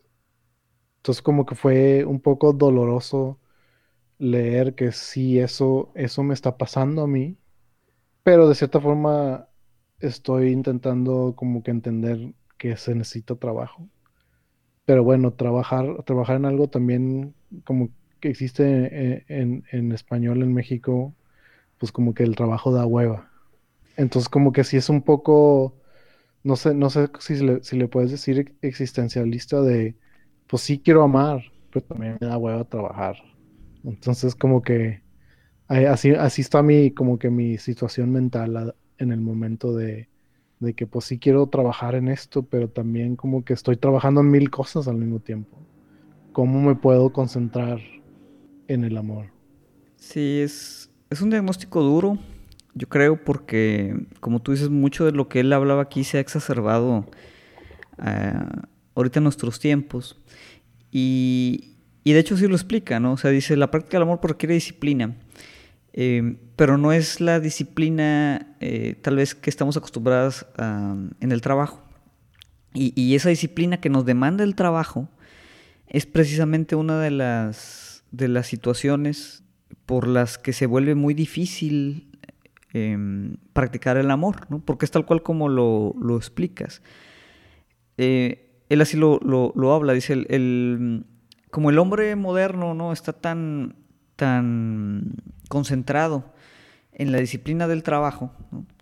Entonces 0.98 1.22
como 1.22 1.46
que 1.46 1.54
fue 1.54 2.04
un 2.04 2.20
poco 2.20 2.52
doloroso 2.52 3.40
leer 4.18 4.74
que 4.74 4.92
sí, 4.92 5.40
eso, 5.40 5.92
eso 5.94 6.22
me 6.22 6.34
está 6.34 6.56
pasando 6.56 7.02
a 7.02 7.08
mí, 7.08 7.36
pero 8.22 8.48
de 8.48 8.54
cierta 8.54 8.80
forma 8.80 9.48
estoy 10.02 10.50
intentando 10.50 11.34
como 11.36 11.62
que 11.62 11.70
entender 11.70 12.34
que 12.58 12.76
se 12.76 12.94
necesita 12.94 13.36
trabajo. 13.36 13.88
Pero 14.84 15.04
bueno, 15.04 15.32
trabajar, 15.32 16.02
trabajar 16.04 16.36
en 16.36 16.44
algo 16.44 16.68
también 16.68 17.34
como 17.64 17.90
que 18.20 18.28
existe 18.28 18.64
eh, 18.66 19.24
en, 19.28 19.92
español 19.92 20.42
en 20.42 20.52
México, 20.52 21.14
pues 21.78 21.92
como 21.92 22.14
que 22.14 22.24
el 22.24 22.36
trabajo 22.36 22.72
da 22.72 22.86
hueva. 22.86 23.30
Entonces 23.96 24.28
como 24.28 24.52
que 24.52 24.64
sí 24.64 24.76
es 24.76 24.88
un 24.88 25.02
poco, 25.02 25.76
no 26.44 26.56
sé, 26.56 26.74
no 26.74 26.90
sé 26.90 27.10
si 27.20 27.36
le, 27.44 27.62
si 27.62 27.76
le 27.76 27.88
puedes 27.88 28.10
decir 28.10 28.56
existencialista 28.62 29.60
de, 29.62 29.96
pues 30.46 30.62
sí 30.62 30.78
quiero 30.80 31.02
amar, 31.02 31.42
pero 31.72 31.84
también 31.86 32.18
me 32.20 32.26
da 32.26 32.38
hueva 32.38 32.64
trabajar. 32.64 33.16
Entonces 33.84 34.34
como 34.34 34.62
que 34.62 35.02
así, 35.68 36.10
así 36.10 36.42
está 36.42 36.62
mi, 36.62 36.90
como 36.92 37.18
que 37.18 37.30
mi 37.30 37.58
situación 37.58 38.10
mental 38.12 38.74
en 39.02 39.12
el 39.12 39.20
momento 39.20 39.74
de, 39.74 40.08
que 40.76 40.86
pues 40.86 41.06
sí 41.06 41.18
quiero 41.18 41.46
trabajar 41.48 41.94
en 41.94 42.08
esto, 42.08 42.44
pero 42.44 42.68
también 42.68 43.16
como 43.16 43.44
que 43.44 43.52
estoy 43.52 43.76
trabajando 43.76 44.20
en 44.20 44.30
mil 44.30 44.48
cosas 44.50 44.86
al 44.86 44.96
mismo 44.96 45.18
tiempo. 45.18 45.58
¿Cómo 46.32 46.60
me 46.62 46.76
puedo 46.76 47.12
concentrar 47.12 47.80
en 48.68 48.84
el 48.84 48.96
amor? 48.96 49.26
Sí, 49.96 50.40
es, 50.40 50.90
es 51.10 51.20
un 51.20 51.30
diagnóstico 51.30 51.82
duro, 51.82 52.18
yo 52.74 52.88
creo, 52.88 53.22
porque 53.22 54.06
como 54.20 54.40
tú 54.40 54.52
dices, 54.52 54.70
mucho 54.70 55.04
de 55.04 55.12
lo 55.12 55.28
que 55.28 55.40
él 55.40 55.52
hablaba 55.52 55.82
aquí 55.82 56.04
se 56.04 56.18
ha 56.18 56.20
exacerbado 56.20 57.06
eh, 58.04 58.32
ahorita 58.94 59.18
en 59.18 59.24
nuestros 59.24 59.58
tiempos. 59.58 60.18
Y, 60.90 61.76
y 62.04 62.12
de 62.12 62.20
hecho 62.20 62.36
sí 62.36 62.46
lo 62.46 62.54
explica, 62.54 63.00
¿no? 63.00 63.12
O 63.12 63.16
sea, 63.16 63.30
dice, 63.30 63.56
la 63.56 63.70
práctica 63.70 63.98
del 63.98 64.04
amor 64.04 64.20
requiere 64.22 64.54
disciplina. 64.54 65.16
Em, 65.92 66.38
pero 66.56 66.78
no 66.78 66.92
es 66.92 67.20
la 67.20 67.38
disciplina 67.40 68.56
eh, 68.60 68.96
tal 69.02 69.16
vez 69.16 69.34
que 69.34 69.50
estamos 69.50 69.76
acostumbrados 69.76 70.46
en 70.58 71.32
el 71.32 71.40
trabajo. 71.40 71.82
Y, 72.74 73.14
esa 73.14 73.28
disciplina 73.28 73.80
que 73.80 73.90
nos 73.90 74.06
demanda 74.06 74.44
el 74.44 74.54
trabajo 74.54 75.08
es 75.88 76.06
precisamente 76.06 76.74
una 76.74 76.98
de 77.00 77.10
las, 77.10 78.02
de 78.10 78.28
las 78.28 78.46
situaciones 78.46 79.44
por 79.84 80.06
las 80.06 80.38
que 80.38 80.54
se 80.54 80.64
vuelve 80.64 80.94
muy 80.94 81.12
difícil 81.12 82.18
em, 82.72 83.36
practicar 83.52 83.98
el 83.98 84.10
amor, 84.10 84.46
¿no? 84.48 84.60
Porque 84.60 84.86
es 84.86 84.90
tal 84.90 85.04
cual 85.04 85.22
como 85.22 85.50
lo, 85.50 86.16
explicas. 86.16 86.80
Eh, 87.98 88.64
él 88.70 88.80
así 88.80 88.96
lo, 88.96 89.20
habla, 89.74 89.92
dice, 89.92 90.14
el, 90.14 91.04
como 91.50 91.68
el 91.68 91.78
hombre 91.78 92.16
moderno 92.16 92.72
no 92.72 92.90
está 92.90 93.12
tan, 93.12 93.76
tan 94.16 95.16
concentrado 95.52 96.24
en 96.94 97.12
la 97.12 97.18
disciplina 97.18 97.68
del 97.68 97.82
trabajo, 97.82 98.32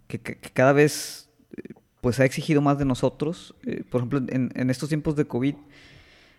que, 0.07 0.21
cada 0.21 0.73
vez 0.73 1.29
eh, 1.57 1.75
pues 2.01 2.21
ha 2.21 2.25
exigido 2.25 2.61
más 2.61 2.79
de 2.79 2.85
nosotros. 2.85 3.57
Eh, 3.67 3.83
por 3.91 3.99
ejemplo, 3.99 4.21
en, 4.29 4.71
estos 4.71 4.89
tiempos 4.89 5.17
de 5.17 5.25
COVID, 5.25 5.57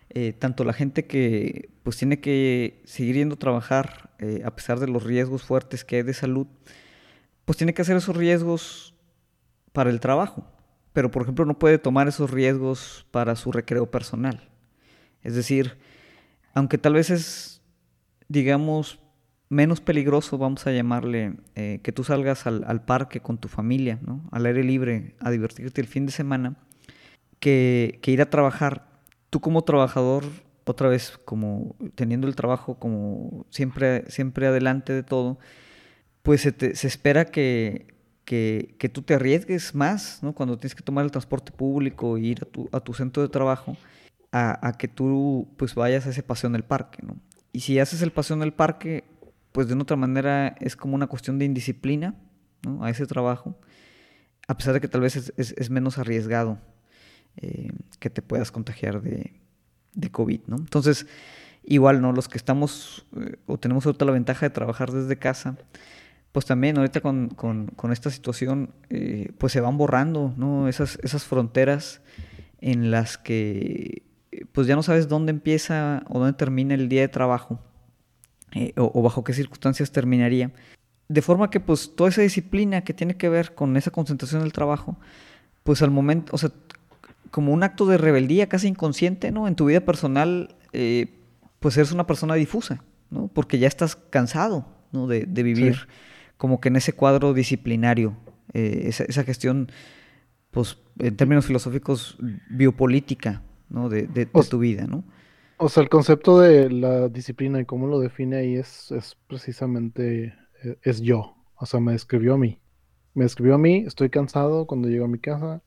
eh, 0.08 0.32
tanto 0.32 0.64
la 0.64 0.72
gente 0.72 1.04
que 1.04 1.68
pues 1.82 1.98
tiene 1.98 2.20
que 2.20 2.80
seguir 2.86 3.16
yendo 3.16 3.34
a 3.34 3.38
trabajar 3.38 4.10
a 4.44 4.54
pesar 4.54 4.78
de 4.80 4.86
los 4.86 5.02
riesgos 5.02 5.42
fuertes 5.42 5.84
que 5.84 5.96
hay 5.96 6.02
de 6.02 6.14
salud, 6.14 6.46
pues 7.44 7.58
tiene 7.58 7.74
que 7.74 7.82
hacer 7.82 7.96
esos 7.96 8.16
riesgos 8.16 8.94
para 9.72 9.90
el 9.90 10.00
trabajo. 10.00 10.46
Pero, 10.94 11.10
por 11.10 11.22
ejemplo, 11.22 11.44
no 11.44 11.58
puede 11.58 11.76
tomar 11.76 12.08
esos 12.08 12.30
riesgos 12.30 13.04
para 13.10 13.36
su 13.36 13.52
recreo 13.52 13.90
personal. 13.90 14.48
Es 15.22 15.34
decir, 15.34 15.76
aunque 16.54 16.78
tal 16.78 16.94
vez 16.94 17.10
es, 17.10 17.60
digamos, 18.28 19.01
menos 19.52 19.82
peligroso, 19.82 20.38
vamos 20.38 20.66
a 20.66 20.72
llamarle, 20.72 21.34
eh, 21.56 21.80
que 21.82 21.92
tú 21.92 22.04
salgas 22.04 22.46
al, 22.46 22.84
parque 22.86 23.20
con 23.20 23.36
tu 23.36 23.48
familia, 23.48 23.98
¿no? 24.00 24.26
al 24.32 24.46
aire 24.46 24.64
libre, 24.64 25.14
a 25.20 25.30
divertirte 25.30 25.82
el 25.82 25.86
fin 25.86 26.06
de 26.06 26.12
semana, 26.12 26.56
que, 27.38 28.00
ir 28.06 28.22
a 28.22 28.30
trabajar. 28.30 28.88
Tú 29.28 29.40
como 29.40 29.62
trabajador, 29.62 30.24
otra 30.64 30.88
vez, 30.88 31.18
como 31.26 31.76
teniendo 31.94 32.28
el 32.28 32.34
trabajo 32.34 32.76
como 32.76 33.44
siempre, 33.50 34.10
siempre 34.10 34.46
adelante 34.46 34.94
de 34.94 35.02
todo, 35.02 35.38
pues 36.22 36.40
se, 36.40 36.86
espera 36.86 37.26
que, 37.26 37.94
que, 38.24 38.90
tú 38.90 39.02
te 39.02 39.14
arriesgues 39.14 39.74
más, 39.74 40.20
¿no? 40.22 40.34
Cuando 40.34 40.56
tienes 40.56 40.74
que 40.74 40.82
tomar 40.82 41.04
el 41.04 41.10
transporte 41.10 41.52
público 41.52 42.16
e 42.16 42.20
ir 42.20 42.38
a 42.42 42.46
tu, 42.46 42.70
a 42.72 42.80
tu 42.80 42.94
centro 42.94 43.22
de 43.22 43.28
trabajo, 43.28 43.76
a, 44.30 44.66
a, 44.66 44.72
que 44.72 44.88
tú 44.88 45.48
pues 45.58 45.74
vayas 45.74 46.06
a 46.06 46.10
ese 46.10 46.22
paseo 46.22 46.48
en 46.48 46.56
el 46.56 46.64
parque, 46.64 47.02
¿no? 47.04 47.16
Y 47.52 47.60
si 47.60 47.78
haces 47.78 48.00
el 48.00 48.12
paseo 48.12 48.36
en 48.36 48.42
el 48.42 48.54
parque, 48.54 49.04
pues 49.52 49.68
de 49.68 49.74
una 49.74 49.82
otra 49.82 49.96
manera 49.96 50.56
es 50.60 50.76
como 50.76 50.94
una 50.94 51.06
cuestión 51.06 51.38
de 51.38 51.44
indisciplina 51.44 52.14
a 52.80 52.90
ese 52.90 53.06
trabajo, 53.06 53.58
a 54.48 54.56
pesar 54.56 54.74
de 54.74 54.80
que 54.80 54.88
tal 54.88 55.02
vez 55.02 55.32
es, 55.36 55.70
menos 55.70 55.98
arriesgado 55.98 56.58
eh, 57.36 57.70
que 57.98 58.10
te 58.10 58.22
puedas 58.22 58.50
contagiar 58.50 59.02
de, 59.02 59.32
COVID, 60.10 60.40
¿no? 60.46 60.56
Entonces, 60.56 61.06
igual, 61.64 62.00
¿no? 62.00 62.12
Los 62.12 62.28
que 62.28 62.38
estamos 62.38 63.06
eh, 63.16 63.36
o 63.46 63.58
tenemos 63.58 63.84
ahorita 63.86 64.04
la 64.04 64.12
ventaja 64.12 64.46
de 64.46 64.50
trabajar 64.50 64.90
desde 64.90 65.18
casa, 65.18 65.56
pues 66.32 66.46
también 66.46 66.78
ahorita 66.78 67.02
con, 67.02 67.70
esta 67.92 68.10
situación, 68.10 68.70
eh, 68.88 69.32
pues 69.38 69.52
se 69.52 69.60
van 69.60 69.76
borrando, 69.76 70.32
¿no? 70.36 70.66
Esas, 70.66 70.98
esas 71.02 71.24
fronteras 71.24 72.00
en 72.60 72.90
las 72.90 73.18
que 73.18 74.02
pues 74.52 74.66
ya 74.66 74.76
no 74.76 74.82
sabes 74.82 75.08
dónde 75.08 75.30
empieza 75.30 76.04
o 76.08 76.18
dónde 76.18 76.32
termina 76.32 76.74
el 76.74 76.88
día 76.88 77.02
de 77.02 77.08
trabajo 77.08 77.60
eh, 78.54 78.72
o, 78.76 79.02
bajo 79.02 79.24
qué 79.24 79.32
circunstancias 79.32 79.92
terminaría. 79.92 80.50
De 81.08 81.22
forma 81.22 81.50
que 81.50 81.60
pues 81.60 81.94
toda 81.94 82.10
esa 82.10 82.22
disciplina 82.22 82.82
que 82.82 82.94
tiene 82.94 83.16
que 83.16 83.28
ver 83.28 83.54
con 83.54 83.76
esa 83.76 83.90
concentración 83.90 84.42
del 84.42 84.52
trabajo, 84.52 84.96
pues 85.62 85.82
al 85.82 85.90
momento, 85.90 86.32
o 86.34 86.38
sea, 86.38 86.50
como 87.30 87.52
un 87.52 87.62
acto 87.62 87.86
de 87.86 87.98
rebeldía 87.98 88.48
casi 88.48 88.68
inconsciente, 88.68 89.30
¿no? 89.30 89.48
En 89.48 89.56
tu 89.56 89.66
vida 89.66 89.80
personal, 89.80 90.54
eh, 90.72 91.18
pues 91.60 91.76
eres 91.76 91.92
una 91.92 92.06
persona 92.06 92.34
difusa, 92.34 92.82
¿no? 93.10 93.28
Porque 93.28 93.58
ya 93.58 93.68
estás 93.68 93.96
cansado, 93.96 94.66
¿no? 94.92 95.06
De, 95.06 95.24
vivir 95.24 95.88
como 96.36 96.60
que 96.60 96.68
en 96.68 96.76
ese 96.76 96.92
cuadro 96.92 97.32
disciplinario, 97.34 98.16
eh, 98.52 98.84
esa, 98.86 99.24
gestión, 99.24 99.70
pues 100.50 100.78
en 100.98 101.16
términos 101.16 101.46
filosóficos, 101.46 102.18
biopolítica, 102.50 103.42
¿no? 103.70 103.88
De, 103.88 104.06
de 104.06 104.26
tu 104.26 104.58
vida, 104.58 104.86
¿no? 104.86 105.04
O 105.64 105.68
sea, 105.68 105.84
el 105.84 105.88
concepto 105.88 106.40
de 106.40 106.70
la 106.70 107.08
disciplina 107.08 107.60
y 107.60 107.64
cómo 107.64 107.86
lo 107.86 108.00
define 108.00 108.36
ahí 108.36 108.56
es, 108.56 108.90
es 108.90 109.16
precisamente, 109.28 110.34
e, 110.64 110.76
es 110.82 111.00
yo. 111.00 111.36
O 111.54 111.66
sea, 111.66 111.78
me 111.78 111.92
describió 111.92 112.34
a 112.34 112.38
mí. 112.38 112.60
Me 113.14 113.22
describió 113.24 113.54
a 113.54 113.58
mí, 113.58 113.84
estoy 113.86 114.10
cansado 114.10 114.66
cuando 114.66 114.88
llego 114.88 115.04
a 115.04 115.08
mi 115.08 115.20
casa. 115.20 115.62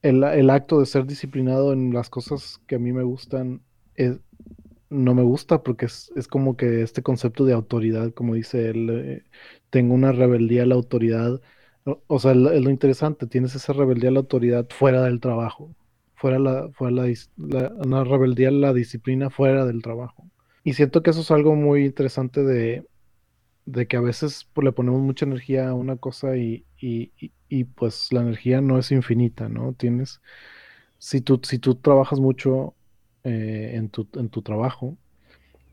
El, 0.00 0.24
acto 0.50 0.80
de 0.80 0.86
ser 0.86 1.04
disciplinado 1.06 1.74
en 1.74 1.92
las 1.92 2.08
cosas 2.08 2.62
que 2.66 2.76
a 2.76 2.78
mí 2.78 2.94
me 2.94 3.02
gustan 3.02 3.60
es, 3.96 4.18
no 4.88 5.14
me 5.14 5.22
gusta 5.22 5.62
porque 5.62 5.86
es, 5.86 6.10
como 6.30 6.56
que 6.56 6.80
este 6.82 7.02
concepto 7.02 7.44
de 7.44 7.52
autoridad, 7.52 8.14
como 8.14 8.34
dice 8.34 8.70
él, 8.70 8.88
eh, 8.90 9.24
tengo 9.70 9.94
una 9.94 10.12
rebeldía 10.12 10.62
a 10.62 10.66
la 10.66 10.76
autoridad. 10.76 11.42
O, 12.06 12.18
sea, 12.18 12.32
es 12.32 12.38
lo 12.38 12.70
interesante, 12.70 13.26
tienes 13.26 13.54
esa 13.54 13.74
rebeldía 13.74 14.08
a 14.10 14.12
la 14.14 14.20
autoridad 14.20 14.66
fuera 14.70 15.02
del 15.02 15.20
trabajo 15.20 15.74
fuera 16.24 16.38
la, 16.38 16.70
fuera 16.70 17.04
la, 17.36 17.72
una 17.84 18.02
rebeldía 18.02 18.50
la 18.50 18.72
disciplina 18.72 19.28
fuera 19.28 19.66
del 19.66 19.82
trabajo. 19.82 20.30
Y 20.62 20.72
siento 20.72 21.02
que 21.02 21.10
eso 21.10 21.20
es 21.20 21.30
algo 21.30 21.54
muy 21.54 21.84
interesante 21.84 22.42
de, 22.42 22.86
de 23.66 23.86
que 23.86 23.98
a 23.98 24.00
veces 24.00 24.48
pues, 24.54 24.64
le 24.64 24.72
ponemos 24.72 25.02
mucha 25.02 25.26
energía 25.26 25.68
a 25.68 25.74
una 25.74 25.96
cosa 25.96 26.38
y, 26.38 26.64
y, 26.80 27.12
y, 27.50 27.64
pues 27.64 28.10
la 28.10 28.22
energía 28.22 28.62
no 28.62 28.78
es 28.78 28.90
infinita, 28.90 29.50
¿no? 29.50 29.74
Tienes, 29.74 30.22
si 30.96 31.20
tú, 31.20 31.38
si 31.42 31.58
tú 31.58 31.74
trabajas 31.74 32.18
mucho 32.20 32.74
eh, 33.24 33.72
en, 33.74 33.90
tu, 33.90 34.08
en 34.14 34.30
tu 34.30 34.40
trabajo, 34.40 34.96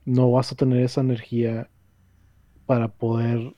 no 0.03 0.31
vas 0.33 0.51
a 0.51 0.55
tener 0.55 0.83
esa 0.83 0.99
energía 0.99 1.69
para 2.65 2.89
poder 2.89 3.53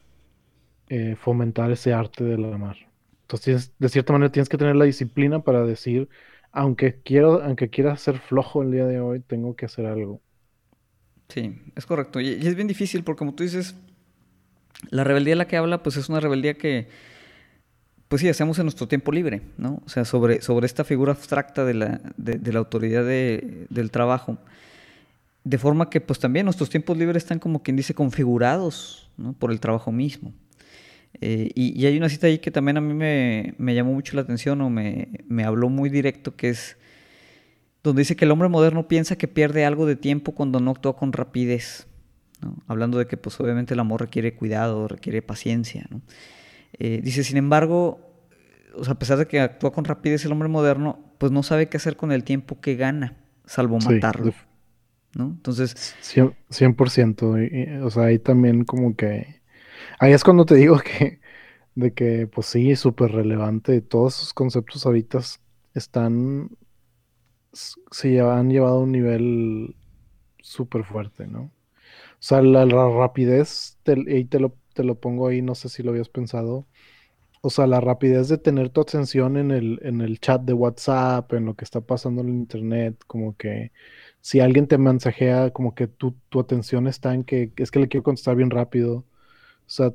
eh, 0.89 1.15
fomentar 1.15 1.71
ese 1.71 1.91
arte 1.91 2.23
del 2.23 2.45
amar. 2.53 2.77
Entonces, 3.23 3.73
de 3.79 3.89
cierta 3.89 4.13
manera, 4.13 4.31
tienes 4.31 4.47
que 4.47 4.59
tener 4.59 4.75
la 4.75 4.85
disciplina 4.85 5.39
para 5.39 5.65
decir, 5.65 6.07
aunque 6.53 7.01
quiero, 7.01 7.43
aunque 7.43 7.69
quiera 7.69 7.97
ser 7.97 8.19
flojo 8.19 8.61
el 8.61 8.71
día 8.71 8.85
de 8.85 8.99
hoy, 8.99 9.19
tengo 9.19 9.55
que 9.55 9.65
hacer 9.65 9.87
algo. 9.87 10.21
Sí, 11.27 11.59
es 11.75 11.85
correcto. 11.87 12.21
Y, 12.21 12.29
es 12.29 12.55
bien 12.55 12.67
difícil 12.67 13.03
porque 13.03 13.19
como 13.19 13.33
tú 13.33 13.43
dices, 13.43 13.75
la 14.91 15.03
rebeldía 15.03 15.31
de 15.31 15.37
la 15.37 15.47
que 15.47 15.57
habla, 15.57 15.81
pues 15.81 15.97
es 15.97 16.09
una 16.09 16.19
rebeldía 16.19 16.53
que, 16.53 16.87
pues 18.07 18.21
sí, 18.21 18.29
hacemos 18.29 18.59
en 18.59 18.65
nuestro 18.65 18.87
tiempo 18.87 19.11
libre, 19.11 19.41
¿no? 19.57 19.81
O 19.83 19.89
sea, 19.89 20.05
sobre, 20.05 20.41
sobre 20.41 20.67
esta 20.67 20.83
figura 20.83 21.13
abstracta 21.13 21.65
de 21.65 21.73
la, 21.73 22.01
de, 22.17 22.53
la 22.53 22.59
autoridad 22.59 23.03
del 23.03 23.91
trabajo. 23.91 24.37
De 25.43 25.57
forma 25.57 25.89
que, 25.89 26.01
pues 26.01 26.19
también 26.19 26.45
nuestros 26.45 26.69
tiempos 26.69 26.95
libres 26.95 27.23
están 27.23 27.39
como 27.39 27.63
quien 27.63 27.75
dice 27.75 27.95
configurados, 27.95 29.09
¿no? 29.17 29.33
Por 29.33 29.51
el 29.51 29.59
trabajo 29.59 29.91
mismo. 29.91 30.33
Eh, 31.21 31.51
y, 31.55 31.85
hay 31.85 31.97
una 31.97 32.09
cita 32.09 32.27
ahí 32.27 32.39
que 32.39 32.51
también 32.51 32.77
a 32.77 32.81
mí 32.81 32.93
me, 32.93 33.75
llamó 33.75 33.93
mucho 33.93 34.15
la 34.15 34.23
atención 34.23 34.61
o 34.61 34.69
me, 34.69 35.07
habló 35.43 35.69
muy 35.69 35.89
directo, 35.89 36.35
que 36.35 36.49
es 36.49 36.77
donde 37.83 38.01
dice 38.01 38.15
que 38.15 38.25
el 38.25 38.31
hombre 38.31 38.49
moderno 38.49 38.87
piensa 38.87 39.17
que 39.17 39.27
pierde 39.27 39.65
algo 39.65 39.85
de 39.85 39.95
tiempo 39.95 40.33
cuando 40.33 40.59
no 40.59 40.71
actúa 40.71 40.95
con 40.95 41.13
rapidez. 41.13 41.87
Hablando 42.67 42.97
de 42.97 43.07
que 43.07 43.15
pues 43.15 43.39
obviamente 43.39 43.73
el 43.73 43.79
amor 43.79 44.01
requiere 44.01 44.35
cuidado, 44.35 44.87
requiere 44.87 45.21
paciencia. 45.21 45.87
Eh, 46.77 46.99
dice, 47.01 47.23
sin 47.23 47.37
embargo, 47.37 48.01
a 48.85 48.95
pesar 48.95 49.17
de 49.17 49.27
que 49.27 49.39
actúa 49.39 49.71
con 49.71 49.85
rapidez 49.85 50.25
el 50.25 50.31
hombre 50.33 50.49
moderno, 50.49 50.99
pues 51.19 51.31
no 51.31 51.43
sabe 51.43 51.69
qué 51.69 51.77
hacer 51.77 51.95
con 51.95 52.11
el 52.11 52.25
tiempo 52.25 52.59
que 52.59 52.75
gana, 52.75 53.17
salvo 53.45 53.79
matarlo. 53.79 54.33
¿no? 55.15 55.25
Entonces... 55.25 55.95
100%. 56.01 57.83
o 57.83 57.89
sea, 57.89 58.03
ahí 58.03 58.19
también 58.19 58.65
como 58.65 58.95
que 58.95 59.42
Ahí 59.99 60.13
es 60.13 60.23
cuando 60.23 60.45
te 60.45 60.55
digo 60.55 60.77
que, 60.83 61.19
de 61.75 61.93
que, 61.93 62.27
pues 62.27 62.47
sí, 62.47 62.75
súper 62.75 63.11
relevante. 63.11 63.81
Todos 63.81 64.17
esos 64.17 64.33
conceptos 64.33 64.85
ahorita 64.85 65.19
están, 65.73 66.49
se 67.51 68.19
han 68.21 68.49
llevado 68.49 68.77
a 68.77 68.79
un 68.79 68.91
nivel 68.91 69.75
súper 70.41 70.83
fuerte, 70.83 71.27
¿no? 71.27 71.51
O 72.23 72.25
sea, 72.25 72.41
la, 72.41 72.65
rapidez, 72.65 73.77
y 73.85 74.25
te 74.25 74.39
lo, 74.39 74.55
te 74.73 74.83
lo 74.83 74.95
pongo 74.99 75.27
ahí, 75.27 75.41
no 75.41 75.55
sé 75.55 75.69
si 75.69 75.83
lo 75.83 75.91
habías 75.91 76.09
pensado. 76.09 76.67
O 77.41 77.49
sea, 77.49 77.67
la 77.67 77.81
rapidez 77.81 78.29
de 78.29 78.37
tener 78.37 78.69
tu 78.69 78.81
atención 78.81 79.37
en 79.37 79.51
el, 79.51 79.79
en 79.83 80.01
el 80.01 80.19
chat 80.19 80.41
de 80.43 80.53
WhatsApp, 80.53 81.33
en 81.33 81.45
lo 81.45 81.55
que 81.55 81.65
está 81.65 81.81
pasando 81.81 82.21
en 82.21 82.29
el 82.29 82.35
internet, 82.35 82.97
como 83.07 83.35
que 83.37 83.73
si 84.21 84.39
alguien 84.39 84.67
te 84.67 84.77
mensajea, 84.77 85.51
como 85.51 85.75
que 85.75 85.87
tu, 85.87 86.15
tu 86.29 86.39
atención 86.39 86.87
está 86.87 87.13
en 87.13 87.25
que 87.25 87.51
es 87.57 87.71
que 87.71 87.79
le 87.79 87.89
quiero 87.89 88.03
contestar 88.03 88.35
bien 88.37 88.49
rápido 88.51 89.05
sea, 89.73 89.93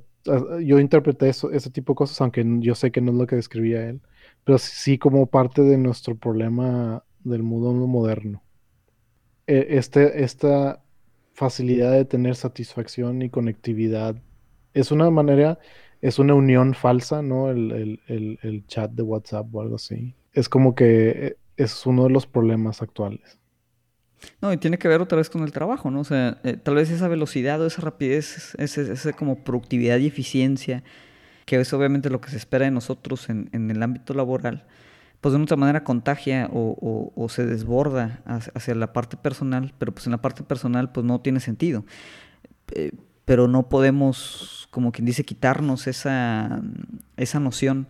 yo 0.63 0.79
interpreté 0.79 1.29
eso, 1.29 1.51
ese 1.53 1.71
tipo 1.71 1.93
de 1.93 1.97
cosas, 1.97 2.21
aunque 2.21 2.45
yo 2.61 2.75
sé 2.75 2.91
que 2.91 3.01
no 3.01 3.13
es 3.13 3.19
lo 3.19 3.27
que 3.27 3.37
describía 3.37 3.89
él, 3.89 4.01
pero 4.45 4.59
sí 4.59 4.99
como 4.99 5.27
parte 5.27 5.63
de 5.63 5.79
nuestro 5.79 6.17
problema 6.17 7.05
del 7.25 7.43
mundo 7.43 7.73
moderno. 7.87 8.43
E, 9.47 9.79
este, 9.79 10.23
esta 10.25 10.83
facilidad 11.33 11.93
de 11.93 12.05
tener 12.05 12.35
satisfacción 12.35 13.23
y 13.23 13.31
conectividad 13.31 14.17
es 14.75 14.91
una 14.91 15.11
manera, 15.11 15.59
es 16.01 16.19
una 16.19 16.35
unión 16.35 16.75
falsa, 16.75 17.23
¿no? 17.23 17.51
El, 17.51 18.01
el 18.09 18.67
chat 18.67 18.91
de 18.91 19.03
WhatsApp 19.03 19.55
o 19.55 19.61
algo 19.61 19.77
así. 19.77 20.15
Es 20.33 20.49
como 20.49 20.75
que 20.75 21.11
eh, 21.11 21.37
es 21.57 21.87
uno 21.87 22.05
de 22.05 22.11
los 22.11 22.27
problemas 22.27 22.83
actuales. 22.83 23.39
No, 24.41 24.53
y 24.53 24.57
tiene 24.57 24.79
que 24.79 24.89
ver 24.89 25.01
otra 25.01 25.19
vez 25.19 25.31
con 25.31 25.43
el 25.43 25.53
trabajo, 25.53 25.91
¿no? 25.91 26.01
O 26.01 26.05
sea, 26.05 26.39
eh, 26.45 26.57
tal 26.57 26.75
vez 26.75 26.91
esa 26.91 27.09
velocidad 27.09 27.61
o 27.61 27.67
esa 27.67 27.83
rapidez, 27.83 28.55
esa, 28.59 29.13
como 29.13 29.45
productividad 29.45 29.99
y 29.99 30.07
eficiencia, 30.07 30.83
que 31.45 31.61
es 31.61 31.73
obviamente 31.73 32.11
lo 32.11 32.21
que 32.21 32.31
se 32.31 32.37
espera 32.37 32.65
de 32.65 32.71
nosotros 32.71 33.29
en, 33.31 33.49
en 33.53 33.71
el 33.71 33.83
ámbito 33.83 34.15
laboral, 34.15 34.65
pues 35.21 35.35
de 35.35 35.43
otra 35.43 35.57
manera 35.57 35.85
contagia 35.85 36.49
o, 36.53 37.13
o, 37.15 37.29
se 37.29 37.45
desborda 37.45 38.23
hacia, 38.25 38.75
la 38.75 38.93
parte 38.93 39.17
personal, 39.17 39.75
pero 39.79 39.93
pues 39.93 40.07
en 40.07 40.13
la 40.13 40.21
parte 40.21 40.43
personal 40.45 40.93
pues 40.93 41.05
no 41.05 41.21
tiene 41.21 41.41
sentido. 41.41 41.85
Eh, 42.73 42.93
pero 43.25 43.49
no 43.49 43.69
podemos, 43.69 44.69
como 44.71 44.93
quien 44.93 45.05
dice, 45.05 45.25
quitarnos 45.25 45.87
esa, 45.87 46.63
esa 47.17 47.41
noción 47.41 47.89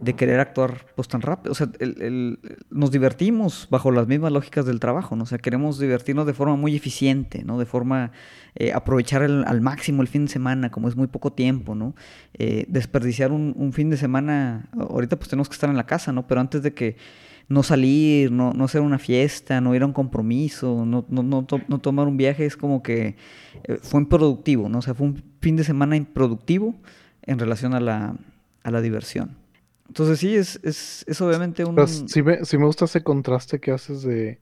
de 0.00 0.14
querer 0.14 0.40
actuar 0.40 0.86
pues 0.96 1.08
tan 1.08 1.20
rápido. 1.20 1.52
O 1.52 1.54
sea, 1.54 1.70
el, 1.78 2.38
nos 2.70 2.90
divertimos 2.90 3.68
bajo 3.70 3.90
las 3.90 4.06
mismas 4.06 4.32
lógicas 4.32 4.64
del 4.64 4.80
trabajo, 4.80 5.14
¿no? 5.14 5.24
O 5.24 5.26
sea, 5.26 5.38
queremos 5.38 5.78
divertirnos 5.78 6.26
de 6.26 6.32
forma 6.32 6.56
muy 6.56 6.74
eficiente, 6.74 7.44
¿no? 7.44 7.58
De 7.58 7.66
forma 7.66 8.10
eh, 8.54 8.72
aprovechar 8.72 9.22
al 9.22 9.60
máximo 9.60 10.00
el 10.00 10.08
fin 10.08 10.24
de 10.24 10.32
semana, 10.32 10.70
como 10.70 10.88
es 10.88 10.96
muy 10.96 11.06
poco 11.06 11.32
tiempo, 11.32 11.74
¿no? 11.74 11.94
Eh, 12.34 12.64
desperdiciar 12.68 13.30
un, 13.30 13.72
fin 13.74 13.90
de 13.90 13.98
semana, 13.98 14.70
ahorita 14.72 15.16
pues 15.16 15.28
tenemos 15.28 15.48
que 15.48 15.54
estar 15.54 15.68
en 15.68 15.76
la 15.76 15.86
casa, 15.86 16.12
¿no? 16.12 16.26
Pero 16.26 16.40
antes 16.40 16.62
de 16.62 16.72
que 16.72 16.96
no 17.48 17.62
salir, 17.62 18.32
no, 18.32 18.54
no 18.54 18.64
hacer 18.64 18.80
una 18.80 18.98
fiesta, 18.98 19.60
no 19.60 19.74
ir 19.74 19.82
a 19.82 19.86
un 19.86 19.92
compromiso, 19.92 20.86
no, 20.86 21.04
no, 21.08 21.22
no, 21.22 21.46
no 21.68 21.78
tomar 21.78 22.08
un 22.08 22.16
viaje, 22.16 22.46
es 22.46 22.56
como 22.56 22.82
que 22.82 23.16
eh, 23.64 23.78
fue 23.82 24.00
improductivo, 24.00 24.70
¿no? 24.70 24.78
O 24.78 24.82
sea, 24.82 24.94
fue 24.94 25.08
un 25.08 25.22
fin 25.42 25.56
de 25.56 25.64
semana 25.64 25.94
improductivo 25.96 26.74
en 27.22 27.38
relación 27.38 27.74
a 27.74 27.80
la, 27.80 28.16
a 28.62 28.70
la 28.70 28.80
diversión. 28.80 29.36
Entonces 29.90 30.20
sí, 30.20 30.36
es, 30.36 30.60
es, 30.62 31.04
es 31.08 31.20
obviamente 31.20 31.64
un... 31.64 31.76
sí, 32.08 32.22
me, 32.22 32.38
me 32.38 32.64
gusta 32.64 32.84
ese 32.84 33.02
contraste 33.02 33.58
que 33.58 33.72
haces 33.72 34.02
de 34.02 34.40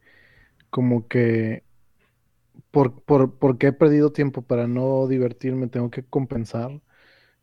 como 0.69 1.09
que 1.09 1.65
por, 2.71 3.03
por, 3.03 3.39
porque 3.39 3.69
he 3.69 3.73
perdido 3.73 4.13
tiempo 4.13 4.43
para 4.43 4.67
no 4.67 5.07
divertirme, 5.07 5.69
tengo 5.69 5.91
que 5.91 6.05
compensar, 6.05 6.83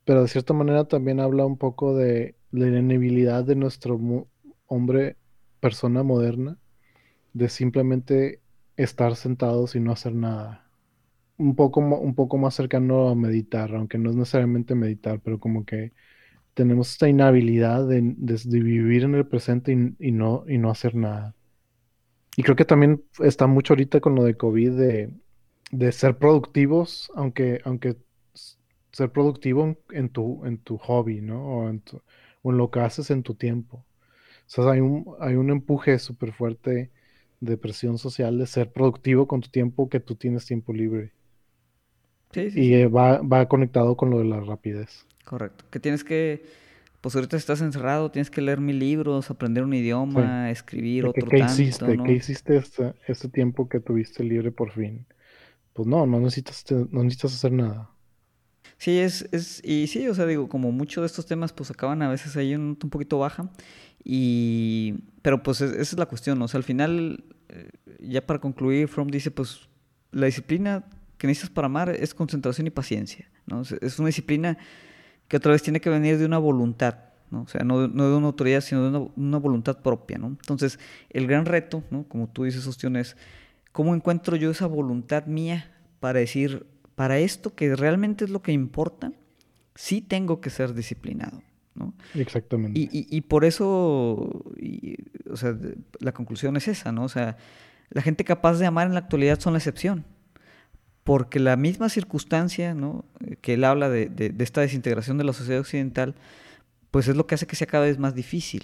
pero 0.06 0.22
de 0.22 0.28
cierta 0.28 0.54
manera 0.54 0.88
también 0.88 1.20
habla 1.20 1.46
un 1.46 1.58
poco 1.58 1.96
de 1.96 2.36
la 2.52 2.68
inanibilidad 2.68 3.44
de 3.44 3.56
nuestro 3.56 4.00
hombre, 4.68 5.18
persona 5.60 6.04
moderna, 6.04 6.60
de 7.34 7.50
simplemente 7.50 8.42
estar 8.78 9.16
sentados 9.16 9.76
y 9.76 9.80
no 9.80 9.92
hacer 9.92 10.14
nada. 10.16 10.70
Un 11.38 11.56
poco, 11.56 11.82
un 11.82 12.16
poco 12.16 12.38
más 12.38 12.56
cercano 12.56 13.10
a 13.10 13.16
meditar, 13.16 13.74
aunque 13.76 13.98
no 13.98 14.10
es 14.12 14.16
necesariamente 14.16 14.76
meditar, 14.76 15.20
pero 15.22 15.40
como 15.40 15.66
que 15.66 15.94
tenemos 16.56 16.90
esta 16.92 17.08
inhabilidad 17.08 17.88
de, 17.88 18.02
vivir 18.46 19.04
en 19.04 19.14
el 19.14 19.28
presente 19.28 19.74
y, 20.00 20.12
no, 20.12 20.46
y 20.48 20.58
no 20.58 20.72
hacer 20.72 20.96
nada. 20.96 21.36
Y 22.38 22.44
creo 22.44 22.56
que 22.56 22.66
también 22.66 23.04
está 23.20 23.46
mucho 23.46 23.74
ahorita 23.74 24.00
con 24.00 24.16
lo 24.16 24.24
de 24.24 24.36
COVID 24.36 24.72
de, 24.72 25.92
ser 25.92 26.18
productivos, 26.18 27.12
aunque, 27.14 27.62
aunque 27.66 27.98
ser 28.92 29.12
productivo 29.12 29.76
en, 29.92 30.10
tu, 30.10 30.46
en 30.46 30.58
tu 30.58 30.78
hobby, 30.78 31.22
¿no? 31.22 31.46
O 31.46 31.70
en, 31.70 31.84
lo 32.44 32.72
que 32.72 32.80
haces 32.80 33.12
en 33.12 33.22
tu 33.22 33.36
tiempo. 33.36 33.86
O 34.48 34.50
sea, 34.50 34.72
hay 34.72 34.80
un, 34.80 35.14
hay 35.20 35.36
un 35.36 35.50
empuje 35.50 36.00
súper 36.00 36.32
fuerte 36.32 36.90
de 37.42 37.58
presión 37.58 37.98
social 37.98 38.38
de 38.38 38.48
ser 38.48 38.72
productivo 38.72 39.28
con 39.28 39.42
tu 39.42 39.50
tiempo 39.50 39.90
que 39.90 40.00
tú 40.00 40.16
tienes 40.16 40.46
tiempo 40.46 40.72
libre. 40.72 41.12
Sí, 42.32 42.52
sí, 42.52 42.74
y 42.74 42.86
Va, 42.86 43.22
va 43.22 43.48
conectado 43.48 43.98
con 43.98 44.10
lo 44.10 44.20
de 44.20 44.26
la 44.26 44.40
rapidez. 44.40 45.06
Correcto. 45.26 45.66
Que 45.70 45.80
tienes 45.80 46.04
que, 46.04 46.46
pues 47.02 47.16
ahorita 47.16 47.36
estás 47.36 47.62
encerrado, 47.62 48.10
tienes 48.12 48.30
que 48.30 48.42
leer 48.42 48.62
mil 48.62 48.80
libros, 48.80 49.30
aprender 49.30 49.64
un 49.64 49.74
idioma, 49.74 50.50
escribir 50.52 51.08
otro 51.08 51.28
¿Qué 51.28 51.40
hiciste? 51.40 51.98
¿Qué 52.06 52.14
hiciste 52.14 52.58
este, 52.58 52.94
este, 53.08 53.28
tiempo 53.28 53.68
que 53.68 53.80
tuviste 53.80 54.24
libre 54.24 54.52
por 54.52 54.72
fin? 54.72 55.06
Pues 55.74 55.88
no, 55.88 56.06
no 56.06 56.20
necesitas, 56.20 56.64
no 56.72 57.04
necesitas 57.04 57.34
hacer 57.34 57.52
nada. 57.52 57.90
Sí, 58.78 59.00
es, 59.00 59.28
es, 59.32 59.62
y 59.64 59.88
sí, 59.88 60.08
o 60.08 60.14
sea, 60.14 60.26
digo, 60.26 60.48
como 60.48 60.72
muchos 60.72 61.02
de 61.02 61.08
estos 61.08 61.26
temas 61.26 61.54
pues 61.54 61.72
acaban 61.72 62.02
a 62.02 62.10
veces 62.10 62.36
ahí 62.36 62.54
un, 62.56 62.78
un 62.82 62.90
poquito 62.90 63.18
baja, 63.20 63.50
y, 64.04 64.96
pero 65.22 65.42
pues 65.42 65.62
esa 65.62 65.82
es 65.82 65.98
la 65.98 66.06
cuestión, 66.06 66.42
o 66.42 66.48
sea, 66.48 66.60
al 66.60 66.64
final, 66.64 67.24
eh, 67.50 67.70
ya 68.00 68.26
para 68.26 68.40
concluir, 68.40 68.88
From 68.88 69.08
dice, 69.08 69.32
pues 69.32 69.70
la 70.12 70.28
disciplina 70.28 70.86
que 71.18 71.28
necesitas 71.28 71.50
para 71.50 71.68
amar 71.68 71.90
es 71.90 72.14
concentración 72.14 72.68
y 72.68 72.70
paciencia, 72.70 73.30
¿no? 73.48 73.62
Es 73.62 74.00
una 74.00 74.08
disciplina 74.08 74.58
que 75.28 75.38
otra 75.38 75.52
vez 75.52 75.62
tiene 75.62 75.82
que 75.82 75.90
venir 75.90 76.18
de 76.18 76.26
una 76.26 76.38
voluntad, 76.38 76.96
¿no? 77.32 77.42
O 77.42 77.48
sea, 77.48 77.64
no, 77.64 77.88
no 77.88 78.10
de 78.10 78.16
una 78.16 78.28
autoridad, 78.28 78.62
sino 78.62 78.90
de 78.90 79.10
una, 79.16 79.38
voluntad 79.38 79.80
propia, 79.80 80.18
¿no? 80.18 80.28
Entonces, 80.28 80.80
el 81.10 81.28
gran 81.28 81.46
reto, 81.46 81.84
¿no? 81.90 82.04
Como 82.08 82.28
tú 82.28 82.44
dices, 82.44 82.66
Ostión, 82.68 82.96
es 82.96 83.18
cómo 83.72 83.96
encuentro 83.96 84.36
yo 84.36 84.52
esa 84.52 84.68
voluntad 84.68 85.26
mía 85.26 85.72
para 86.00 86.20
decir, 86.20 86.66
para 86.96 87.18
esto 87.20 87.56
que 87.56 87.76
realmente 87.76 88.26
es 88.26 88.30
lo 88.30 88.42
que 88.42 88.52
importa, 88.52 89.12
sí 89.74 90.02
tengo 90.02 90.40
que 90.42 90.50
ser 90.50 90.74
disciplinado, 90.74 91.42
¿no? 91.74 91.94
Exactamente. 92.14 92.80
Y, 92.80 92.90
y, 92.92 93.22
por 93.22 93.46
eso, 93.46 94.44
o 95.30 95.36
sea, 95.36 95.58
la 96.00 96.14
conclusión 96.14 96.56
es 96.56 96.68
esa, 96.68 96.92
¿no? 96.92 97.04
O 97.04 97.10
sea, 97.10 97.38
la 97.90 98.02
gente 98.02 98.24
capaz 98.24 98.60
de 98.60 98.66
amar 98.66 98.88
en 98.88 98.94
la 98.94 99.00
actualidad 99.00 99.40
son 99.40 99.54
la 99.54 99.60
excepción 99.60 100.06
porque 101.06 101.40
la 101.40 101.56
misma 101.56 101.88
circunstancia 101.88 102.74
¿no? 102.74 103.06
que 103.42 103.54
él 103.54 103.64
habla 103.64 103.90
de, 103.90 104.34
esta 104.40 104.62
desintegración 104.62 105.20
de 105.20 105.24
la 105.24 105.34
sociedad 105.34 105.62
occidental, 105.62 106.16
pues 106.90 107.08
es 107.08 107.16
lo 107.16 107.28
que 107.28 107.36
hace 107.36 107.46
que 107.46 107.56
sea 107.56 107.68
cada 107.68 107.86
vez 107.86 108.00
más 108.00 108.16
difícil. 108.16 108.64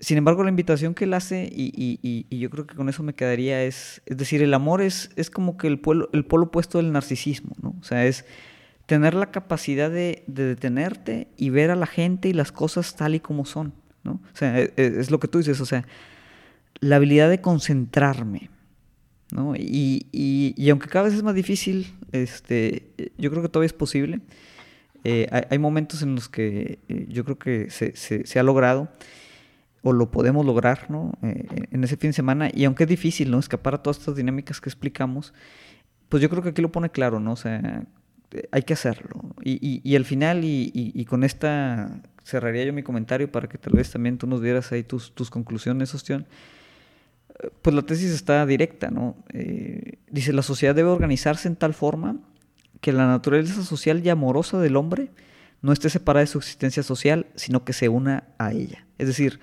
Sin 0.00 0.18
embargo, 0.18 0.42
la 0.42 0.50
invitación 0.50 0.92
que 0.92 1.04
él 1.04 1.14
hace, 1.14 1.48
y, 1.50 2.26
yo 2.36 2.50
creo 2.50 2.66
que 2.66 2.74
con 2.74 2.88
eso 2.88 3.04
me 3.04 3.14
quedaría, 3.14 3.62
es, 3.62 4.02
decir, 4.06 4.42
el 4.42 4.54
amor 4.54 4.82
es, 4.82 5.10
es 5.14 5.30
como 5.30 5.56
que 5.56 5.68
el, 5.68 5.78
polo, 5.78 6.10
el 6.12 6.24
polo 6.24 6.46
opuesto 6.46 6.78
del 6.78 6.90
narcisismo, 6.90 7.54
¿no? 7.62 7.76
O 7.80 7.84
sea, 7.84 8.04
es 8.06 8.24
tener 8.86 9.14
la 9.14 9.30
capacidad 9.30 9.88
de, 9.88 10.24
de, 10.26 10.46
detenerte 10.46 11.28
y 11.36 11.50
ver 11.50 11.70
a 11.70 11.76
la 11.76 11.86
gente 11.86 12.28
y 12.28 12.32
las 12.32 12.50
cosas 12.50 12.96
tal 12.96 13.14
y 13.14 13.20
como 13.20 13.44
son, 13.44 13.72
¿no? 14.02 14.14
O 14.14 14.36
sea, 14.36 14.58
es, 14.58 14.72
e, 14.76 14.98
es 14.98 15.12
lo 15.12 15.20
que 15.20 15.28
tú 15.28 15.38
dices, 15.38 15.60
o 15.60 15.66
sea, 15.66 15.84
la 16.80 16.96
habilidad 16.96 17.30
de 17.30 17.40
concentrarme, 17.40 18.50
¿no? 19.30 19.54
Y, 19.56 20.06
y, 20.12 20.70
aunque 20.70 20.88
cada 20.88 21.06
vez 21.06 21.14
es 21.14 21.22
más 21.22 21.34
difícil, 21.34 21.94
este, 22.12 22.90
yo 23.18 23.30
creo 23.30 23.42
que 23.42 23.48
todavía 23.48 23.66
es 23.66 23.72
posible. 23.72 24.20
Eh, 25.04 25.28
hay, 25.48 25.58
momentos 25.58 26.02
en 26.02 26.14
los 26.14 26.28
que 26.28 26.80
eh, 26.88 27.06
yo 27.08 27.24
creo 27.24 27.38
que 27.38 27.70
se, 27.70 27.94
se, 27.94 28.38
ha 28.38 28.42
logrado 28.42 28.88
o 29.82 29.92
lo 29.92 30.10
podemos 30.10 30.44
lograr 30.44 30.90
¿no? 30.90 31.12
Eh, 31.22 31.46
en 31.70 31.84
ese 31.84 31.96
fin 31.96 32.10
de 32.10 32.14
semana. 32.14 32.50
Y 32.52 32.64
aunque 32.64 32.84
es 32.84 32.88
difícil 32.88 33.30
¿no? 33.30 33.38
escapar 33.38 33.74
a 33.74 33.82
todas 33.82 33.98
estas 33.98 34.16
dinámicas 34.16 34.60
que 34.60 34.68
explicamos, 34.68 35.32
pues 36.08 36.22
yo 36.22 36.28
creo 36.28 36.42
que 36.42 36.48
aquí 36.50 36.62
lo 36.62 36.72
pone 36.72 36.90
claro, 36.90 37.20
¿no? 37.20 37.32
O 37.32 37.36
sea, 37.36 37.86
hay 38.50 38.62
que 38.62 38.72
hacerlo. 38.72 39.34
Y, 39.42 39.80
y, 39.84 39.96
al 39.96 40.04
final, 40.04 40.44
y, 40.44 40.70
y, 40.74 41.04
con 41.04 41.22
esta 41.22 42.02
cerraría 42.24 42.64
yo 42.64 42.72
mi 42.72 42.82
comentario 42.82 43.30
para 43.30 43.48
que 43.48 43.56
tal 43.56 43.74
vez 43.74 43.90
también 43.90 44.18
tú 44.18 44.26
nos 44.26 44.42
dieras 44.42 44.72
ahí 44.72 44.82
tus, 44.82 45.14
tus 45.14 45.30
conclusiones, 45.30 45.94
Ostión 45.94 46.26
pues 47.62 47.74
la 47.74 47.82
tesis 47.82 48.10
está 48.10 48.44
directa, 48.46 48.90
¿no? 48.90 49.16
Eh, 49.30 49.98
dice, 50.10 50.32
la 50.32 50.42
sociedad 50.42 50.74
debe 50.74 50.88
organizarse 50.88 51.48
en 51.48 51.56
tal 51.56 51.74
forma 51.74 52.16
que 52.80 52.92
la 52.92 53.06
naturaleza 53.06 53.62
social 53.62 54.04
y 54.04 54.08
amorosa 54.08 54.58
del 54.60 54.76
hombre 54.76 55.10
no 55.62 55.72
esté 55.72 55.90
separada 55.90 56.20
de 56.20 56.28
su 56.28 56.38
existencia 56.38 56.82
social, 56.82 57.26
sino 57.34 57.64
que 57.64 57.72
se 57.72 57.88
una 57.88 58.24
a 58.38 58.52
ella. 58.52 58.86
Es 58.98 59.06
decir, 59.06 59.40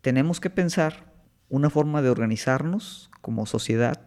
tenemos 0.00 0.40
que 0.40 0.50
pensar 0.50 1.12
una 1.48 1.70
forma 1.70 2.02
de 2.02 2.10
organizarnos 2.10 3.10
como 3.20 3.46
sociedad 3.46 4.00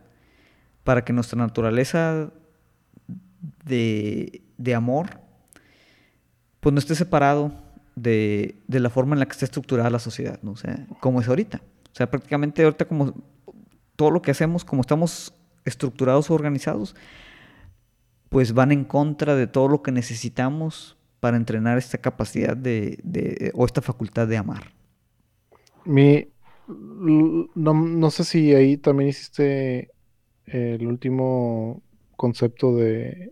para 0.84 1.04
que 1.04 1.14
nuestra 1.14 1.38
naturaleza 1.38 2.32
de, 3.66 4.42
amor 4.76 5.20
pues 6.60 6.74
no 6.74 6.80
esté 6.80 6.96
separado 6.96 7.54
de, 7.96 8.56
de, 8.68 8.80
la 8.80 8.90
forma 8.90 9.16
en 9.16 9.20
la 9.20 9.26
que 9.26 9.34
está 9.34 9.46
estructurada 9.46 9.90
la 9.90 10.00
sociedad, 10.00 10.40
¿no? 10.42 10.52
O 10.52 11.00
como 11.00 11.22
es 11.22 11.28
ahorita. 11.28 11.62
O 11.98 12.04
sea, 12.06 12.12
prácticamente 12.12 12.64
ahorita 12.64 12.86
como 12.86 13.12
todo 13.96 14.12
lo 14.12 14.22
que 14.22 14.30
hacemos, 14.30 14.64
como 14.64 14.82
estamos 14.82 15.34
estructurados 15.66 16.30
o 16.30 16.36
organizados, 16.36 16.96
pues 18.30 18.54
van 18.54 18.72
en 18.72 18.84
contra 18.86 19.36
de 19.36 19.48
todo 19.48 19.68
lo 19.68 19.82
que 19.82 19.92
necesitamos 19.92 20.96
para 21.20 21.38
entrenar 21.38 21.80
esta 21.80 21.98
capacidad 21.98 22.56
de, 22.56 23.52
o 23.56 23.66
esta 23.66 23.82
facultad 23.82 24.28
de 24.28 24.38
amar. 24.38 24.76
Mi, 25.86 26.28
no, 26.68 28.12
sé 28.12 28.26
si 28.26 28.54
ahí 28.54 28.78
también 28.78 29.10
hiciste 29.10 29.90
el 30.46 30.86
último 30.86 31.82
concepto 32.16 32.76
de, 32.76 33.32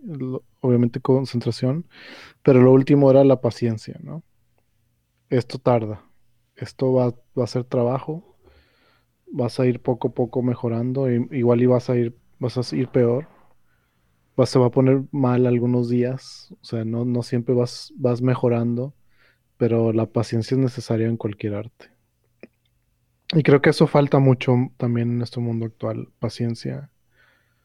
obviamente, 0.60 1.02
concentración, 1.02 1.86
pero 2.42 2.64
lo 2.64 2.72
último 2.72 3.12
era 3.12 3.24
la 3.24 3.42
paciencia, 3.42 4.00
¿no? 4.02 4.24
Esto 5.30 5.60
tarda, 5.60 6.04
esto 6.56 6.94
va, 6.94 7.14
va 7.38 7.44
a 7.44 7.48
ser 7.48 7.66
trabajo, 7.66 8.35
vas 9.36 9.60
a 9.60 9.66
ir 9.68 9.82
poco 9.82 10.10
a 10.10 10.12
poco 10.14 10.42
mejorando, 10.42 11.10
igual 11.12 11.62
y 11.62 11.66
vas 11.68 11.90
a 11.90 11.98
ir, 11.98 12.16
vas 12.40 12.58
a 12.58 12.76
ir 12.76 12.88
peor, 12.90 13.28
vas, 14.38 14.50
se 14.50 14.60
va 14.60 14.68
a 14.68 14.72
poner 14.72 15.04
mal 15.12 15.46
algunos 15.46 15.90
días, 15.90 16.54
o 16.62 16.66
sea, 16.66 16.86
no, 16.86 17.06
no 17.06 17.22
siempre 17.24 17.54
vas, 17.56 17.94
vas 17.98 18.22
mejorando, 18.22 18.94
pero 19.58 19.94
la 19.94 20.08
paciencia 20.08 20.56
es 20.56 20.62
necesaria 20.62 21.08
en 21.08 21.18
cualquier 21.18 21.56
arte. 21.56 21.92
Y 23.34 23.44
creo 23.44 23.62
que 23.62 23.72
eso 23.72 23.88
falta 23.88 24.20
mucho 24.20 24.54
también 24.78 25.12
en 25.12 25.22
este 25.22 25.40
mundo 25.40 25.66
actual, 25.66 26.10
paciencia. 26.20 26.92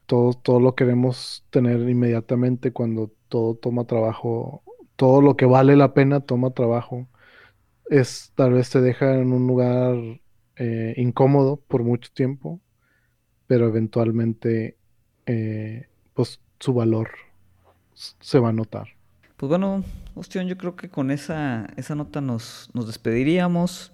todo, 0.07 0.33
todo 0.33 0.59
lo 0.59 0.75
queremos 0.75 1.45
tener 1.51 1.81
inmediatamente 1.89 2.73
cuando 2.73 3.11
todo 3.29 3.55
toma 3.55 3.85
trabajo, 3.85 4.63
todo 4.97 5.21
lo 5.21 5.37
que 5.37 5.45
vale 5.45 5.75
la 5.77 5.93
pena 5.93 6.21
toma 6.21 6.51
trabajo. 6.51 7.07
Es 7.89 8.33
tal 8.35 8.53
vez 8.53 8.69
te 8.71 8.81
deja 8.81 9.15
en 9.19 9.33
un 9.33 9.47
lugar 9.47 9.95
eh, 10.57 10.93
incómodo 10.97 11.57
por 11.57 11.83
mucho 11.83 12.11
tiempo, 12.13 12.59
pero 13.47 13.67
eventualmente 13.67 14.77
eh, 15.25 15.87
pues 16.13 16.39
su 16.59 16.73
valor 16.73 17.11
se 17.93 18.39
va 18.39 18.49
a 18.49 18.53
notar. 18.53 18.87
Pues 19.37 19.49
bueno, 19.49 19.83
Ostión, 20.13 20.47
yo 20.47 20.57
creo 20.57 20.75
que 20.75 20.89
con 20.89 21.09
esa, 21.09 21.67
esa 21.77 21.95
nota 21.95 22.21
nos, 22.21 22.69
nos 22.73 22.87
despediríamos. 22.87 23.93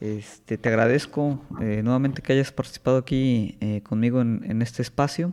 Este, 0.00 0.58
te 0.58 0.68
agradezco 0.68 1.40
eh, 1.60 1.82
nuevamente 1.84 2.22
que 2.22 2.32
hayas 2.32 2.50
participado 2.50 2.96
aquí 2.96 3.58
conmigo 3.84 4.20
en, 4.20 4.62
este 4.62 4.82
espacio. 4.82 5.32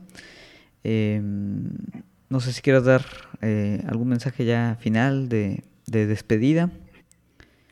Em, 0.84 1.72
no 2.30 2.40
sé 2.40 2.54
si 2.54 2.62
quieras 2.62 2.84
dar 2.84 3.04
algún 3.88 4.10
mensaje 4.10 4.46
ya 4.46 4.78
final 4.80 5.30
de, 5.30 5.64
de 5.88 6.06
despedida. 6.06 6.70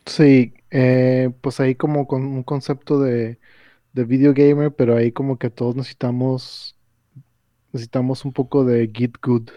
Sí, 0.08 0.54
pues 1.40 1.60
ahí 1.60 1.76
como 1.76 2.08
con 2.08 2.24
un 2.24 2.42
concepto 2.42 3.00
de, 3.00 3.38
de 3.92 4.04
video 4.04 4.34
gamer, 4.34 4.74
pero 4.74 4.96
ahí 4.96 5.12
como 5.12 5.38
que 5.38 5.50
todos 5.50 5.76
necesitamos 5.76 6.74
necesitamos 7.72 8.24
un 8.24 8.32
poco 8.32 8.64
de 8.64 8.90
get 8.92 9.12
good 9.22 9.50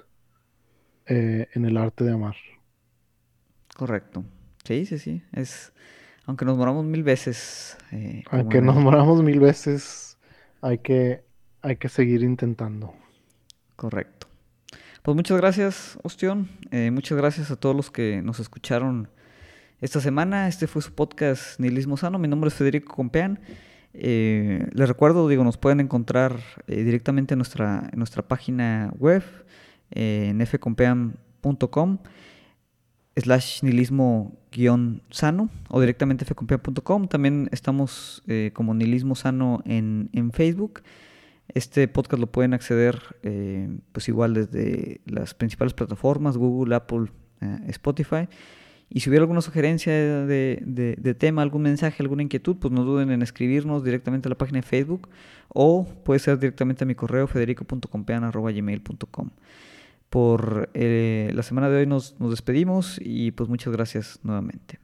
en 1.07 1.65
el 1.65 1.77
arte 1.77 2.03
de 2.03 2.13
amar. 2.13 2.35
Correcto. 3.75 4.23
Sí, 4.63 4.85
sí, 4.85 4.99
sí. 4.99 5.23
Es, 5.31 5.73
aunque 6.25 6.45
nos 6.45 6.57
moramos 6.57 6.85
mil 6.85 7.03
veces. 7.03 7.77
Eh, 7.91 8.23
aunque 8.29 8.61
nos 8.61 8.75
moramos 8.75 9.23
mil 9.23 9.39
veces, 9.39 10.17
hay 10.61 10.77
que, 10.77 11.23
hay 11.61 11.77
que 11.77 11.89
seguir 11.89 12.21
intentando. 12.23 12.93
Correcto. 13.75 14.27
Pues 15.01 15.15
muchas 15.15 15.37
gracias, 15.37 15.97
Ostión. 16.03 16.47
Eh, 16.69 16.91
muchas 16.91 17.17
gracias 17.17 17.49
a 17.49 17.55
todos 17.55 17.75
los 17.75 17.89
que 17.89 18.21
nos 18.21 18.39
escucharon 18.39 19.09
esta 19.81 19.99
semana. 19.99 20.47
Este 20.47 20.67
fue 20.67 20.81
su 20.81 20.93
podcast 20.93 21.59
Nihilismo 21.59 21.97
Sano. 21.97 22.17
Mi 22.19 22.27
nombre 22.27 22.47
es 22.47 22.53
Federico 22.53 22.95
Compeán. 22.95 23.39
Eh, 23.93 24.65
les 24.71 24.87
recuerdo, 24.87 25.27
digo, 25.27 25.43
nos 25.43 25.57
pueden 25.57 25.81
encontrar 25.81 26.39
directamente 26.67 27.33
en 27.33 27.39
nuestra, 27.39 27.89
en 27.91 27.97
nuestra 27.99 28.25
página 28.25 28.93
web, 28.97 29.23
en 29.89 30.45
fcompean.com 30.45 31.97
slash 33.15 33.63
nihilismo 33.63 34.37
guion 34.51 35.01
sano 35.09 35.49
o 35.69 35.79
directamente 35.79 36.25
fcompea.com. 36.25 37.07
También 37.07 37.49
estamos 37.51 38.23
eh, 38.27 38.51
como 38.53 38.73
nihilismo 38.73 39.15
sano 39.15 39.61
en, 39.65 40.09
Facebook. 40.33 40.81
Este 41.53 41.87
podcast 41.87 42.19
lo 42.19 42.31
pueden 42.31 42.53
acceder 42.53 43.01
eh, 43.23 43.69
pues 43.91 44.07
igual 44.07 44.33
desde 44.33 45.01
las 45.05 45.33
principales 45.33 45.73
plataformas, 45.73 46.37
Google, 46.37 46.75
Apple, 46.75 47.07
eh, 47.41 47.59
Spotify. 47.67 48.29
Y 48.93 48.99
si 48.99 49.09
hubiera 49.09 49.23
alguna 49.23 49.41
sugerencia 49.41 49.93
de, 49.93 50.61
de, 50.65 51.13
tema, 51.13 51.43
algún 51.43 51.61
mensaje, 51.61 52.03
alguna 52.03 52.23
inquietud, 52.23 52.57
pues 52.57 52.73
no 52.73 52.83
duden 52.83 53.09
en 53.09 53.21
escribirnos 53.21 53.85
directamente 53.85 54.27
a 54.27 54.31
la 54.31 54.37
página 54.37 54.59
de 54.59 54.63
Facebook 54.63 55.07
o 55.47 55.87
puede 56.03 56.19
ser 56.19 56.39
directamente 56.39 56.83
a 56.83 56.87
mi 56.87 56.93
correo 56.93 57.25
federico.compean.gmail.com 57.27 59.29
por 60.09 60.69
eh, 60.73 61.31
la 61.33 61.41
semana 61.41 61.69
de 61.69 61.77
hoy 61.77 61.87
nos, 61.87 62.19
nos 62.19 62.31
despedimos 62.31 62.99
y 63.01 63.31
pues 63.31 63.47
muchas 63.47 63.71
gracias 63.71 64.19
nuevamente. 64.23 64.80